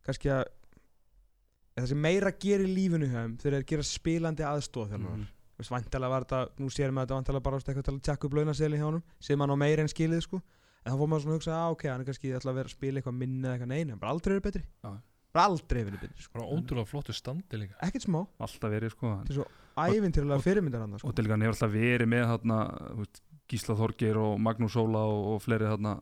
kannski 0.05 0.29
að 0.33 0.43
eða 1.75 1.83
það 1.85 1.91
sem 1.93 2.01
meira 2.01 2.31
gerir 2.31 2.67
lífinu 2.71 3.07
þeim 3.11 3.37
þegar 3.41 3.55
þeir 3.59 3.67
gera 3.71 3.83
spilandi 3.87 4.43
aðstóð 4.47 4.89
þjálfar 4.95 5.15
Mhm. 5.21 5.27
Þú 5.61 5.61
veist, 5.61 5.71
væntalega 5.75 6.09
var 6.09 6.23
þetta, 6.25 6.37
nú 6.57 6.67
séum 6.73 6.95
við 6.95 6.97
að 6.97 7.05
þetta 7.05 7.17
væntalega 7.19 7.43
bara 7.45 7.57
ást 7.59 7.67
eitthvað 7.69 7.85
til 7.85 7.93
að 7.93 8.01
tjekka 8.07 8.25
upp 8.25 8.33
launaseli 8.33 8.77
hjá 8.79 8.85
honum 8.87 9.03
sem 9.21 9.39
hann 9.39 9.51
á 9.53 9.57
meira 9.61 9.81
en 9.85 9.91
skilið 9.91 10.21
sko. 10.25 10.39
En 10.81 10.93
þá 10.93 10.97
fór 10.97 11.09
maður 11.11 11.21
svona 11.21 11.35
að 11.35 11.37
hugsa, 11.37 11.51
að 11.53 11.71
ok, 11.75 11.83
hann 11.91 12.01
er 12.01 12.05
kannski 12.07 12.31
ætla 12.33 12.49
að 12.51 12.57
vera 12.57 12.65
að 12.65 12.73
spila 12.73 12.97
eitthvað 13.01 13.17
minni 13.19 13.45
eða 13.45 13.53
eitthvað. 13.53 13.69
Neina, 13.69 13.95
bara 14.01 14.11
aldrei 14.15 14.33
verið 14.33 14.45
betri. 14.47 14.63
Já. 14.81 14.91
bara 15.31 15.45
aldrei 15.47 15.83
verið 15.85 16.01
betri, 16.01 16.23
sko. 16.25 16.33
bara 16.33 16.47
ótrúlega 16.49 16.87
flottu 16.89 17.13
standi 17.13 17.57
líka. 17.61 17.75
Ekkert 17.85 18.03
smá, 18.03 18.19
alltaf 18.41 18.71
verið 18.73 18.91
sko. 18.91 19.11
Þetta 19.21 19.29
er 19.31 19.37
svo 19.37 19.45
ævintýrlega 19.77 20.41
fyrirmyndar 20.41 20.81
hann, 20.81 20.97
sko. 20.97 21.07
og 21.07 21.15
Delgan 21.15 21.41
hefur 21.45 21.53
alltaf 21.55 21.71
verið 21.71 22.09
með 22.09 22.25
þarna, 22.31 22.57
þú 22.89 22.97
veist, 23.05 23.21
Gísla 23.47 23.75
Þorgir 23.79 24.17
og 24.17 24.39
Magnús 24.41 24.75
Óla 24.81 25.05
og, 25.07 25.21
og 25.35 25.41
fleiri 25.45 25.69
þarna 25.69 25.93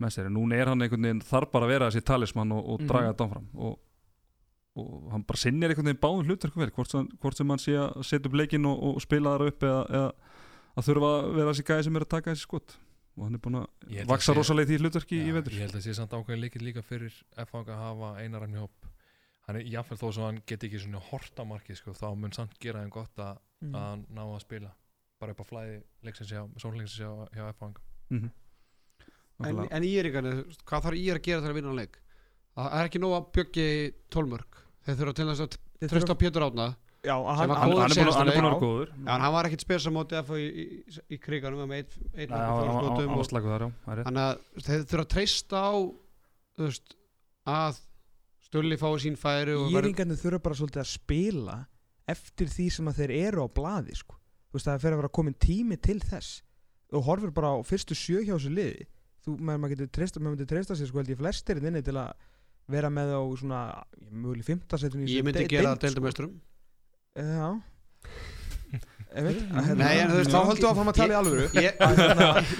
með 0.00 0.10
sér, 0.16 0.26
en 0.26 0.34
núna 0.34 0.56
er 0.58 0.66
hann 0.72 0.82
einhvern 0.82 1.02
veginn 1.06 1.20
þarf 1.22 1.52
bara 1.52 1.68
að 1.68 1.72
vera 1.76 1.90
þessi 1.92 2.02
talismann 2.04 2.52
og, 2.56 2.64
og 2.74 2.82
draga 2.88 3.12
þetta 3.12 3.28
áfram. 3.28 3.46
Og, 3.54 3.78
og 4.76 5.10
hann 5.12 5.24
bara 5.28 5.40
sinnir 5.40 5.72
einhvern 5.72 5.88
veginn 5.88 6.02
báðum 6.02 6.26
hlutverkum 6.30 6.62
vel 6.64 6.70
hvort, 6.76 6.90
sem- 6.92 7.08
hvort 7.22 7.36
sem 7.38 7.48
hann 7.52 7.62
sé 7.62 7.76
að 7.80 8.02
setja 8.04 8.28
upp 8.30 8.36
leikinn 8.40 8.66
og, 8.68 8.82
og 8.90 9.00
spila 9.04 9.36
þar 9.36 9.46
upp 9.50 9.62
eða, 9.68 9.84
eða 10.00 10.10
að 10.76 10.88
þurfa 10.90 11.12
að 11.16 11.30
vera 11.38 11.52
þessi 11.54 11.66
gæði 11.70 11.86
sem 11.88 11.96
er 11.96 12.04
að 12.06 12.12
taka 12.16 12.34
þessi 12.34 12.46
skot. 12.48 12.76
Og 13.16 13.24
hann 13.24 13.34
er 13.38 13.40
búin 13.46 13.54
Ég 13.88 14.02
að 14.04 14.10
vaksa 14.12 14.34
rosalega 14.36 14.68
í 14.68 14.74
því 14.76 14.82
hlutverki 14.84 15.16
í 15.22 15.28
Já, 15.30 15.34
vetur. 15.38 15.54
ég 15.56 15.62
held 15.64 15.76
að 15.78 15.84
sé 15.86 15.94
samt 15.96 16.12
ákveðin 16.12 16.42
líkil 16.44 16.60
líka 16.66 16.82
fyrir 16.84 17.14
F-fang 17.46 17.70
að 17.72 17.80
hafa 17.80 18.10
einar 18.20 18.44
hann 18.44 18.52
í 18.52 18.60
hóp 18.60 18.90
hann 19.46 19.56
er 19.56 19.68
jáfnveg 19.72 20.00
þó 20.02 20.08
svo 20.12 20.26
hann 20.26 20.42
geti 20.44 20.66
ekki 20.68 20.82
svona 20.82 21.00
horta 21.00 21.44
markið 21.48 21.78
sko, 21.80 21.94
þá 21.96 22.08
mun 22.18 22.34
samt 22.36 22.58
gera 22.60 22.82
þeim 22.84 22.92
gott 22.92 23.16
að, 23.22 23.38
Mm. 23.64 23.72
að 23.72 23.84
hann 23.88 24.02
ná 24.12 24.20
að 24.26 24.40
spila 24.44 24.70
bara 25.18 25.32
upp 25.32 25.40
á 25.40 25.46
flæði 25.48 25.76
leiksins 26.04 26.28
hjá, 26.34 26.42
sónleiksins 26.60 26.98
hjá, 27.00 27.12
hjá 27.32 27.46
F-fang 27.54 27.78
mm 28.12 28.26
En, 29.46 29.58
en 29.70 29.84
í 29.84 29.90
Íringarni, 29.96 30.30
hvað 30.64 30.84
þarf 30.86 30.96
Ír 31.00 31.18
að 31.18 31.24
gera 31.26 31.40
til 31.44 31.50
að 31.50 31.56
vinna 31.58 31.68
hann 31.72 31.76
leik? 31.80 31.96
Það 32.56 32.76
er 32.78 32.88
ekki 32.88 33.00
nóg 33.02 33.14
að 33.16 33.26
bjöggi 33.36 33.66
tólmörk 34.12 34.60
Þeir 34.86 34.98
þurfa 35.00 35.14
til 35.18 35.26
þess 35.30 35.44
að 35.44 35.56
á 36.14 36.16
Pétur 36.22 36.44
Átna 36.46 36.66
já, 37.06 37.14
að 37.14 37.38
hann, 37.40 37.50
hann, 37.50 37.56
hann, 37.56 37.70
er 37.70 37.74
búin, 37.74 37.82
að- 37.82 37.86
hann 37.86 37.86
er 37.86 37.86
búin 37.86 37.86
að 37.86 37.96
síðasta 37.96 38.24
vera 38.26 38.58
góður. 38.62 38.92
Já, 38.96 39.10
en 39.14 39.24
hann 39.24 39.34
var 39.36 39.48
ekkit 39.48 39.64
spes 39.66 39.86
á 39.86 39.90
móti 39.94 40.18
FH 40.20 40.38
í, 40.38 40.46
í, 40.46 40.66
í 41.14 41.18
kriganum 41.22 41.62
með 41.70 41.74
er 43.92 44.00
rétt. 44.00 44.06
Þannig 44.06 44.22
að 44.26 44.66
þeir 44.66 44.86
þurfa 44.90 45.04
að 45.06 45.12
treysta 45.16 45.62
á 45.62 45.74
þú 46.56 46.68
veist, 46.70 46.96
að 47.46 47.82
Stulli 48.46 48.76
fái 48.78 48.92
sín 49.02 49.16
færi 49.18 49.56
Íringarnir 49.74 50.18
þurfa 50.20 50.42
bara 50.44 50.54
svolítið 50.54 50.82
að 50.84 50.90
spila 50.92 51.56
eftir 52.06 52.46
því 52.52 52.66
sem 52.70 52.90
að 52.90 53.00
þeir 53.02 53.12
eru 53.26 53.42
á 53.42 53.48
blaði 53.50 53.96
sko. 53.98 54.14
þú 54.46 54.56
veist 54.58 54.68
það 54.70 54.84
fer 54.84 54.94
að 54.94 55.00
vera 55.02 55.14
komin 55.18 55.34
tími 55.42 55.76
til 55.82 55.98
þess. 56.00 56.42
Og 56.94 57.02
horfir 57.08 57.32
bara 57.34 57.50
á 57.50 57.56
fyrstu 57.66 57.96
sjö 57.98 58.22
hjá 58.22 58.36
þessu 58.38 58.52
liði. 58.54 58.86
Þú, 59.26 59.34
maður, 59.42 59.58
maður 59.64 59.72
getur 59.74 59.90
treysta, 59.98 60.20
maður 60.22 60.36
myndi 60.36 60.46
treysta 60.52 60.76
sér 60.78 60.86
sko 60.86 61.00
held 61.02 61.10
ég 61.10 61.18
flestir 61.18 61.58
inni 61.58 61.82
til 61.82 61.96
að 61.98 62.12
vera 62.68 62.90
með 62.90 63.14
á 63.14 63.20
svona 63.38 63.60
möguleg 64.10 64.44
fymtasettun 64.48 65.06
í 65.06 65.14
Ég 65.16 65.24
myndi 65.26 65.44
de- 65.44 65.50
gera 65.54 65.74
það 65.74 65.84
deildamesturum 65.86 66.34
sko. 66.36 66.44
Já. 67.16 67.48
Ég 69.16 69.24
veit 69.24 69.36
að- 69.56 69.68
Nei, 69.80 69.98
en 70.02 70.10
þú 70.10 70.16
veist, 70.18 70.30
þá 70.34 70.40
höldum 70.44 70.76
við 70.76 70.88
að 70.90 70.96
tala 70.98 71.14
í 71.14 71.16
alvöru. 71.16 71.44
ég, 71.54 71.62
ég, 71.62 71.72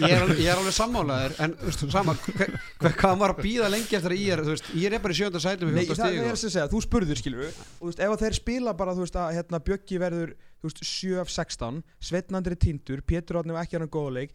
er, 0.08 0.20
alveg- 0.22 0.38
ég 0.40 0.46
er 0.48 0.56
alveg 0.56 0.72
sammálaður 0.72 1.34
en 1.44 1.52
þú 1.58 1.66
veist, 1.68 1.82
sama, 1.92 2.14
hver, 2.14 2.54
hver, 2.80 2.94
hvað 3.02 3.18
var 3.20 3.34
að 3.34 3.42
býða 3.44 3.68
lengi 3.74 3.96
eftir 3.98 4.14
að 4.14 4.22
ég 4.22 4.32
er, 4.32 4.42
veist, 4.46 4.70
ég 4.72 4.92
er 4.96 5.02
bara 5.04 5.12
í 5.12 5.18
sjönda 5.18 5.42
sætum 5.42 5.74
Nei, 5.74 5.84
það 5.84 6.16
er 6.30 6.36
sem 6.40 6.50
segja, 6.54 6.68
þú 6.72 6.80
spurður 6.86 7.20
skilur 7.20 7.44
og 7.50 7.52
þú 7.82 7.90
veist, 7.90 8.00
ef 8.06 8.14
að 8.14 8.22
þeir 8.24 8.38
spila 8.38 8.72
bara, 8.78 8.94
þú 8.96 9.04
veist, 9.04 9.18
að 9.20 9.34
hérna, 9.36 9.60
Bjöggi 9.68 10.00
verður, 10.00 10.32
þú 10.62 10.70
veist, 10.70 10.80
7 10.88 11.20
af 11.20 11.28
16 11.36 11.82
Sveinn 12.00 12.40
Andri 12.40 12.56
Tindur, 12.56 13.02
Pétur 13.04 13.42
og 13.42 13.52
ekki 13.52 13.76
hann 13.76 13.92
góðleik, 13.92 14.32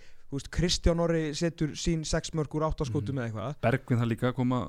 Kristján 0.51 0.99
Orri 1.03 1.33
setur 1.35 1.73
sín 1.75 2.05
6 2.07 2.31
mörg 2.39 2.53
úr 2.55 2.63
8 2.69 2.85
skotum 2.87 3.15
Mhm. 3.15 3.19
eða 3.19 3.27
eitthvað 3.27 3.55
Bergvin 3.61 3.99
það 3.99 4.09
líka 4.11 4.33
koma, 4.33 4.59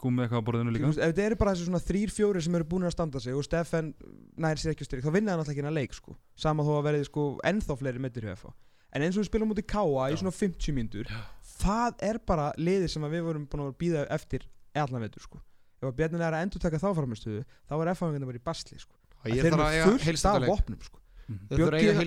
koma 0.00 0.16
með 0.22 0.28
eitthvað 0.28 0.40
á 0.40 0.46
borðinu 0.48 0.70
Þú 0.70 0.74
líka 0.78 0.86
veist, 0.88 0.98
ef 0.98 1.12
þetta 1.14 1.26
eru 1.26 1.36
bara 1.36 1.52
þessi 1.54 1.66
svona 1.68 1.82
þrýr, 1.84 2.10
fjóri 2.16 2.42
sem 2.42 2.54
eru 2.54 2.64
búin 2.64 2.86
að 2.88 2.92
standa 2.96 3.20
sig 3.20 3.34
og 3.34 3.44
Steffen 3.44 3.94
nær 4.38 4.56
sér 4.56 4.72
ekki 4.74 4.84
styrk, 4.88 5.04
þá 5.04 5.12
vinna 5.12 5.30
hann 5.32 5.40
alltaf 5.44 5.52
ekki 5.52 5.60
hennar 5.62 5.76
leik 5.76 5.92
sko. 5.92 6.16
sama 6.36 6.62
þó 6.64 6.80
að 6.80 6.84
verði 6.88 7.04
sko 7.04 7.38
ennþá 7.44 7.76
fleiri 7.78 7.98
meittir 8.00 8.22
hjá 8.24 8.32
FH 8.36 8.52
en 8.94 9.02
eins 9.02 9.16
og 9.18 9.24
við 9.24 9.28
spilum 9.28 9.50
út 9.52 9.58
í 9.60 9.66
Káa 9.66 10.08
í 10.08 10.16
svona 10.16 10.32
50 10.32 10.72
mínútur 10.72 11.06
það 11.60 11.94
er 12.00 12.18
bara 12.24 12.52
liðið 12.56 12.88
sem 12.90 13.02
að 13.04 13.10
við 13.18 13.22
vorum 13.28 13.46
búin 13.46 13.66
að 13.68 13.76
býða 13.76 14.06
eftir 14.10 14.48
allan 14.74 15.02
veitur 15.04 15.20
sko. 15.20 15.38
ef 15.82 15.88
að 15.90 15.96
Bjarnin 15.96 16.22
er 16.22 16.32
að 16.32 16.42
endur 16.48 16.60
taka 16.64 16.78
þá 16.78 16.94
framistuðu 16.96 17.44
þá 17.68 17.74
er 17.82 17.94
FH 17.94 18.24
bara 18.24 18.38
í 18.38 18.44
basli 18.44 18.78
sko. 18.78 18.94
ég 19.26 19.42
þeir 19.42 19.52
þarf 19.52 19.52
eru 19.52 19.62
að 19.62 19.74
eiga 19.74 19.98
fullt 19.98 20.24
af 20.24 20.48
vopnum 20.48 20.80
sko. 20.82 20.98
Þau 21.24 21.56
þurfa 21.56 21.70
að 21.70 21.80
eiga 21.94 21.98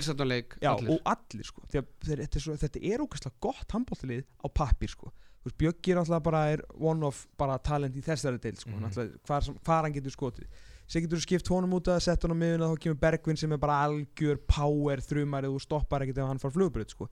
allir. 0.78 0.90
og 0.94 1.00
allir 1.14 1.46
sko. 1.50 1.62
Að 1.74 1.88
þetta, 2.22 2.36
er 2.38 2.44
svo, 2.46 2.56
þetta 2.64 2.82
er 2.84 3.04
ógæslega 3.06 3.34
gott 3.42 3.72
handbóltilið 3.78 4.26
á 4.44 4.48
pappir 4.54 4.90
sko. 4.90 5.12
Bjöggi 5.58 5.94
er 5.94 5.98
alltaf 6.02 6.24
bara 6.24 6.42
er 6.52 6.62
one 6.76 7.06
of 7.08 7.26
bara 7.40 7.58
talent 7.58 7.96
í 7.96 8.02
þessari 8.04 8.38
deil 8.44 8.56
sko. 8.60 8.70
Mm 8.70 8.90
hvar, 9.26 9.42
sem- 9.44 9.56
hvar 9.64 9.84
hann 9.88 9.94
getur 9.94 10.12
skotið. 10.12 10.48
Sér 10.88 11.02
getur 11.06 11.18
þú 11.18 11.22
skipt 11.24 11.48
honum 11.48 11.74
út 11.74 11.88
að 11.88 12.02
setja 12.04 12.28
honum 12.28 12.40
miðuna 12.40 12.68
þá 12.68 12.78
kemur 12.84 13.00
Bergvin 13.00 13.38
sem 13.38 13.52
er 13.52 13.58
bara 13.58 13.78
algjör 13.88 14.38
power 14.48 14.98
þrjumarið 15.00 15.54
og 15.56 15.62
stoppar 15.62 16.02
ekkert 16.04 16.18
ef 16.20 16.28
hann 16.28 16.40
far 16.40 16.52
flugbröð 16.52 16.90
sko. 16.92 17.08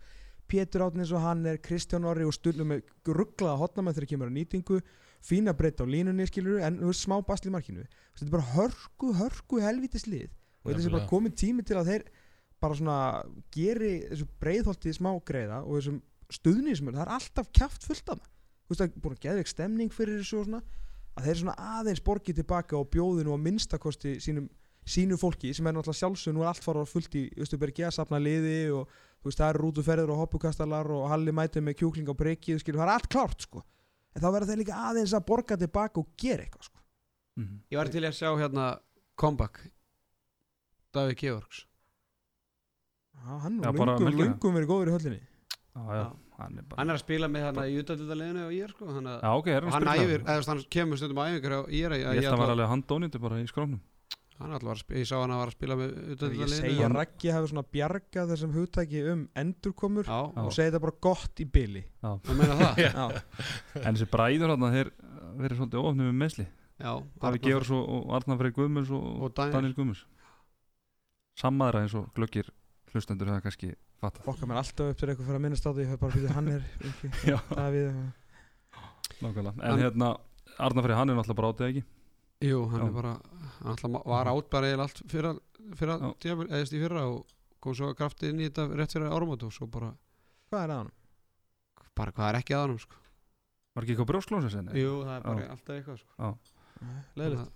Pétur 0.47 0.84
Átni 0.86 0.99
eins 1.01 1.12
og 1.16 1.22
hann 1.24 1.45
er 1.45 1.58
Kristján 1.58 2.06
Orri 2.06 2.24
og 2.28 2.34
stundum 2.34 2.68
með 2.70 2.84
rugglaða 3.08 3.58
hotnamenn 3.58 3.95
þegar 3.95 4.08
kemur 4.12 4.30
á 4.30 4.36
nýtingu. 4.36 4.82
Fína 5.26 5.56
breytt 5.58 5.80
á 5.82 5.86
línunni 5.88 6.28
skilur 6.28 6.60
en 6.62 6.78
smá 6.93 7.18
basli 7.26 7.49
í 7.49 7.56
markinu. 7.56 7.88
Þetta 8.14 8.28
er 8.28 8.36
bara 8.36 8.51
hörku, 8.53 9.14
hörku 9.18 9.62
helvítis 9.64 10.06
lið 10.08 10.30
og 10.66 10.72
þetta 10.72 10.89
er 10.89 10.95
bara 10.97 11.09
komið 11.11 11.36
tími 11.41 11.66
til 11.66 11.78
að 11.80 11.91
þeir 11.91 12.05
bara 12.63 12.78
svona 12.80 12.99
geri 13.53 13.93
þessu 14.09 14.28
breiðholti 14.41 14.93
smá 14.95 15.11
greiða 15.28 15.61
og 15.63 15.78
þessum 15.78 16.01
stuðnismur, 16.34 16.95
það 16.95 17.05
er 17.05 17.13
alltaf 17.20 17.51
kjaft 17.53 17.86
fullt 17.86 18.11
af 18.16 18.24
það 18.24 18.32
þú 18.66 18.74
veist 18.74 18.82
það 18.82 18.88
er 18.88 19.01
búin 19.03 19.16
að 19.16 19.26
geða 19.28 19.41
ekki 19.43 19.53
stemning 19.53 19.93
fyrir 19.93 20.22
þessu 20.22 20.39
og 20.39 20.47
svona 20.47 20.61
að 21.16 21.28
þeir 21.28 21.41
svona 21.41 21.57
aðeins 21.80 22.03
borgið 22.03 22.39
tilbaka 22.41 22.78
og 22.80 22.89
bjóðu 22.91 23.26
nú 23.26 23.36
að 23.36 23.43
minnstakosti 23.45 24.16
sínum 24.24 24.49
sínu 24.86 25.18
fólki 25.18 25.53
sem 25.55 25.66
er 25.66 25.74
náttúrulega 25.74 25.99
sjálfsög 25.99 26.36
nú 26.36 26.43
er 26.43 26.51
allt 26.51 26.66
fara 26.66 26.86
fullt 26.86 27.16
í 27.18 27.24
Östubergi 27.41 27.86
að 27.88 27.95
sapna 27.97 28.20
liði 28.22 28.70
og 28.76 28.89
þú 29.22 29.30
veist 29.30 29.41
það 29.41 29.51
eru 29.51 29.63
rútuferður 29.63 30.13
og 30.13 30.20
hoppukastalar 30.22 30.89
og 30.93 31.07
Halli 31.09 31.34
mætið 31.34 31.66
með 31.66 31.78
kjúkling 31.80 32.11
á 32.11 32.16
breykið 32.20 32.61
skilur, 32.61 32.84
það 32.84 32.91
er 32.91 32.93
allt 32.93 33.09
klárt 33.09 33.47
sko. 33.47 33.63
En 34.13 34.22
þá 34.22 34.28
verður 34.30 34.51
þeir 34.51 34.61
líka 34.61 34.82
aðeins 34.89 35.16
að 35.18 35.26
borga 35.32 35.57
tilbaka 35.57 36.01
og 36.01 36.11
gera 36.22 36.45
eitthvað 36.45 36.70
sko. 36.70 36.80
Mhm. 37.36 37.55
ég 37.72 37.78
var 37.78 37.89
til 37.89 38.03
að 38.05 38.13
sjá 38.16 38.30
hérna 38.38 38.68
comeback 39.18 39.72
Davíð 40.96 41.18
Georgs. 41.22 41.64
Já, 43.16 43.39
hann 43.46 43.58
Já, 43.62 43.70
er 43.70 43.74
bara 43.80 43.96
lungum, 43.96 44.06
melkina. 44.10 44.26
lungum 44.30 44.60
verið 44.60 44.70
góður 44.70 44.91
í 44.91 44.96
höllinni. 44.96 45.22
Já, 45.76 45.82
já, 46.00 46.04
hann 46.39 46.60
er 46.60 46.66
bara 46.70 46.78
hann 46.82 46.91
er 46.93 46.96
að 46.96 47.02
spila 47.04 47.28
með 47.32 47.43
hérna 47.46 47.64
í 47.68 47.74
utaldildaliðinu 47.82 48.43
og 48.46 48.54
ég 48.56 48.64
er 48.68 48.72
sko 48.76 48.88
hann, 48.96 49.10
Já, 49.12 49.32
ok, 49.39 49.48
er 49.52 49.66
og 49.66 49.74
hann 49.76 49.84
hann 49.84 49.91
að 49.91 50.04
æfir, 50.06 50.22
spila 50.22 50.24
eða 50.24 50.36
þú 50.36 50.39
veist, 50.39 50.52
hann 50.54 50.62
kemur 50.76 51.00
stundum 51.02 51.20
á 51.20 51.26
æfingar 51.32 51.56
og 51.58 51.68
ég 51.76 51.86
er 51.89 51.96
Ég 51.96 52.06
held 52.06 52.26
að 52.26 52.32
hann 52.32 52.41
var 52.46 52.54
alveg 52.56 52.72
handónýttu 52.72 53.22
bara 53.26 53.39
í 53.41 53.48
skrónum 53.52 53.82
hann 54.36 54.52
alltaf 54.52 54.68
var 54.68 54.76
að 54.76 54.82
spila, 54.84 55.00
ég 55.00 55.08
sá 55.10 55.16
hann 55.20 55.32
að 55.36 55.39
var 55.41 55.52
að 55.52 55.56
spila 55.56 55.76
með 55.80 55.91
ég 56.36 56.50
segja 56.54 56.88
að 56.89 56.96
Raggi 57.00 57.30
hafi 57.36 57.52
svona 57.52 57.66
bjargað 57.76 58.32
þessum 58.34 58.56
hugtæki 58.56 59.04
um 59.14 59.22
endurkomur 59.43 60.10
já, 60.12 60.18
og 60.43 60.50
segja 60.56 60.72
þetta 60.74 60.84
bara 60.86 60.98
gott 61.08 61.39
í 61.39 61.46
byli 61.56 61.84
og 62.04 62.32
meina 62.36 62.58
það? 62.60 62.82
Já, 62.88 63.06
En 63.84 63.96
þessi 63.96 64.10
bræður 64.12 64.52
hann, 64.56 64.68
þeir 64.76 64.91
verið 65.39 65.60
svolítið 65.62 65.88
ofnum 65.88 66.10
með 66.12 66.20
meðsli 66.24 66.48
já, 66.48 66.91
Davi 66.91 67.32
Arnar- 67.32 67.43
Georgs 67.48 67.72
og, 67.76 67.84
og 67.96 68.12
Arnar 68.20 68.39
Freyr 68.43 68.56
Guðmunds 68.60 68.91
og, 68.96 69.08
og 69.24 69.32
Daniel, 69.39 69.56
Daniel 69.56 69.78
Guðmunds 69.80 70.04
Sammaðra 71.40 71.82
eins 71.84 71.96
og 72.00 72.08
glöggir 72.16 72.48
hlustendur 72.94 73.28
hefða 73.32 73.44
kannski 73.44 73.74
fattað 74.00 74.28
fokkar 74.30 74.48
mér 74.52 74.60
alltaf 74.62 74.92
upp 74.94 75.00
til 75.02 75.10
eitthvað 75.12 75.28
fyrir 75.28 75.40
að 75.40 75.44
minnast 75.46 75.66
á 75.68 75.72
því 75.76 75.84
ég 75.86 75.92
hef 75.92 76.00
bara 76.00 76.16
fyrir 76.16 76.34
hann 76.36 76.48
er 76.54 76.64
ekki, 76.90 77.12
Já, 77.32 77.38
Davíð 77.52 77.90
nákvæmlega 79.22 79.70
En 79.72 79.82
hérna, 79.84 80.10
Arnar 80.60 80.86
Freyr, 80.86 80.98
hann 81.00 81.12
er 81.12 81.18
náttúrulega 81.20 81.40
bara 81.42 81.52
átið 81.54 81.68
ekki 81.72 81.84
jú, 82.50 82.62
hann 82.72 82.82
Já. 82.84 82.88
er 82.88 82.96
bara 82.96 83.14
hann 83.60 83.72
alltaf 83.74 83.98
var 84.12 84.32
átt 84.32 84.50
bara 84.54 84.70
eða 84.72 84.86
allt 84.88 85.02
fyrra, 85.12 85.34
fyrra 85.80 85.98
Já. 86.02 86.08
tímabil, 86.24 86.50
eða 86.52 86.70
í 86.70 86.82
fyrra 86.86 87.04
og 87.12 87.34
kom 87.64 87.76
svo 87.76 87.92
kraftið 87.98 88.32
inn 88.34 88.44
í 88.44 88.50
þetta 88.50 88.68
rétt 88.80 88.96
fyrir 88.96 89.12
áramót 89.16 89.44
og 89.48 89.54
svo 89.56 89.68
bara, 89.72 89.92
Hvað 90.52 90.64
er 90.68 90.74
að 90.76 90.82
hann? 90.84 90.92
bara 91.96 92.12
hvað 92.16 92.28
er 92.30 92.38
ekki 92.42 92.54
að 92.56 92.66
hann 92.66 92.80
sko. 92.84 92.98
Var 93.76 93.84
ekki 93.86 93.94
eitthvað 93.96 94.10
brjósklósa 94.12 94.50
senni? 94.54 94.76
jú, 94.80 94.92
það 95.08 95.16
er 95.18 95.24
bara 95.26 95.46
Já. 95.46 95.52
alltaf 95.56 95.76
eitthvað 95.80 96.02
sko. 96.04 96.34
Leðilegt 97.20 97.54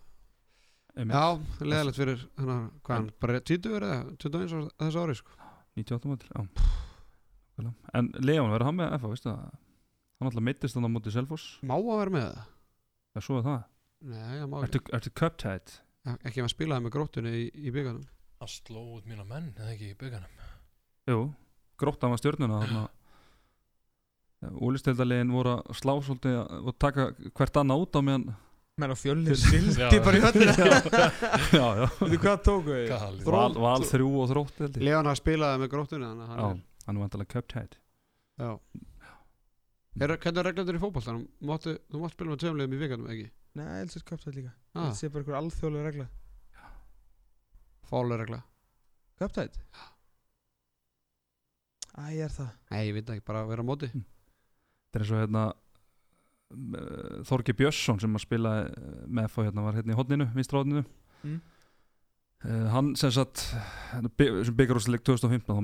já, 0.99 1.23
leðilegt 1.63 1.99
fyrir 1.99 2.27
hana, 2.39 2.59
hvað 2.83 2.95
hann, 2.97 3.09
bara 3.23 3.39
20 3.39 3.75
eða 3.79 3.97
21 4.19 4.67
á 4.67 4.81
þessu 4.83 5.03
ári 5.03 5.17
sko. 5.19 5.35
98 5.79 6.11
mótil, 6.11 6.29
já. 6.35 6.39
Nákvæmlega. 7.59 7.75
En 7.99 8.13
Leon, 8.19 8.51
verður 8.51 8.67
hann 8.69 8.79
með 8.79 8.95
FA, 8.99 9.11
veistu 9.13 9.29
það? 9.31 9.59
Hann 10.19 10.31
alltaf 10.31 10.45
meittist 10.49 10.75
hann 10.75 10.87
á 10.87 10.91
móti 10.91 11.13
Selfoss. 11.15 11.59
Má 11.63 11.77
að 11.77 11.91
vera 11.93 12.15
með 12.15 12.25
það? 12.27 12.47
Já, 13.15 13.21
svo 13.23 13.39
er 13.39 13.45
það. 13.47 13.61
Nei, 14.09 14.33
það 14.33 14.47
má 14.49 14.57
ekki. 14.59 14.67
Ertu, 14.69 14.81
ertu 14.99 15.13
cup-tight? 15.21 15.79
ekki 16.17 16.43
hann 16.43 16.51
spilaði 16.51 16.85
með 16.85 16.95
gróttunni 16.95 17.33
í, 17.35 17.43
í 17.53 17.73
byggarnum 17.75 18.07
Hann 18.39 18.51
sló 18.51 18.83
út 18.95 19.07
mína 19.09 19.25
menn, 19.27 19.51
eða 19.57 19.73
ekki 19.73 19.91
í 19.91 19.97
bygganum 19.99 20.47
Jú, 21.09 21.19
gróttan 21.81 22.13
var 22.13 22.19
stjörnuna 22.21 22.59
þarna. 22.61 22.81
Úlisteldarlegin 24.61 25.31
voru 25.33 25.55
að 25.57 25.79
slá 25.79 25.91
svolítið 26.05 26.37
og 26.61 26.75
taka 26.79 27.09
hvert 27.35 27.57
annað 27.59 27.81
út 27.83 27.97
á 27.97 28.01
meðan 28.05 28.27
Menn 28.79 28.93
á 28.93 28.97
fjölnir 28.99 29.35
Já. 29.35 29.41
sildi 29.43 29.99
bara 30.05 30.19
í 30.19 30.21
höllina. 30.23 30.53
Já, 31.51 31.65
já. 31.81 31.87
Veitu 31.99 32.19
hvað 32.23 32.37
tóku? 32.45 32.77
Galið. 32.89 33.25
Val, 33.27 33.57
val 33.59 33.87
þrjú 33.89 34.11
og 34.23 34.29
þrótt 34.31 34.61
ég. 34.63 34.85
Leon 34.87 35.09
har 35.09 35.19
spilaði 35.19 35.63
með 35.63 35.71
gróttunni 35.73 36.07
þannig 36.07 36.29
að 36.29 36.39
Já, 36.39 36.45
hann 36.45 36.61
hann 36.85 36.99
er 36.99 37.03
vantilega 37.05 37.33
er 37.33 37.75
já. 38.39 38.51
Er, 39.99 40.13
hvernig 40.15 40.39
er 40.39 40.47
reglandur 40.47 40.77
í 40.77 40.81
fótboltanum? 40.81 41.25
Máttu, 41.49 41.75
þú 41.91 42.01
mátt 42.03 42.15
spila 42.15 42.31
með 42.31 42.41
tveimlegum 42.45 42.75
í 42.77 42.79
vikanum, 42.79 43.09
ekki? 43.11 43.27
Nei, 43.59 43.67
Elsins 43.81 44.05
Köptætt 44.07 44.37
líka. 44.37 44.53
Ah, 44.73 44.85
Þetta 44.87 44.99
sé 44.99 45.09
bara 45.11 45.23
einhver 45.25 45.37
alþjóðlega 45.41 45.89
regla. 45.89 46.05
Fálega 47.89 48.19
regla. 48.21 48.39
Köptætt? 49.19 49.57
Æ, 51.99 52.01
ég 52.15 52.23
er 52.29 52.35
það? 52.35 52.51
Nei, 52.71 52.81
ég 52.85 52.95
veit 52.95 53.11
ekki, 53.15 53.25
bara 53.27 53.43
vera 53.49 53.65
á 53.65 53.67
móti. 53.67 53.89
Þetta 53.91 54.99
er 54.99 55.03
eins 55.03 55.11
og 55.15 55.19
hérna 55.23 55.43
Þorgi 57.29 57.53
Björnsson 57.59 57.99
sem 58.01 58.15
að 58.17 58.23
spila 58.25 58.51
með 59.05 59.27
FH 59.29 59.47
hérna 59.49 59.65
var 59.67 59.75
hérna 59.77 59.93
í 59.93 59.97
hodninu, 59.99 60.29
vinstra 60.35 60.61
hodninu 60.63 60.85
Mm. 61.19 61.41
uh, 62.45 62.67
hann 62.71 62.95
sem 62.95 63.11
by- 64.17 64.43
sem 64.47 64.55
byggarúsleik 64.55 65.03
2015 65.03 65.51
þá 65.51 65.59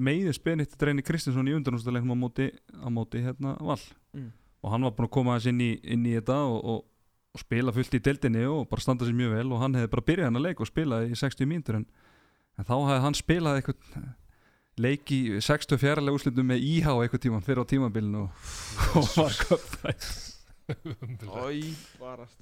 meiðis- 0.00 0.42
Benedikt 0.42 0.80
Reyni 0.82 1.02
Kristinsson 1.04 1.46
í 1.46 1.52
undanúsleiknum 1.54 2.14
á 2.16 2.18
móti, 2.24 2.46
á 2.72 2.88
móti 2.88 3.20
hérna 3.22 3.52
Val 3.60 3.78
Mm. 4.16 4.32
og 4.62 4.70
hann 4.72 4.82
var 4.82 4.92
búinn 4.92 5.08
að 5.08 5.10
koma 5.12 5.36
aðeins 5.36 5.46
inn 5.52 5.60
í, 5.60 5.80
inn 5.84 6.06
í 6.06 6.14
þetta 6.18 6.38
og, 6.48 6.64
og, 6.64 6.84
og 7.34 7.40
spila 7.40 7.70
fullt 7.72 7.94
í 7.94 8.00
deildinni 8.00 8.46
og 8.48 8.68
bara 8.70 8.80
standa 8.80 9.04
sér 9.04 9.12
mjög 9.14 9.36
vel 9.36 9.52
og 9.52 9.60
hann 9.60 9.74
hefði 9.74 9.90
bara 9.90 10.06
byrjað 10.08 10.24
hann 10.24 10.36
að 10.40 10.46
leik 10.48 10.60
og 10.60 10.66
spilaði 10.72 11.10
í 11.12 11.20
60 11.20 11.46
mínútur 11.46 11.76
en, 11.76 11.86
en 12.58 12.64
þá 12.64 12.74
hefði 12.80 13.00
hann 13.04 13.14
spilað 13.20 13.60
eitthvað 13.60 14.14
leik 14.80 15.10
í 15.14 15.20
64. 15.44 16.02
úrslitum 16.10 16.48
með 16.50 16.64
íhá 16.66 16.90
eitthvað 17.04 17.22
tíman 17.26 17.44
fyrir 17.46 17.62
á 17.62 17.66
tímabilinu 17.70 18.24
og, 18.24 18.48
og 18.98 19.10
var 19.18 19.36
köpðætt 19.44 20.08
Ói, 21.28 21.74
barast 22.00 22.40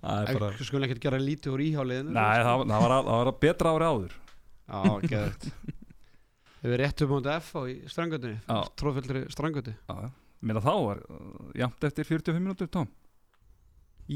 það 0.00 0.30
er 0.32 0.38
bara 0.40 0.52
Þú 0.56 0.66
skulle 0.70 0.86
ekkert 0.88 1.02
gera 1.04 1.18
lítið 1.20 1.52
úr 1.54 1.62
íháliðinu 1.66 2.14
Nei, 2.16 2.38
það, 2.40 2.52
var- 2.62 2.70
það, 2.72 2.84
var, 2.86 2.94
það 3.10 3.18
var 3.20 3.32
betra 3.44 3.72
ári 3.76 3.88
áður. 3.90 4.14
Já, 4.66 4.80
geðvægt 5.04 5.48
Þau 6.56 6.68
verið 6.72 6.80
rétt 6.82 7.04
upp 7.06 7.12
á 7.12 7.36
F 7.36 7.50
á 7.52 7.60
í 7.68 7.74
strangöndinni 7.92 8.38
Já. 8.40 8.58
Tróðfjöldri 8.80 9.74
já. 9.76 10.08
Mér 10.46 10.58
að 10.60 10.66
þá 10.66 10.72
var 10.86 11.04
uh, 11.06 11.52
jafnt 11.60 11.86
eftir 11.90 12.08
45 12.08 12.40
mínútur 12.42 12.72
tóm 12.72 12.88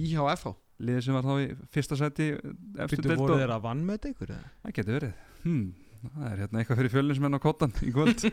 Íhá 0.00 0.24
F 0.34 0.48
á 0.48 0.52
liðið 0.80 1.04
sem 1.04 1.16
var 1.18 1.26
þá 1.28 1.32
í 1.44 1.46
fyrsta 1.74 1.96
seti 2.00 2.26
deild 2.40 3.20
voru 3.20 3.34
og- 3.36 3.40
þeir 3.44 3.52
að 3.58 3.64
vann 3.68 3.84
með 3.84 3.98
þetta 3.98 4.12
ykkur 4.14 4.30
eða? 4.32 4.50
Það 4.64 4.74
getur 4.80 4.96
verið. 4.96 5.14
Hmm, 5.44 5.64
Það 6.00 6.28
er 6.30 6.38
hérna 6.44 6.60
eitthvað 6.60 6.80
fyrir 6.80 6.94
fjölinsmenn 6.94 7.36
á 7.36 7.40
kottan 7.42 7.74
í 7.84 7.90
kvöld. 7.94 8.22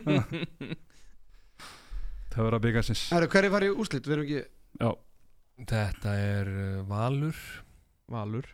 Það 2.28 2.44
verður 2.44 2.56
að 2.58 2.64
byggja 2.66 2.82
sinns 2.86 3.02
hverju 3.10 3.50
var 3.52 3.64
í 3.66 3.70
úrslit? 3.72 4.06
Við 4.06 4.14
erum 4.14 4.26
ekki 4.28 4.40
Já, 4.78 4.90
Þetta 5.72 6.14
er 6.22 6.50
uh, 6.52 6.82
Valur. 6.86 7.38
Valur. 8.12 8.46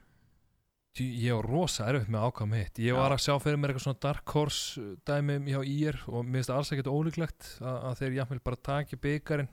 Því 0.94 1.06
Ég 1.24 1.34
var 1.34 1.48
rosa 1.50 1.88
erfitt 1.90 2.10
með 2.14 2.24
ákvæm 2.28 2.54
hitt. 2.54 2.78
Ég 2.80 2.94
var 2.96 3.12
að 3.12 3.24
sjá 3.24 3.34
fyrir 3.42 3.58
mér 3.58 3.72
eitthvað 3.72 3.86
svona 3.88 4.02
Dark 4.04 4.34
Horse 4.36 4.84
dæmi 5.04 5.40
hjá 5.50 5.60
IR 5.66 5.98
og 6.06 6.22
mér 6.22 6.38
finnst 6.38 6.52
það 6.52 6.60
alls 6.60 6.70
ekkert 6.74 6.90
ólíklegt 6.94 7.48
að, 7.58 7.78
að 7.90 7.98
þeir 8.00 8.16
jafnvel 8.20 8.42
bara 8.46 8.62
taki 8.70 9.00
byggarinn 9.02 9.50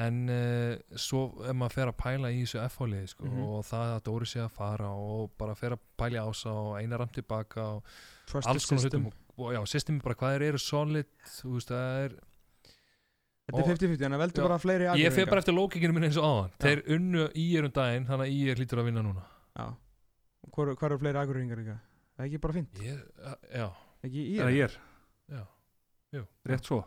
en 0.00 0.18
uh, 0.32 0.96
svo 0.96 1.20
ef 1.44 1.56
maður 1.58 1.74
fer 1.76 1.90
að 1.90 1.96
pæla 2.00 2.30
í 2.32 2.40
þessu 2.44 2.60
F-hólið 2.66 3.06
sko, 3.12 3.26
Mhm. 3.28 3.42
og 3.44 3.64
það 3.68 3.90
að 3.96 4.02
Dóri 4.08 4.28
sé 4.30 4.40
að 4.44 4.50
fara 4.56 4.88
og 4.94 5.30
bara 5.38 5.54
fer 5.58 5.74
að 5.76 5.80
pæla 6.00 6.24
ása 6.30 6.50
og 6.54 6.78
eina 6.80 6.96
ramt 7.00 7.12
tilbaka 7.18 7.66
og 7.76 7.84
Trusted 8.30 8.50
alls 8.54 8.66
konar 8.70 8.80
system. 8.84 9.04
hlutum 9.04 9.06
og, 9.38 9.46
og 9.46 9.52
já, 9.56 9.60
systemi 9.68 10.00
bara 10.04 10.14
hvað 10.14 10.34
þeir 10.38 10.46
eru 10.48 10.58
solid 10.58 11.06
þú 11.26 11.54
veist 11.58 11.68
það 11.74 12.04
er 12.04 12.18
Þetta 13.50 13.62
er 13.64 13.70
50-50, 13.74 14.04
en 14.06 14.12
það 14.14 14.20
veldur 14.22 14.42
Já. 14.44 14.46
bara 14.46 14.58
fleiri 14.62 14.84
ég 14.84 14.90
fer 14.90 15.00
Akureyringar. 15.00 15.30
bara 15.30 15.40
eftir 15.42 15.54
lókikinu 15.56 15.94
minn 15.96 16.04
eins 16.06 16.16
og 16.20 16.26
áðan 16.28 16.50
Já. 16.50 16.58
þeir 16.64 16.82
unnu 16.96 17.22
IR 17.34 17.64
um 17.66 17.72
daginn 17.74 18.06
þannig 18.06 18.26
að 18.28 18.34
IR 18.36 18.60
lítur 18.62 18.78
að 18.78 18.84
vinna 18.90 19.02
núna 19.02 19.24
Já 19.58 19.66
Hvað 20.54 20.84
eru 20.86 20.98
fleiri 21.02 21.18
akureyringar 21.18 21.58
líka? 21.58 21.74
Það 22.14 22.22
er 22.22 22.28
ekki 22.30 22.40
bara 22.40 22.54
fint 22.54 22.78
ég, 22.84 23.00
já, 23.54 23.66
Ekki 24.06 24.22
í 24.22 24.36
það 24.38 24.54
er 24.64 24.76
já, 25.34 25.42
jú 26.14 26.22
rétt 26.46 26.64
svo 26.70 26.78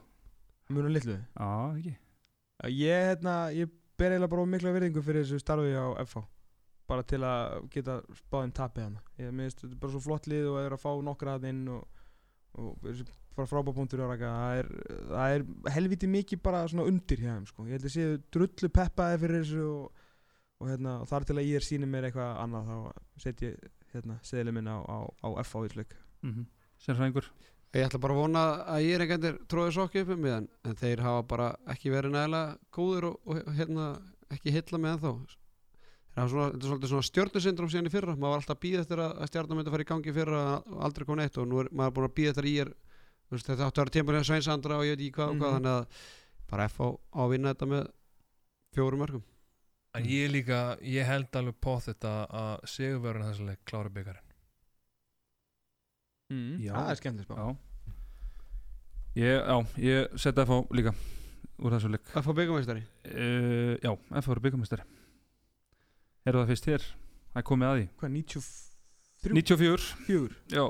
Mjög 0.71 0.89
litlu 0.95 1.17
Já, 1.19 1.49
ekki 1.77 1.97
Ég, 2.71 3.07
hérna, 3.09 3.51
ég 3.51 3.71
ber 3.99 4.13
eiginlega 4.13 4.31
bara 4.31 4.45
mikla 4.45 4.71
virðingu 4.75 5.03
fyrir 5.03 5.25
þessu 5.25 5.41
starfi 5.41 5.73
á 5.75 5.87
FH 6.05 6.23
bara 6.89 7.03
til 7.07 7.21
að 7.23 7.67
geta 7.71 7.97
spáðum 8.17 8.53
tapið 8.55 8.87
hana 8.87 9.01
ég 9.21 9.35
minnst 9.35 9.61
þetta 9.61 9.75
er 9.75 9.81
bara 9.81 9.93
svo 9.93 10.01
flott 10.03 10.25
lið 10.27 10.49
og 10.51 10.57
er 10.59 10.75
að 10.75 10.81
fá 10.83 10.89
nokkra 11.07 11.37
að 11.37 11.45
inn 11.51 11.61
og, 11.71 12.01
og 12.59 12.73
bara 13.33 14.09
raka. 14.11 14.31
Það 14.31 14.57
er, 14.59 14.67
það 15.09 15.35
er 15.35 15.45
helviti 15.73 16.09
mikið 16.11 16.41
bara 16.43 16.65
svona 16.69 16.87
undir 16.89 17.21
hjá 17.23 17.31
þeim 17.31 17.45
sko. 17.49 17.67
ég 17.67 17.77
held 17.77 17.87
að 17.87 17.95
séu 17.95 18.17
drullu 18.35 18.69
peppaði 18.69 19.21
fyrir 19.23 19.39
þessu 19.41 19.63
og, 19.69 20.03
og, 20.59 20.67
hérna, 20.69 20.97
og 21.01 21.07
þar 21.09 21.27
til 21.29 21.37
að 21.39 21.47
ég 21.49 21.55
er 21.57 21.67
sýnir 21.67 21.89
mér 21.89 22.09
eitthvað 22.09 22.35
annað 22.43 22.69
þá 22.69 23.23
set 23.25 23.45
ég 23.45 23.71
hérna, 23.93 24.19
seðlið 24.27 24.57
minn 24.59 24.69
á, 24.69 24.77
á, 24.85 24.97
á 25.25 25.27
FH 25.43 25.65
ísleik 25.69 25.97
mm 26.21 26.31
-hmm. 26.33 26.45
Sérfræðingur 26.83 27.31
Ég 27.73 27.87
ætla 27.87 27.99
bara 28.03 28.13
að 28.13 28.19
vona 28.21 28.41
að 28.69 28.83
ég 28.85 28.95
er 28.95 29.01
einhvern 29.07 29.37
tróðið 29.49 29.71
sokki 29.79 30.01
upp 30.03 30.09
um 30.13 30.19
mig 30.21 30.33
en, 30.35 30.47
en 30.69 30.75
þeir 30.77 30.99
hafa 31.01 31.23
bara 31.31 31.47
ekki 31.73 31.89
verið 31.93 32.11
nægilega 32.13 32.57
góður 32.77 33.07
og, 33.09 33.15
og 33.33 33.55
hérna, 33.57 33.87
ekki 34.35 34.53
hitla 34.53 34.77
með 34.83 34.99
hafa 35.07 35.13
svona, 36.29 36.51
þetta 36.53 36.61
er 36.61 36.69
svolítið 36.69 36.91
svona 36.91 37.07
stjörnusyndrom 37.09 37.71
síðan 37.73 37.89
í 37.89 37.93
fyrra 37.95 38.13
maður 38.13 38.29
var 38.35 38.43
alltaf 38.43 38.57
að 38.59 38.61
býða 38.67 38.83
eftir 38.83 39.01
að, 39.01 39.15
að 39.23 39.31
stjarnar 39.31 39.57
myndi 39.57 39.71
að 39.71 39.75
fara 39.77 39.85
í 39.87 39.89
gangi 39.89 40.11
í 40.11 40.15
fyrra 40.19 40.41
og 40.61 40.83
aldrei 40.85 41.05
kom 41.09 41.17
neitt 41.17 41.39
og 41.41 41.47
nú 41.49 41.61
er 41.63 41.71
maður 41.73 41.95
búin 41.97 42.07
að 42.11 42.15
býða 42.19 42.33
eftir 42.35 42.45
að 42.45 42.53
ég 42.53 42.67
er 42.67 42.73
veist, 43.33 43.47
þetta 43.49 43.65
áttu 43.65 43.81
að 43.81 43.85
vera 43.87 43.95
tímpar 43.97 44.17
hjá 44.19 44.27
Sveinsandra 44.29 44.77
og 44.77 44.85
ég 44.85 44.93
veit 44.93 45.01
ekki 45.07 45.15
hvað 45.17 45.31
og 45.33 45.39
hvað 45.41 45.49
Mhm. 45.49 45.57
þannig 45.57 45.73
að 45.73 45.85
bara 46.53 46.67
F 46.69 46.77
á 46.85 46.87
að 47.25 47.31
vinna 47.33 47.53
þetta 47.55 47.69
með 47.73 47.87
fjórum 48.77 49.01
mörgum 49.01 49.23
En 49.97 50.05
ég 50.09 50.29
líka, 50.33 50.59
ég 50.81 51.05
held 51.05 51.35
alveg 51.37 51.57
på 51.61 51.73
þetta 51.85 52.11
að 52.29 52.53
sigurverðin 52.69 53.27
þessar 53.29 53.49
leik 53.51 53.59
klára 53.69 53.91
byggarinn. 53.93 54.22
Mm. 56.33 56.57
Já. 56.65 56.73
það 56.77 56.91
er 56.95 56.99
skemmtilegt 57.01 57.29
spá 57.29 57.37
Já. 57.39 57.47
Ég, 59.13 59.37
já, 59.45 59.57
ég 59.77 60.15
setja 60.17 60.43
F 60.47 60.49
á 60.49 60.57
líka 60.73 60.91
úr 61.61 61.73
þessu 61.75 61.91
leik. 61.93 62.07
F 62.17 62.25
á 62.25 62.33
byggamestari 62.33 62.81
uh, 62.81 63.73
Já, 63.77 63.91
F 63.93 64.25
á 64.25 64.31
eru 64.33 64.41
byggamestari 64.47 64.85
Eru 66.25 66.41
það 66.41 66.53
fyrst 66.53 66.69
hér? 66.71 66.85
Það 67.33 67.41
er 67.41 67.45
komið 67.49 67.67
að 67.67 67.75
því. 67.77 67.85
Hvað, 67.99 68.11
93? 68.15 68.73
94 69.23 69.87
94 70.07 70.57
Já, 70.57 70.65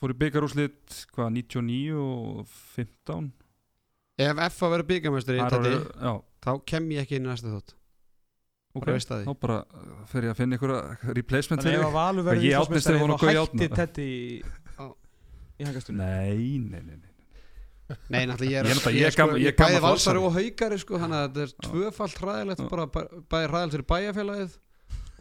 fór 0.00 0.12
í 0.12 0.18
byggarúslit 0.22 1.00
hvað, 1.14 1.32
99 1.36 2.00
og 2.00 2.54
15 2.76 3.30
Ef 4.26 4.40
F 4.48 4.62
á 4.64 4.68
verið 4.72 4.88
byggamestari 4.94 5.42
Það 5.42 5.68
eru- 5.70 5.90
Já, 6.00 6.12
þá 6.46 6.50
kem 6.72 6.88
ég 6.96 7.04
ekki 7.04 7.18
inn 7.20 7.28
í 7.28 7.30
næsta 7.30 7.52
þótt 7.52 7.74
ok 8.76 8.84
bara 8.84 8.96
veist 8.96 9.12
að 9.12 9.24
Þá 9.26 9.32
bara 9.40 9.58
fer 10.10 10.26
ég 10.26 10.32
að 10.34 10.40
finna 10.40 10.58
ykkur 10.58 10.72
replacement 11.16 11.64
Þannig 11.64 11.84
að 11.86 12.22
verður 12.26 12.46
ég 12.46 12.60
átnist 12.60 12.88
þegar 12.90 13.14
að 13.14 13.22
gauja 13.24 13.44
hætti 13.44 13.68
átna? 13.68 13.76
Teddy 13.80 14.06
í, 14.06 14.40
Já. 14.40 14.65
Í 15.60 15.66
hangastunni 15.68 15.98
Nei, 15.98 16.58
nei, 16.58 16.80
nei, 16.80 16.96
nei 16.96 17.12
Nei, 18.10 18.24
náttúrulega 18.26 18.50
ég 18.50 18.58
er, 18.58 18.66
Ég 18.66 18.70
er 18.70 18.76
náttúrulega- 18.76 18.98
ég 18.98 19.06
er 19.06 19.12
sko, 19.14 19.22
gamall- 19.22 19.38
ég 19.38 19.46
er 19.46 19.52
ég 19.52 19.58
bæði 19.60 19.74
gamall 19.76 19.82
valsari 19.86 20.18
valsari. 20.18 20.22
og 20.26 20.32
haugari 20.36 20.78
sko, 20.82 20.98
þannig 20.98 21.18
að 21.20 21.26
þetta 21.26 21.42
er 21.42 21.52
tvöfalt 21.66 22.16
hræðilegt 22.22 22.60
Já. 22.62 22.68
bara 22.72 22.86
bæ- 22.86 23.10
bæði 23.30 23.48
hræðilegt 23.52 23.74
fyrir 23.76 23.86
bæjarfélagið 23.92 24.56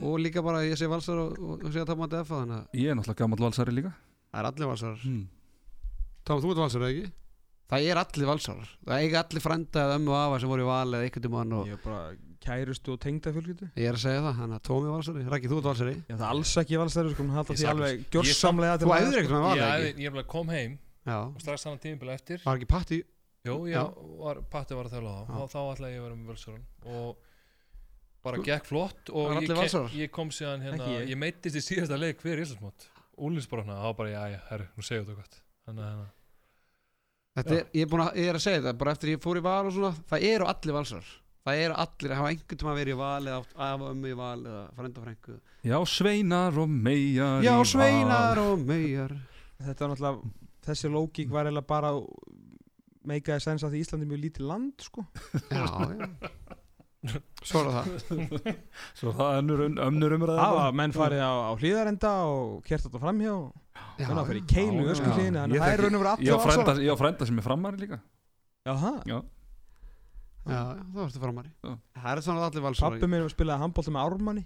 og 0.01 0.15
líka 0.19 0.43
bara 0.43 0.57
að 0.59 0.69
ég 0.71 0.77
sé 0.81 0.87
valsari 0.89 1.19
og, 1.21 1.37
og, 1.39 1.61
sé 1.71 1.79
að 1.83 1.85
tapma 1.91 2.07
DF 2.09 2.27
þannig 2.33 2.57
að 2.57 2.65
Ég 2.81 2.89
er 2.89 2.95
náttúrulega 2.97 3.21
gammal 3.21 3.43
valsari 3.45 3.71
líka 3.77 3.93
það 4.33 4.39
er 4.41 4.49
allir 4.49 4.67
valsarar 4.73 4.97
hmm. 5.05 5.27
Tóma, 6.25 6.41
þú 6.41 6.49
ert 6.51 6.63
valsari, 6.65 6.85
ekki? 6.89 7.11
Það 7.69 7.85
er 7.91 7.97
allir 8.01 8.25
valsarar 8.33 8.69
Það 8.85 9.01
eiga 9.05 9.21
allir 9.21 9.41
frenda 9.45 9.79
eða 9.85 9.97
ömmu 9.99 10.09
og 10.09 10.19
afa 10.25 10.39
sem 10.41 10.49
voru 10.49 10.65
í 10.65 10.69
val 10.71 10.89
eða 10.89 11.05
einhvern 11.05 11.25
tímann 11.29 11.53
og 11.53 11.67
Ég 11.69 11.77
er 11.77 11.83
bara 11.85 12.01
kærustu 12.45 12.93
og 12.95 12.99
tengda 13.03 13.31
fjölskyldu. 13.35 13.67
Ég 13.75 13.89
er 13.89 13.97
að 13.97 14.03
segja 14.05 14.21
það, 14.25 14.37
þannig 14.39 14.57
að 14.59 14.63
Tómi 14.69 14.87
er 14.89 14.93
valsari. 14.95 15.23
Rækki, 15.33 15.49
þú 15.51 15.57
ert 15.61 15.67
valsari. 15.69 15.95
Já, 16.05 16.15
það 16.15 16.23
er 16.25 16.31
alls 16.31 16.53
ekki 16.61 16.79
valstæður 16.81 17.11
sko, 17.15 17.25
hann 17.25 17.35
halda 17.39 17.53
Ég 17.55 17.59
því 17.61 17.67
alveg 17.73 17.91
ég 17.95 18.07
gjörsamlega 18.15 18.79
Þú 18.85 18.93
æfðir 18.95 19.19
ekkert 19.21 19.35
með 19.35 19.45
Ég, 19.45 19.45
val, 19.45 19.59
eða 19.65 19.85
ég, 19.89 19.99
ég 20.05 20.15
bara 20.15 20.25
kom 20.35 20.49
heim 20.53 20.77
Já, 21.05 21.17
og 21.25 21.41
strax 21.43 21.65
þannig 21.67 21.83
tímabili 21.85 22.13
eftir. 22.15 22.41
var 22.45 22.57
ekki 22.61 22.69
patti 22.71 23.01
Jú, 23.45 23.55
Já. 23.69 23.81
ég 23.85 24.17
var, 24.23 24.39
Patti 24.49 24.73
var 24.77 24.87
að 24.89 24.95
þjála 24.95 25.13
Já. 25.15 25.25
þá 25.29 25.37
og 25.43 25.49
þá 25.53 25.59
ætlaði 25.75 25.93
ég 25.93 25.99
að 26.01 26.05
vera 26.07 26.15
með 26.17 26.29
völsarun 26.33 26.63
og 26.85 27.17
bara 28.25 28.39
gekk 28.41 28.65
flott 28.65 29.11
og 29.13 29.27
ég, 29.29 29.35
allir 29.37 29.51
ke- 29.51 29.57
Valsarar? 29.59 29.91
ég 30.01 30.11
kom 30.15 30.31
síðan 30.33 30.63
hérna, 30.65 30.79
Ekki 30.81 30.95
ég. 30.97 31.09
ég 31.13 31.19
meittist 31.21 31.59
í 31.59 31.61
síðasta 31.61 31.99
leik 32.01 32.23
fyrir 32.25 32.41
Íslandsmót. 32.41 32.87
Úlins 33.21 33.45
bara 33.51 33.61
hérna, 33.61 33.75
þá 33.85 33.91
bara, 33.99 34.09
já, 34.15 34.23
já, 34.33 34.39
herri, 34.49 34.65
nú 34.73 34.81
segju 34.87 35.03
þetta 35.05 35.15
gott 35.19 35.37
að 35.37 35.75
hérna 35.75 36.07
Þetta 37.35 37.51
er, 37.59 37.65
ég, 37.75 37.85
er 37.93 37.99
að, 38.01 38.09
ég 38.17 38.29
er 38.31 38.37
að 38.39 38.43
segja 38.47 38.59
þetta, 38.63 38.73
bara 38.81 38.91
eftir 38.95 39.11
ég 39.13 39.21
fór 39.21 39.37
í 39.37 39.43
val 39.45 39.65
og 39.67 39.73
svona 39.75 39.93
Það 40.09 40.25
eru 40.31 40.45
allir 40.49 40.73
valsarar 40.79 41.09
Það 41.45 41.59
eru 41.61 41.75
allir, 41.77 42.09
það 42.09 42.17
hafa 42.17 42.29
einhvern 42.33 42.59
tímann 42.61 42.77
verið 42.79 42.95
í 42.95 42.99
val 42.99 43.27
eða 43.29 43.41
afa 43.67 43.89
ömmu 43.91 44.09
í 44.09 44.15
val 44.17 44.39
eða 44.41 44.63
frenda 44.79 45.03
frængu 45.05 45.35
Já, 45.65 45.77
sveinar 45.85 46.57
og 46.63 46.71
megar 46.73 47.45
Já, 47.45 47.53
sveinar 47.69 48.41
og 48.41 48.63
maujar 48.65 49.13
Þetta 49.61 49.85
var 49.85 49.93
náttúrulega, 49.93 50.31
þessi 50.65 50.91
lógík 50.95 51.29
var 51.31 51.45
eiginlega 51.49 51.69
bara 51.69 51.91
meikaði 53.05 53.53
að 53.53 53.69
því 53.75 53.83
Íslandi 53.85 54.07
er 54.07 54.09
mjög 54.09 54.23
lítið 54.23 54.47
land 54.49 54.81
sko. 54.83 55.03
Já, 55.53 55.67
já. 55.93 56.07
Svo 57.45 57.61
er 57.61 57.67
það. 57.69 57.89
Svo 58.97 59.11
það 59.13 59.27
er 59.29 59.39
önnur, 59.43 59.61
önnur 59.85 60.15
umræða. 60.17 60.39
Það 60.41 60.55
var 60.57 60.75
menn 60.81 60.95
farið 60.95 61.21
á, 61.21 61.33
á 61.45 61.51
hlýðarenda 61.61 62.13
og 62.31 62.55
kert 62.65 62.87
þetta 62.87 63.01
framhjá 63.03 63.35
Já, 63.95 64.07
Menn 64.09 64.19
að 64.23 64.29
fyrir 64.31 64.45
keilu 64.49 64.81
já, 64.81 64.91
ösku 64.95 65.05
já. 65.07 65.13
hlýðina 65.19 65.43
Þannig 65.45 65.55
Ég 65.55 65.61
að 65.61 65.65
það 65.65 65.73
er 65.75 65.77
þekki- 65.77 65.85
raun 65.85 65.95
og 65.99 66.03
verið 66.05 66.25
Ég 66.25 66.33
á 66.33 66.35
allir 66.35 66.45
frænda, 66.47 66.65
valsarar 66.65 66.85
ég 66.87 66.91
á 66.97 67.01
frænda 67.03 67.27
sem 67.29 67.37
er 67.39 67.45
framari 67.45 67.81
líka. 67.85 67.99
Já, 68.65 68.73
það 68.81 68.97
Já, 70.45 70.59
það 70.77 70.99
varstu 70.99 71.21
framari 71.23 71.51
Já. 71.65 71.71
Það 71.97 72.11
er 72.11 72.21
svona 72.25 72.45
allir 72.45 72.65
valsarar 72.65 72.95
Pappi 72.95 73.09
minn 73.09 73.29
spilaði 73.33 73.63
handbólta 73.65 73.93
með 73.95 74.05
Ármanni. 74.05 74.43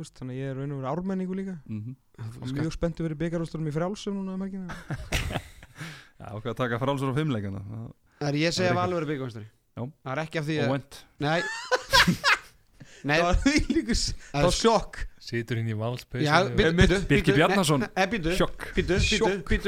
Þú 0.00 0.04
veist, 0.04 0.14
Þannig 0.20 0.36
að 0.36 0.40
ég 0.40 0.50
er 0.50 0.60
raun 0.60 0.74
og 0.74 0.78
verið 0.80 0.90
ármenningu 0.94 1.38
líka. 1.38 1.56
Mm 1.68 1.96
Og 2.40 2.52
mjög 2.56 2.74
spenntu 2.76 3.04
verið 3.04 3.20
byggarústunum 3.20 3.68
í 3.68 3.74
frjálsum 3.74 4.16
núna 4.20 4.36
um 4.36 4.44
Já, 6.20 6.26
okkar 6.36 6.52
að 6.52 6.58
taka 6.60 6.78
frálsur 6.80 7.12
á 7.12 7.14
fimmleikana. 7.16 7.62
Það 8.20 8.28
er 8.28 8.38
ég 8.40 8.52
segja 8.52 8.70
Það 8.70 8.76
er 8.76 8.80
valveri 8.82 9.08
byggumstari 9.08 9.46
Já. 9.48 9.82
Það 9.88 10.12
er 10.12 10.22
ekki 10.24 10.40
af 10.40 10.48
því 10.50 10.58
að 10.60 10.74
Nei, 11.24 11.40
Það 13.04 13.22
var 13.26 13.38
því 13.44 13.54
líkus 13.74 14.02
Það 14.30 14.46
var 14.46 14.56
sjokk. 14.56 15.00
Situr 15.20 15.60
inn 15.60 15.68
í 15.70 15.76
valspeysu 15.76 16.52
býtu 16.56 16.98
Birki 17.10 17.34
Bjarnason. 17.36 17.84
Nei, 17.84 18.06
býtu, 18.10 18.32
Sjokk. 18.34 18.70
Býtu, 18.74 18.96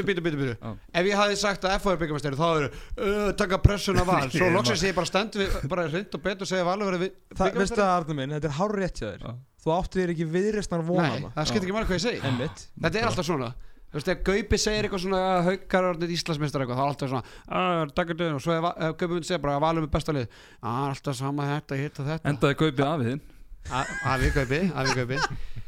býtu, 0.05 0.23
býtu, 0.25 0.55
Ef 0.91 1.07
ég 1.07 1.17
hafði 1.19 1.37
sagt 1.39 1.67
að 1.69 1.75
FH 1.77 1.93
er 1.93 1.99
byggjumestari 2.01 2.39
þá 2.39 2.45
eru 2.49 2.69
uh, 2.73 3.27
taka 3.37 3.59
pressuna 3.63 4.05
val. 4.07 4.25
Svo 4.33 4.49
loksins 4.53 4.83
ég 4.89 4.97
bara 4.97 5.09
stend 5.09 5.37
við 5.39 5.55
bara 5.71 5.85
hreint 5.91 6.17
og 6.17 6.23
betur 6.25 6.49
segja 6.49 6.65
valur 6.67 6.89
verið 6.91 7.13
Það, 7.37 7.59
veistu 7.61 7.79
það, 7.79 7.91
Arnur 7.99 8.19
minn, 8.19 8.33
þetta 8.37 8.49
er 8.49 8.57
hár 8.57 8.75
rétt 8.81 9.03
hjá 9.03 9.07
þér. 9.11 9.37
Þú 9.63 9.75
áttu 9.77 10.01
þér 10.01 10.15
ekki 10.15 10.27
viðreistnar 10.33 10.83
vona 10.89 11.11
Nei, 11.13 11.29
það 11.37 11.51
skiptir 11.51 11.69
ekki 11.69 11.77
marg 11.77 11.87
hvað 11.91 11.99
ég 12.01 12.05
segi. 12.09 12.23
Einmitt. 12.27 12.65
Þetta 12.81 12.99
er 12.99 13.11
alltaf 13.11 13.29
svona 13.29 13.53
Þú 13.93 13.99
veist, 13.99 14.09
ef 14.09 14.21
Gaupi 14.25 14.57
segir 14.57 14.87
eitthvað 14.87 15.03
svona 15.03 15.19
að 15.29 15.47
Haukar 15.51 15.83
er 15.85 15.89
orðið 15.91 16.13
Íslandsmeistar 16.15 16.63
eitthvað, 16.63 16.79
þá 16.79 16.83
er 16.83 16.89
alltaf 16.89 17.11
svona 17.11 17.59
að 17.59 17.91
takk 17.99 18.13
og 18.25 18.41
svo 18.41 18.55
ef 18.55 18.65
ef 18.71 18.95
Gaupi 18.97 19.11
myndi 19.13 19.29
segja 19.29 19.41
bara 19.43 19.57
að 19.59 19.65
valum 19.67 19.85
er 19.85 19.91
besta 19.93 20.15
lið. 20.17 20.39
Að 20.65 20.87
alltaf 20.87 21.19
sama 21.19 21.45
þetta, 21.51 21.77
hitta 21.77 22.05
þetta. 22.07 22.31
Endaði 22.31 22.57
kaupið 22.63 22.87
af 22.87 23.03
þinn? 23.05 23.21
A- 23.69 23.85
Afi 24.15 24.31
Gaupi, 24.33 24.61
afi 24.81 24.95
Gaupi. 24.97 25.19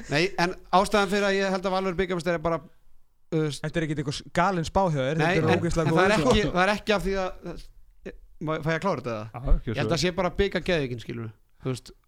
Nei, 0.09 0.23
en 0.41 0.55
ástæðan 0.73 1.13
fyrir 1.13 1.27
að 1.29 1.37
ég 1.37 1.53
held 1.53 1.69
að 1.69 1.75
valur 1.77 1.99
byggjumestari 2.01 2.39
er 2.39 2.43
bara 2.43 2.59
uh, 2.59 3.45
Þetta 3.61 3.79
er 3.79 3.85
ekki 3.85 3.97
eitthvað 3.99 4.19
galinn 4.35 4.67
spá 4.67 4.81
hjá 4.89 4.99
þér 4.99 5.21
Nei, 5.21 5.29
Þetta 5.37 5.45
en, 5.45 5.53
er 5.53 5.79
en 5.85 5.93
það, 5.93 6.01
er 6.03 6.15
ekki, 6.17 6.43
það 6.49 6.63
er 6.65 6.73
ekki 6.75 6.95
af 6.97 7.05
því 7.05 7.15
að 7.21 7.63
Fæ 8.45 8.67
ég 8.67 8.75
að 8.75 8.81
klára 8.83 8.99
þetta 8.99 9.13
eða? 9.15 9.53
Ég 9.69 9.77
held 9.79 9.93
að 9.95 10.01
sé 10.01 10.11
bara 10.15 10.31
byggja 10.35 10.61
geðvikinn 10.67 11.01
skilur 11.01 11.29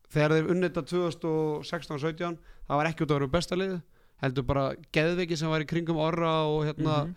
þegar 0.08 0.34
þeir 0.36 0.50
unnita 0.54 0.84
2016-17 0.88 2.36
það 2.68 2.80
var 2.82 2.90
ekki 2.90 3.06
út 3.06 3.14
að 3.14 3.18
vera 3.22 3.30
besta 3.32 3.58
lið 3.58 3.78
heldur 4.22 4.44
bara 4.48 4.74
geðviki 4.94 5.38
sem 5.38 5.50
var 5.50 5.62
í 5.62 5.70
kringum 5.70 5.98
Orra 6.02 6.34
og 6.48 6.66
hérna 6.66 7.04
Mhm. 7.06 7.16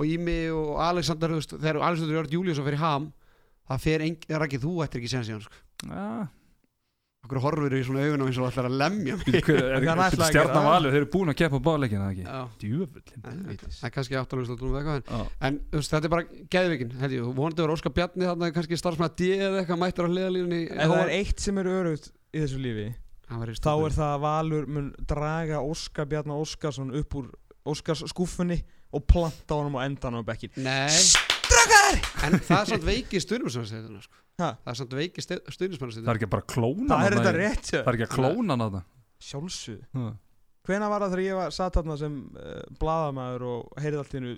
og 0.00 0.06
Ími 0.06 0.38
og 0.54 0.80
Alexander 0.80 1.28
veist, 1.28 1.50
þegar 1.52 1.82
Alexander 1.82 2.14
Jörg 2.22 2.30
Júliusson 2.32 2.64
fyrir 2.64 2.78
ham 2.80 3.12
það 3.70 3.80
fer 3.80 4.00
engin, 4.00 4.28
er 4.30 4.40
ekki 4.46 4.58
þú 4.58 4.76
ættir 4.84 5.00
ekki 5.02 5.10
séðan 5.12 5.28
síðan 5.28 5.42
sko. 5.42 5.54
Já 5.86 6.28
okkur 7.20 7.36
horfur 7.44 7.74
í 7.76 7.82
svona 7.84 8.00
augunum 8.08 8.26
eins 8.30 8.38
og 8.40 8.46
ætlar 8.48 8.64
að 8.70 8.78
lemja 8.80 9.14
mig? 9.18 9.26
Býtu, 9.28 9.40
hver- 9.44 9.60
er- 9.60 9.84
Hann 9.84 9.98
er- 10.00 10.04
ætlaði 10.08 10.24
að 10.24 10.30
Stjarnan 10.30 10.48
gera 10.48 10.54
það. 10.56 10.70
valur, 10.72 10.90
þeir 10.90 11.00
eru 11.02 11.10
búin 11.12 11.28
að 11.30 11.36
keppa 11.36 11.56
á 11.60 11.66
báleikina 11.68 12.06
ekki? 12.10 12.24
Djúvöldin 12.58 13.20
en- 13.28 13.58
það 13.60 13.84
er 13.84 13.90
kannski 13.90 14.14
eitthvað 14.16 14.96
en, 14.96 15.26
en 15.42 15.60
veist, 15.70 15.90
þetta 15.92 16.04
er 16.04 16.08
bara 16.08 16.24
geðvikin 16.24 16.92
held 16.98 17.12
ég, 17.12 17.34
vonandi 17.36 17.60
var 17.60 17.74
Óskar 17.76 17.92
Bjarni 17.92 18.24
þarna 18.24 18.50
kannski 18.56 18.80
starfsmæð 18.80 19.16
D 19.20 19.28
eða 19.36 19.60
eitthvað 19.60 19.78
mættur 19.84 20.08
á 20.08 20.10
hliðalínunni 20.10 20.62
Ef 20.72 20.88
það 20.90 21.04
er 21.04 21.12
eitt 21.20 21.38
sem 21.40 21.58
er 21.58 21.64
örugt 21.66 22.10
í 22.32 22.38
þessu 22.40 22.58
lífi 22.64 22.94
þá 23.30 23.72
er 23.86 23.94
það 23.94 24.06
að 24.06 24.22
Valur 24.24 24.68
mun 24.70 24.90
draga 25.08 25.60
Óskar 25.62 26.08
Bjarnar 26.10 26.40
Óskarsson 26.42 26.92
upp 26.98 27.18
úr 27.20 27.28
Óskars 27.70 28.02
skúfunni 28.10 28.58
og 28.90 29.04
planta 29.06 29.58
honum 29.58 29.78
á 29.78 29.86
endan 29.86 30.18
á 30.18 30.22
bekkin 30.26 30.54
Nei. 30.58 30.90
Strákar! 30.90 32.00
En 32.26 32.38
það 32.38 32.56
er 32.60 32.72
samt 32.72 32.86
veiki 32.86 33.20
stundismannsæðina 33.22 34.02
sko. 34.02 34.18
Ha? 34.40 34.50
Það 34.64 34.72
er 34.72 34.80
samt 34.80 34.96
veiki 34.98 35.24
Það 35.26 35.54
stundismannsæðina 35.56 36.10
er 36.12 36.20
ekki 36.20 36.30
bara 36.32 36.46
að 36.46 36.52
klóna 36.54 36.90
Það 36.90 37.06
er 37.06 37.16
þetta 37.18 37.36
rétt 37.36 37.70
Það 37.70 37.92
er 37.92 37.98
ekki 37.98 38.08
að 38.08 38.16
klóna 38.16 38.58
hana 38.58 38.82
Sjálfsög 39.20 39.86
það 39.94 40.12
Hvena 40.68 40.90
var 40.92 41.02
það 41.02 41.14
þegar 41.14 41.24
ég 41.24 41.38
var 41.38 41.54
satt 41.56 41.76
þarna 41.78 41.94
sem 41.98 42.16
uh, 42.36 42.56
bladamæður 42.78 43.44
og 43.48 43.78
heyrði 43.80 44.00
allt 44.02 44.12
í 44.12 44.18
hennu 44.18 44.34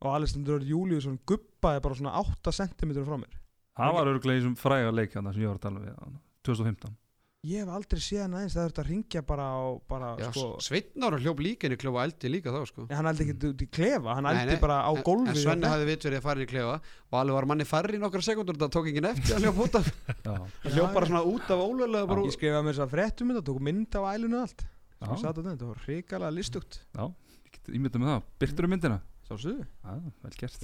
og 0.00 0.14
Alexander 0.16 0.64
Júliusson 0.64 1.18
guppaði 1.28 1.82
bara 1.84 1.98
svona 1.98 2.14
8 2.22 2.54
cm 2.56 2.94
frá 3.04 3.18
mér. 3.20 3.36
Það 3.76 3.94
var 3.96 4.10
örglega 4.14 4.38
í 4.38 4.40
þessum 4.40 4.56
fræga 4.58 4.94
leik 4.94 5.14
hana 5.16 5.34
sem 5.34 5.44
ég 5.44 5.50
var 5.52 5.60
að 5.60 5.66
tala 5.66 5.82
við 5.84 5.92
hana, 5.92 6.20
2015 6.48 6.96
Ég 7.40 7.62
hef 7.62 7.70
aldrei 7.72 8.02
séð 8.04 8.18
hann 8.20 8.34
aðeins 8.36 8.52
það 8.52 8.64
þurft 8.66 8.78
að 8.82 8.88
ringja 8.90 9.20
bara 9.24 9.44
á 9.48 9.60
bara, 9.88 10.08
Já, 10.20 10.26
sko, 10.28 10.42
Sveitnára 10.60 11.16
inn 11.64 11.72
í 11.72 11.76
kljófa 11.80 12.02
eldi 12.04 12.28
líka 12.28 12.52
þá 12.52 12.58
sko. 12.68 12.84
Hann 12.92 13.06
eldi 13.08 13.24
ekki 13.24 13.48
út 13.48 13.62
í 13.64 13.68
klefa, 13.72 14.12
hann 14.18 14.28
eldi 14.28 14.56
bara 14.60 14.76
á 14.84 14.92
En- 14.92 15.00
gólfið 15.06 15.30
En 15.32 15.38
Svenni 15.40 15.64
hérna. 15.64 15.70
hafði 15.72 15.86
vitverið 15.88 16.18
að 16.20 16.26
fara 16.26 16.44
í 16.44 16.48
klefa. 16.50 16.74
Og 17.08 17.16
alveg 17.16 17.34
var 17.38 17.46
manni 17.48 17.64
færri 17.64 17.96
í 17.96 18.00
nokkra 18.02 18.20
sekundur 18.26 18.58
það 18.60 18.72
tók 18.76 18.90
enginn 18.92 19.08
eftir 19.08 19.38
að 19.38 19.46
hljópa 19.46 19.64
út 19.64 19.74
af 19.80 19.88
Já, 20.28 20.34
Það 20.60 20.76
hljóp 20.76 20.92
bara 20.98 21.06
svona 21.08 21.24
út 21.32 21.48
af 21.56 21.64
ólega 21.64 22.04
bara 22.12 22.20
Ég 22.28 22.36
skrifaði 22.36 22.64
mér 22.68 22.76
þess 22.76 22.84
að 22.84 22.92
fréttum 22.92 23.32
þetta, 23.32 23.44
tók 23.48 23.60
mynd 23.70 23.88
á 23.96 24.00
ælunu 24.12 24.36
allt. 24.44 24.60
Svo 25.00 25.16
þetta 25.32 25.64
var 25.72 25.80
hrikalega 25.88 26.36
listugt. 26.36 26.82
Ég 26.92 27.72
ímyndað 27.72 28.04
með 28.04 28.12
það. 28.12 28.22
Byrtur 28.44 28.68
um 28.68 28.74
myndina? 28.76 29.00
Já, 29.80 29.96
vel 30.28 30.36
gert 30.36 30.60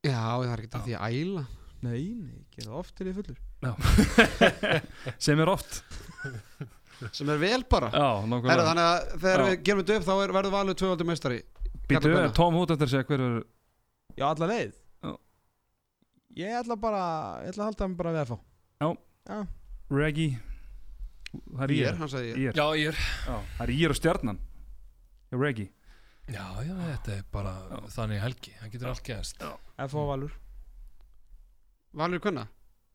Já, 0.00 0.16
það 0.16 0.50
er 0.50 0.60
ekki 0.62 0.70
það 0.72 0.84
því 0.86 0.94
að 0.96 1.16
æla. 1.20 1.42
Nei, 1.80 2.00
nei, 2.20 2.34
ég 2.36 2.56
gera 2.56 2.76
oft 2.80 2.94
til 2.96 3.06
ég 3.08 3.16
fullur. 3.16 3.40
Sem 5.26 5.40
er 5.40 5.50
oft. 5.52 5.80
Sem 7.16 7.28
er 7.32 7.40
vel 7.40 7.64
bara. 7.68 7.88
Já, 7.92 8.04
Herra, 8.04 8.28
nákvæmlega 8.28 8.66
Þannig 8.68 8.86
að 8.86 9.10
þegar 9.24 9.42
Já. 9.42 9.46
við 9.48 9.64
gerum 9.68 9.82
þetta 9.82 9.96
upp 10.00 10.06
þá 10.06 10.12
er, 10.14 10.34
verður 10.36 10.54
valið 10.56 10.78
tvövaldur 10.80 11.08
meistari. 11.08 11.40
Býtu, 11.88 12.00
Kalla 12.00 12.22
er 12.26 12.34
Tom 12.36 12.56
Hood 12.56 12.72
eftir 12.74 12.88
að 12.88 12.94
segja 12.94 13.08
hver 13.10 13.24
er 13.26 13.34
Já, 14.20 14.26
alla 14.30 14.48
leið. 14.50 14.74
Já. 15.04 15.12
Ég 16.40 16.56
ætla 16.60 16.76
bara, 16.80 17.02
ég 17.44 17.52
ætla 17.52 17.64
að 17.66 17.70
halda 17.70 17.88
mig 17.90 17.98
bara 18.00 18.14
við 18.16 18.22
að 18.24 18.32
fá 18.32 18.38
Reggie. 19.90 20.38
Það 21.30 21.64
er 21.64 21.72
Ég 21.74 21.80
ég 21.80 21.88
er, 21.90 21.96
hann 21.98 22.10
sagði 22.12 22.30
ég. 22.30 22.40
Ír. 22.40 22.56
Já, 22.56 22.66
ég 22.78 22.92
er. 22.92 23.04
Það 23.26 23.64
er 23.66 23.72
ég 23.76 23.92
og 23.92 23.98
stjarnan. 24.00 24.40
Reggie 25.34 25.68
Já, 26.30 26.44
já, 26.62 26.74
þetta 26.78 27.14
er 27.16 27.22
bara 27.34 27.52
þannig 27.90 28.20
helgi 28.22 28.52
Það 28.60 28.72
getur 28.74 28.90
allt 28.92 29.04
gæst 29.08 29.40
FH 29.42 30.06
Valur. 30.10 30.32
Valur 32.00 32.20
kunna 32.22 32.46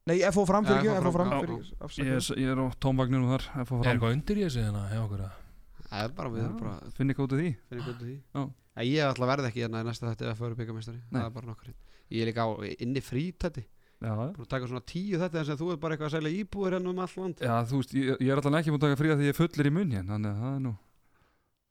Nei, 0.05 0.19
FH 0.29 0.43
fram 0.47 0.67
fyrir 0.67 0.86
Já, 0.86 0.93
ekki, 0.93 1.01
FH 1.01 1.09
FH 1.09 1.15
fram 1.15 1.31
fram, 1.31 1.41
fyrir 1.41 2.05
ég, 2.05 2.11
er- 2.19 2.39
ég 2.43 2.51
er 2.53 2.61
á 2.61 2.65
tómvagninu 2.86 3.31
þar 3.31 3.45
F.O. 3.49 3.61
Er 3.61 3.65
fram 3.65 3.89
eitthvað 3.91 4.13
undir 4.15 4.38
í 4.39 4.45
þessu 4.45 4.61
hérna 4.63 4.83
hjá 4.91 4.99
okkur 5.03 5.23
að 5.25 5.41
Það 5.86 6.03
er 6.05 6.13
bara, 6.17 6.29
við 6.33 6.43
erum 6.45 6.59
bara 6.61 6.93
Finn 6.97 7.13
ekki 7.13 7.23
út 7.25 7.33
af 7.36 7.39
því? 7.41 7.49
Finna 7.69 7.81
ykkur 7.81 7.93
út 7.93 7.99
af 8.01 8.05
því. 8.05 8.15
Já. 8.36 8.43
Ég 8.86 9.09
ætla 9.09 9.25
að 9.25 9.31
verða 9.31 9.49
ekki 9.51 9.61
hérna 9.65 9.81
í 9.81 9.88
næsta 9.88 10.09
þetta 10.11 10.25
ef 10.25 10.31
að 10.36 10.41
fyrir 10.45 10.57
byggamestari 10.61 10.97
Nei. 11.01 11.19
Það 11.19 11.25
er 11.29 11.36
bara 11.36 11.49
nokkur 11.51 11.73
Ég 12.15 12.21
er 12.21 12.29
líka 12.31 12.45
á 12.45 12.49
inni 12.86 13.01
frítætti 13.05 13.63
Já, 14.03 14.11
Búin 14.11 14.45
að 14.45 14.49
taka 14.51 14.67
svona 14.69 14.83
tíu 14.86 15.19
þetta 15.21 15.41
En 15.45 15.59
þú 15.61 15.69
er 15.73 15.77
bara 15.81 15.95
eitthvað 15.95 16.09
að 16.11 16.15
selja 16.17 16.33
íbúður 16.43 16.75
hérna 16.75 16.91
um 16.91 16.99
all 17.05 17.13
land. 17.21 17.39
Já 17.41 17.55
þú 17.69 17.79
veist, 17.81 17.93
ég, 17.95 18.09
ég 18.19 18.29
er 18.33 18.41
alltaf 18.41 18.57
ekki 18.59 18.73
múin 18.73 18.81
að 18.81 18.86
taka 18.89 18.99
frí 18.99 19.13
að 19.13 19.21
því 19.21 19.29
ég 19.29 19.33
er 19.36 19.39
fullir 19.39 19.69
í 19.69 19.73
munn 19.77 19.93
hérna 19.95 20.17
Þannig 20.17 20.33
að 20.36 20.41
það 20.45 20.55
er 20.55 20.63
nú 20.65 20.73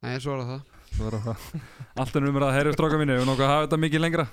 Nei, 0.05 0.15
svo 0.23 0.37
er 0.37 0.45
það. 0.45 0.63
Það 0.95 0.95
Svo 0.95 1.21
það. 1.27 1.45
Allt 2.05 2.17
er 2.19 2.29
umræða 2.29 2.49
að 2.53 2.57
herru 2.59 2.73
stráka 2.77 2.99
mínu 3.01 3.17
Við 3.19 3.29
nokkuð 3.29 3.47
að 3.49 3.53
hafa 3.55 3.67
þetta 3.67 3.79
mikið 3.85 4.03
lengra? 4.05 4.27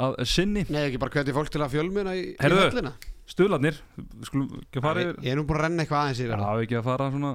Að 0.00 0.16
sinni? 0.32 0.62
Nei, 0.72 0.82
ekki 0.88 1.00
bara 1.02 1.12
hvetja 1.14 1.34
fólk 1.36 1.50
til 1.52 1.60
að 1.62 1.74
fjölmina 1.74 2.14
í, 2.16 2.22
Heyrðu. 2.40 2.62
höllina. 2.70 2.92
Stuðlarnir 3.30 3.78
Skulum 4.26 4.46
ekki 4.64 4.80
að 4.80 4.86
fara 4.86 5.02
yfir 5.04 5.18
ég 5.26 5.34
er 5.34 5.38
nú 5.38 5.44
búin 5.46 5.60
að 5.60 5.64
renna 5.66 5.84
eitthvað 5.84 6.00
aðeins 6.04 6.22
yfir 6.24 6.40
það 6.42 6.62
ekki 6.64 6.78
að 6.80 6.86
fara 6.88 7.08
svona 7.14 7.32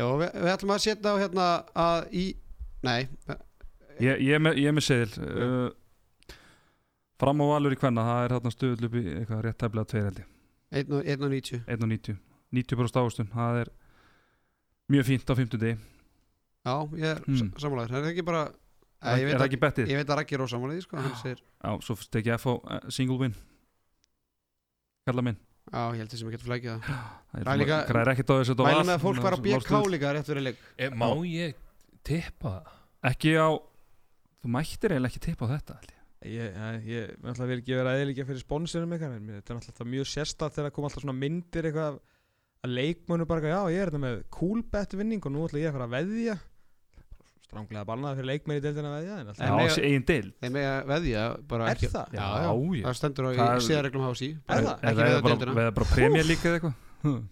Já, 0.00 0.04
við, 0.20 0.26
við 0.40 0.50
ætlum 0.54 0.72
að 0.74 0.82
setja 0.84 1.12
á 1.12 1.16
hérna 1.20 1.46
að 1.84 2.10
í 2.10 2.24
Nei, 2.84 3.00
Ég, 4.00 4.20
ég, 4.24 4.34
er 4.36 4.42
með, 4.42 4.58
ég 4.60 4.70
er 4.70 4.76
með 4.76 4.86
seðil 4.88 5.28
uh, 5.30 6.34
Fram 7.20 7.40
á 7.40 7.46
valur 7.52 7.76
í 7.76 7.78
kvenna 7.80 8.04
Það 8.08 8.24
er 8.26 8.34
þarna 8.36 8.52
stuðl 8.56 8.88
upp 8.90 8.98
í 9.00 9.04
eitthvað 9.14 9.42
rétt 9.46 9.60
tæflega 9.60 9.90
tveir 9.92 10.06
held 10.08 10.20
ég. 10.22 10.28
1.90 10.80 11.64
1.90 11.76 12.20
90% 12.60 13.00
ávistun 13.00 13.30
Það 13.32 13.62
er 13.64 13.72
mjög 14.90 15.08
fínt 15.10 15.30
á 15.30 15.34
50 15.38 15.62
degi 15.64 15.78
Já, 16.60 16.74
ég 17.00 17.06
er 17.08 17.22
mm. 17.24 17.52
sammálaður 17.56 17.94
Það 17.94 18.02
er 18.04 18.10
ekki 18.12 18.24
bara 18.26 18.42
Æ, 19.00 19.12
ég, 19.16 19.30
veit 19.30 19.36
að, 19.38 19.44
ekki 19.46 19.60
bettið? 19.62 19.86
ég 19.88 20.00
veit 20.00 20.10
að 20.12 20.18
Raggi 20.20 20.36
er 20.36 20.42
ósammálaði 20.44 20.82
sko, 20.84 20.98
Hann 21.00 21.14
segir 21.22 21.38
Já, 21.40 21.70
svo 21.86 21.96
stekja 21.96 22.36
F 22.36 22.50
á 22.50 22.52
uh, 22.52 22.80
single 22.92 23.16
win 23.22 23.36
Kalla 25.08 25.24
minn 25.24 25.38
Já, 25.70 25.80
ég 25.94 26.02
held 26.02 26.16
ekki 26.18 26.40
að 26.40 26.44
flækja 26.44 26.74
það 26.74 26.98
Það 27.30 27.48
Það 27.48 28.02
er 28.02 28.12
ekkert 28.12 28.32
á 28.32 28.34
þessu 28.34 28.52
þetta 28.52 28.66
Mælum 28.68 28.90
með 28.90 28.96
að 28.98 29.06
fólk 29.06 29.22
var 29.24 29.36
að 29.38 29.48
valstuðull. 29.48 29.94
líka 29.94 30.12
rétt 30.16 30.28
fyrir 30.28 30.46
leik 30.50 30.60
e, 30.76 30.90
Má 31.00 31.08
ég 31.30 31.64
tippa 32.04 32.52
það? 32.58 32.76
Ekki 33.10 33.34
á 33.40 33.48
Þú 34.40 34.52
mættir 34.56 34.94
eiginlega 34.94 35.12
ekki 35.14 35.24
tippa 35.30 35.48
á 35.48 35.52
þetta 35.54 35.78
ég. 35.80 35.96
Ég, 36.20 36.52
ég, 36.52 36.84
ég 36.84 37.10
ég 37.16 37.28
ætla 37.32 37.46
að 37.46 37.50
vera 37.54 37.62
ekki 37.62 37.76
vera 37.78 37.92
eðilega 37.96 38.28
fyrir 38.28 38.42
sponsorum 38.44 38.92
ykkar 38.92 39.16
en 39.16 39.28
þetta 39.38 39.54
er 39.54 39.60
alltaf 39.62 39.86
mjög 39.88 40.08
sérstætt 40.10 40.56
þegar 40.58 40.74
kom 40.76 40.84
alltaf 40.88 41.04
svona 41.06 41.16
myndir 41.16 41.68
eitthvað 41.70 41.94
af- 41.94 42.00
að 42.60 42.74
leikmönu 42.76 43.26
bara 43.28 43.40
eitthvað, 43.40 43.54
já 43.56 43.72
ég 43.72 43.80
er 43.80 43.90
þetta 43.90 44.02
með 44.02 44.18
cool 44.36 44.60
bet 44.74 44.96
vinning 45.00 45.24
og 45.24 45.32
nú 45.32 45.46
ætla 45.46 45.62
ég 45.62 45.70
að 45.70 45.78
fara 45.78 45.86
að 45.88 45.94
veðja 45.96 46.34
stránglega 47.50 47.84
bannað 47.90 48.16
fyrir 48.20 48.28
leikmenn 48.30 48.60
í 48.60 48.62
deildina 48.64 48.90
að 48.90 48.96
veðja 49.00 49.16
en 49.20 49.26
alltaf 49.32 49.42
Já, 49.42 49.50
En 49.50 49.60
þessi 49.66 49.82
eigin 49.88 50.06
deil 50.10 50.28
Þeim 50.40 50.54
með 50.56 50.68
að 50.70 50.86
veðja 50.92 51.24
bara 51.50 51.66
Er 51.66 51.74
ekki 51.80 51.90
það? 51.90 52.14
Já, 52.14 52.22
Já, 52.22 52.50
já, 52.50 52.84
það 52.86 52.96
stendur 53.00 53.26
á 53.26 53.30
Það 53.30 53.40
í. 53.40 53.50
Er- 53.50 53.66
síðarreglum 53.66 54.06
HSI 54.10 54.30
Er 54.30 54.64
það? 54.64 54.70
Ekki 54.70 54.90
Eða 54.90 55.10
veða 55.10 55.20
deildina 55.26 55.56
veða 55.60 55.74
bara 55.80 55.90
premjör 55.94 56.26
líka 56.30 56.48
eða 56.50 56.60
eitthvað. 56.60 56.74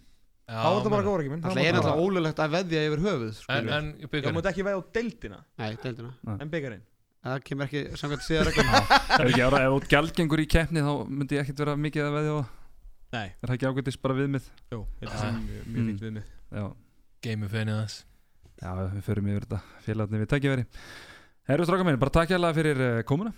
Já, 0.48 0.56
þá 0.58 0.68
er 0.68 0.76
þetta 0.78 0.90
bara 0.92 1.02
menn- 1.02 1.08
góður 1.08 1.22
ekki 1.24 1.32
minn 1.34 1.42
Það 1.44 1.58
er 1.62 1.74
náttúrulega 1.76 2.04
ólulegt 2.08 2.38
að 2.40 2.52
veðja 2.56 2.84
yfir 2.88 3.02
höfuð 3.04 3.26
En, 3.28 3.34
skilur. 3.38 3.72
en 3.78 3.88
ég 4.00 4.10
byggarinn 4.14 4.36
múti 4.38 4.48
ekki 4.52 4.64
veðja 4.64 4.78
á 4.80 4.82
deildina. 4.98 5.40
Nei, 5.60 5.72
deildina. 5.82 6.12
En 6.38 6.52
byggarinn 6.54 6.84
Það 7.28 7.42
kemur 7.48 7.66
ekki 7.68 7.80
samkvæmt 8.00 8.24
síðarreglum 8.24 8.70
Ef 9.18 9.26
ekki 9.28 9.42
ára, 9.44 9.60
ef 9.66 9.74
út 9.76 9.88
gjaldgengur 9.92 10.40
í 10.40 10.46
keppni 10.48 10.80
þá 10.86 10.92
myndi 11.10 11.36
ég 11.36 11.42
ekkert 11.44 11.60
vera 11.66 11.74
mikið 11.76 12.06
að 12.08 12.14
veðja 12.16 12.32
á 12.32 12.38
það 12.38 12.54
Nei, 13.18 13.26
Er 13.28 13.48
það 13.50 13.54
ekki 13.58 13.68
ágættis 13.72 13.98
bara 14.06 14.16
viðmið? 14.22 14.46
jú, 14.72 14.78
það 15.02 15.24
er 15.28 15.36
mjög, 15.36 15.66
mjög 15.68 15.82
Mm. 15.82 15.88
fínt 15.90 16.02
við 16.06 16.12
mig 16.16 16.26
Já, 16.54 16.64
Gameu 17.26 17.48
fennið 17.52 17.78
þess 17.82 17.98
já 18.62 18.70
við 18.78 19.04
förum 19.06 19.30
yfir 19.32 19.46
þetta 19.46 19.60
félagarnir 19.86 20.24
við 20.24 20.32
tækja 20.34 20.54
veri 20.54 20.66
Herru 21.48 21.64
stráka 21.64 21.84
minni, 21.86 21.96
bara 21.96 22.12
takk 22.12 22.32
hérlega 22.34 22.56
fyrir 22.58 22.80
uh, 22.84 23.02
komuna. 23.08 23.30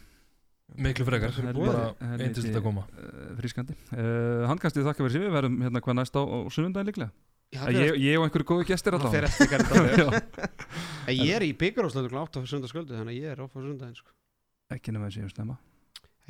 Miklu 0.83 1.05
frekar. 1.07 1.35
Bara 1.55 1.83
eindislegt 2.17 2.57
að 2.59 2.65
koma. 2.65 2.83
uh, 2.99 3.29
Frískandi. 3.39 3.77
Uh, 3.95 4.49
Handkastið 4.51 4.89
þakka 4.89 5.05
fyrir 5.05 5.15
sig, 5.15 5.23
við 5.23 5.37
verðum 5.37 5.61
hérna 5.63 5.83
hvað 5.85 5.97
næst 6.01 6.19
á, 6.19 6.23
á 6.27 6.39
sunnundaginn 6.51 6.91
líklega. 6.91 7.13
Já, 7.55 7.63
ég, 7.75 7.97
ég 8.03 8.19
og 8.19 8.27
einhverju 8.27 8.47
góðu 8.47 8.67
gestir 8.67 8.95
Það 8.95 9.07
alltaf 9.07 9.15
er 9.19 9.27
Ég 11.21 11.33
er 11.35 11.45
í 11.47 11.53
kl. 12.11 12.19
8 12.23 12.43
á 12.43 12.47
sundarsköldu 12.47 12.95
Þannig 12.95 13.17
að 13.17 13.19
ég 13.19 13.33
er 13.33 13.43
off 13.43 13.55
á 13.55 13.59
sundaginn 13.59 13.97
sko. 13.99 14.15
Ekki 14.75 14.95
nema 14.95 15.09
þessi 15.11 15.25
um 15.27 15.33
stemma 15.33 15.57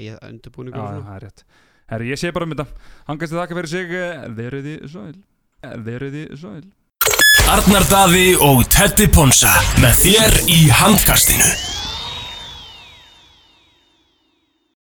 ég 0.01 0.15
Já, 0.15 0.15
undirbúningur 0.31 0.81
og 0.81 0.87
já, 0.87 0.95
svona 0.95 1.09
það 1.11 1.19
er 1.19 1.27
rétt. 1.27 1.45
Herri, 1.93 2.09
ég 2.09 2.21
sé 2.23 2.33
bara 2.33 2.49
um 2.49 2.55
þetta. 2.55 2.67
Hann 3.09 3.21
kannski 3.21 3.37
þakka 3.37 3.59
fyrir 3.59 3.73
sig 3.75 3.93
eh, 4.01 4.25
Verið 4.41 4.71
Eh, 5.61 5.77
þið 6.17 6.37
sæl 6.41 6.63
Arnar 7.49 7.85
Daði 7.89 8.35
og 8.45 8.67
Teddy 8.69 9.09
Ponsa 9.13 9.53
með 9.81 9.97
þér 10.05 10.39
í 10.53 10.61
handkastinu 10.83 11.80